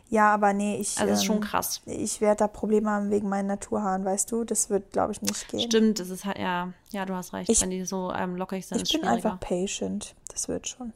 Ja, 0.10 0.34
aber 0.34 0.54
nee, 0.54 0.78
ich. 0.78 0.98
Also, 0.98 1.10
das 1.10 1.20
ist 1.20 1.26
schon 1.26 1.38
ähm, 1.38 1.42
krass. 1.42 1.82
Ich 1.86 2.22
werde 2.22 2.38
da 2.38 2.48
Probleme 2.48 2.90
haben 2.90 3.12
wegen 3.12 3.28
meinen 3.28 3.48
Naturhaaren, 3.48 4.06
weißt 4.06 4.32
du? 4.32 4.44
Das 4.44 4.70
wird, 4.70 4.92
glaube 4.92 5.12
ich, 5.12 5.22
nicht 5.22 5.48
gehen. 5.50 5.60
Stimmt, 5.60 6.00
das 6.00 6.10
ist 6.10 6.26
halt, 6.26 6.38
ja, 6.38 6.74
ja, 6.92 7.06
du 7.06 7.14
hast 7.14 7.34
recht. 7.34 7.50
Ich, 7.50 7.62
wenn 7.62 7.72
die 7.72 7.84
so 7.86 8.14
ähm, 8.14 8.36
lockig 8.36 8.66
sind, 8.66 8.82
ich 8.82 8.94
bin 8.94 9.08
einfach 9.08 9.40
patient. 9.40 10.16
Das 10.30 10.48
wird 10.48 10.68
schon. 10.68 10.94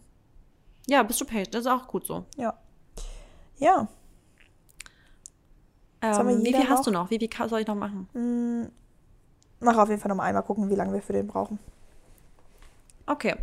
Ja, 0.88 1.04
bist 1.04 1.20
du 1.20 1.26
patient. 1.26 1.54
Das 1.54 1.62
ist 1.62 1.68
auch 1.68 1.88
gut 1.88 2.06
so. 2.06 2.26
Ja. 2.38 2.54
Ja. 3.58 3.88
Ähm, 6.02 6.43
wie 6.43 6.54
viel 6.54 6.70
hast 6.70 6.88
du 6.88 6.91
noch? 6.91 7.10
Wie 7.10 7.20
viel 7.20 7.30
soll 7.50 7.62
ich 7.62 7.68
noch 7.68 7.76
machen? 7.76 8.08
Mm, 8.14 8.72
mach 9.60 9.78
auf 9.78 9.89
jeden 9.89 10.00
Fall 10.00 10.10
noch 10.10 10.16
mal 10.16 10.24
einmal 10.24 10.43
gucken, 10.43 10.70
wie 10.70 10.76
lange 10.76 10.93
wir 10.93 11.02
für 11.02 11.14
den 11.14 11.28
brauchen. 11.28 11.60
Okay. 13.06 13.36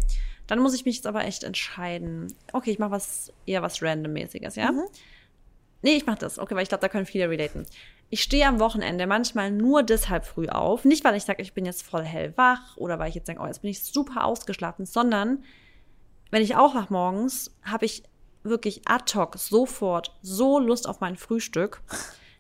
Dann 0.47 0.61
muss 0.61 0.75
ich 0.75 0.85
mich 0.85 0.97
jetzt 0.97 1.07
aber 1.07 1.25
echt 1.25 1.45
entscheiden. 1.45 2.33
Okay, 2.53 2.71
ich 2.71 2.79
mache 2.79 2.93
was 2.93 3.33
eher 3.47 3.63
was 3.63 3.83
randommäßiges, 3.83 4.57
ja? 4.57 4.73
Mhm. 4.73 4.85
Nee, 5.83 5.97
ich 5.97 6.07
mache 6.07 6.19
das. 6.19 6.39
Okay, 6.39 6.55
weil 6.55 6.63
ich 6.63 6.69
glaube, 6.69 6.83
da 6.83 6.89
können 6.89 7.07
viele 7.07 7.29
relaten. 7.29 7.67
Ich 8.09 8.23
stehe 8.23 8.47
am 8.47 8.61
Wochenende 8.61 9.07
manchmal 9.07 9.51
nur 9.51 9.83
deshalb 9.83 10.25
früh 10.25 10.49
auf. 10.49 10.85
Nicht, 10.85 11.05
weil 11.05 11.17
ich 11.17 11.25
sage, 11.25 11.43
ich 11.43 11.55
bin 11.55 11.65
jetzt 11.65 11.83
voll 11.83 12.05
hellwach 12.05 12.77
oder 12.77 12.99
weil 12.99 13.09
ich 13.09 13.17
jetzt 13.17 13.29
denke, 13.29 13.43
oh, 13.43 13.47
jetzt 13.47 13.63
bin 13.63 13.71
ich 13.71 13.83
super 13.83 14.25
ausgeschlafen, 14.25 14.87
sondern 14.87 15.45
wenn 16.31 16.43
ich 16.43 16.57
aufwache 16.57 16.93
morgens, 16.93 17.57
habe 17.63 17.85
ich 17.85 18.05
wirklich 18.43 18.83
ad 18.87 19.13
hoc 19.17 19.37
sofort 19.37 20.17
so 20.23 20.61
Lust 20.61 20.89
auf 20.89 21.01
mein 21.01 21.17
Frühstück 21.17 21.83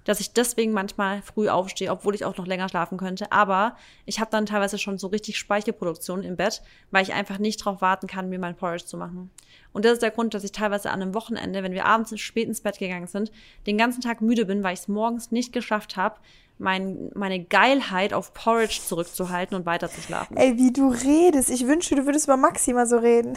dass 0.07 0.21
ich 0.21 0.33
deswegen 0.33 0.73
manchmal 0.73 1.21
früh 1.21 1.49
aufstehe, 1.49 1.91
obwohl 1.91 2.15
ich 2.15 2.25
auch 2.25 2.37
noch 2.37 2.47
länger 2.47 2.69
schlafen 2.69 2.97
könnte. 2.97 3.33
Aber 3.33 3.77
ich 4.07 4.21
habe 4.21 4.31
dann 4.31 4.47
teilweise 4.47 4.79
schon 4.79 4.99
so 4.99 5.09
richtig 5.09 5.37
Speicherproduktion 5.37 6.23
im 6.23 6.37
Bett, 6.37 6.63
weil 6.93 7.03
ich 7.03 7.13
einfach 7.13 7.39
nicht 7.39 7.61
darauf 7.61 7.83
warten 7.83 8.07
kann, 8.07 8.31
mir 8.31 8.39
mein 8.39 8.57
Porridge 8.57 8.87
zu 8.87 8.97
machen. 8.97 9.31
Und 9.73 9.85
das 9.85 9.95
ist 9.95 10.03
der 10.03 10.13
Grund, 10.13 10.33
dass 10.33 10.45
ich 10.45 10.53
teilweise 10.53 10.91
an 10.91 11.03
einem 11.03 11.13
Wochenende, 11.13 11.63
wenn 11.63 11.73
wir 11.73 11.85
abends 11.85 12.19
spät 12.21 12.47
ins 12.47 12.61
Bett 12.61 12.79
gegangen 12.79 13.09
sind, 13.09 13.33
den 13.67 13.77
ganzen 13.77 14.01
Tag 14.01 14.21
müde 14.21 14.47
bin, 14.47 14.63
weil 14.63 14.75
ich 14.75 14.81
es 14.81 14.89
morgens 14.89 15.33
nicht 15.33 15.53
geschafft 15.53 15.97
habe, 15.97 16.17
mein, 16.59 17.11
meine 17.15 17.45
Geilheit 17.45 18.15
auf 18.15 18.33
Porridge 18.33 18.81
zurückzuhalten 18.87 19.57
und 19.57 19.67
weiter 19.67 19.91
zu 19.91 20.01
schlafen. 20.01 20.37
Ey, 20.37 20.57
wie 20.57 20.73
du 20.73 20.89
redest. 20.89 21.51
Ich 21.51 21.67
wünschte, 21.67 21.97
du 21.97 22.07
würdest 22.07 22.27
über 22.27 22.37
Maxi 22.37 22.73
mal 22.73 22.87
so 22.87 22.97
reden. 22.97 23.37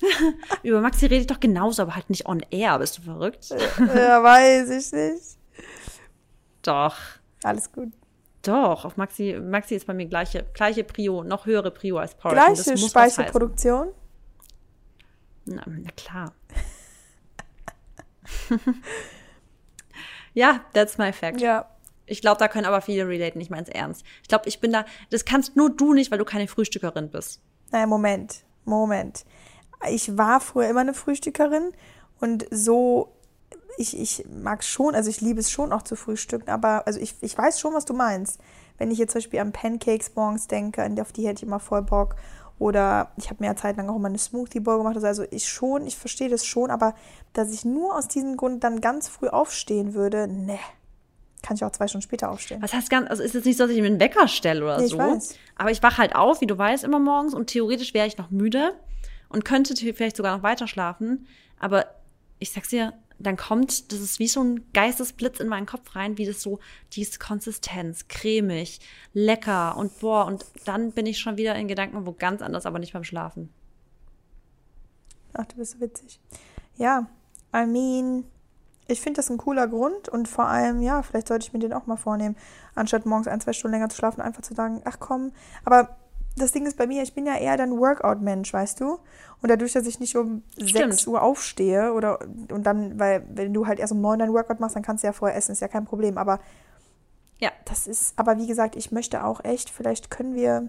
über 0.62 0.80
Maxi 0.80 1.06
rede 1.06 1.20
ich 1.20 1.26
doch 1.26 1.38
genauso, 1.38 1.82
aber 1.82 1.94
halt 1.94 2.10
nicht 2.10 2.26
on 2.26 2.40
air. 2.50 2.78
Bist 2.78 2.98
du 2.98 3.02
verrückt? 3.02 3.50
ja, 3.50 4.22
weiß 4.22 4.70
ich 4.70 4.90
nicht. 4.92 5.39
Doch. 6.62 6.96
Alles 7.42 7.72
gut. 7.72 7.92
Doch, 8.42 8.84
auf 8.84 8.96
Maxi, 8.96 9.38
Maxi 9.40 9.74
ist 9.74 9.86
bei 9.86 9.92
mir 9.92 10.06
gleiche, 10.06 10.46
gleiche 10.54 10.82
Prio, 10.82 11.22
noch 11.24 11.44
höhere 11.44 11.70
Prio 11.70 11.98
als 11.98 12.14
Porridge. 12.14 12.42
Gleiche 12.42 12.78
Speicherproduktion? 12.78 13.88
Na, 15.44 15.62
na 15.66 15.90
klar. 15.96 16.32
ja, 20.34 20.64
that's 20.72 20.96
my 20.96 21.12
fact. 21.12 21.40
Ja. 21.40 21.68
Ich 22.06 22.20
glaube, 22.22 22.38
da 22.38 22.48
können 22.48 22.66
aber 22.66 22.80
viele 22.80 23.06
relaten, 23.06 23.40
ich 23.40 23.50
meine 23.50 23.62
es 23.62 23.68
ernst. 23.68 24.04
Ich 24.22 24.28
glaube, 24.28 24.48
ich 24.48 24.58
bin 24.60 24.72
da, 24.72 24.84
das 25.10 25.24
kannst 25.24 25.54
nur 25.54 25.70
du 25.70 25.92
nicht, 25.92 26.10
weil 26.10 26.18
du 26.18 26.24
keine 26.24 26.48
Frühstückerin 26.48 27.10
bist. 27.10 27.40
Naja, 27.70 27.86
Moment, 27.86 28.44
Moment. 28.64 29.24
Ich 29.88 30.16
war 30.16 30.40
früher 30.40 30.68
immer 30.68 30.80
eine 30.80 30.94
Frühstückerin 30.94 31.72
und 32.20 32.46
so 32.50 33.16
ich, 33.76 33.98
ich 33.98 34.24
mag 34.28 34.62
schon, 34.62 34.94
also 34.94 35.08
ich 35.08 35.20
liebe 35.20 35.40
es 35.40 35.50
schon 35.50 35.72
auch 35.72 35.82
zu 35.82 35.96
frühstücken, 35.96 36.50
aber 36.50 36.86
also 36.86 37.00
ich, 37.00 37.14
ich 37.22 37.36
weiß 37.36 37.58
schon, 37.60 37.74
was 37.74 37.84
du 37.84 37.94
meinst. 37.94 38.40
Wenn 38.78 38.90
ich 38.90 38.98
jetzt 38.98 39.12
zum 39.12 39.20
Beispiel 39.20 39.40
an 39.40 39.52
Pancakes 39.52 40.14
morgens 40.14 40.46
denke, 40.46 40.88
auf 41.00 41.12
die 41.12 41.26
hätte 41.26 41.38
ich 41.38 41.42
immer 41.46 41.60
voll 41.60 41.82
Bock. 41.82 42.16
Oder 42.58 43.10
ich 43.16 43.30
habe 43.30 43.36
mir 43.40 43.46
ja 43.46 43.56
Zeit 43.56 43.78
lang 43.78 43.88
auch 43.88 43.96
immer 43.96 44.08
eine 44.08 44.18
Smoothie 44.18 44.60
Bowl 44.60 44.76
gemacht. 44.76 45.02
Also 45.02 45.24
ich 45.30 45.48
schon, 45.48 45.86
ich 45.86 45.96
verstehe 45.96 46.28
das 46.28 46.44
schon, 46.44 46.70
aber 46.70 46.94
dass 47.32 47.52
ich 47.52 47.64
nur 47.64 47.96
aus 47.96 48.06
diesem 48.06 48.36
Grund 48.36 48.62
dann 48.64 48.82
ganz 48.82 49.08
früh 49.08 49.28
aufstehen 49.28 49.94
würde, 49.94 50.28
ne. 50.28 50.58
kann 51.42 51.56
ich 51.56 51.64
auch 51.64 51.72
zwei 51.72 51.88
Stunden 51.88 52.02
später 52.02 52.30
aufstehen. 52.30 52.60
Was 52.60 52.74
heißt 52.74 52.90
ganz, 52.90 53.08
also 53.08 53.22
ist 53.22 53.34
jetzt 53.34 53.46
nicht 53.46 53.56
so, 53.56 53.64
dass 53.64 53.72
ich 53.72 53.80
mir 53.80 53.86
einen 53.86 53.98
Wecker 53.98 54.28
stelle 54.28 54.62
oder 54.62 54.78
Nee, 54.78 54.84
ich 54.84 54.90
so. 54.90 54.98
weiß. 54.98 55.36
Aber 55.56 55.70
ich 55.70 55.82
wache 55.82 55.96
halt 55.96 56.14
auf, 56.14 56.42
wie 56.42 56.46
du 56.46 56.56
weißt, 56.56 56.84
immer 56.84 56.98
morgens 56.98 57.32
und 57.32 57.46
theoretisch 57.46 57.94
wäre 57.94 58.06
ich 58.06 58.18
noch 58.18 58.30
müde 58.30 58.74
und 59.30 59.46
könnte 59.46 59.74
vielleicht 59.94 60.16
sogar 60.16 60.36
noch 60.36 60.42
weiter 60.42 60.66
schlafen. 60.66 61.26
Aber 61.58 61.86
ich 62.38 62.52
sag's 62.52 62.68
dir, 62.68 62.92
dann 63.20 63.36
kommt, 63.36 63.92
das 63.92 64.00
ist 64.00 64.18
wie 64.18 64.28
so 64.28 64.42
ein 64.42 64.72
Geistesblitz 64.72 65.40
in 65.40 65.48
meinen 65.48 65.66
Kopf 65.66 65.94
rein, 65.94 66.18
wie 66.18 66.26
das 66.26 66.40
so, 66.40 66.58
diese 66.92 67.18
Konsistenz, 67.18 68.08
cremig, 68.08 68.80
lecker 69.12 69.76
und 69.76 69.98
boah, 70.00 70.26
und 70.26 70.44
dann 70.64 70.92
bin 70.92 71.06
ich 71.06 71.18
schon 71.18 71.36
wieder 71.36 71.54
in 71.54 71.68
Gedanken 71.68 72.06
wo 72.06 72.12
ganz 72.12 72.42
anders, 72.42 72.66
aber 72.66 72.78
nicht 72.78 72.92
beim 72.92 73.04
Schlafen. 73.04 73.50
Ach, 75.34 75.44
du 75.46 75.56
bist 75.56 75.72
so 75.72 75.80
witzig. 75.80 76.18
Ja, 76.76 77.06
I 77.54 77.66
mean, 77.66 78.24
ich 78.88 79.00
finde 79.00 79.18
das 79.18 79.30
ein 79.30 79.38
cooler 79.38 79.68
Grund 79.68 80.08
und 80.08 80.26
vor 80.26 80.46
allem, 80.46 80.80
ja, 80.80 81.02
vielleicht 81.02 81.28
sollte 81.28 81.46
ich 81.46 81.52
mir 81.52 81.58
den 81.58 81.72
auch 81.72 81.86
mal 81.86 81.96
vornehmen, 81.96 82.36
anstatt 82.74 83.06
morgens 83.06 83.28
ein, 83.28 83.40
zwei 83.40 83.52
Stunden 83.52 83.74
länger 83.74 83.88
zu 83.88 83.96
schlafen, 83.96 84.20
einfach 84.20 84.42
zu 84.42 84.54
sagen, 84.54 84.82
ach 84.84 84.98
komm, 84.98 85.32
aber 85.64 85.96
das 86.40 86.52
Ding 86.52 86.66
ist 86.66 86.76
bei 86.76 86.86
mir, 86.86 87.02
ich 87.02 87.14
bin 87.14 87.26
ja 87.26 87.36
eher 87.36 87.56
dann 87.56 87.78
Workout-Mensch, 87.78 88.52
weißt 88.52 88.80
du? 88.80 88.98
Und 89.42 89.48
dadurch, 89.48 89.72
dass 89.72 89.86
ich 89.86 90.00
nicht 90.00 90.16
um 90.16 90.42
Stimmt. 90.54 90.94
6 90.94 91.06
Uhr 91.06 91.22
aufstehe 91.22 91.92
oder 91.92 92.20
und 92.50 92.64
dann, 92.64 92.98
weil 92.98 93.24
wenn 93.32 93.54
du 93.54 93.66
halt 93.66 93.78
erst 93.78 93.92
um 93.92 94.00
9 94.00 94.18
dein 94.18 94.32
Workout 94.32 94.60
machst, 94.60 94.76
dann 94.76 94.82
kannst 94.82 95.02
du 95.04 95.08
ja 95.08 95.12
vorher 95.12 95.36
essen, 95.36 95.52
ist 95.52 95.60
ja 95.60 95.68
kein 95.68 95.84
Problem. 95.84 96.18
Aber 96.18 96.40
Ja. 97.38 97.50
das 97.64 97.86
ist, 97.86 98.12
aber 98.16 98.36
wie 98.38 98.46
gesagt, 98.46 98.76
ich 98.76 98.92
möchte 98.92 99.24
auch 99.24 99.42
echt, 99.44 99.70
vielleicht 99.70 100.10
können 100.10 100.34
wir 100.34 100.68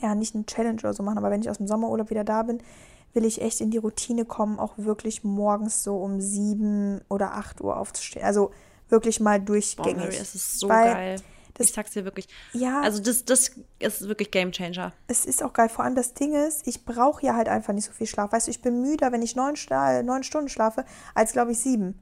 ja 0.00 0.14
nicht 0.14 0.34
eine 0.34 0.46
Challenge 0.46 0.78
oder 0.80 0.92
so 0.94 1.02
machen, 1.02 1.18
aber 1.18 1.30
wenn 1.30 1.40
ich 1.40 1.50
aus 1.50 1.56
dem 1.58 1.66
Sommerurlaub 1.66 2.10
wieder 2.10 2.24
da 2.24 2.42
bin, 2.42 2.62
will 3.14 3.24
ich 3.24 3.40
echt 3.40 3.60
in 3.60 3.70
die 3.70 3.78
Routine 3.78 4.24
kommen, 4.26 4.58
auch 4.58 4.74
wirklich 4.76 5.24
morgens 5.24 5.82
so 5.82 5.96
um 5.96 6.20
7 6.20 7.00
oder 7.08 7.32
8 7.32 7.62
Uhr 7.62 7.76
aufzustehen. 7.78 8.24
Also 8.26 8.50
wirklich 8.90 9.20
mal 9.20 9.40
Boah, 9.40 9.46
durchgängig. 9.46 9.96
Mary, 9.96 10.16
es 10.16 10.34
ist 10.34 10.60
so 10.60 10.68
Weil 10.68 10.94
geil. 10.94 11.16
Das- 11.58 11.68
ich 11.68 11.72
sag's 11.74 11.90
dir 11.92 12.04
wirklich. 12.04 12.28
Ja. 12.52 12.80
Also 12.82 13.02
das, 13.02 13.24
das 13.24 13.52
ist 13.78 14.08
wirklich 14.08 14.30
Game 14.30 14.52
Changer. 14.52 14.92
es 15.08 15.24
ist 15.24 15.42
auch 15.42 15.52
geil. 15.52 15.68
Vor 15.68 15.84
allem 15.84 15.94
das 15.94 16.14
Ding 16.14 16.34
ist, 16.34 16.66
ich 16.66 16.84
brauche 16.84 17.24
ja 17.24 17.34
halt 17.34 17.48
einfach 17.48 17.72
nicht 17.72 17.84
so 17.86 17.92
viel 17.92 18.06
Schlaf. 18.06 18.32
Weißt 18.32 18.46
du, 18.46 18.50
ich 18.50 18.62
bin 18.62 18.80
müder, 18.82 19.12
wenn 19.12 19.22
ich 19.22 19.36
neun, 19.36 19.54
neun 20.04 20.22
Stunden 20.22 20.48
schlafe, 20.48 20.84
als 21.14 21.32
glaube 21.32 21.52
ich 21.52 21.58
sieben. 21.60 21.98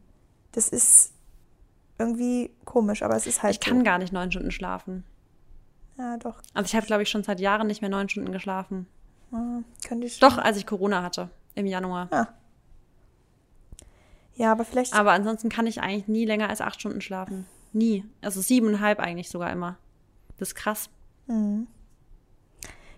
Das 0.53 0.69
ist 0.69 1.13
irgendwie 1.99 2.51
komisch, 2.65 3.03
aber 3.03 3.17
es 3.17 3.27
ist 3.27 3.43
halt 3.43 3.55
Ich 3.55 3.61
kann 3.61 3.79
so. 3.79 3.85
gar 3.85 3.99
nicht 3.99 4.13
neun 4.13 4.31
Stunden 4.31 4.51
schlafen. 4.51 5.05
Ja, 5.97 6.17
doch. 6.17 6.41
Also 6.55 6.67
ich 6.67 6.75
habe, 6.75 6.87
glaube 6.87 7.03
ich, 7.05 7.09
schon 7.11 7.23
seit 7.23 7.39
Jahren 7.39 7.67
nicht 7.69 7.81
mehr 7.81 7.91
neun 7.91 8.09
Stunden 8.09 8.33
geschlafen. 8.33 8.87
Ja, 9.31 9.63
könnte 9.87 10.07
ich. 10.07 10.19
Doch, 10.19 10.39
als 10.39 10.57
ich 10.57 10.67
Corona 10.67 11.03
hatte, 11.03 11.31
im 11.55 11.67
Januar. 11.67 12.09
Ah. 12.11 12.29
Ja, 14.37 14.51
aber 14.51 14.65
vielleicht. 14.65 14.93
Aber 14.95 15.13
ansonsten 15.13 15.49
kann 15.49 15.67
ich 15.69 15.81
eigentlich 15.81 16.09
nie 16.09 16.25
länger 16.25 16.49
als 16.49 16.61
acht 16.61 16.81
Stunden 16.81 17.01
schlafen. 17.01 17.47
Nie. 17.75 18.05
Also 18.23 18.41
siebeneinhalb 18.41 19.01
eigentlich 19.01 19.29
sogar 19.29 19.53
immer. 19.53 19.77
Das 20.39 20.49
ist 20.49 20.55
krass. 20.55 20.89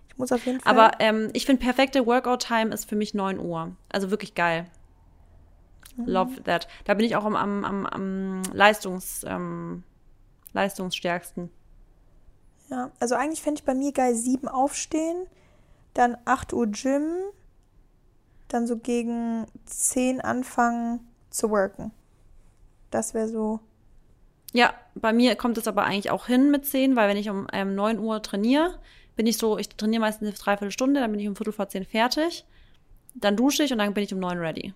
ich 0.08 0.16
muss 0.18 0.30
auf 0.30 0.44
jeden 0.46 0.60
Fall. 0.60 0.78
Aber 0.78 1.00
ähm, 1.00 1.30
ich 1.32 1.46
finde, 1.46 1.62
perfekte 1.62 2.06
Workout-Time 2.06 2.72
ist 2.72 2.88
für 2.88 2.94
mich 2.94 3.14
9 3.14 3.38
Uhr. 3.38 3.74
Also 3.88 4.10
wirklich 4.10 4.34
geil. 4.34 4.70
Love 5.96 6.42
that. 6.44 6.68
Da 6.84 6.92
bin 6.92 7.06
ich 7.06 7.16
auch 7.16 7.24
am, 7.24 7.34
am, 7.34 7.64
am, 7.64 7.86
am 7.86 8.42
Leistungs, 8.52 9.24
ähm, 9.26 9.82
leistungsstärksten. 10.52 11.50
Ja, 12.68 12.90
also 13.00 13.14
eigentlich 13.14 13.42
fände 13.42 13.60
ich 13.60 13.64
bei 13.64 13.74
mir 13.74 13.92
geil 13.92 14.14
sieben 14.14 14.48
aufstehen, 14.48 15.26
dann 15.94 16.18
8 16.26 16.52
Uhr 16.52 16.66
Gym, 16.66 17.14
dann 18.48 18.66
so 18.66 18.76
gegen 18.76 19.46
10 19.64 20.20
anfangen 20.20 21.00
zu 21.30 21.48
worken. 21.50 21.92
Das 22.90 23.14
wäre 23.14 23.28
so. 23.28 23.60
Ja, 24.56 24.72
bei 24.94 25.12
mir 25.12 25.36
kommt 25.36 25.58
es 25.58 25.68
aber 25.68 25.84
eigentlich 25.84 26.10
auch 26.10 26.28
hin 26.28 26.50
mit 26.50 26.64
10, 26.64 26.96
weil 26.96 27.10
wenn 27.10 27.18
ich 27.18 27.28
um 27.28 27.46
ähm, 27.52 27.74
9 27.74 27.98
Uhr 27.98 28.22
trainiere, 28.22 28.78
bin 29.14 29.26
ich 29.26 29.36
so, 29.36 29.58
ich 29.58 29.68
trainiere 29.68 30.00
meistens 30.00 30.28
eine 30.28 30.36
Dreiviertelstunde, 30.36 31.00
dann 31.00 31.10
bin 31.10 31.20
ich 31.20 31.28
um 31.28 31.36
Viertel 31.36 31.52
vor 31.52 31.68
10 31.68 31.84
fertig, 31.84 32.46
dann 33.14 33.36
dusche 33.36 33.64
ich 33.64 33.72
und 33.72 33.78
dann 33.78 33.92
bin 33.92 34.04
ich 34.04 34.14
um 34.14 34.20
9 34.20 34.38
ready. 34.38 34.72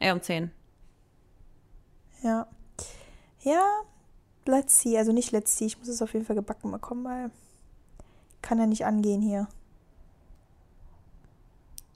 Äh, 0.00 0.12
um 0.12 0.22
10. 0.22 0.50
Ja. 2.22 2.46
Ja, 3.40 3.82
let's 4.46 4.80
see. 4.80 4.96
Also 4.96 5.12
nicht 5.12 5.30
let's 5.30 5.58
see. 5.58 5.66
Ich 5.66 5.78
muss 5.78 5.88
es 5.88 6.00
auf 6.00 6.14
jeden 6.14 6.24
Fall 6.24 6.36
gebacken 6.36 6.72
bekommen, 6.72 7.04
weil 7.04 7.30
kann 8.40 8.58
ja 8.58 8.66
nicht 8.66 8.86
angehen 8.86 9.20
hier. 9.20 9.46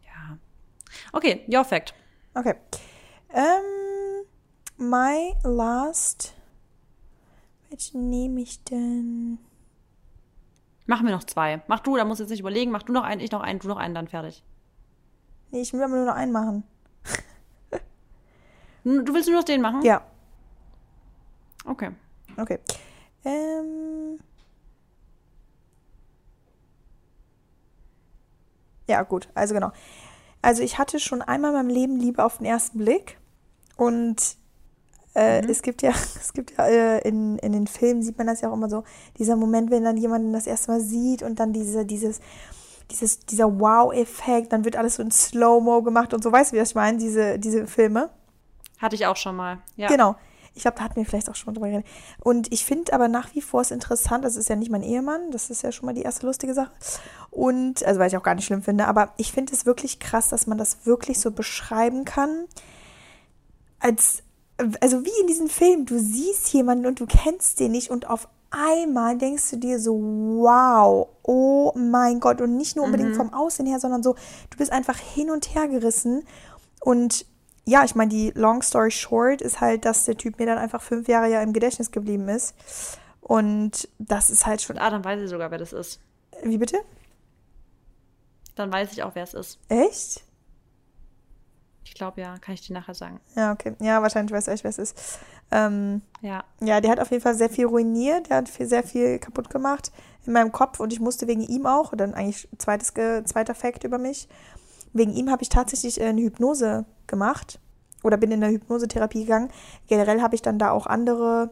Ja. 0.05 0.37
Okay, 1.15 1.47
your 1.49 1.65
fact. 1.65 1.95
Okay. 2.35 2.57
Ähm, 3.31 4.27
my 4.77 5.35
last. 5.45 6.36
Welchen 7.77 8.09
nehme 8.09 8.41
ich 8.41 8.65
denn? 8.65 9.39
Machen 10.87 11.07
wir 11.07 11.15
noch 11.15 11.25
zwei. 11.25 11.63
Mach 11.67 11.81
du, 11.81 11.95
da 11.95 12.07
musst 12.07 12.21
du 12.21 12.25
jetzt 12.25 12.31
nicht 12.31 12.41
überlegen. 12.41 12.71
Mach 12.71 12.85
du 12.85 12.93
noch 12.95 13.03
einen, 13.03 13.21
ich 13.21 13.31
noch 13.31 13.43
einen, 13.43 13.59
du 13.59 13.69
noch 13.69 13.77
einen, 13.77 13.95
dann 13.95 14.09
fertig. 14.09 14.43
Nee, 15.51 15.61
ich 15.61 15.75
will 15.75 15.83
aber 15.83 15.95
nur 15.95 16.07
noch 16.07 16.15
einen 16.15 16.33
machen. 16.33 16.65
Du 18.83 19.13
willst 19.13 19.29
nur 19.29 19.37
noch 19.39 19.45
den 19.45 19.61
machen? 19.61 19.83
Ja, 19.83 20.07
Okay. 21.67 21.91
okay. 22.39 22.61
Ähm. 23.27 24.21
Ja, 28.89 29.03
gut. 29.03 29.29
Also 29.35 29.53
genau. 29.53 29.71
Also 30.41 30.63
ich 30.63 30.79
hatte 30.79 30.99
schon 30.99 31.21
einmal 31.21 31.51
in 31.51 31.57
meinem 31.57 31.69
Leben 31.69 31.97
Liebe 31.99 32.25
auf 32.25 32.39
den 32.39 32.47
ersten 32.47 32.79
Blick. 32.79 33.19
Und 33.77 34.39
äh, 35.17 35.41
es 35.47 35.63
gibt 35.63 35.83
ja, 35.83 35.91
es 36.21 36.33
gibt 36.33 36.53
ja 36.57 36.67
äh, 36.67 37.09
in, 37.09 37.39
in 37.39 37.53
den 37.53 37.67
Filmen 37.67 38.03
sieht 38.03 38.19
man 38.19 38.27
das 38.27 38.43
ja 38.43 38.51
auch 38.51 38.55
immer 38.55 38.69
so, 38.69 38.85
dieser 39.19 39.37
Moment, 39.37 39.71
wenn 39.71 39.85
dann 39.85 39.97
jemanden 39.97 40.33
das 40.33 40.47
erste 40.47 40.71
Mal 40.71 40.81
sieht 40.81 41.23
und 41.23 41.41
dann 41.41 41.53
diese, 41.53 41.87
dieses, 41.87 42.21
dieses, 42.91 43.21
dieser 43.21 43.59
Wow-Effekt, 43.59 44.53
dann 44.53 44.65
wird 44.65 44.77
alles 44.77 44.97
so 44.97 45.03
in 45.03 45.11
Slow-Mo 45.11 45.83
gemacht 45.83 46.13
und 46.13 46.23
so, 46.23 46.31
weißt 46.31 46.53
du, 46.53 46.57
wie 46.57 46.61
das 46.61 46.71
ich 46.71 46.75
meine, 46.75 46.99
diese, 46.99 47.39
diese 47.39 47.67
Filme? 47.67 48.11
Hatte 48.79 48.95
ich 48.95 49.07
auch 49.07 49.17
schon 49.17 49.37
mal. 49.37 49.59
Ja. 49.77 49.89
Genau. 49.89 50.17
Ich 50.55 50.63
glaube, 50.63 50.79
da 50.79 50.85
hatten 50.85 50.97
wir 50.97 51.05
vielleicht 51.05 51.29
auch 51.29 51.35
schon 51.35 51.53
mal 51.53 51.55
drüber 51.55 51.69
geredet. 51.69 51.87
Und 52.19 52.51
ich 52.51 52.65
finde 52.65 52.95
aber 52.95 53.09
nach 53.09 53.35
wie 53.35 53.43
vor 53.43 53.61
es 53.61 53.71
interessant, 53.71 54.25
das 54.25 54.37
ist 54.37 54.49
ja 54.49 54.57
nicht 54.57 54.71
mein 54.71 54.83
Ehemann, 54.83 55.31
das 55.31 55.51
ist 55.51 55.63
ja 55.63 55.71
schon 55.71 55.85
mal 55.85 55.95
die 55.95 56.03
erste 56.03 56.25
lustige 56.25 56.55
Sache. 56.55 56.73
Und, 57.31 57.85
also 57.85 58.01
weil 58.01 58.09
ich 58.09 58.17
auch 58.17 58.23
gar 58.23 58.35
nicht 58.35 58.47
schlimm 58.47 58.63
finde, 58.63 58.87
aber 58.87 59.13
ich 59.19 59.33
finde 59.33 59.53
es 59.53 59.67
wirklich 59.67 59.99
krass, 59.99 60.29
dass 60.29 60.47
man 60.47 60.57
das 60.57 60.87
wirklich 60.87 61.21
so 61.21 61.31
beschreiben 61.31 62.07
kann, 62.07 62.47
als, 63.81 64.23
also 64.81 65.05
wie 65.05 65.21
in 65.21 65.27
diesem 65.27 65.49
Film, 65.49 65.87
du 65.87 65.99
siehst 65.99 66.53
jemanden 66.53 66.87
und 66.87 67.01
du 67.01 67.07
kennst 67.07 67.61
den 67.61 67.73
nicht 67.73 67.91
und 67.91 68.09
auf 68.09 68.29
einmal 68.51 69.19
denkst 69.19 69.51
du 69.51 69.57
dir 69.57 69.79
so, 69.79 69.95
wow, 69.95 71.09
oh 71.23 71.73
mein 71.77 72.21
Gott, 72.21 72.41
und 72.41 72.57
nicht 72.57 72.77
nur 72.77 72.87
unbedingt 72.87 73.17
vom 73.17 73.35
Aussehen 73.35 73.67
her, 73.67 73.81
sondern 73.81 74.03
so, 74.03 74.15
du 74.51 74.57
bist 74.57 74.73
einfach 74.73 74.97
hin 74.99 75.31
und 75.31 75.55
her 75.55 75.69
gerissen 75.69 76.25
und 76.81 77.27
ja, 77.69 77.85
ich 77.85 77.97
meine, 77.97 78.11
die 78.11 78.31
Long 78.31 78.63
Story 78.63 78.93
Short 78.93 79.43
ist 79.43 79.61
halt, 79.61 79.85
dass 79.85 80.05
der 80.05 80.17
Typ 80.17 80.39
mir 80.39 80.47
dann 80.47 80.59
einfach 80.59 80.81
fünf 80.81 81.09
Jahre 81.09 81.29
ja 81.29 81.43
im 81.43 81.53
Gedächtnis 81.53 81.91
geblieben 81.91 82.29
ist. 82.29 82.55
Und 83.21 83.89
das 83.99 84.31
ist 84.31 84.47
halt 84.47 84.63
schon. 84.63 84.79
Ah, 84.79 84.89
dann 84.89 85.05
weiß 85.05 85.21
ich 85.21 85.29
sogar, 85.29 85.51
wer 85.51 85.59
das 85.59 85.73
ist. 85.73 85.99
Wie 86.45 86.59
bitte? 86.59 86.79
Dann 88.55 88.73
weiß 88.73 88.93
ich 88.93 89.03
auch, 89.03 89.17
wer 89.17 89.25
es 89.25 89.35
ist. 89.35 89.59
Echt? 89.69 90.23
Ich 91.87 91.95
glaube 91.95 92.21
ja, 92.21 92.37
kann 92.39 92.55
ich 92.55 92.67
dir 92.67 92.75
nachher 92.75 92.95
sagen. 92.95 93.21
Ja, 93.37 93.53
okay. 93.53 93.75
Ja, 93.81 94.03
wahrscheinlich 94.03 94.33
weiß 94.33 94.49
ich, 94.49 94.65
wer 94.65 94.71
es 94.71 94.79
ist. 94.79 95.21
Ähm, 95.53 96.03
Ja. 96.21 96.43
ja, 96.61 96.81
der 96.81 96.91
hat 96.91 97.01
auf 97.01 97.13
jeden 97.13 97.23
Fall 97.23 97.37
sehr 97.37 97.49
viel 97.49 97.67
ruiniert. 97.67 98.29
Der 98.29 98.39
hat 98.39 98.49
viel, 98.49 98.67
sehr 98.67 98.83
viel 98.83 99.21
kaputt 99.21 99.49
gemacht 99.51 99.93
in 100.27 100.33
meinem 100.33 100.51
Kopf 100.51 100.81
und 100.81 100.93
ich 100.93 100.99
musste 100.99 101.29
wegen 101.29 101.43
ihm 101.43 101.67
auch, 101.67 101.95
dann 101.97 102.13
eigentlich 102.13 102.49
zweites, 102.59 102.93
zweiter 102.93 103.55
Fact 103.55 103.85
über 103.85 103.99
mich, 103.99 104.29
wegen 104.93 105.13
ihm 105.13 105.31
habe 105.31 105.43
ich 105.43 105.49
tatsächlich 105.49 106.01
äh, 106.01 106.07
eine 106.07 106.23
Hypnose 106.23 106.85
gemacht 107.07 107.61
oder 108.03 108.17
bin 108.17 108.33
in 108.33 108.43
eine 108.43 108.53
Hypnosetherapie 108.53 109.21
gegangen. 109.21 109.51
Generell 109.87 110.21
habe 110.23 110.35
ich 110.35 110.43
dann 110.43 110.59
da 110.59 110.73
auch 110.73 110.87
andere 110.87 111.51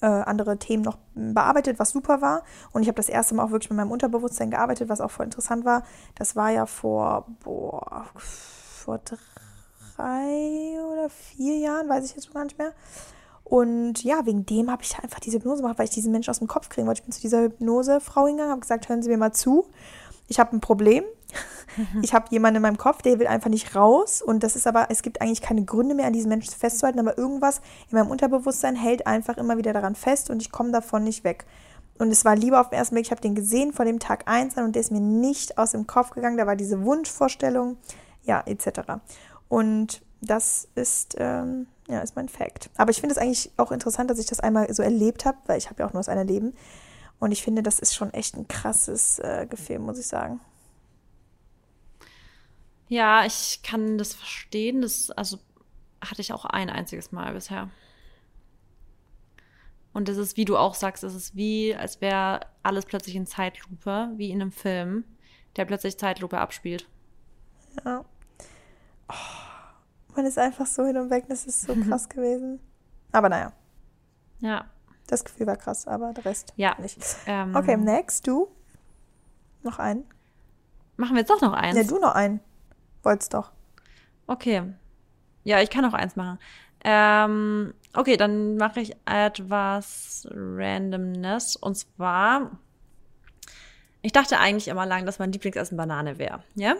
äh, 0.00 0.06
andere 0.06 0.58
Themen 0.58 0.82
noch 0.82 0.98
bearbeitet, 1.14 1.78
was 1.78 1.90
super 1.90 2.20
war. 2.20 2.42
Und 2.72 2.82
ich 2.82 2.88
habe 2.88 2.96
das 2.96 3.08
erste 3.08 3.34
Mal 3.34 3.44
auch 3.44 3.50
wirklich 3.50 3.70
mit 3.70 3.76
meinem 3.76 3.90
Unterbewusstsein 3.90 4.50
gearbeitet, 4.50 4.88
was 4.88 5.00
auch 5.00 5.10
voll 5.10 5.26
interessant 5.26 5.64
war. 5.64 5.82
Das 6.14 6.36
war 6.36 6.50
ja 6.50 6.66
vor, 6.66 7.26
boah, 7.44 8.06
vor 8.16 8.98
drei 8.98 9.16
oder 9.98 11.08
vier 11.10 11.58
Jahren, 11.58 11.88
weiß 11.88 12.04
ich 12.04 12.14
jetzt 12.14 12.26
schon 12.26 12.34
gar 12.34 12.44
nicht 12.44 12.58
mehr. 12.58 12.72
Und 13.44 14.02
ja, 14.02 14.24
wegen 14.24 14.46
dem 14.46 14.70
habe 14.70 14.82
ich 14.82 14.98
einfach 14.98 15.20
diese 15.20 15.36
Hypnose 15.36 15.62
gemacht, 15.62 15.78
weil 15.78 15.84
ich 15.84 15.90
diesen 15.94 16.12
Menschen 16.12 16.30
aus 16.30 16.38
dem 16.38 16.48
Kopf 16.48 16.70
kriegen 16.70 16.86
wollte. 16.86 17.00
Ich 17.00 17.04
bin 17.04 17.12
zu 17.12 17.20
dieser 17.20 17.42
Hypnosefrau 17.42 18.26
hingegangen, 18.26 18.52
habe 18.52 18.60
gesagt, 18.60 18.88
hören 18.88 19.02
Sie 19.02 19.10
mir 19.10 19.18
mal 19.18 19.32
zu. 19.32 19.66
Ich 20.28 20.40
habe 20.40 20.56
ein 20.56 20.60
Problem. 20.60 21.04
Ich 22.02 22.14
habe 22.14 22.26
jemanden 22.30 22.56
in 22.56 22.62
meinem 22.62 22.78
Kopf, 22.78 23.02
der 23.02 23.18
will 23.18 23.26
einfach 23.26 23.50
nicht 23.50 23.74
raus. 23.74 24.22
Und 24.22 24.44
das 24.44 24.54
ist 24.54 24.68
aber, 24.68 24.86
es 24.90 25.02
gibt 25.02 25.20
eigentlich 25.20 25.42
keine 25.42 25.64
Gründe 25.64 25.96
mehr, 25.96 26.06
an 26.06 26.12
diesen 26.12 26.28
Menschen 26.28 26.54
festzuhalten, 26.54 27.00
aber 27.00 27.18
irgendwas 27.18 27.60
in 27.90 27.98
meinem 27.98 28.10
Unterbewusstsein 28.10 28.76
hält 28.76 29.08
einfach 29.08 29.38
immer 29.38 29.56
wieder 29.56 29.72
daran 29.72 29.96
fest 29.96 30.30
und 30.30 30.40
ich 30.40 30.52
komme 30.52 30.70
davon 30.70 31.02
nicht 31.02 31.24
weg. 31.24 31.46
Und 31.98 32.10
es 32.10 32.24
war 32.24 32.36
lieber 32.36 32.60
auf 32.60 32.70
den 32.70 32.78
ersten 32.78 32.94
Blick, 32.94 33.06
ich 33.06 33.10
habe 33.10 33.20
den 33.20 33.34
gesehen 33.34 33.72
vor 33.72 33.84
dem 33.84 33.98
Tag 33.98 34.28
1 34.28 34.56
an 34.56 34.66
und 34.66 34.76
der 34.76 34.80
ist 34.80 34.92
mir 34.92 35.00
nicht 35.00 35.58
aus 35.58 35.72
dem 35.72 35.88
Kopf 35.88 36.10
gegangen. 36.10 36.36
Da 36.36 36.46
war 36.46 36.54
diese 36.54 36.84
Wunschvorstellung, 36.84 37.76
ja, 38.22 38.42
etc. 38.46 38.80
Und 39.48 40.02
das 40.20 40.68
ist, 40.74 41.16
ähm, 41.18 41.66
ja, 41.88 42.00
ist 42.00 42.16
mein 42.16 42.28
Fact. 42.28 42.70
Aber 42.76 42.90
ich 42.90 43.00
finde 43.00 43.14
es 43.14 43.18
eigentlich 43.18 43.50
auch 43.56 43.72
interessant, 43.72 44.10
dass 44.10 44.18
ich 44.18 44.26
das 44.26 44.40
einmal 44.40 44.72
so 44.72 44.82
erlebt 44.82 45.24
habe, 45.24 45.38
weil 45.46 45.58
ich 45.58 45.68
habe 45.70 45.82
ja 45.82 45.88
auch 45.88 45.92
nur 45.92 46.00
aus 46.00 46.08
einer 46.08 46.24
Leben. 46.24 46.54
Und 47.20 47.32
ich 47.32 47.42
finde, 47.42 47.62
das 47.62 47.78
ist 47.78 47.94
schon 47.94 48.12
echt 48.12 48.36
ein 48.36 48.48
krasses 48.48 49.18
äh, 49.18 49.46
Gefühl, 49.48 49.78
muss 49.78 49.98
ich 49.98 50.06
sagen. 50.06 50.40
Ja, 52.88 53.24
ich 53.24 53.60
kann 53.62 53.98
das 53.98 54.14
verstehen. 54.14 54.82
Das 54.82 55.10
also 55.10 55.38
hatte 56.00 56.20
ich 56.20 56.32
auch 56.32 56.44
ein 56.44 56.70
einziges 56.70 57.12
Mal 57.12 57.32
bisher. 57.34 57.70
Und 59.92 60.08
das 60.08 60.16
ist, 60.16 60.36
wie 60.36 60.44
du 60.44 60.56
auch 60.56 60.74
sagst, 60.74 61.04
es 61.04 61.14
ist 61.14 61.36
wie, 61.36 61.74
als 61.74 62.00
wäre 62.00 62.40
alles 62.62 62.84
plötzlich 62.84 63.14
in 63.14 63.26
Zeitlupe, 63.26 64.10
wie 64.16 64.30
in 64.30 64.42
einem 64.42 64.52
Film, 64.52 65.04
der 65.56 65.64
plötzlich 65.64 65.96
Zeitlupe 65.96 66.38
abspielt. 66.38 66.88
Ja. 67.84 68.04
Oh, 69.08 70.14
man 70.16 70.26
ist 70.26 70.38
einfach 70.38 70.66
so 70.66 70.84
hin 70.84 70.96
und 70.96 71.10
weg, 71.10 71.26
das 71.28 71.46
ist 71.46 71.62
so 71.62 71.74
krass 71.74 72.08
gewesen. 72.08 72.60
Aber 73.12 73.28
naja. 73.28 73.52
Ja. 74.40 74.64
Das 75.06 75.24
Gefühl 75.24 75.46
war 75.46 75.56
krass, 75.56 75.86
aber 75.86 76.12
der 76.12 76.24
Rest 76.24 76.52
ja. 76.56 76.74
nicht. 76.80 76.98
Ähm, 77.26 77.54
Okay, 77.54 77.76
next, 77.76 78.26
du. 78.26 78.48
Noch 79.62 79.78
einen? 79.78 80.04
Machen 80.96 81.14
wir 81.14 81.20
jetzt 81.20 81.30
doch 81.30 81.40
noch 81.40 81.52
eins. 81.52 81.76
Ja, 81.76 81.84
du 81.84 81.98
noch 81.98 82.14
einen. 82.14 82.40
Wolltest 83.02 83.34
doch. 83.34 83.52
Okay. 84.26 84.62
Ja, 85.42 85.60
ich 85.60 85.70
kann 85.70 85.84
auch 85.84 85.92
eins 85.92 86.16
machen. 86.16 86.38
Ähm, 86.84 87.74
okay, 87.94 88.16
dann 88.16 88.56
mache 88.56 88.80
ich 88.80 88.96
etwas 89.06 90.26
Randomness. 90.30 91.56
Und 91.56 91.76
zwar, 91.76 92.50
ich 94.02 94.12
dachte 94.12 94.38
eigentlich 94.38 94.68
immer 94.68 94.86
lang, 94.86 95.06
dass 95.06 95.18
mein 95.18 95.32
Lieblingsessen 95.32 95.76
Banane 95.76 96.18
wäre. 96.18 96.42
Ja? 96.54 96.74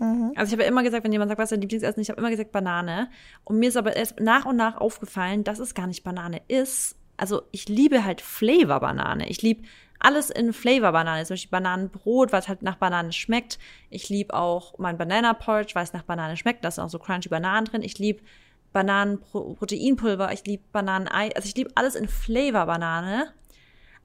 Mhm. 0.00 0.32
Also 0.34 0.48
ich 0.48 0.52
habe 0.54 0.62
ja 0.62 0.68
immer 0.68 0.82
gesagt, 0.82 1.04
wenn 1.04 1.12
jemand 1.12 1.28
sagt, 1.28 1.38
was 1.38 1.46
ist 1.46 1.52
dein 1.52 1.60
Lieblingsessen, 1.60 2.02
ich 2.02 2.08
habe 2.08 2.18
immer 2.18 2.30
gesagt 2.30 2.52
Banane. 2.52 3.10
Und 3.44 3.58
mir 3.58 3.68
ist 3.68 3.76
aber 3.76 3.94
erst 3.94 4.18
nach 4.18 4.46
und 4.46 4.56
nach 4.56 4.78
aufgefallen, 4.78 5.44
dass 5.44 5.58
es 5.58 5.74
gar 5.74 5.86
nicht 5.86 6.02
Banane 6.02 6.40
ist. 6.48 6.96
Also 7.18 7.42
ich 7.52 7.68
liebe 7.68 8.04
halt 8.04 8.22
Flavor-Banane. 8.22 9.28
Ich 9.28 9.42
liebe 9.42 9.62
alles 9.98 10.30
in 10.30 10.54
Flavor-Banane. 10.54 11.24
Zum 11.24 11.34
Beispiel 11.34 11.50
Bananenbrot, 11.50 12.32
was 12.32 12.48
halt 12.48 12.62
nach 12.62 12.76
Banane 12.76 13.12
schmeckt. 13.12 13.58
Ich 13.90 14.08
liebe 14.08 14.32
auch 14.32 14.78
mein 14.78 14.96
Banana 14.96 15.34
Porridge, 15.34 15.74
weil 15.74 15.84
es 15.84 15.92
nach 15.92 16.04
Banane 16.04 16.38
schmeckt. 16.38 16.64
Da 16.64 16.70
sind 16.70 16.82
auch 16.82 16.88
so 16.90 16.98
crunchy 16.98 17.28
Bananen 17.28 17.66
drin. 17.66 17.82
Ich 17.82 17.98
liebe 17.98 18.22
Bananenproteinpulver. 18.72 20.32
Ich 20.32 20.46
liebe 20.46 20.62
Bananenei. 20.72 21.36
Also 21.36 21.46
ich 21.46 21.56
liebe 21.56 21.72
alles 21.74 21.94
in 21.94 22.08
Flavor-Banane. 22.08 23.34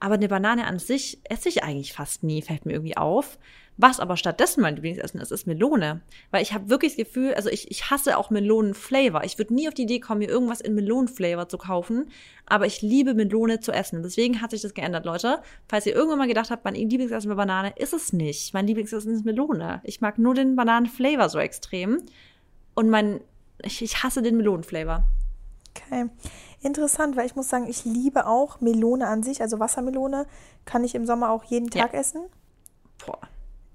Aber 0.01 0.15
eine 0.15 0.27
Banane 0.27 0.67
an 0.67 0.77
sich 0.77 1.21
esse 1.23 1.47
ich 1.47 1.63
eigentlich 1.63 1.93
fast 1.93 2.21
nie, 2.21 2.41
fällt 2.41 2.65
mir 2.65 2.73
irgendwie 2.73 2.97
auf. 2.97 3.39
Was 3.77 3.99
aber 3.99 4.15
stattdessen 4.15 4.61
mein 4.61 4.75
Lieblingsessen 4.75 5.19
ist, 5.19 5.31
ist 5.31 5.47
Melone. 5.47 6.01
Weil 6.31 6.41
ich 6.41 6.53
habe 6.53 6.69
wirklich 6.69 6.93
das 6.93 7.05
Gefühl, 7.05 7.33
also 7.33 7.49
ich, 7.49 7.69
ich 7.69 7.89
hasse 7.91 8.17
auch 8.17 8.29
Melonenflavor. 8.29 9.23
Ich 9.25 9.37
würde 9.37 9.53
nie 9.53 9.67
auf 9.67 9.73
die 9.73 9.83
Idee 9.83 9.99
kommen, 9.99 10.19
mir 10.19 10.29
irgendwas 10.29 10.61
in 10.61 10.75
Melonenflavor 10.75 11.49
zu 11.49 11.57
kaufen. 11.57 12.09
Aber 12.45 12.65
ich 12.65 12.81
liebe 12.81 13.13
Melone 13.13 13.59
zu 13.59 13.73
essen. 13.73 14.01
Deswegen 14.01 14.41
hat 14.41 14.51
sich 14.51 14.61
das 14.61 14.73
geändert, 14.73 15.05
Leute. 15.05 15.41
Falls 15.67 15.85
ihr 15.85 15.93
irgendwann 15.95 16.19
mal 16.19 16.27
gedacht 16.27 16.51
habt, 16.51 16.63
mein 16.63 16.75
Lieblingsessen 16.75 17.29
wäre 17.29 17.35
Banane, 17.37 17.73
ist 17.75 17.93
es 17.93 18.13
nicht. 18.13 18.53
Mein 18.53 18.65
Lieblingsessen 18.67 19.13
ist 19.13 19.25
Melone. 19.25 19.81
Ich 19.83 19.99
mag 19.99 20.17
nur 20.19 20.33
den 20.35 20.55
Bananenflavor 20.55 21.27
so 21.27 21.39
extrem. 21.39 22.01
Und 22.75 22.89
mein, 22.89 23.19
ich, 23.61 23.81
ich 23.81 24.03
hasse 24.03 24.21
den 24.21 24.37
Melonenflavor. 24.37 25.03
Okay. 25.77 26.05
Interessant, 26.61 27.17
weil 27.17 27.25
ich 27.25 27.35
muss 27.35 27.49
sagen, 27.49 27.67
ich 27.67 27.83
liebe 27.83 28.25
auch 28.25 28.61
Melone 28.61 29.07
an 29.07 29.21
sich. 29.21 29.41
Also 29.41 29.59
Wassermelone 29.59 30.25
kann 30.63 30.85
ich 30.85 30.95
im 30.95 31.05
Sommer 31.05 31.29
auch 31.31 31.43
jeden 31.43 31.69
Tag 31.69 31.93
Ja. 31.93 31.99
essen. 31.99 32.21
Boah, 33.05 33.19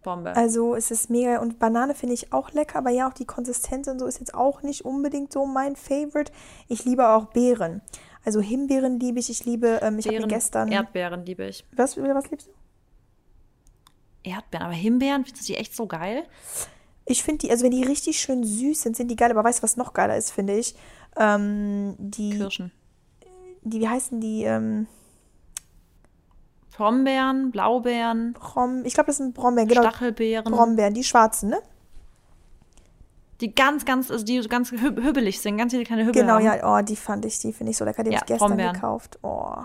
Bombe. 0.02 0.34
Also 0.36 0.74
es 0.74 0.90
ist 0.90 1.10
mega. 1.10 1.40
Und 1.40 1.58
Banane 1.58 1.94
finde 1.94 2.14
ich 2.14 2.32
auch 2.32 2.52
lecker, 2.52 2.78
aber 2.78 2.90
ja, 2.90 3.08
auch 3.08 3.14
die 3.14 3.24
Konsistenz 3.26 3.86
und 3.88 3.98
so 3.98 4.06
ist 4.06 4.18
jetzt 4.20 4.34
auch 4.34 4.62
nicht 4.62 4.84
unbedingt 4.84 5.32
so 5.32 5.46
mein 5.46 5.76
Favorite. 5.76 6.32
Ich 6.68 6.84
liebe 6.84 7.08
auch 7.08 7.26
Beeren. 7.26 7.82
Also 8.24 8.40
Himbeeren 8.40 9.00
liebe 9.00 9.18
ich. 9.18 9.30
Ich 9.30 9.44
liebe, 9.44 9.80
ähm, 9.82 9.98
ich 9.98 10.06
habe 10.08 10.26
gestern. 10.26 10.70
Erdbeeren 10.70 11.24
liebe 11.24 11.46
ich. 11.46 11.64
was, 11.72 11.96
was 11.96 12.30
liebst 12.30 12.48
du? 12.48 12.52
Erdbeeren, 14.22 14.66
aber 14.66 14.74
Himbeeren, 14.74 15.24
findest 15.24 15.48
du 15.48 15.52
die 15.52 15.58
echt 15.58 15.74
so 15.74 15.86
geil? 15.86 16.24
Ich 17.06 17.22
finde 17.22 17.38
die, 17.38 17.50
also 17.50 17.64
wenn 17.64 17.70
die 17.70 17.82
richtig 17.82 18.20
schön 18.20 18.44
süß 18.44 18.82
sind, 18.82 18.96
sind 18.96 19.08
die 19.08 19.16
geil. 19.16 19.30
Aber 19.30 19.44
weißt 19.44 19.60
du, 19.60 19.62
was 19.62 19.76
noch 19.76 19.94
geiler 19.94 20.16
ist, 20.16 20.30
finde 20.30 20.58
ich? 20.58 20.74
Ähm, 21.18 21.94
die, 21.98 22.36
Kirschen. 22.36 22.72
die, 23.62 23.80
wie 23.80 23.88
heißen 23.88 24.20
die? 24.20 24.44
Ähm, 24.44 24.86
Brombeeren, 26.80 27.50
Blaubeeren, 27.50 28.32
Brom, 28.32 28.84
ich 28.86 28.94
glaube, 28.94 29.08
das 29.08 29.18
sind 29.18 29.34
Brombeeren, 29.34 29.68
genau. 29.68 29.82
Stachelbeeren. 29.82 30.50
Brombeeren, 30.52 30.94
die 30.94 31.04
schwarzen, 31.04 31.50
ne? 31.50 31.58
Die 33.40 33.54
ganz, 33.54 33.84
ganz, 33.84 34.10
also 34.10 34.24
die 34.24 34.40
so 34.40 34.48
ganz 34.48 34.70
hü 34.70 34.78
hübbelig 34.78 35.40
sind, 35.40 35.56
ganz 35.56 35.72
viele 35.72 35.84
kleine 35.84 36.02
Hübbel 36.06 36.22
Genau, 36.22 36.34
haben. 36.34 36.44
ja, 36.44 36.78
oh, 36.78 36.82
die 36.82 36.96
fand 36.96 37.24
ich, 37.24 37.38
die 37.38 37.52
finde 37.52 37.70
ich 37.72 37.76
so 37.76 37.84
lecker. 37.84 38.02
Die 38.02 38.10
Ja, 38.10 38.16
habe 38.16 38.24
ich 38.24 38.28
gestern 38.28 38.48
Brombeeren. 38.48 38.74
gekauft. 38.74 39.18
Oh. 39.22 39.56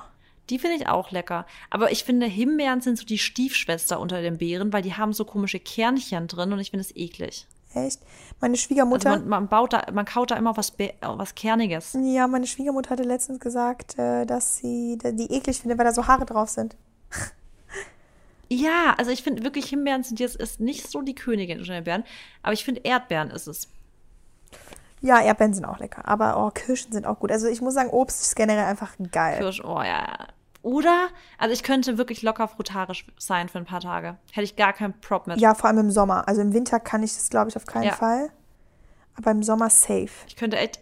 Die 0.50 0.60
finde 0.60 0.76
ich 0.78 0.88
auch 0.88 1.12
lecker. 1.12 1.46
Aber 1.70 1.92
ich 1.92 2.04
finde, 2.04 2.26
Himbeeren 2.26 2.80
sind 2.82 2.98
so 2.98 3.06
die 3.06 3.18
Stiefschwester 3.18 4.00
unter 4.00 4.22
den 4.22 4.38
Beeren, 4.38 4.72
weil 4.74 4.82
die 4.82 4.94
haben 4.94 5.12
so 5.14 5.26
komische 5.26 5.60
Kernchen 5.60 6.28
drin 6.28 6.54
und 6.54 6.60
ich 6.60 6.72
finde 6.72 6.82
es 6.82 6.96
eklig. 6.96 7.48
Echt? 7.74 8.00
Meine 8.40 8.54
Also 8.54 8.64
Schwiegermutter. 8.64 9.10
man, 9.10 9.28
man 9.28 9.48
baut 9.50 9.74
da, 9.74 9.84
man 9.92 10.06
kaut 10.06 10.32
da 10.32 10.36
immer 10.36 10.56
was, 10.56 10.72
Be- 10.72 10.92
äh, 10.94 10.94
was 11.02 11.36
Kerniges. 11.36 11.98
ja, 12.02 12.28
meine 12.28 12.48
Schwiegermutter 12.48 12.92
hatte 12.92 13.04
letztens 13.04 13.40
gesagt, 13.40 13.98
äh, 14.00 14.26
dass 14.26 14.58
sie 14.58 14.98
die 15.02 15.32
eklig 15.34 15.60
findet, 15.60 15.78
weil 15.78 15.86
da 15.86 15.92
so 15.94 16.08
Haare 16.08 16.26
drauf 16.26 16.50
sind. 16.50 16.76
Ja, 18.50 18.94
also 18.98 19.12
ich 19.12 19.24
finde 19.24 19.44
wirklich, 19.44 19.66
Himbeeren 19.68 20.04
sind 20.04 20.20
jetzt 20.20 20.36
ist 20.36 20.60
nicht 20.60 20.90
so 20.90 21.02
die 21.02 21.16
Königin 21.16 21.60
unter 21.60 21.74
den 21.74 21.84
Beeren, 21.84 22.04
aber 22.44 22.54
ich 22.54 22.64
finde 22.64 22.82
Erdbeeren 22.82 23.32
ist 23.32 23.48
es. 23.48 23.70
Ja, 25.02 25.22
Erdbeeren 25.22 25.54
sind 25.54 25.66
auch 25.66 25.80
lecker. 25.80 26.08
Aber 26.08 26.38
oh, 26.44 26.50
Kirschen 26.52 26.92
sind 26.92 27.06
auch 27.06 27.20
gut. 27.20 27.32
Also 27.32 27.48
ich 27.48 27.62
muss 27.62 27.74
sagen, 27.74 27.90
Obst 27.90 28.22
ist 28.22 28.36
generell 28.36 28.66
einfach 28.66 28.96
geil. 29.12 29.38
Kirsch, 29.40 29.64
oh 29.64 29.82
ja. 29.82 30.28
Oder, 30.62 31.10
also 31.38 31.54
ich 31.54 31.62
könnte 31.62 32.00
wirklich 32.00 32.24
locker 32.24 32.48
frutarisch 32.48 33.06
sein 33.20 33.50
für 33.50 33.60
ein 33.60 33.66
paar 33.66 33.82
Tage. 33.82 34.18
Hätte 34.32 34.46
ich 34.46 34.56
gar 34.56 34.74
keinen 34.74 35.00
Prop 35.00 35.28
mit. 35.28 35.40
Ja, 35.40 35.54
vor 35.54 35.70
allem 35.70 35.78
im 35.78 35.92
Sommer. 35.92 36.28
Also 36.28 36.42
im 36.42 36.54
Winter 36.54 36.80
kann 36.80 37.04
ich 37.04 37.14
das, 37.14 37.30
glaube 37.30 37.50
ich, 37.50 37.56
auf 37.56 37.68
keinen 37.68 37.84
Ja. 37.84 37.94
Fall. 37.94 38.32
Aber 39.16 39.30
im 39.32 39.44
Sommer 39.44 39.70
safe. 39.70 40.10
Ich 40.28 40.36
könnte 40.36 40.58
echt, 40.58 40.80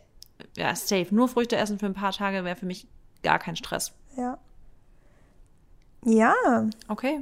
ja, 0.55 0.73
safe. 0.73 1.07
Nur 1.11 1.27
Früchte 1.27 1.57
essen 1.57 1.79
für 1.79 1.85
ein 1.85 1.93
paar 1.93 2.13
Tage 2.13 2.45
wäre 2.45 2.55
für 2.55 2.65
mich 2.65 2.87
gar 3.23 3.39
kein 3.39 3.57
Stress. 3.57 3.91
Ja. 4.15 4.37
Ja, 6.05 6.33
Okay. 6.87 7.21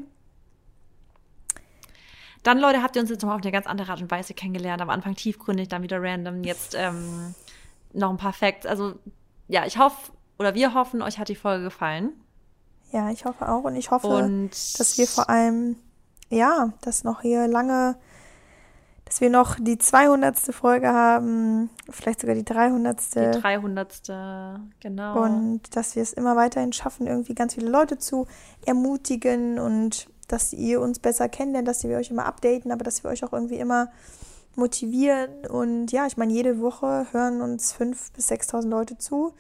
Dann, 2.44 2.60
Leute, 2.60 2.82
habt 2.82 2.96
ihr 2.96 3.02
uns 3.02 3.12
jetzt 3.12 3.22
nochmal 3.22 3.38
auf 3.38 3.44
eine 3.44 3.52
ganz 3.52 3.68
andere 3.68 3.92
Art 3.92 4.02
und 4.02 4.10
Weise 4.10 4.34
kennengelernt. 4.34 4.82
Am 4.82 4.90
Anfang 4.90 5.16
tiefgründig, 5.16 5.68
dann 5.68 5.84
wieder 5.84 6.02
random. 6.02 6.44
Jetzt 6.44 6.76
ähm, 6.76 7.36
noch 7.94 8.10
ein 8.10 8.18
paar 8.18 8.34
Facts. 8.34 8.66
Also, 8.66 8.96
ja, 9.48 9.66
ich 9.66 9.78
hoffe, 9.78 10.12
oder 10.40 10.56
wir 10.56 10.74
hoffen, 10.74 11.02
euch 11.02 11.20
hat 11.20 11.30
die 11.30 11.36
Folge 11.36 11.66
gefallen. 11.66 12.14
ja, 12.92 13.10
ich 13.12 13.26
hoffe 13.26 13.48
auch. 13.48 13.64
Und 13.64 13.76
ich 13.76 13.92
hoffe, 13.92 14.08
Und 14.08 14.50
dass 14.80 14.98
wir 14.98 15.08
vor 15.08 15.30
allem, 15.30 15.76
ja, 16.30 16.74
dass 16.82 17.04
noch 17.04 17.22
hier 17.22 17.48
lange, 17.48 17.96
dass 19.06 19.22
wir 19.22 19.30
noch 19.30 19.58
die 19.60 19.78
200. 19.78 20.38
Folge 20.56 20.88
haben, 20.92 21.70
vielleicht 21.90 22.22
sogar 22.22 22.36
die 22.36 22.46
300. 22.46 23.00
die 23.16 23.40
300. 23.40 24.02
Genau. 24.80 25.22
Und 25.22 25.76
dass 25.76 25.96
wir 25.96 26.02
es 26.02 26.14
immer 26.14 26.36
weiterhin 26.36 26.74
schaffen, 26.74 27.06
irgendwie 27.06 27.36
ganz 27.36 27.54
viele 27.54 27.70
Leute 27.70 27.98
zu 27.98 28.26
ermutigen 28.66 29.60
und 29.60 30.08
dass 30.32 30.54
ihr 30.54 30.82
uns 30.82 31.00
besser 31.00 31.30
kennenlernt, 31.30 31.68
dass 31.68 31.84
wir 31.84 31.98
euch 31.98 32.12
immer 32.12 32.26
updaten, 32.26 32.72
aber 32.72 32.84
dass 32.84 33.04
wir 33.04 33.12
euch 33.12 33.24
auch 33.24 33.34
irgendwie 33.34 33.58
immer 33.60 33.92
motivieren. 34.56 35.46
Und 35.48 35.92
ja, 35.92 36.08
ich 36.08 36.18
meine, 36.18 36.34
jede 36.34 36.60
Woche 36.60 37.08
hören 37.12 37.42
uns 37.42 37.74
5.000 37.74 38.14
bis 38.14 38.32
6.000 38.32 38.68
Leute 38.68 38.98
zu 38.98 39.34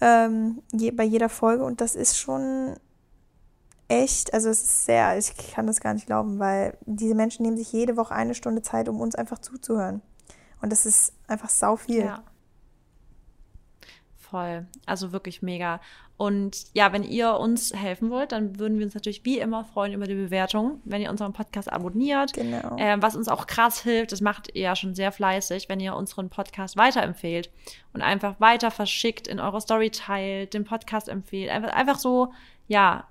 ähm, 0.00 0.62
je, 0.72 0.90
bei 0.90 1.04
jeder 1.04 1.28
Folge 1.28 1.64
und 1.64 1.80
das 1.80 1.94
ist 1.94 2.18
schon 2.18 2.76
echt, 3.88 4.32
also 4.32 4.48
es 4.48 4.62
ist 4.62 4.86
sehr, 4.86 5.18
ich 5.18 5.36
kann 5.52 5.66
das 5.66 5.80
gar 5.80 5.94
nicht 5.94 6.06
glauben, 6.06 6.38
weil 6.38 6.76
diese 6.86 7.14
Menschen 7.14 7.42
nehmen 7.42 7.56
sich 7.56 7.72
jede 7.72 7.96
Woche 7.96 8.14
eine 8.14 8.34
Stunde 8.34 8.62
Zeit, 8.62 8.88
um 8.88 9.00
uns 9.00 9.14
einfach 9.14 9.38
zuzuhören. 9.38 10.00
Und 10.62 10.70
das 10.70 10.86
ist 10.86 11.12
einfach 11.26 11.48
sau 11.48 11.76
viel. 11.76 12.04
Ja. 12.04 12.22
Voll. 14.16 14.66
Also 14.86 15.12
wirklich 15.12 15.42
mega. 15.42 15.80
Und 16.20 16.66
ja, 16.74 16.92
wenn 16.92 17.02
ihr 17.02 17.32
uns 17.36 17.72
helfen 17.74 18.10
wollt, 18.10 18.32
dann 18.32 18.58
würden 18.58 18.76
wir 18.76 18.84
uns 18.84 18.92
natürlich 18.92 19.24
wie 19.24 19.38
immer 19.38 19.64
freuen 19.64 19.94
über 19.94 20.06
die 20.06 20.14
Bewertung, 20.14 20.82
wenn 20.84 21.00
ihr 21.00 21.08
unseren 21.08 21.32
Podcast 21.32 21.72
abonniert. 21.72 22.34
Genau. 22.34 22.76
Ähm, 22.78 23.00
was 23.00 23.16
uns 23.16 23.26
auch 23.26 23.46
krass 23.46 23.82
hilft, 23.82 24.12
das 24.12 24.20
macht 24.20 24.54
ihr 24.54 24.60
ja 24.60 24.76
schon 24.76 24.94
sehr 24.94 25.12
fleißig, 25.12 25.70
wenn 25.70 25.80
ihr 25.80 25.96
unseren 25.96 26.28
Podcast 26.28 26.76
weiterempfehlt 26.76 27.48
und 27.94 28.02
einfach 28.02 28.38
weiter 28.38 28.70
verschickt, 28.70 29.28
in 29.28 29.40
eurer 29.40 29.62
Story 29.62 29.88
teilt, 29.88 30.52
den 30.52 30.64
Podcast 30.64 31.08
empfehlt. 31.08 31.50
Einfach, 31.50 31.72
einfach 31.72 31.98
so, 31.98 32.34
ja, 32.68 33.06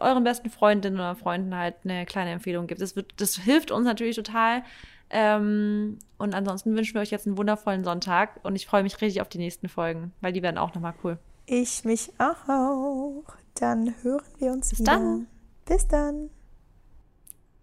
euren 0.00 0.24
besten 0.24 0.50
Freundinnen 0.50 0.96
oder 0.96 1.14
Freunden 1.14 1.54
halt 1.54 1.76
eine 1.84 2.06
kleine 2.06 2.32
Empfehlung 2.32 2.66
gibt. 2.66 2.80
Das, 2.80 2.96
wird, 2.96 3.12
das 3.18 3.36
hilft 3.36 3.70
uns 3.70 3.84
natürlich 3.86 4.16
total. 4.16 4.64
Ähm, 5.10 5.96
und 6.18 6.34
ansonsten 6.34 6.74
wünschen 6.74 6.94
wir 6.94 7.02
euch 7.02 7.12
jetzt 7.12 7.28
einen 7.28 7.38
wundervollen 7.38 7.84
Sonntag 7.84 8.40
und 8.42 8.56
ich 8.56 8.66
freue 8.66 8.82
mich 8.82 9.00
richtig 9.00 9.20
auf 9.20 9.28
die 9.28 9.38
nächsten 9.38 9.68
Folgen, 9.68 10.10
weil 10.20 10.32
die 10.32 10.42
werden 10.42 10.58
auch 10.58 10.74
nochmal 10.74 10.94
cool. 11.04 11.18
Ich 11.46 11.84
mich 11.84 12.12
auch. 12.18 13.22
Dann 13.54 13.94
hören 14.02 14.24
wir 14.38 14.52
uns 14.52 14.70
Bis 14.70 14.80
wieder. 14.80 14.92
dann. 14.92 15.26
Bis 15.64 15.86
dann. 15.88 16.30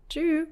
Tschüss. 0.09 0.47